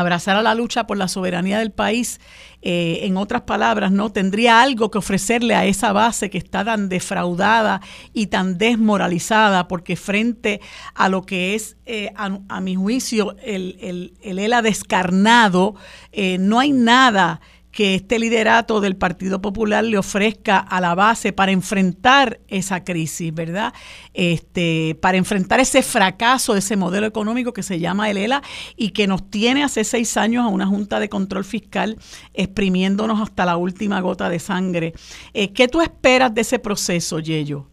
abrazar 0.00 0.36
a 0.36 0.42
la 0.42 0.54
lucha 0.54 0.86
por 0.86 0.96
la 0.96 1.08
soberanía 1.08 1.58
del 1.58 1.72
país, 1.72 2.20
eh, 2.60 3.00
en 3.02 3.16
otras 3.16 3.42
palabras, 3.42 3.92
no 3.92 4.10
tendría 4.10 4.60
algo 4.60 4.90
que 4.90 4.98
ofrecerle 4.98 5.54
a 5.54 5.64
esa 5.64 5.92
base 5.92 6.28
que 6.28 6.38
está 6.38 6.64
tan 6.64 6.88
defraudada 6.88 7.80
y 8.12 8.26
tan 8.26 8.58
desmoralizada, 8.58 9.68
porque 9.68 9.94
frente 9.94 10.60
a 10.94 11.08
lo 11.08 11.22
que 11.22 11.54
es, 11.54 11.76
eh, 11.86 12.12
a, 12.16 12.60
mi 12.60 12.74
juicio, 12.74 13.36
el, 13.42 13.78
el, 13.80 14.14
el 14.22 14.62
descarnado, 14.62 15.76
eh, 16.12 16.38
no 16.38 16.58
hay 16.58 16.72
nada 16.72 17.40
que 17.72 17.94
este 17.94 18.18
liderato 18.18 18.80
del 18.80 18.96
Partido 18.96 19.40
Popular 19.40 19.84
le 19.84 19.98
ofrezca 19.98 20.58
a 20.58 20.80
la 20.80 20.94
base 20.94 21.32
para 21.32 21.52
enfrentar 21.52 22.40
esa 22.48 22.84
crisis, 22.84 23.32
¿verdad? 23.34 23.72
Este, 24.14 24.96
para 25.00 25.18
enfrentar 25.18 25.60
ese 25.60 25.82
fracaso 25.82 26.54
de 26.54 26.60
ese 26.60 26.76
modelo 26.76 27.06
económico 27.06 27.52
que 27.52 27.62
se 27.62 27.78
llama 27.78 28.10
el 28.10 28.16
ELA 28.16 28.42
y 28.76 28.90
que 28.90 29.06
nos 29.06 29.30
tiene 29.30 29.64
hace 29.64 29.84
seis 29.84 30.16
años 30.16 30.44
a 30.44 30.48
una 30.48 30.66
Junta 30.66 30.98
de 31.00 31.08
Control 31.08 31.44
Fiscal 31.44 31.96
exprimiéndonos 32.34 33.20
hasta 33.20 33.44
la 33.44 33.56
última 33.56 34.00
gota 34.00 34.28
de 34.28 34.38
sangre. 34.38 34.92
Eh, 35.34 35.52
¿Qué 35.52 35.68
tú 35.68 35.80
esperas 35.80 36.34
de 36.34 36.40
ese 36.40 36.58
proceso, 36.58 37.18
Yello? 37.18 37.66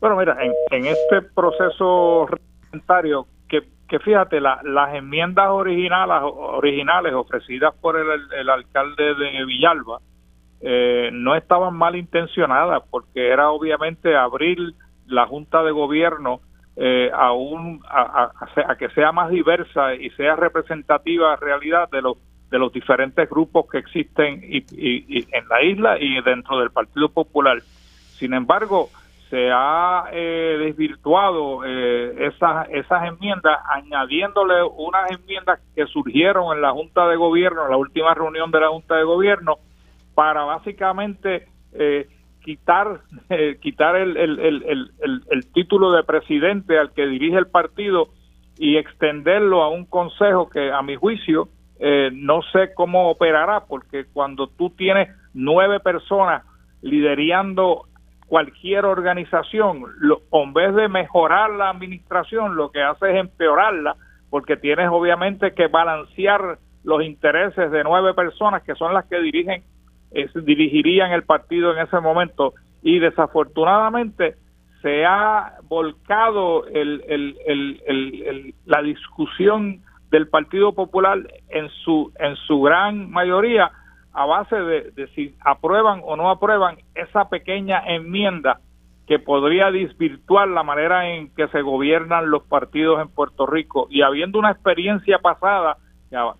Bueno, 0.00 0.16
mira, 0.16 0.36
en, 0.42 0.52
en 0.70 0.86
este 0.86 1.22
proceso 1.34 2.26
reglamentario 2.26 3.26
que 3.90 3.98
fíjate, 3.98 4.40
las 4.40 4.94
enmiendas 4.94 5.48
originales, 5.48 6.22
originales 6.22 7.12
ofrecidas 7.12 7.74
por 7.80 7.96
el, 7.98 8.48
alcalde 8.48 9.14
de 9.16 9.44
Villalba 9.44 9.98
eh, 10.60 11.10
no 11.12 11.34
estaban 11.34 11.74
mal 11.74 11.96
intencionadas 11.96 12.84
porque 12.88 13.28
era 13.30 13.50
obviamente 13.50 14.14
abrir 14.14 14.58
la 15.06 15.26
Junta 15.26 15.64
de 15.64 15.72
Gobierno 15.72 16.40
eh, 16.76 17.10
a, 17.12 17.32
un, 17.32 17.82
a, 17.88 18.30
que 18.78 18.90
sea 18.90 19.10
más 19.10 19.28
diversa 19.28 19.92
y 19.96 20.08
sea 20.10 20.36
representativa 20.36 21.34
en 21.34 21.40
realidad 21.40 21.90
de 21.90 22.00
los 22.00 22.16
de 22.48 22.58
los 22.58 22.72
diferentes 22.72 23.28
grupos 23.28 23.66
que 23.70 23.78
existen 23.78 24.42
y, 24.42 24.64
en 25.32 25.48
la 25.48 25.62
isla 25.62 25.98
y 26.00 26.20
dentro 26.22 26.58
del 26.58 26.70
Partido 26.70 27.08
Popular. 27.08 27.60
Sin 28.18 28.34
embargo, 28.34 28.88
se 29.30 29.48
ha 29.52 30.06
eh, 30.12 30.56
desvirtuado 30.58 31.64
eh, 31.64 32.26
esas, 32.26 32.68
esas 32.70 33.04
enmiendas, 33.04 33.58
añadiéndole 33.64 34.64
unas 34.76 35.08
enmiendas 35.12 35.60
que 35.74 35.86
surgieron 35.86 36.54
en 36.54 36.60
la 36.60 36.72
Junta 36.72 37.06
de 37.06 37.14
Gobierno, 37.14 37.64
en 37.64 37.70
la 37.70 37.76
última 37.76 38.12
reunión 38.12 38.50
de 38.50 38.60
la 38.60 38.68
Junta 38.68 38.96
de 38.96 39.04
Gobierno, 39.04 39.58
para 40.16 40.42
básicamente 40.42 41.46
eh, 41.72 42.08
quitar, 42.42 43.02
quitar 43.60 43.94
el, 43.94 44.16
el, 44.16 45.52
título 45.54 45.92
de 45.92 46.02
presidente 46.02 46.76
al 46.76 46.92
que 46.92 47.06
dirige 47.06 47.38
el 47.38 47.46
partido 47.46 48.08
y 48.58 48.78
extenderlo 48.78 49.62
a 49.62 49.68
un 49.68 49.86
consejo 49.86 50.50
que 50.50 50.72
a 50.72 50.82
mi 50.82 50.96
juicio 50.96 51.48
no 52.12 52.42
sé 52.52 52.74
cómo 52.74 53.08
operará, 53.08 53.64
porque 53.66 54.04
cuando 54.12 54.48
tú 54.48 54.68
tienes 54.68 55.08
nueve 55.32 55.80
personas 55.80 56.44
liderando 56.82 57.86
cualquier 58.30 58.84
organización, 58.84 59.82
lo, 59.98 60.22
en 60.30 60.52
vez 60.52 60.72
de 60.76 60.88
mejorar 60.88 61.50
la 61.50 61.68
administración, 61.68 62.54
lo 62.54 62.70
que 62.70 62.80
hace 62.80 63.10
es 63.10 63.16
empeorarla, 63.16 63.96
porque 64.30 64.56
tienes 64.56 64.88
obviamente 64.88 65.52
que 65.52 65.66
balancear 65.66 66.58
los 66.84 67.02
intereses 67.02 67.72
de 67.72 67.82
nueve 67.82 68.14
personas 68.14 68.62
que 68.62 68.76
son 68.76 68.94
las 68.94 69.04
que 69.06 69.20
dirigen, 69.20 69.64
dirigirían 70.44 71.10
el 71.10 71.24
partido 71.24 71.72
en 71.72 71.80
ese 71.80 71.98
momento. 71.98 72.54
Y 72.82 73.00
desafortunadamente 73.00 74.36
se 74.80 75.04
ha 75.04 75.54
volcado 75.64 76.68
el, 76.68 77.02
el, 77.08 78.54
la 78.64 78.80
discusión 78.80 79.80
del 80.12 80.28
Partido 80.28 80.72
Popular 80.72 81.18
en 81.48 81.68
su, 81.84 82.12
en 82.20 82.36
su 82.36 82.62
gran 82.62 83.10
mayoría 83.10 83.72
a 84.12 84.26
base 84.26 84.56
de, 84.56 85.08
si 85.14 85.34
aprueban 85.44 86.00
o 86.04 86.16
no 86.16 86.30
aprueban 86.30 86.78
esa 86.94 87.28
pequeña 87.28 87.82
enmienda 87.86 88.60
que 89.06 89.18
podría 89.18 89.70
desvirtuar 89.70 90.48
la 90.48 90.62
manera 90.62 91.10
en 91.10 91.34
que 91.34 91.48
se 91.48 91.62
gobiernan 91.62 92.30
los 92.30 92.44
partidos 92.44 93.00
en 93.00 93.08
Puerto 93.08 93.46
Rico. 93.46 93.86
Y 93.90 94.02
habiendo 94.02 94.38
una 94.38 94.52
experiencia 94.52 95.18
pasada 95.18 95.78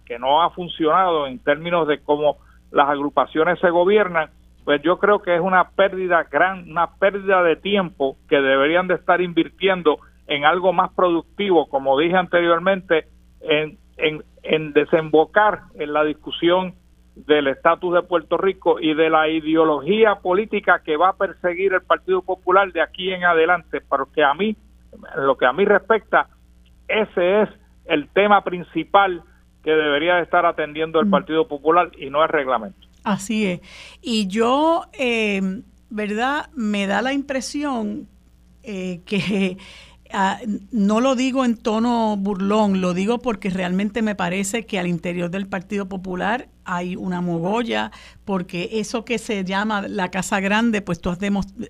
que 0.04 0.18
no 0.18 0.42
ha 0.42 0.50
funcionado 0.50 1.26
en 1.26 1.38
términos 1.40 1.86
de 1.86 2.00
cómo 2.02 2.38
las 2.70 2.88
agrupaciones 2.88 3.58
se 3.60 3.70
gobiernan, 3.70 4.30
pues 4.64 4.82
yo 4.82 4.98
creo 4.98 5.20
que 5.20 5.34
es 5.34 5.40
una 5.40 5.70
pérdida 5.70 6.24
gran, 6.30 6.70
una 6.70 6.94
pérdida 6.96 7.42
de 7.42 7.56
tiempo 7.56 8.16
que 8.28 8.40
deberían 8.40 8.86
de 8.86 8.94
estar 8.94 9.20
invirtiendo 9.20 9.98
en 10.26 10.44
algo 10.44 10.72
más 10.72 10.92
productivo, 10.92 11.68
como 11.68 11.98
dije 11.98 12.16
anteriormente, 12.16 13.06
en, 13.40 13.78
en, 13.96 14.22
en 14.42 14.72
desembocar 14.72 15.62
en 15.74 15.92
la 15.92 16.04
discusión 16.04 16.74
del 17.26 17.48
estatus 17.48 17.94
de 17.94 18.02
Puerto 18.02 18.36
Rico 18.36 18.80
y 18.80 18.94
de 18.94 19.10
la 19.10 19.28
ideología 19.28 20.16
política 20.16 20.82
que 20.84 20.96
va 20.96 21.10
a 21.10 21.16
perseguir 21.16 21.72
el 21.72 21.82
Partido 21.82 22.22
Popular 22.22 22.72
de 22.72 22.82
aquí 22.82 23.12
en 23.12 23.24
adelante, 23.24 23.80
porque 23.80 24.22
a 24.22 24.34
mí, 24.34 24.56
lo 25.16 25.36
que 25.36 25.46
a 25.46 25.52
mí 25.52 25.64
respecta, 25.64 26.28
ese 26.88 27.42
es 27.42 27.48
el 27.86 28.08
tema 28.08 28.42
principal 28.42 29.22
que 29.62 29.70
debería 29.70 30.20
estar 30.20 30.46
atendiendo 30.46 31.00
el 31.00 31.06
mm. 31.06 31.10
Partido 31.10 31.48
Popular 31.48 31.90
y 31.98 32.10
no 32.10 32.22
el 32.22 32.28
reglamento. 32.28 32.86
Así 33.04 33.46
es. 33.46 33.60
Y 34.02 34.26
yo, 34.28 34.84
eh, 34.92 35.62
¿verdad? 35.90 36.50
Me 36.54 36.86
da 36.86 37.02
la 37.02 37.12
impresión 37.12 38.08
eh, 38.62 39.00
que 39.06 39.56
Ah, 40.12 40.40
no 40.72 41.00
lo 41.00 41.14
digo 41.14 41.44
en 41.44 41.56
tono 41.56 42.16
burlón, 42.16 42.80
lo 42.80 42.94
digo 42.94 43.20
porque 43.20 43.48
realmente 43.48 44.02
me 44.02 44.16
parece 44.16 44.66
que 44.66 44.78
al 44.78 44.88
interior 44.88 45.30
del 45.30 45.46
Partido 45.46 45.88
Popular 45.88 46.48
hay 46.64 46.96
una 46.96 47.20
mogolla, 47.20 47.92
porque 48.24 48.70
eso 48.72 49.04
que 49.04 49.18
se 49.18 49.44
llama 49.44 49.82
la 49.82 50.10
Casa 50.10 50.40
Grande, 50.40 50.82
pues 50.82 51.00
tú 51.00 51.10
has 51.10 51.18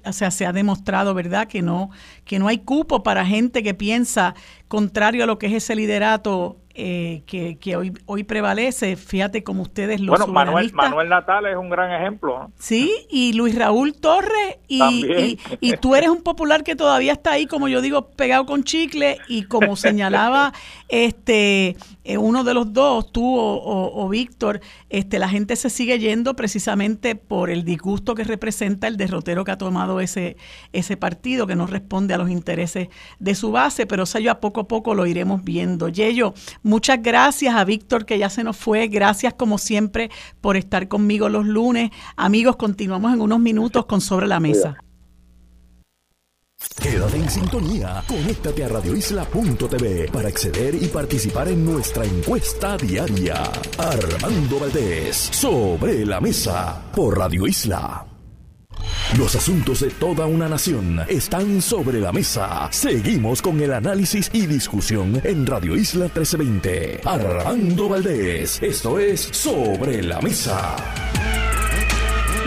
o 0.04 0.12
sea, 0.12 0.30
se 0.30 0.46
ha 0.46 0.52
demostrado, 0.52 1.12
¿verdad?, 1.14 1.48
que 1.48 1.60
no, 1.60 1.90
que 2.24 2.38
no 2.38 2.48
hay 2.48 2.58
cupo 2.58 3.02
para 3.02 3.26
gente 3.26 3.62
que 3.62 3.74
piensa 3.74 4.34
contrario 4.68 5.24
a 5.24 5.26
lo 5.26 5.38
que 5.38 5.48
es 5.48 5.52
ese 5.54 5.74
liderato 5.74 6.58
eh, 6.82 7.22
que, 7.26 7.76
hoy, 7.76 7.92
hoy 8.06 8.24
prevalece. 8.24 8.96
Fíjate 8.96 9.44
como 9.44 9.60
ustedes 9.60 10.00
lo 10.00 10.12
Bueno, 10.12 10.26
Manuel, 10.26 10.72
Manuel 10.72 11.10
Natal 11.10 11.44
es 11.44 11.54
un 11.54 11.68
gran 11.68 11.92
ejemplo. 11.92 12.50
Sí, 12.58 12.90
y 13.10 13.34
Luis 13.34 13.54
Raúl 13.54 13.92
Torres, 13.92 14.56
y, 14.66 15.38
y, 15.60 15.76
tú 15.76 15.94
eres 15.94 16.08
un 16.08 16.22
popular 16.22 16.64
que 16.64 16.76
todavía 16.76 17.12
está 17.12 17.32
ahí, 17.32 17.46
como 17.46 17.68
yo 17.68 17.82
digo, 17.82 18.08
pegado 18.12 18.46
con 18.46 18.64
chicle, 18.64 19.18
y 19.28 19.42
como 19.42 19.76
señalaba 19.76 20.54
este 20.88 21.76
eh, 22.02 22.16
uno 22.16 22.44
de 22.44 22.54
los 22.54 22.72
dos, 22.72 23.12
tú 23.12 23.22
o, 23.36 24.08
Víctor, 24.08 24.60
este, 24.88 25.18
la 25.18 25.28
gente 25.28 25.54
se 25.54 25.68
sigue 25.68 25.98
yendo 25.98 26.34
precisamente 26.34 27.14
por 27.14 27.50
el 27.50 27.64
disgusto 27.64 28.14
que 28.14 28.24
representa 28.24 28.88
el 28.88 28.96
derrotero 28.96 29.44
que 29.44 29.50
ha 29.50 29.58
tomado 29.58 30.00
ese, 30.00 30.36
ese 30.72 30.96
partido, 30.96 31.46
que 31.46 31.54
no 31.54 31.66
responde 31.66 32.14
a 32.14 32.18
los 32.18 32.30
intereses 32.30 32.88
de 33.18 33.34
su 33.34 33.52
base, 33.52 33.86
pero 33.86 34.04
eso 34.04 34.18
ya 34.18 34.40
poco 34.40 34.62
a 34.62 34.66
poco 34.66 34.94
lo 34.94 35.06
iremos 35.06 35.44
viendo. 35.44 35.88
Yello, 35.88 36.32
muchas 36.70 37.02
gracias 37.02 37.54
a 37.54 37.64
Víctor 37.64 38.06
que 38.06 38.18
ya 38.18 38.30
se 38.30 38.44
nos 38.44 38.56
fue, 38.56 38.86
gracias 38.86 39.34
como 39.34 39.58
siempre 39.58 40.10
por 40.40 40.56
estar 40.56 40.88
conmigo 40.88 41.28
los 41.28 41.44
lunes. 41.44 41.90
Amigos, 42.16 42.56
continuamos 42.56 43.12
en 43.12 43.20
unos 43.20 43.40
minutos 43.40 43.84
con 43.86 44.00
Sobre 44.00 44.26
la 44.26 44.40
Mesa. 44.40 44.78
Quédate 46.80 47.16
en 47.16 47.30
sintonía, 47.30 48.02
conéctate 48.06 48.64
a 48.64 48.68
radioisla.tv 48.68 50.10
para 50.12 50.28
acceder 50.28 50.74
y 50.74 50.86
participar 50.88 51.48
en 51.48 51.64
nuestra 51.64 52.04
encuesta 52.04 52.76
diaria. 52.76 53.42
Armando 53.78 54.60
Valdés, 54.60 55.16
sobre 55.16 56.04
la 56.04 56.20
mesa, 56.20 56.82
por 56.94 57.18
Radio 57.18 57.46
Isla. 57.46 58.09
Los 59.18 59.34
asuntos 59.36 59.80
de 59.80 59.90
toda 59.90 60.26
una 60.26 60.48
nación 60.48 61.00
están 61.08 61.60
sobre 61.60 62.00
la 62.00 62.12
mesa. 62.12 62.68
Seguimos 62.70 63.42
con 63.42 63.60
el 63.60 63.72
análisis 63.72 64.30
y 64.32 64.46
discusión 64.46 65.20
en 65.24 65.46
Radio 65.46 65.76
Isla 65.76 66.04
1320. 66.04 67.00
Armando 67.04 67.88
Valdés, 67.88 68.62
esto 68.62 68.98
es 68.98 69.20
Sobre 69.32 70.02
la 70.02 70.20
Mesa. 70.20 70.76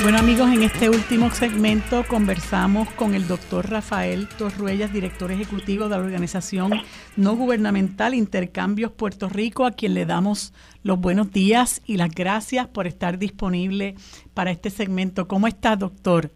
Bueno 0.04 0.20
amigos, 0.20 0.52
en 0.52 0.64
este 0.64 0.90
último 0.90 1.32
segmento 1.32 2.04
conversamos 2.06 2.90
con 2.90 3.16
el 3.16 3.26
doctor 3.26 3.70
Rafael 3.70 4.28
Torruellas, 4.38 4.92
director 4.92 5.32
ejecutivo 5.32 5.86
de 5.86 5.92
la 5.92 6.04
organización 6.04 6.74
no 7.16 7.38
gubernamental 7.38 8.14
Intercambios 8.14 8.92
Puerto 8.92 9.30
Rico, 9.30 9.66
a 9.66 9.72
quien 9.72 9.94
le 9.94 10.06
damos 10.06 10.52
los 10.84 11.00
buenos 11.00 11.32
días 11.32 11.82
y 11.86 11.98
las 11.98 12.14
gracias 12.14 12.68
por 12.68 12.88
estar 12.88 13.18
disponible 13.18 13.96
para 14.34 14.52
este 14.52 14.70
segmento. 14.70 15.28
¿Cómo 15.28 15.48
está, 15.48 15.76
doctor? 15.76 16.32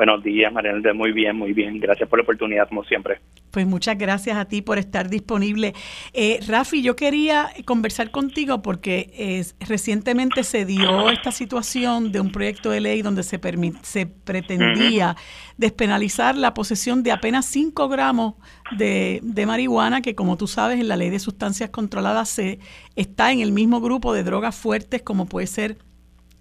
Buenos 0.00 0.24
días, 0.24 0.50
Mariana. 0.50 0.94
Muy 0.94 1.12
bien, 1.12 1.36
muy 1.36 1.52
bien. 1.52 1.78
Gracias 1.78 2.08
por 2.08 2.18
la 2.18 2.22
oportunidad, 2.22 2.66
como 2.68 2.82
siempre. 2.84 3.20
Pues 3.50 3.66
muchas 3.66 3.98
gracias 3.98 4.38
a 4.38 4.46
ti 4.46 4.62
por 4.62 4.78
estar 4.78 5.10
disponible. 5.10 5.74
Eh, 6.14 6.40
Rafi, 6.48 6.80
yo 6.82 6.96
quería 6.96 7.50
conversar 7.66 8.10
contigo 8.10 8.62
porque 8.62 9.10
eh, 9.12 9.44
recientemente 9.60 10.42
se 10.42 10.64
dio 10.64 11.10
esta 11.10 11.32
situación 11.32 12.12
de 12.12 12.20
un 12.20 12.32
proyecto 12.32 12.70
de 12.70 12.80
ley 12.80 13.02
donde 13.02 13.22
se, 13.24 13.38
se 13.82 14.06
pretendía 14.06 15.16
despenalizar 15.58 16.34
la 16.34 16.54
posesión 16.54 17.02
de 17.02 17.12
apenas 17.12 17.44
5 17.44 17.88
gramos 17.90 18.36
de, 18.76 19.20
de, 19.22 19.46
marihuana, 19.46 20.02
que 20.02 20.14
como 20.14 20.36
tú 20.36 20.46
sabes 20.46 20.80
en 20.80 20.88
la 20.88 20.96
ley 20.96 21.10
de 21.10 21.18
sustancias 21.18 21.70
controladas 21.70 22.28
se 22.28 22.58
está 22.96 23.32
en 23.32 23.40
el 23.40 23.52
mismo 23.52 23.80
grupo 23.80 24.12
de 24.12 24.22
drogas 24.22 24.54
fuertes 24.54 25.02
como 25.02 25.26
puede 25.26 25.46
ser 25.46 25.78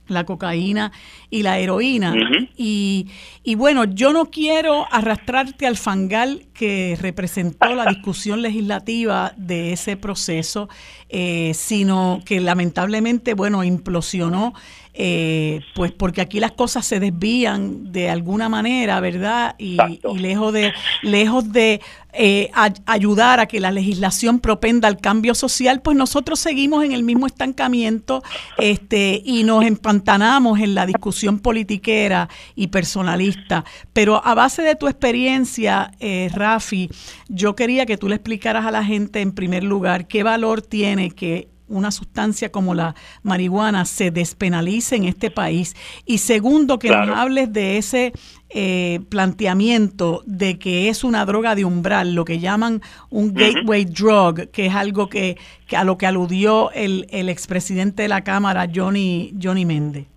la 0.09 0.25
cocaína 0.25 0.91
y 1.29 1.43
la 1.43 1.59
heroína. 1.59 2.13
y, 2.57 3.07
y, 3.43 3.55
bueno, 3.55 3.85
yo 3.85 4.11
no 4.11 4.25
quiero 4.25 4.85
arrastrarte 4.91 5.67
al 5.67 5.77
fangal 5.77 6.47
que 6.53 6.97
representó 6.99 7.73
la 7.75 7.85
discusión 7.89 8.41
legislativa 8.41 9.33
de 9.37 9.73
ese 9.73 9.97
proceso, 9.97 10.69
eh, 11.09 11.51
sino 11.53 12.21
que 12.25 12.39
lamentablemente, 12.39 13.33
bueno, 13.33 13.63
implosionó 13.63 14.53
eh, 15.01 15.61
pues 15.75 15.93
porque 15.93 16.19
aquí 16.19 16.41
las 16.41 16.51
cosas 16.51 16.85
se 16.85 16.99
desvían 16.99 17.93
de 17.93 18.09
alguna 18.09 18.49
manera, 18.49 18.99
¿verdad? 18.99 19.55
Y, 19.57 19.77
lejos 20.17 20.51
de, 20.51 20.73
lejos 21.03 21.53
de 21.53 21.79
eh, 22.11 22.49
ayudar 22.85 23.39
a 23.39 23.45
que 23.45 23.59
la 23.59 23.71
legislación 23.71 24.39
propenda 24.39 24.87
al 24.87 24.97
cambio 24.97 25.35
social, 25.35 25.81
pues 25.81 25.95
nosotros 25.95 26.39
seguimos 26.39 26.83
en 26.83 26.91
el 26.91 27.03
mismo 27.03 27.27
estancamiento 27.27 28.23
este, 28.57 29.21
y 29.23 29.43
nos 29.43 29.63
empantanamos 29.63 30.59
en 30.59 30.73
la 30.73 30.85
discusión 30.87 31.39
politiquera 31.39 32.27
y 32.55 32.67
personalista. 32.67 33.63
Pero 33.93 34.25
a 34.25 34.33
base 34.33 34.63
de 34.63 34.75
tu 34.75 34.87
experiencia, 34.87 35.91
eh, 35.99 36.29
Rafi, 36.33 36.89
yo 37.27 37.55
quería 37.55 37.85
que 37.85 37.97
tú 37.97 38.09
le 38.09 38.15
explicaras 38.15 38.65
a 38.65 38.71
la 38.71 38.83
gente 38.83 39.21
en 39.21 39.31
primer 39.31 39.63
lugar 39.63 40.07
qué 40.07 40.23
valor 40.23 40.61
tiene 40.61 41.11
que 41.11 41.49
una 41.69 41.91
sustancia 41.91 42.51
como 42.51 42.73
la 42.73 42.95
marihuana 43.23 43.85
se 43.85 44.11
despenalice 44.11 44.95
en 44.95 45.05
este 45.05 45.31
país. 45.31 45.75
Y 46.05 46.17
segundo, 46.17 46.79
que 46.79 46.89
nos 46.89 47.09
hables 47.15 47.53
de 47.53 47.77
ese 47.77 48.13
eh, 48.49 48.99
planteamiento 49.09 50.21
de 50.25 50.57
que 50.57 50.89
es 50.89 51.03
una 51.03 51.25
droga 51.25 51.55
de 51.55 51.65
umbral, 51.65 52.15
lo 52.15 52.25
que 52.25 52.39
llaman 52.39 52.81
un 53.09 53.33
gateway 53.33 53.85
drug, 53.85 54.51
que 54.51 54.65
es 54.65 54.75
algo 54.75 55.07
que, 55.07 55.37
a 55.75 55.83
lo 55.83 55.97
que 55.97 56.07
aludió 56.07 56.71
el, 56.71 57.05
el 57.11 57.29
expresidente 57.29 58.03
de 58.03 58.07
la 58.09 58.23
Cámara, 58.23 58.67
Johnny, 58.73 59.33
Johnny 59.41 59.65
Méndez. 59.65 60.07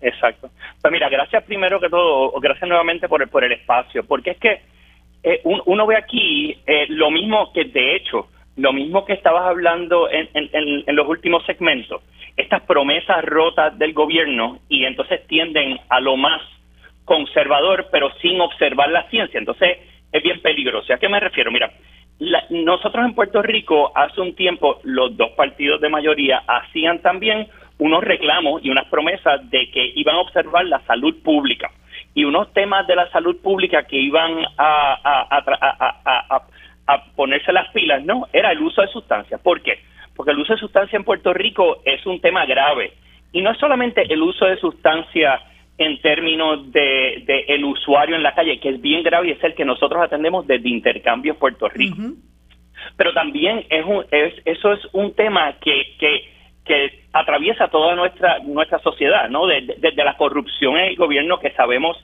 exacto. 0.00 0.50
Pues 0.80 0.92
mira, 0.92 1.08
gracias 1.08 1.44
primero 1.44 1.80
que 1.80 1.88
todo, 1.88 2.32
gracias 2.40 2.68
nuevamente 2.68 3.08
por 3.08 3.22
el, 3.22 3.28
por 3.28 3.44
el 3.44 3.52
espacio, 3.52 4.04
porque 4.04 4.30
es 4.32 4.38
que 4.38 4.60
eh, 5.22 5.40
uno 5.44 5.86
ve 5.86 5.96
aquí 5.96 6.56
eh, 6.66 6.86
lo 6.88 7.10
mismo 7.10 7.52
que 7.52 7.64
de 7.64 7.96
hecho, 7.96 8.28
lo 8.56 8.72
mismo 8.72 9.04
que 9.04 9.12
estabas 9.12 9.46
hablando 9.46 10.10
en, 10.10 10.28
en, 10.34 10.96
los 10.96 11.08
últimos 11.08 11.44
segmentos, 11.44 12.02
estas 12.36 12.62
promesas 12.62 13.24
rotas 13.24 13.78
del 13.78 13.92
gobierno 13.92 14.58
y 14.68 14.84
entonces 14.84 15.26
tienden 15.26 15.78
a 15.88 16.00
lo 16.00 16.16
más 16.16 16.42
conservador, 17.10 17.88
pero 17.90 18.08
sin 18.22 18.40
observar 18.40 18.88
la 18.90 19.02
ciencia. 19.10 19.36
Entonces 19.36 19.78
es 20.12 20.22
bien 20.22 20.40
peligroso. 20.42 20.94
¿A 20.94 20.98
qué 20.98 21.08
me 21.08 21.18
refiero? 21.18 21.50
Mira, 21.50 21.72
nosotros 22.50 23.04
en 23.04 23.16
Puerto 23.16 23.42
Rico 23.42 23.90
hace 23.96 24.20
un 24.20 24.36
tiempo 24.36 24.78
los 24.84 25.16
dos 25.16 25.30
partidos 25.30 25.80
de 25.80 25.88
mayoría 25.88 26.40
hacían 26.46 27.02
también 27.02 27.48
unos 27.78 28.04
reclamos 28.04 28.64
y 28.64 28.70
unas 28.70 28.86
promesas 28.86 29.50
de 29.50 29.68
que 29.72 29.90
iban 29.96 30.14
a 30.14 30.20
observar 30.20 30.66
la 30.66 30.78
salud 30.82 31.20
pública 31.24 31.68
y 32.14 32.22
unos 32.22 32.52
temas 32.52 32.86
de 32.86 32.94
la 32.94 33.10
salud 33.10 33.36
pública 33.42 33.82
que 33.88 33.96
iban 33.96 34.44
a, 34.56 35.34
a, 36.86 36.96
ponerse 37.16 37.52
las 37.52 37.72
pilas, 37.72 38.04
¿no? 38.04 38.28
Era 38.32 38.52
el 38.52 38.60
uso 38.62 38.82
de 38.82 38.88
sustancias. 38.88 39.40
¿Por 39.40 39.62
qué? 39.62 39.80
Porque 40.14 40.30
el 40.30 40.38
uso 40.38 40.52
de 40.52 40.60
sustancias 40.60 40.94
en 40.94 41.04
Puerto 41.04 41.32
Rico 41.32 41.82
es 41.84 42.06
un 42.06 42.20
tema 42.20 42.46
grave. 42.46 42.92
Y 43.32 43.42
no 43.42 43.50
es 43.50 43.58
solamente 43.58 44.02
el 44.12 44.22
uso 44.22 44.44
de 44.44 44.58
sustancias 44.58 45.40
en 45.80 46.00
términos 46.02 46.70
de, 46.72 47.24
el 47.48 47.64
usuario 47.64 48.14
en 48.14 48.22
la 48.22 48.34
calle, 48.34 48.60
que 48.60 48.68
es 48.68 48.80
bien 48.80 49.02
grave 49.02 49.28
y 49.28 49.30
es 49.32 49.42
el 49.42 49.54
que 49.54 49.64
nosotros 49.64 50.02
atendemos 50.02 50.46
desde 50.46 50.68
Intercambio 50.68 51.38
Puerto 51.38 51.68
Rico. 51.68 51.96
Pero 52.96 53.12
también 53.14 53.64
es, 53.70 53.84
un, 53.86 54.04
es 54.10 54.34
eso 54.44 54.72
es 54.72 54.80
un 54.92 55.14
tema 55.14 55.54
que, 55.60 55.96
que 55.98 56.24
que 56.64 57.00
atraviesa 57.12 57.68
toda 57.68 57.94
nuestra 57.96 58.38
nuestra 58.40 58.78
sociedad, 58.80 59.28
¿no? 59.30 59.46
Desde 59.46 60.04
la 60.04 60.16
corrupción 60.16 60.76
en 60.76 60.84
el 60.90 60.96
gobierno 60.96 61.40
que 61.40 61.50
sabemos 61.52 61.96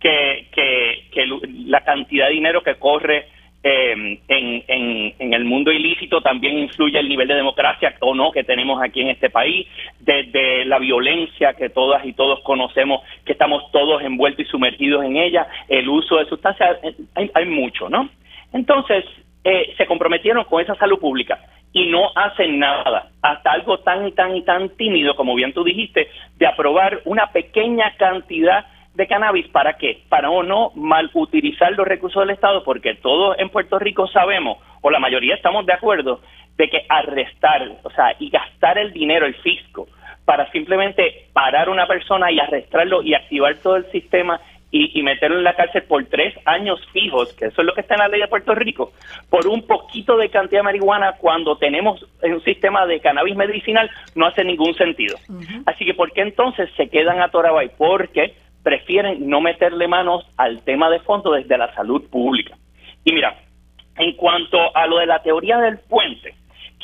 que, 0.00 0.48
que, 0.52 1.26
la 1.66 1.82
cantidad 1.82 2.28
de 2.28 2.34
dinero 2.34 2.62
que 2.62 2.76
corre 2.76 3.26
eh, 3.66 4.20
en, 4.28 5.14
en, 5.18 5.32
el 5.32 5.44
mundo 5.46 5.72
ilícito 5.72 6.20
también 6.20 6.58
influye 6.58 6.98
el 6.98 7.08
nivel 7.08 7.26
de 7.26 7.34
democracia 7.34 7.94
o 8.00 8.14
no 8.14 8.30
que 8.30 8.44
tenemos 8.44 8.82
aquí 8.82 9.00
en 9.00 9.08
este 9.08 9.30
país, 9.30 9.66
desde 10.00 10.66
la 10.66 10.78
violencia 10.78 11.54
que 11.54 11.70
todas 11.70 12.04
y 12.04 12.12
todos 12.12 12.40
conocemos, 12.40 13.00
que 13.24 13.32
estamos 13.32 13.72
todos 13.72 14.02
envueltos 14.02 14.44
y 14.44 14.48
sumergidos 14.50 15.02
en 15.04 15.16
ella, 15.16 15.46
el 15.68 15.88
uso 15.88 16.18
de 16.18 16.26
sustancias, 16.26 16.76
eh, 16.82 16.94
hay, 17.14 17.30
hay 17.32 17.46
mucho, 17.46 17.88
¿no? 17.88 18.10
Entonces, 18.52 19.02
eh, 19.42 19.72
se 19.78 19.86
comprometieron 19.86 20.44
con 20.44 20.62
esa 20.62 20.74
salud 20.74 20.98
pública 20.98 21.38
y 21.72 21.86
no 21.86 22.10
hacen 22.14 22.58
nada, 22.58 23.08
hasta 23.22 23.50
algo 23.50 23.78
tan 23.78 24.06
y 24.06 24.12
tan 24.12 24.36
y 24.36 24.42
tan 24.42 24.68
tímido, 24.76 25.16
como 25.16 25.34
bien 25.34 25.54
tú 25.54 25.64
dijiste, 25.64 26.08
de 26.36 26.46
aprobar 26.46 27.00
una 27.06 27.28
pequeña 27.28 27.96
cantidad 27.96 28.66
de 28.94 29.06
cannabis, 29.06 29.48
¿para 29.48 29.76
qué? 29.76 30.02
Para 30.08 30.30
o 30.30 30.42
no 30.42 30.70
mal 30.74 31.10
utilizar 31.14 31.72
los 31.72 31.86
recursos 31.86 32.22
del 32.22 32.34
Estado, 32.34 32.62
porque 32.64 32.94
todos 32.94 33.36
en 33.38 33.50
Puerto 33.50 33.78
Rico 33.78 34.06
sabemos, 34.06 34.58
o 34.82 34.90
la 34.90 35.00
mayoría 35.00 35.34
estamos 35.34 35.66
de 35.66 35.72
acuerdo, 35.72 36.20
de 36.56 36.70
que 36.70 36.86
arrestar, 36.88 37.68
o 37.82 37.90
sea, 37.90 38.14
y 38.18 38.30
gastar 38.30 38.78
el 38.78 38.92
dinero, 38.92 39.26
el 39.26 39.34
fisco, 39.34 39.88
para 40.24 40.50
simplemente 40.52 41.26
parar 41.32 41.68
a 41.68 41.72
una 41.72 41.86
persona 41.86 42.30
y 42.30 42.38
arrestarlo 42.38 43.02
y 43.02 43.14
activar 43.14 43.56
todo 43.56 43.76
el 43.76 43.90
sistema 43.90 44.40
y, 44.76 45.02
meterlo 45.04 45.38
en 45.38 45.44
la 45.44 45.54
cárcel 45.54 45.84
por 45.84 46.04
tres 46.06 46.34
años 46.46 46.80
fijos, 46.92 47.32
que 47.34 47.46
eso 47.46 47.60
es 47.60 47.66
lo 47.66 47.74
que 47.74 47.82
está 47.82 47.94
en 47.94 48.00
la 48.00 48.08
ley 48.08 48.20
de 48.20 48.26
Puerto 48.26 48.56
Rico, 48.56 48.92
por 49.30 49.46
un 49.46 49.64
poquito 49.68 50.16
de 50.16 50.28
cantidad 50.30 50.60
de 50.60 50.64
marihuana 50.64 51.12
cuando 51.12 51.56
tenemos 51.56 52.04
un 52.20 52.42
sistema 52.42 52.84
de 52.84 52.98
cannabis 52.98 53.36
medicinal, 53.36 53.88
no 54.16 54.26
hace 54.26 54.42
ningún 54.42 54.74
sentido. 54.74 55.16
Así 55.66 55.84
que, 55.84 55.94
¿por 55.94 56.10
qué 56.10 56.22
entonces 56.22 56.68
se 56.76 56.88
quedan 56.88 57.22
atorados 57.22 57.60
ahí? 57.60 57.70
Porque 57.78 58.34
prefieren 58.64 59.28
no 59.28 59.40
meterle 59.40 59.86
manos 59.86 60.26
al 60.36 60.62
tema 60.62 60.90
de 60.90 60.98
fondo 61.00 61.32
desde 61.32 61.56
la 61.56 61.72
salud 61.74 62.02
pública. 62.10 62.56
Y 63.04 63.12
mira, 63.12 63.36
en 63.96 64.14
cuanto 64.14 64.76
a 64.76 64.86
lo 64.86 64.98
de 64.98 65.06
la 65.06 65.22
teoría 65.22 65.58
del 65.58 65.78
puente, 65.78 66.34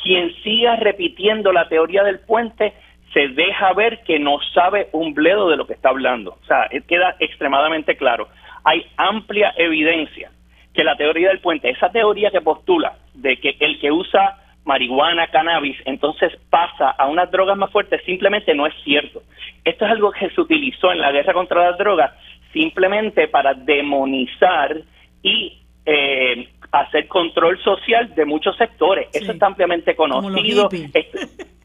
quien 0.01 0.33
siga 0.43 0.77
repitiendo 0.77 1.51
la 1.51 1.67
teoría 1.67 2.03
del 2.03 2.19
puente 2.19 2.73
se 3.13 3.27
deja 3.27 3.73
ver 3.73 4.01
que 4.03 4.19
no 4.19 4.39
sabe 4.53 4.87
un 4.93 5.13
bledo 5.13 5.49
de 5.49 5.57
lo 5.57 5.67
que 5.67 5.73
está 5.73 5.89
hablando. 5.89 6.37
O 6.41 6.45
sea, 6.45 6.69
queda 6.87 7.15
extremadamente 7.19 7.97
claro. 7.97 8.29
Hay 8.63 8.85
amplia 8.95 9.53
evidencia 9.57 10.31
que 10.73 10.83
la 10.83 10.95
teoría 10.95 11.29
del 11.29 11.39
puente, 11.39 11.69
esa 11.69 11.89
teoría 11.89 12.31
que 12.31 12.39
postula 12.39 12.93
de 13.13 13.37
que 13.37 13.57
el 13.59 13.79
que 13.79 13.91
usa 13.91 14.37
marihuana, 14.65 15.27
cannabis, 15.27 15.77
entonces 15.85 16.31
pasa 16.49 16.91
a 16.91 17.07
unas 17.07 17.31
drogas 17.31 17.57
más 17.57 17.71
fuertes, 17.71 18.01
simplemente 18.05 18.53
no 18.53 18.67
es 18.67 18.73
cierto. 18.83 19.23
Esto 19.63 19.85
es 19.85 19.91
algo 19.91 20.11
que 20.11 20.29
se 20.29 20.41
utilizó 20.41 20.91
en 20.91 20.99
la 20.99 21.11
guerra 21.11 21.33
contra 21.33 21.71
las 21.71 21.77
drogas 21.77 22.11
simplemente 22.53 23.27
para 23.27 23.53
demonizar 23.53 24.81
y 25.23 25.61
eh, 25.85 26.49
hacer 26.71 27.07
control 27.07 27.59
social 27.63 28.13
de 28.15 28.25
muchos 28.25 28.55
sectores. 28.57 29.07
Eso 29.13 29.31
está 29.31 29.47
ampliamente 29.47 29.95
conocido. 29.95 30.69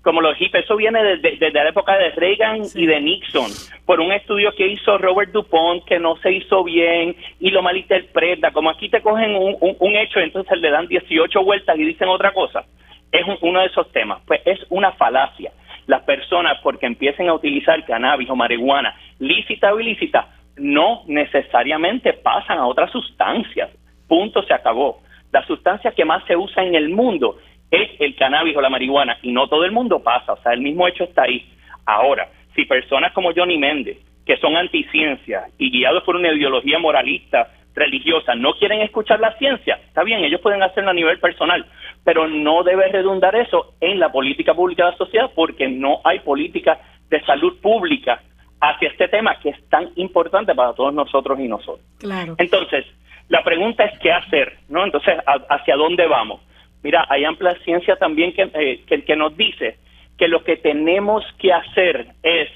Como 0.07 0.21
los 0.21 0.37
hippies, 0.37 0.63
eso 0.63 0.77
viene 0.77 1.03
desde, 1.03 1.51
la 1.51 1.69
época 1.69 1.99
de 1.99 2.11
Reagan 2.11 2.63
y 2.77 2.87
de 2.87 3.01
Nixon, 3.01 3.51
por 3.85 3.99
un 3.99 4.13
estudio 4.13 4.53
que 4.53 4.69
hizo 4.69 4.97
Robert 4.99 5.33
DuPont 5.33 5.85
que 5.85 5.99
no 5.99 6.15
se 6.19 6.31
hizo 6.31 6.63
bien 6.63 7.17
y 7.41 7.51
lo 7.51 7.61
malinterpreta. 7.61 8.53
Como 8.53 8.71
aquí 8.71 8.89
te 8.89 9.03
cogen 9.03 9.35
un, 9.35 9.57
un, 9.61 9.97
hecho, 9.97 10.21
entonces 10.21 10.61
le 10.61 10.71
dan 10.71 10.87
18 10.87 11.43
vueltas 11.43 11.77
y 11.77 11.85
dicen 11.87 12.07
otra 12.07 12.31
cosa. 12.31 12.65
Es 13.11 13.27
uno 13.41 13.59
de 13.59 13.67
esos 13.67 13.91
temas. 13.91 14.23
Pues 14.29 14.43
es 14.45 14.61
una 14.69 14.93
falacia. 14.93 15.51
Las 15.89 16.05
personas, 16.05 16.61
porque 16.63 16.87
empiecen 16.87 17.29
a 17.29 17.35
utilizar 17.35 17.85
cannabis 17.85 18.31
o 18.31 18.37
marihuana, 18.37 18.95
lícita 19.19 19.75
o 19.75 19.81
ilícita, 19.81 20.29
no 20.57 21.03
necesariamente 21.09 22.13
pasan 22.13 22.59
a 22.59 22.67
otras 22.69 22.93
sustancias 22.93 23.71
Punto, 24.07 24.43
se 24.45 24.55
acabó. 24.55 25.01
La 25.33 25.45
sustancia 25.47 25.91
que 25.91 26.05
más 26.05 26.25
se 26.27 26.37
usa 26.37 26.63
en 26.63 26.75
el 26.75 26.91
mundo 26.91 27.39
es 27.71 27.91
el 28.01 28.15
cannabis 28.17 28.57
o 28.57 28.61
la 28.61 28.71
marihuana 28.71 29.19
y 29.23 29.33
no 29.33 29.49
todo 29.49 29.65
el 29.65 29.73
mundo 29.73 30.03
pasa, 30.03 30.33
o 30.33 30.43
sea, 30.43 30.53
el 30.53 30.61
mismo 30.61 30.87
hecho 30.87 31.05
está 31.05 31.23
ahí. 31.23 31.47
Ahora, 31.85 32.29
si 32.55 32.65
personas 32.65 33.13
como 33.13 33.33
Johnny 33.35 33.59
Méndez, 33.59 33.99
que 34.25 34.37
son 34.39 34.57
anticiencia 34.57 35.47
y 35.59 35.71
guiados 35.71 36.03
por 36.05 36.17
una 36.17 36.33
ideología 36.33 36.79
moralista, 36.79 37.51
religiosa, 37.75 38.35
no 38.35 38.55
quieren 38.55 38.81
escuchar 38.81 39.21
la 39.21 39.37
ciencia, 39.37 39.79
está 39.87 40.03
bien, 40.03 40.25
ellos 40.25 40.41
pueden 40.41 40.63
hacerlo 40.63 40.91
a 40.91 40.95
nivel 40.95 41.21
personal, 41.21 41.67
pero 42.05 42.27
no 42.27 42.65
debe 42.65 42.89
redundar 42.89 43.37
eso 43.37 43.75
en 43.81 44.01
la 44.01 44.11
política 44.11 44.55
pública 44.55 44.87
de 44.87 44.93
la 44.93 44.97
sociedad 44.97 45.31
porque 45.35 45.69
no 45.69 46.01
hay 46.05 46.21
política 46.21 46.81
de 47.11 47.23
salud 47.25 47.61
pública 47.61 48.23
hacia 48.61 48.89
este 48.89 49.09
tema 49.09 49.39
que 49.41 49.51
es 49.51 49.69
tan 49.69 49.91
importante 49.97 50.55
para 50.55 50.73
todos 50.73 50.95
nosotros 50.95 51.39
y 51.39 51.47
nosotros. 51.47 51.87
Claro. 51.99 52.35
Entonces, 52.39 52.87
la 53.29 53.45
pregunta 53.45 53.85
es 53.85 53.99
qué 53.99 54.11
hacer, 54.11 54.57
¿no? 54.69 54.85
Entonces, 54.85 55.15
¿hacia 55.49 55.77
dónde 55.77 56.07
vamos? 56.07 56.41
Mira, 56.87 57.05
hay 57.09 57.25
amplia 57.25 57.53
ciencia 57.65 57.97
también 57.97 58.33
eh, 58.37 58.85
que, 58.87 59.03
que, 59.03 59.17
nos 59.17 59.37
dice 59.37 59.77
que 60.17 60.29
lo 60.29 60.45
que 60.45 60.57
tenemos 60.57 61.25
que 61.37 61.53
hacer 61.53 62.07
es 62.23 62.49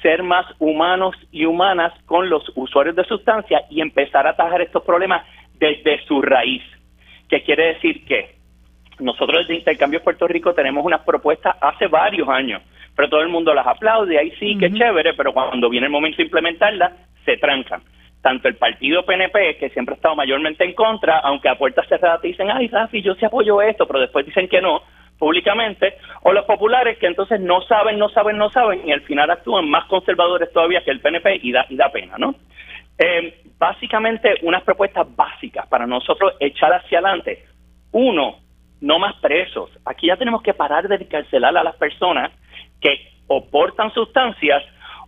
ser 0.00 0.22
más 0.22 0.46
humanos 0.58 1.14
y 1.30 1.44
humanas 1.44 1.92
con 2.06 2.30
los 2.30 2.50
usuarios 2.54 2.96
de 2.96 3.04
sustancias 3.04 3.64
y 3.68 3.82
empezar 3.82 4.26
a 4.26 4.30
atajar 4.30 4.62
estos 4.62 4.84
problemas 4.84 5.26
desde 5.58 6.02
su 6.06 6.22
raíz. 6.22 6.62
¿Qué 7.28 7.42
quiere 7.42 7.74
decir 7.74 8.06
que 8.06 8.36
nosotros 9.00 9.40
desde 9.40 9.58
Intercambio 9.58 10.02
Puerto 10.02 10.26
Rico 10.26 10.54
tenemos 10.54 10.82
unas 10.82 11.02
propuestas 11.02 11.54
hace 11.60 11.86
varios 11.86 12.26
años, 12.26 12.62
pero 12.96 13.10
todo 13.10 13.20
el 13.20 13.28
mundo 13.28 13.52
las 13.52 13.66
aplaude, 13.66 14.18
ahí 14.18 14.30
sí, 14.40 14.56
qué 14.58 14.72
chévere, 14.72 15.12
pero 15.12 15.34
cuando 15.34 15.68
viene 15.68 15.88
el 15.88 15.92
momento 15.92 16.16
de 16.16 16.22
implementarlas, 16.22 16.90
se 17.26 17.36
trancan 17.36 17.82
tanto 18.24 18.48
el 18.48 18.56
partido 18.56 19.04
PNP, 19.04 19.58
que 19.58 19.68
siempre 19.68 19.92
ha 19.92 19.96
estado 19.96 20.16
mayormente 20.16 20.64
en 20.64 20.72
contra, 20.72 21.18
aunque 21.18 21.50
a 21.50 21.58
puertas 21.58 21.86
cerradas 21.86 22.22
te 22.22 22.28
dicen, 22.28 22.50
ay, 22.50 22.68
Rafi, 22.68 23.02
yo 23.02 23.14
sí 23.16 23.26
apoyo 23.26 23.60
esto, 23.60 23.86
pero 23.86 24.00
después 24.00 24.24
dicen 24.24 24.48
que 24.48 24.62
no, 24.62 24.80
públicamente, 25.18 25.98
o 26.22 26.32
los 26.32 26.46
populares 26.46 26.96
que 26.96 27.06
entonces 27.06 27.38
no 27.38 27.60
saben, 27.60 27.98
no 27.98 28.08
saben, 28.08 28.38
no 28.38 28.48
saben, 28.48 28.80
y 28.88 28.92
al 28.92 29.02
final 29.02 29.30
actúan 29.30 29.68
más 29.68 29.84
conservadores 29.88 30.50
todavía 30.54 30.82
que 30.82 30.90
el 30.90 31.00
PNP 31.00 31.40
y 31.42 31.52
da, 31.52 31.66
y 31.68 31.76
da 31.76 31.92
pena, 31.92 32.16
¿no? 32.16 32.34
Eh, 32.98 33.42
básicamente, 33.58 34.36
unas 34.40 34.62
propuestas 34.62 35.06
básicas 35.14 35.66
para 35.66 35.86
nosotros 35.86 36.32
echar 36.40 36.72
hacia 36.72 37.00
adelante. 37.00 37.44
Uno, 37.92 38.38
no 38.80 38.98
más 38.98 39.16
presos. 39.16 39.68
Aquí 39.84 40.06
ya 40.06 40.16
tenemos 40.16 40.40
que 40.40 40.54
parar 40.54 40.88
de 40.88 40.94
encarcelar 40.94 41.54
a 41.54 41.62
las 41.62 41.76
personas 41.76 42.32
que 42.80 43.06
oportan 43.26 43.92
sustancias 43.92 44.62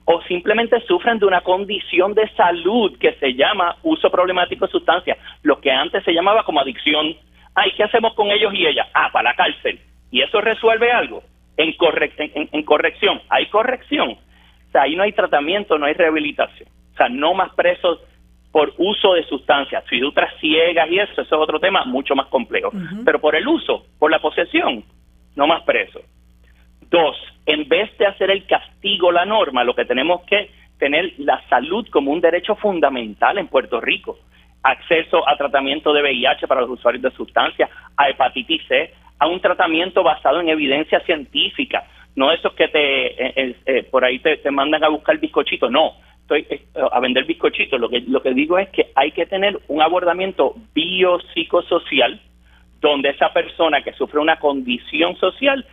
o 0.07 0.23
simplemente 0.23 0.81
sufren 0.83 1.19
de 1.19 1.27
una 1.27 1.41
condición 1.41 2.15
de 2.15 2.29
salud 2.31 2.97
que 2.99 3.15
se 3.15 3.35
llama 3.35 3.77
uso 3.83 4.09
problemático 4.09 4.67
de 4.67 4.73
sustancias, 4.73 5.19
lo 5.43 5.61
que 5.61 5.71
antes 5.71 6.03
se 6.05 6.13
llamaba 6.13 6.45
como 6.45 6.61
adicción. 6.61 7.17
Ay, 7.55 7.73
¿qué 7.77 7.83
hacemos 7.83 8.15
con 8.15 8.31
ellos 8.31 8.55
y 8.55 8.67
ellas? 8.67 8.87
Ah, 8.95 9.11
para 9.13 9.31
la 9.31 9.37
cárcel. 9.37 9.81
¿Y 10.13 10.23
eso 10.23 10.41
resuelve 10.41 10.93
algo? 10.93 11.23
En, 11.57 11.75
en, 12.53 12.63
corrección. 12.63 13.21
¿Hay 13.29 13.47
corrección? 13.47 14.11
O 14.11 14.71
sea, 14.71 14.83
ahí 14.83 14.95
no 14.95 15.03
hay 15.03 15.13
tratamiento, 15.13 15.77
no 15.77 15.87
hay 15.87 15.95
rehabilitación. 15.95 16.69
O 16.93 16.97
sea, 16.97 17.09
no 17.09 17.35
más 17.35 17.53
presos 17.55 17.99
por 18.53 18.75
uso 18.79 19.15
de 19.15 19.25
sustancias, 19.25 19.85
fidutas 19.87 20.31
ciegas 20.39 20.89
y 20.89 21.01
eso, 21.01 21.21
eso 21.21 21.23
es 21.23 21.33
otro 21.33 21.59
tema 21.59 21.85
mucho 21.85 22.15
más 22.15 22.29
complejo. 22.29 22.71
Pero 23.05 23.21
por 23.21 23.35
el 23.35 23.47
uso, 23.49 23.87
por 23.99 24.11
la 24.11 24.21
posesión, 24.21 24.85
no 25.35 25.47
más 25.49 25.63
presos. 25.65 26.03
Dos, 26.91 27.17
en 27.47 27.69
vez 27.69 27.97
de 27.99 28.07
hacer 28.07 28.31
el 28.31 28.47
castigo 28.47 29.11
la 29.11 29.25
norma, 29.25 29.65
lo 29.65 29.75
que 29.75 29.85
tenemos 29.85 30.23
que 30.23 30.51
tener 30.79 31.15
la 31.19 31.43
salud 31.49 31.87
como 31.91 32.13
un 32.13 32.21
derecho 32.21 32.55
fundamental 32.57 33.39
en 33.39 33.49
Puerto 33.49 33.81
Rico. 33.81 34.19
Acceso 34.63 35.27
a 35.29 35.37
tratamiento 35.37 35.93
de 35.93 36.03
VIH 36.03 36.47
para 36.47 36.63
los 36.63 36.71
usuarios 36.71 37.03
de 37.03 37.11
sustancias, 37.13 37.71
a 37.97 38.09
hepatitis 38.09 38.63
C, 38.67 38.93
a 39.19 39.27
un 39.27 39.41
tratamiento 39.41 40.03
basado 40.03 40.41
en 40.41 40.49
evidencia 40.49 41.01
científica, 41.01 41.85
no 42.15 42.33
esos 42.33 42.53
que 42.55 42.69
te 42.69 43.07
eh, 43.07 43.33
eh, 43.37 43.57
eh, 43.67 43.83
por 43.85 44.05
ahí 44.05 44.19
te, 44.19 44.39
te, 44.39 44.51
mandan 44.51 44.85
a 44.85 44.89
buscar 44.89 45.19
bizcochito, 45.19 45.71
no, 45.71 45.93
estoy 46.23 46.47
a 46.91 47.01
vender 47.01 47.25
bizcochito, 47.25 47.79
lo 47.79 47.89
que 47.89 48.01
lo 48.01 48.21
que 48.23 48.35
digo 48.35 48.59
es 48.59 48.69
que 48.71 48.91
hay 48.95 49.13
que 49.13 49.27
tener 49.27 49.59
un 49.69 49.83
abordamiento 49.83 50.55
biopsicosocial 50.75 52.21
donde 52.81 53.11
esa 53.11 53.33
persona 53.33 53.83
que 53.83 53.93
sufre 53.93 54.21
una 54.21 54.39
condición 54.39 55.17
social 55.17 55.65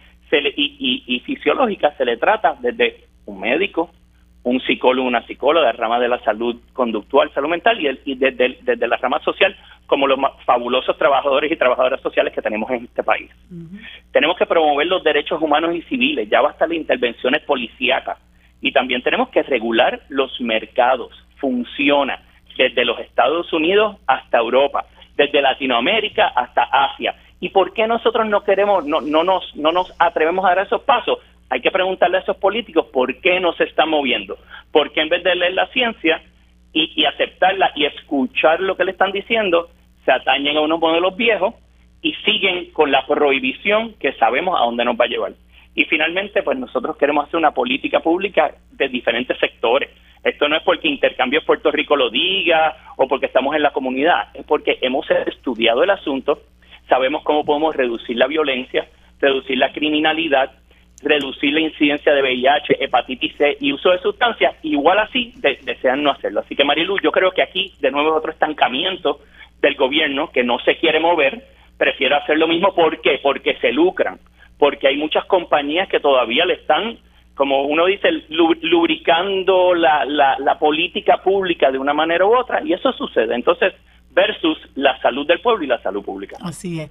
se 0.42 0.54
y, 0.56 1.04
y 1.06 1.20
fisiológica 1.20 1.94
se 1.98 2.06
le 2.06 2.18
trata 2.18 2.56
desde 2.60 3.04
un 3.26 3.40
médico, 3.40 3.92
un 4.44 4.60
psicólogo, 4.62 5.08
una 5.08 5.26
psicóloga 5.26 5.68
de 5.68 5.74
la 5.74 5.80
rama 5.80 6.00
de 6.00 6.08
la 6.10 6.20
salud 6.24 6.60
conductual, 6.74 7.32
salud 7.34 7.50
mental 7.50 7.80
y, 7.80 8.16
desde, 8.16 8.88
la 8.88 8.98
rama 8.98 9.20
social 9.20 9.56
como 9.86 10.08
los 10.08 10.20
fabulosos 10.46 10.98
trabajadores 10.98 11.52
y 11.52 11.56
trabajadoras 11.56 12.02
sociales 12.02 12.34
que 12.34 12.42
tenemos 12.42 12.70
en 12.72 12.86
este 12.86 13.04
país. 13.04 13.30
Tenemos 14.12 14.38
que 14.38 14.46
promover 14.46 14.88
los 14.88 15.04
derechos 15.04 15.42
humanos 15.42 15.76
y 15.76 15.82
civiles, 15.84 16.30
ya 16.30 16.42
basta 16.42 16.68
las 16.68 16.78
intervenciones 16.78 17.42
policíacas 17.44 18.18
y 18.62 18.72
también 18.72 19.02
tenemos 19.02 19.30
que 19.30 19.44
regular 19.44 20.02
los 20.10 20.40
mercados. 20.42 21.12
Funciona 21.38 22.20
desde 22.58 22.86
los 22.86 23.00
Estados 23.00 23.52
Unidos 23.54 23.98
hasta 24.08 24.40
Europa, 24.40 24.86
desde 25.16 25.42
Latinoamérica 25.42 26.28
hasta 26.28 26.64
Asia. 26.64 27.16
¿Y 27.44 27.50
por 27.50 27.74
qué 27.74 27.88
nosotros 27.88 28.26
no 28.28 28.44
queremos, 28.44 28.86
no, 28.86 29.02
no, 29.02 29.24
nos, 29.24 29.56
no 29.56 29.72
nos 29.74 29.94
atrevemos 30.00 30.46
a 30.46 30.56
dar 30.56 30.66
esos 30.66 30.82
pasos? 30.82 31.20
hay 31.54 31.62
que 31.62 31.70
preguntarle 31.70 32.18
a 32.18 32.22
esos 32.22 32.38
políticos 32.38 32.88
por 32.92 33.16
qué 33.22 33.40
no 33.40 33.54
se 33.54 33.66
están 33.66 33.88
moviendo. 33.88 34.38
Porque 34.72 35.02
en 35.02 35.10
vez 35.10 35.24
de 35.24 35.36
leer 35.36 35.54
la 35.54 35.68
ciencia 35.68 36.20
y, 36.74 37.06
aceptarla 37.06 37.72
y 37.76 37.86
escuchar 37.86 38.60
lo 38.60 38.76
que 38.76 38.86
le 38.86 38.92
están 38.92 39.12
diciendo, 39.12 39.70
se 40.04 40.12
atañen 40.12 40.58
a 40.58 40.62
unos 40.62 40.80
modelos 40.80 41.16
viejos 41.16 41.54
y 42.02 42.16
siguen 42.26 42.72
con 42.72 42.92
la 42.92 43.06
prohibición 43.06 43.94
que 44.00 44.14
sabemos 44.14 44.60
a 44.60 44.66
dónde 44.66 44.84
nos 44.84 45.00
va 45.00 45.06
a 45.06 45.10
llevar. 45.10 45.34
Y 45.76 45.86
finalmente, 45.86 46.42
pues 46.42 46.58
nosotros 46.58 46.98
queremos 46.98 47.28
hacer 47.28 47.38
una 47.38 47.52
política 47.52 48.00
pública 48.00 48.56
de 48.72 48.90
diferentes 48.90 49.38
sectores. 49.38 49.92
Esto 50.24 50.50
no 50.50 50.58
es 50.58 50.64
porque 50.64 50.88
Intercambio 50.88 51.46
Puerto 51.46 51.70
Rico 51.70 51.96
lo 51.96 52.10
diga 52.10 52.78
o 52.98 53.08
porque 53.08 53.28
estamos 53.28 53.56
en 53.56 53.62
la 53.62 53.74
comunidad, 53.74 54.30
es 54.34 54.44
porque 54.44 54.80
hemos 54.82 55.06
estudiado 55.28 55.84
el 55.84 55.92
asunto, 55.92 56.40
sabemos 56.88 57.24
cómo 57.24 57.44
podemos 57.46 57.76
reducir 57.76 58.18
la 58.18 58.28
violencia, 58.28 58.88
reducir 59.20 59.58
la 59.58 59.72
criminalidad 59.72 60.52
reducir 61.04 61.54
la 61.54 61.60
incidencia 61.60 62.14
de 62.14 62.22
VIH, 62.22 62.84
hepatitis 62.84 63.36
C 63.38 63.58
y 63.60 63.74
uso 63.74 63.92
de 63.92 64.00
sustancias, 64.00 64.56
igual 64.64 65.00
así 65.00 65.34
desean 65.64 66.04
no 66.04 66.12
hacerlo. 66.12 66.42
Así 66.42 66.56
que 66.56 66.64
Marilu, 66.64 66.98
yo 67.02 67.12
creo 67.12 67.32
que 67.32 67.44
aquí 67.44 67.74
de 67.80 67.92
nuevo 67.92 68.10
es 68.10 68.18
otro 68.18 68.32
estancamiento 68.32 69.20
del 69.62 69.76
gobierno 69.76 70.32
que 70.32 70.44
no 70.44 70.60
se 70.60 70.78
quiere 70.78 71.00
mover, 71.00 71.46
prefiere 71.78 72.16
hacer 72.16 72.38
lo 72.38 72.48
mismo. 72.48 72.74
¿Por 72.74 73.02
qué? 73.02 73.20
Porque 73.22 73.56
se 73.56 73.72
lucran, 73.72 74.20
porque 74.58 74.88
hay 74.88 74.98
muchas 74.98 75.26
compañías 75.26 75.90
que 75.90 76.00
todavía 76.00 76.46
le 76.46 76.56
están, 76.56 76.98
como 77.36 77.64
uno 77.64 77.86
dice, 77.86 78.10
lubricando 78.30 79.74
la, 79.74 80.06
la, 80.06 80.38
la 80.40 80.60
política 80.60 81.18
pública 81.18 81.72
de 81.72 81.80
una 81.80 81.94
manera 81.94 82.26
u 82.26 82.36
otra, 82.36 82.62
y 82.64 82.74
eso 82.74 82.94
sucede. 82.94 83.36
Entonces, 83.36 83.74
versus 84.14 84.58
la 84.76 85.00
salud 85.02 85.28
del 85.28 85.42
pueblo 85.42 85.64
y 85.64 85.68
la 85.68 85.82
salud 85.82 86.04
pública. 86.04 86.38
Así 86.42 86.80
es. 86.80 86.90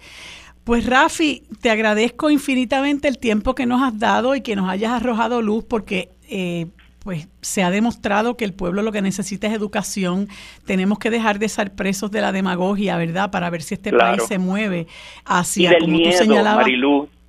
Pues 0.65 0.87
Rafi, 0.87 1.43
te 1.61 1.71
agradezco 1.71 2.31
infinitamente 2.31 3.09
el 3.09 3.19
tiempo 3.19 3.55
que 3.55 3.67
nos 3.67 3.83
has 3.83 3.99
dado 3.99 4.37
y 4.37 4.43
que 4.43 4.55
nos 4.55 4.69
hayas 4.69 4.93
arrojado 4.93 5.43
luz 5.43 5.65
porque 5.65 6.11
eh, 6.31 6.67
pues 7.03 7.29
se 7.41 7.65
ha 7.65 7.71
demostrado 7.71 8.37
que 8.37 8.45
el 8.45 8.55
pueblo 8.55 8.83
lo 8.83 8.93
que 8.93 9.03
necesita 9.03 9.49
es 9.49 9.55
educación. 9.55 10.29
Tenemos 10.65 10.99
que 11.01 11.11
dejar 11.11 11.41
de 11.41 11.49
ser 11.49 11.75
presos 11.75 12.13
de 12.13 12.21
la 12.21 12.31
demagogia, 12.31 12.97
¿verdad? 12.97 13.31
Para 13.31 13.51
ver 13.51 13.63
si 13.63 13.75
este 13.75 13.93
país 13.93 14.23
se 14.25 14.39
mueve 14.39 14.87
hacia, 15.25 15.79
como 15.79 15.99
tú 15.99 16.13
señalabas, 16.13 16.67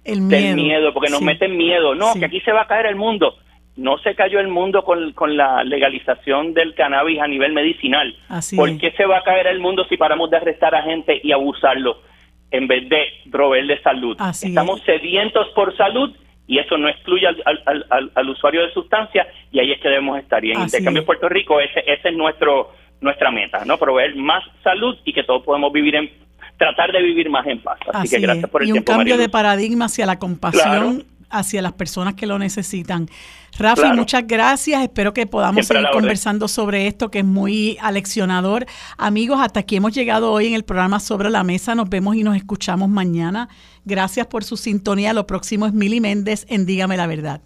el 0.04 0.22
miedo. 0.22 0.56
miedo, 0.56 0.94
porque 0.94 1.10
nos 1.10 1.22
meten 1.22 1.58
miedo. 1.58 1.96
No, 1.96 2.14
que 2.14 2.26
aquí 2.26 2.40
se 2.42 2.52
va 2.52 2.64
a 2.64 2.68
caer 2.68 2.86
el 2.88 2.96
mundo. 2.96 3.36
No 3.76 3.98
se 3.98 4.14
cayó 4.16 4.40
el 4.40 4.50
mundo 4.50 4.84
con, 4.84 5.14
con 5.14 5.36
la 5.36 5.64
legalización 5.64 6.54
del 6.54 6.76
cannabis 6.76 7.20
a 7.20 7.28
nivel 7.28 7.54
medicinal. 7.54 8.16
Así 8.30 8.56
¿Por 8.56 8.78
qué 8.78 8.92
se 8.92 9.06
va 9.06 9.18
a 9.18 9.24
caer 9.24 9.48
el 9.48 9.60
mundo 9.60 9.86
si 9.90 9.98
paramos 9.98 10.30
de 10.30 10.38
arrestar 10.38 10.76
a 10.76 10.84
gente 10.84 11.20
y 11.24 11.32
abusarlo? 11.32 11.98
en 12.54 12.68
vez 12.68 12.88
de 12.88 13.30
proveerle 13.32 13.82
salud. 13.82 14.16
Estamos 14.42 14.80
sedientos 14.86 15.48
por 15.56 15.76
salud 15.76 16.16
y 16.46 16.60
eso 16.60 16.78
no 16.78 16.88
excluye 16.88 17.26
al, 17.26 18.30
usuario 18.30 18.62
de 18.62 18.72
sustancia 18.72 19.28
y 19.52 19.60
ahí 19.60 19.72
es 19.72 19.82
que 19.82 19.90
debemos 19.90 20.20
estar. 20.20 20.46
Y 20.46 20.52
en 20.52 20.62
Intercambio 20.62 21.04
Puerto 21.04 21.28
Rico 21.28 21.60
ese, 21.60 21.80
ese 21.80 22.10
es 22.10 22.16
nuestro 22.16 22.72
nuestra 23.02 23.32
meta, 23.32 23.66
¿no? 23.66 23.78
Proveer 23.78 24.16
más 24.16 24.44
salud 24.64 24.96
y 25.04 25.12
que 25.12 25.24
todos 25.24 25.44
podemos 25.44 25.74
vivir 25.74 25.96
en 25.96 26.10
tratar 26.58 26.92
de 26.92 27.02
vivir 27.02 27.30
más 27.30 27.46
en 27.48 27.60
paz. 27.60 27.80
Así, 27.92 28.16
que 28.16 28.22
gracias 28.22 28.50
por 28.50 28.62
el 28.62 28.70
y 28.70 28.72
un 28.72 28.84
cambio 28.84 29.18
de 29.18 29.28
paradigma 29.28 29.86
hacia 29.86 30.06
la 30.06 30.20
compasión 30.20 31.06
hacia 31.30 31.64
las 31.64 31.74
personas 31.74 32.14
que 32.14 32.28
lo 32.28 32.38
necesitan. 32.38 33.08
Rafi, 33.58 33.88
muchas 33.96 34.26
gracias. 34.26 34.82
Espero 34.82 35.14
que 35.14 35.28
podamos 35.28 35.68
seguir 35.68 35.86
conversando 35.92 36.48
sobre 36.48 36.88
esto 36.88 37.12
que 37.12 37.20
es 37.20 37.26
muy 37.26 37.78
aleccionador. 37.82 38.66
Amigos, 38.98 39.40
hasta 39.42 39.62
aquí 39.62 39.76
hemos 39.76 39.94
llegado 39.94 40.32
hoy 40.32 40.48
en 40.48 40.54
el 40.54 40.64
programa 40.64 41.00
Sobre 41.00 41.30
la 41.30 41.44
Mesa. 41.44 41.76
Nos 41.76 41.90
vemos 41.90 42.16
y 42.16 42.24
nos 42.24 42.36
escuchamos 42.36 42.90
mañana. 42.90 43.50
Gracias 43.86 44.28
por 44.28 44.44
su 44.44 44.58
sintonía. 44.58 45.14
Lo 45.14 45.28
próximo 45.28 45.66
es 45.66 45.74
Mili 45.74 46.00
Méndez 46.00 46.46
en 46.50 46.66
Dígame 46.66 46.98
la 46.98 47.08
Verdad. 47.08 47.42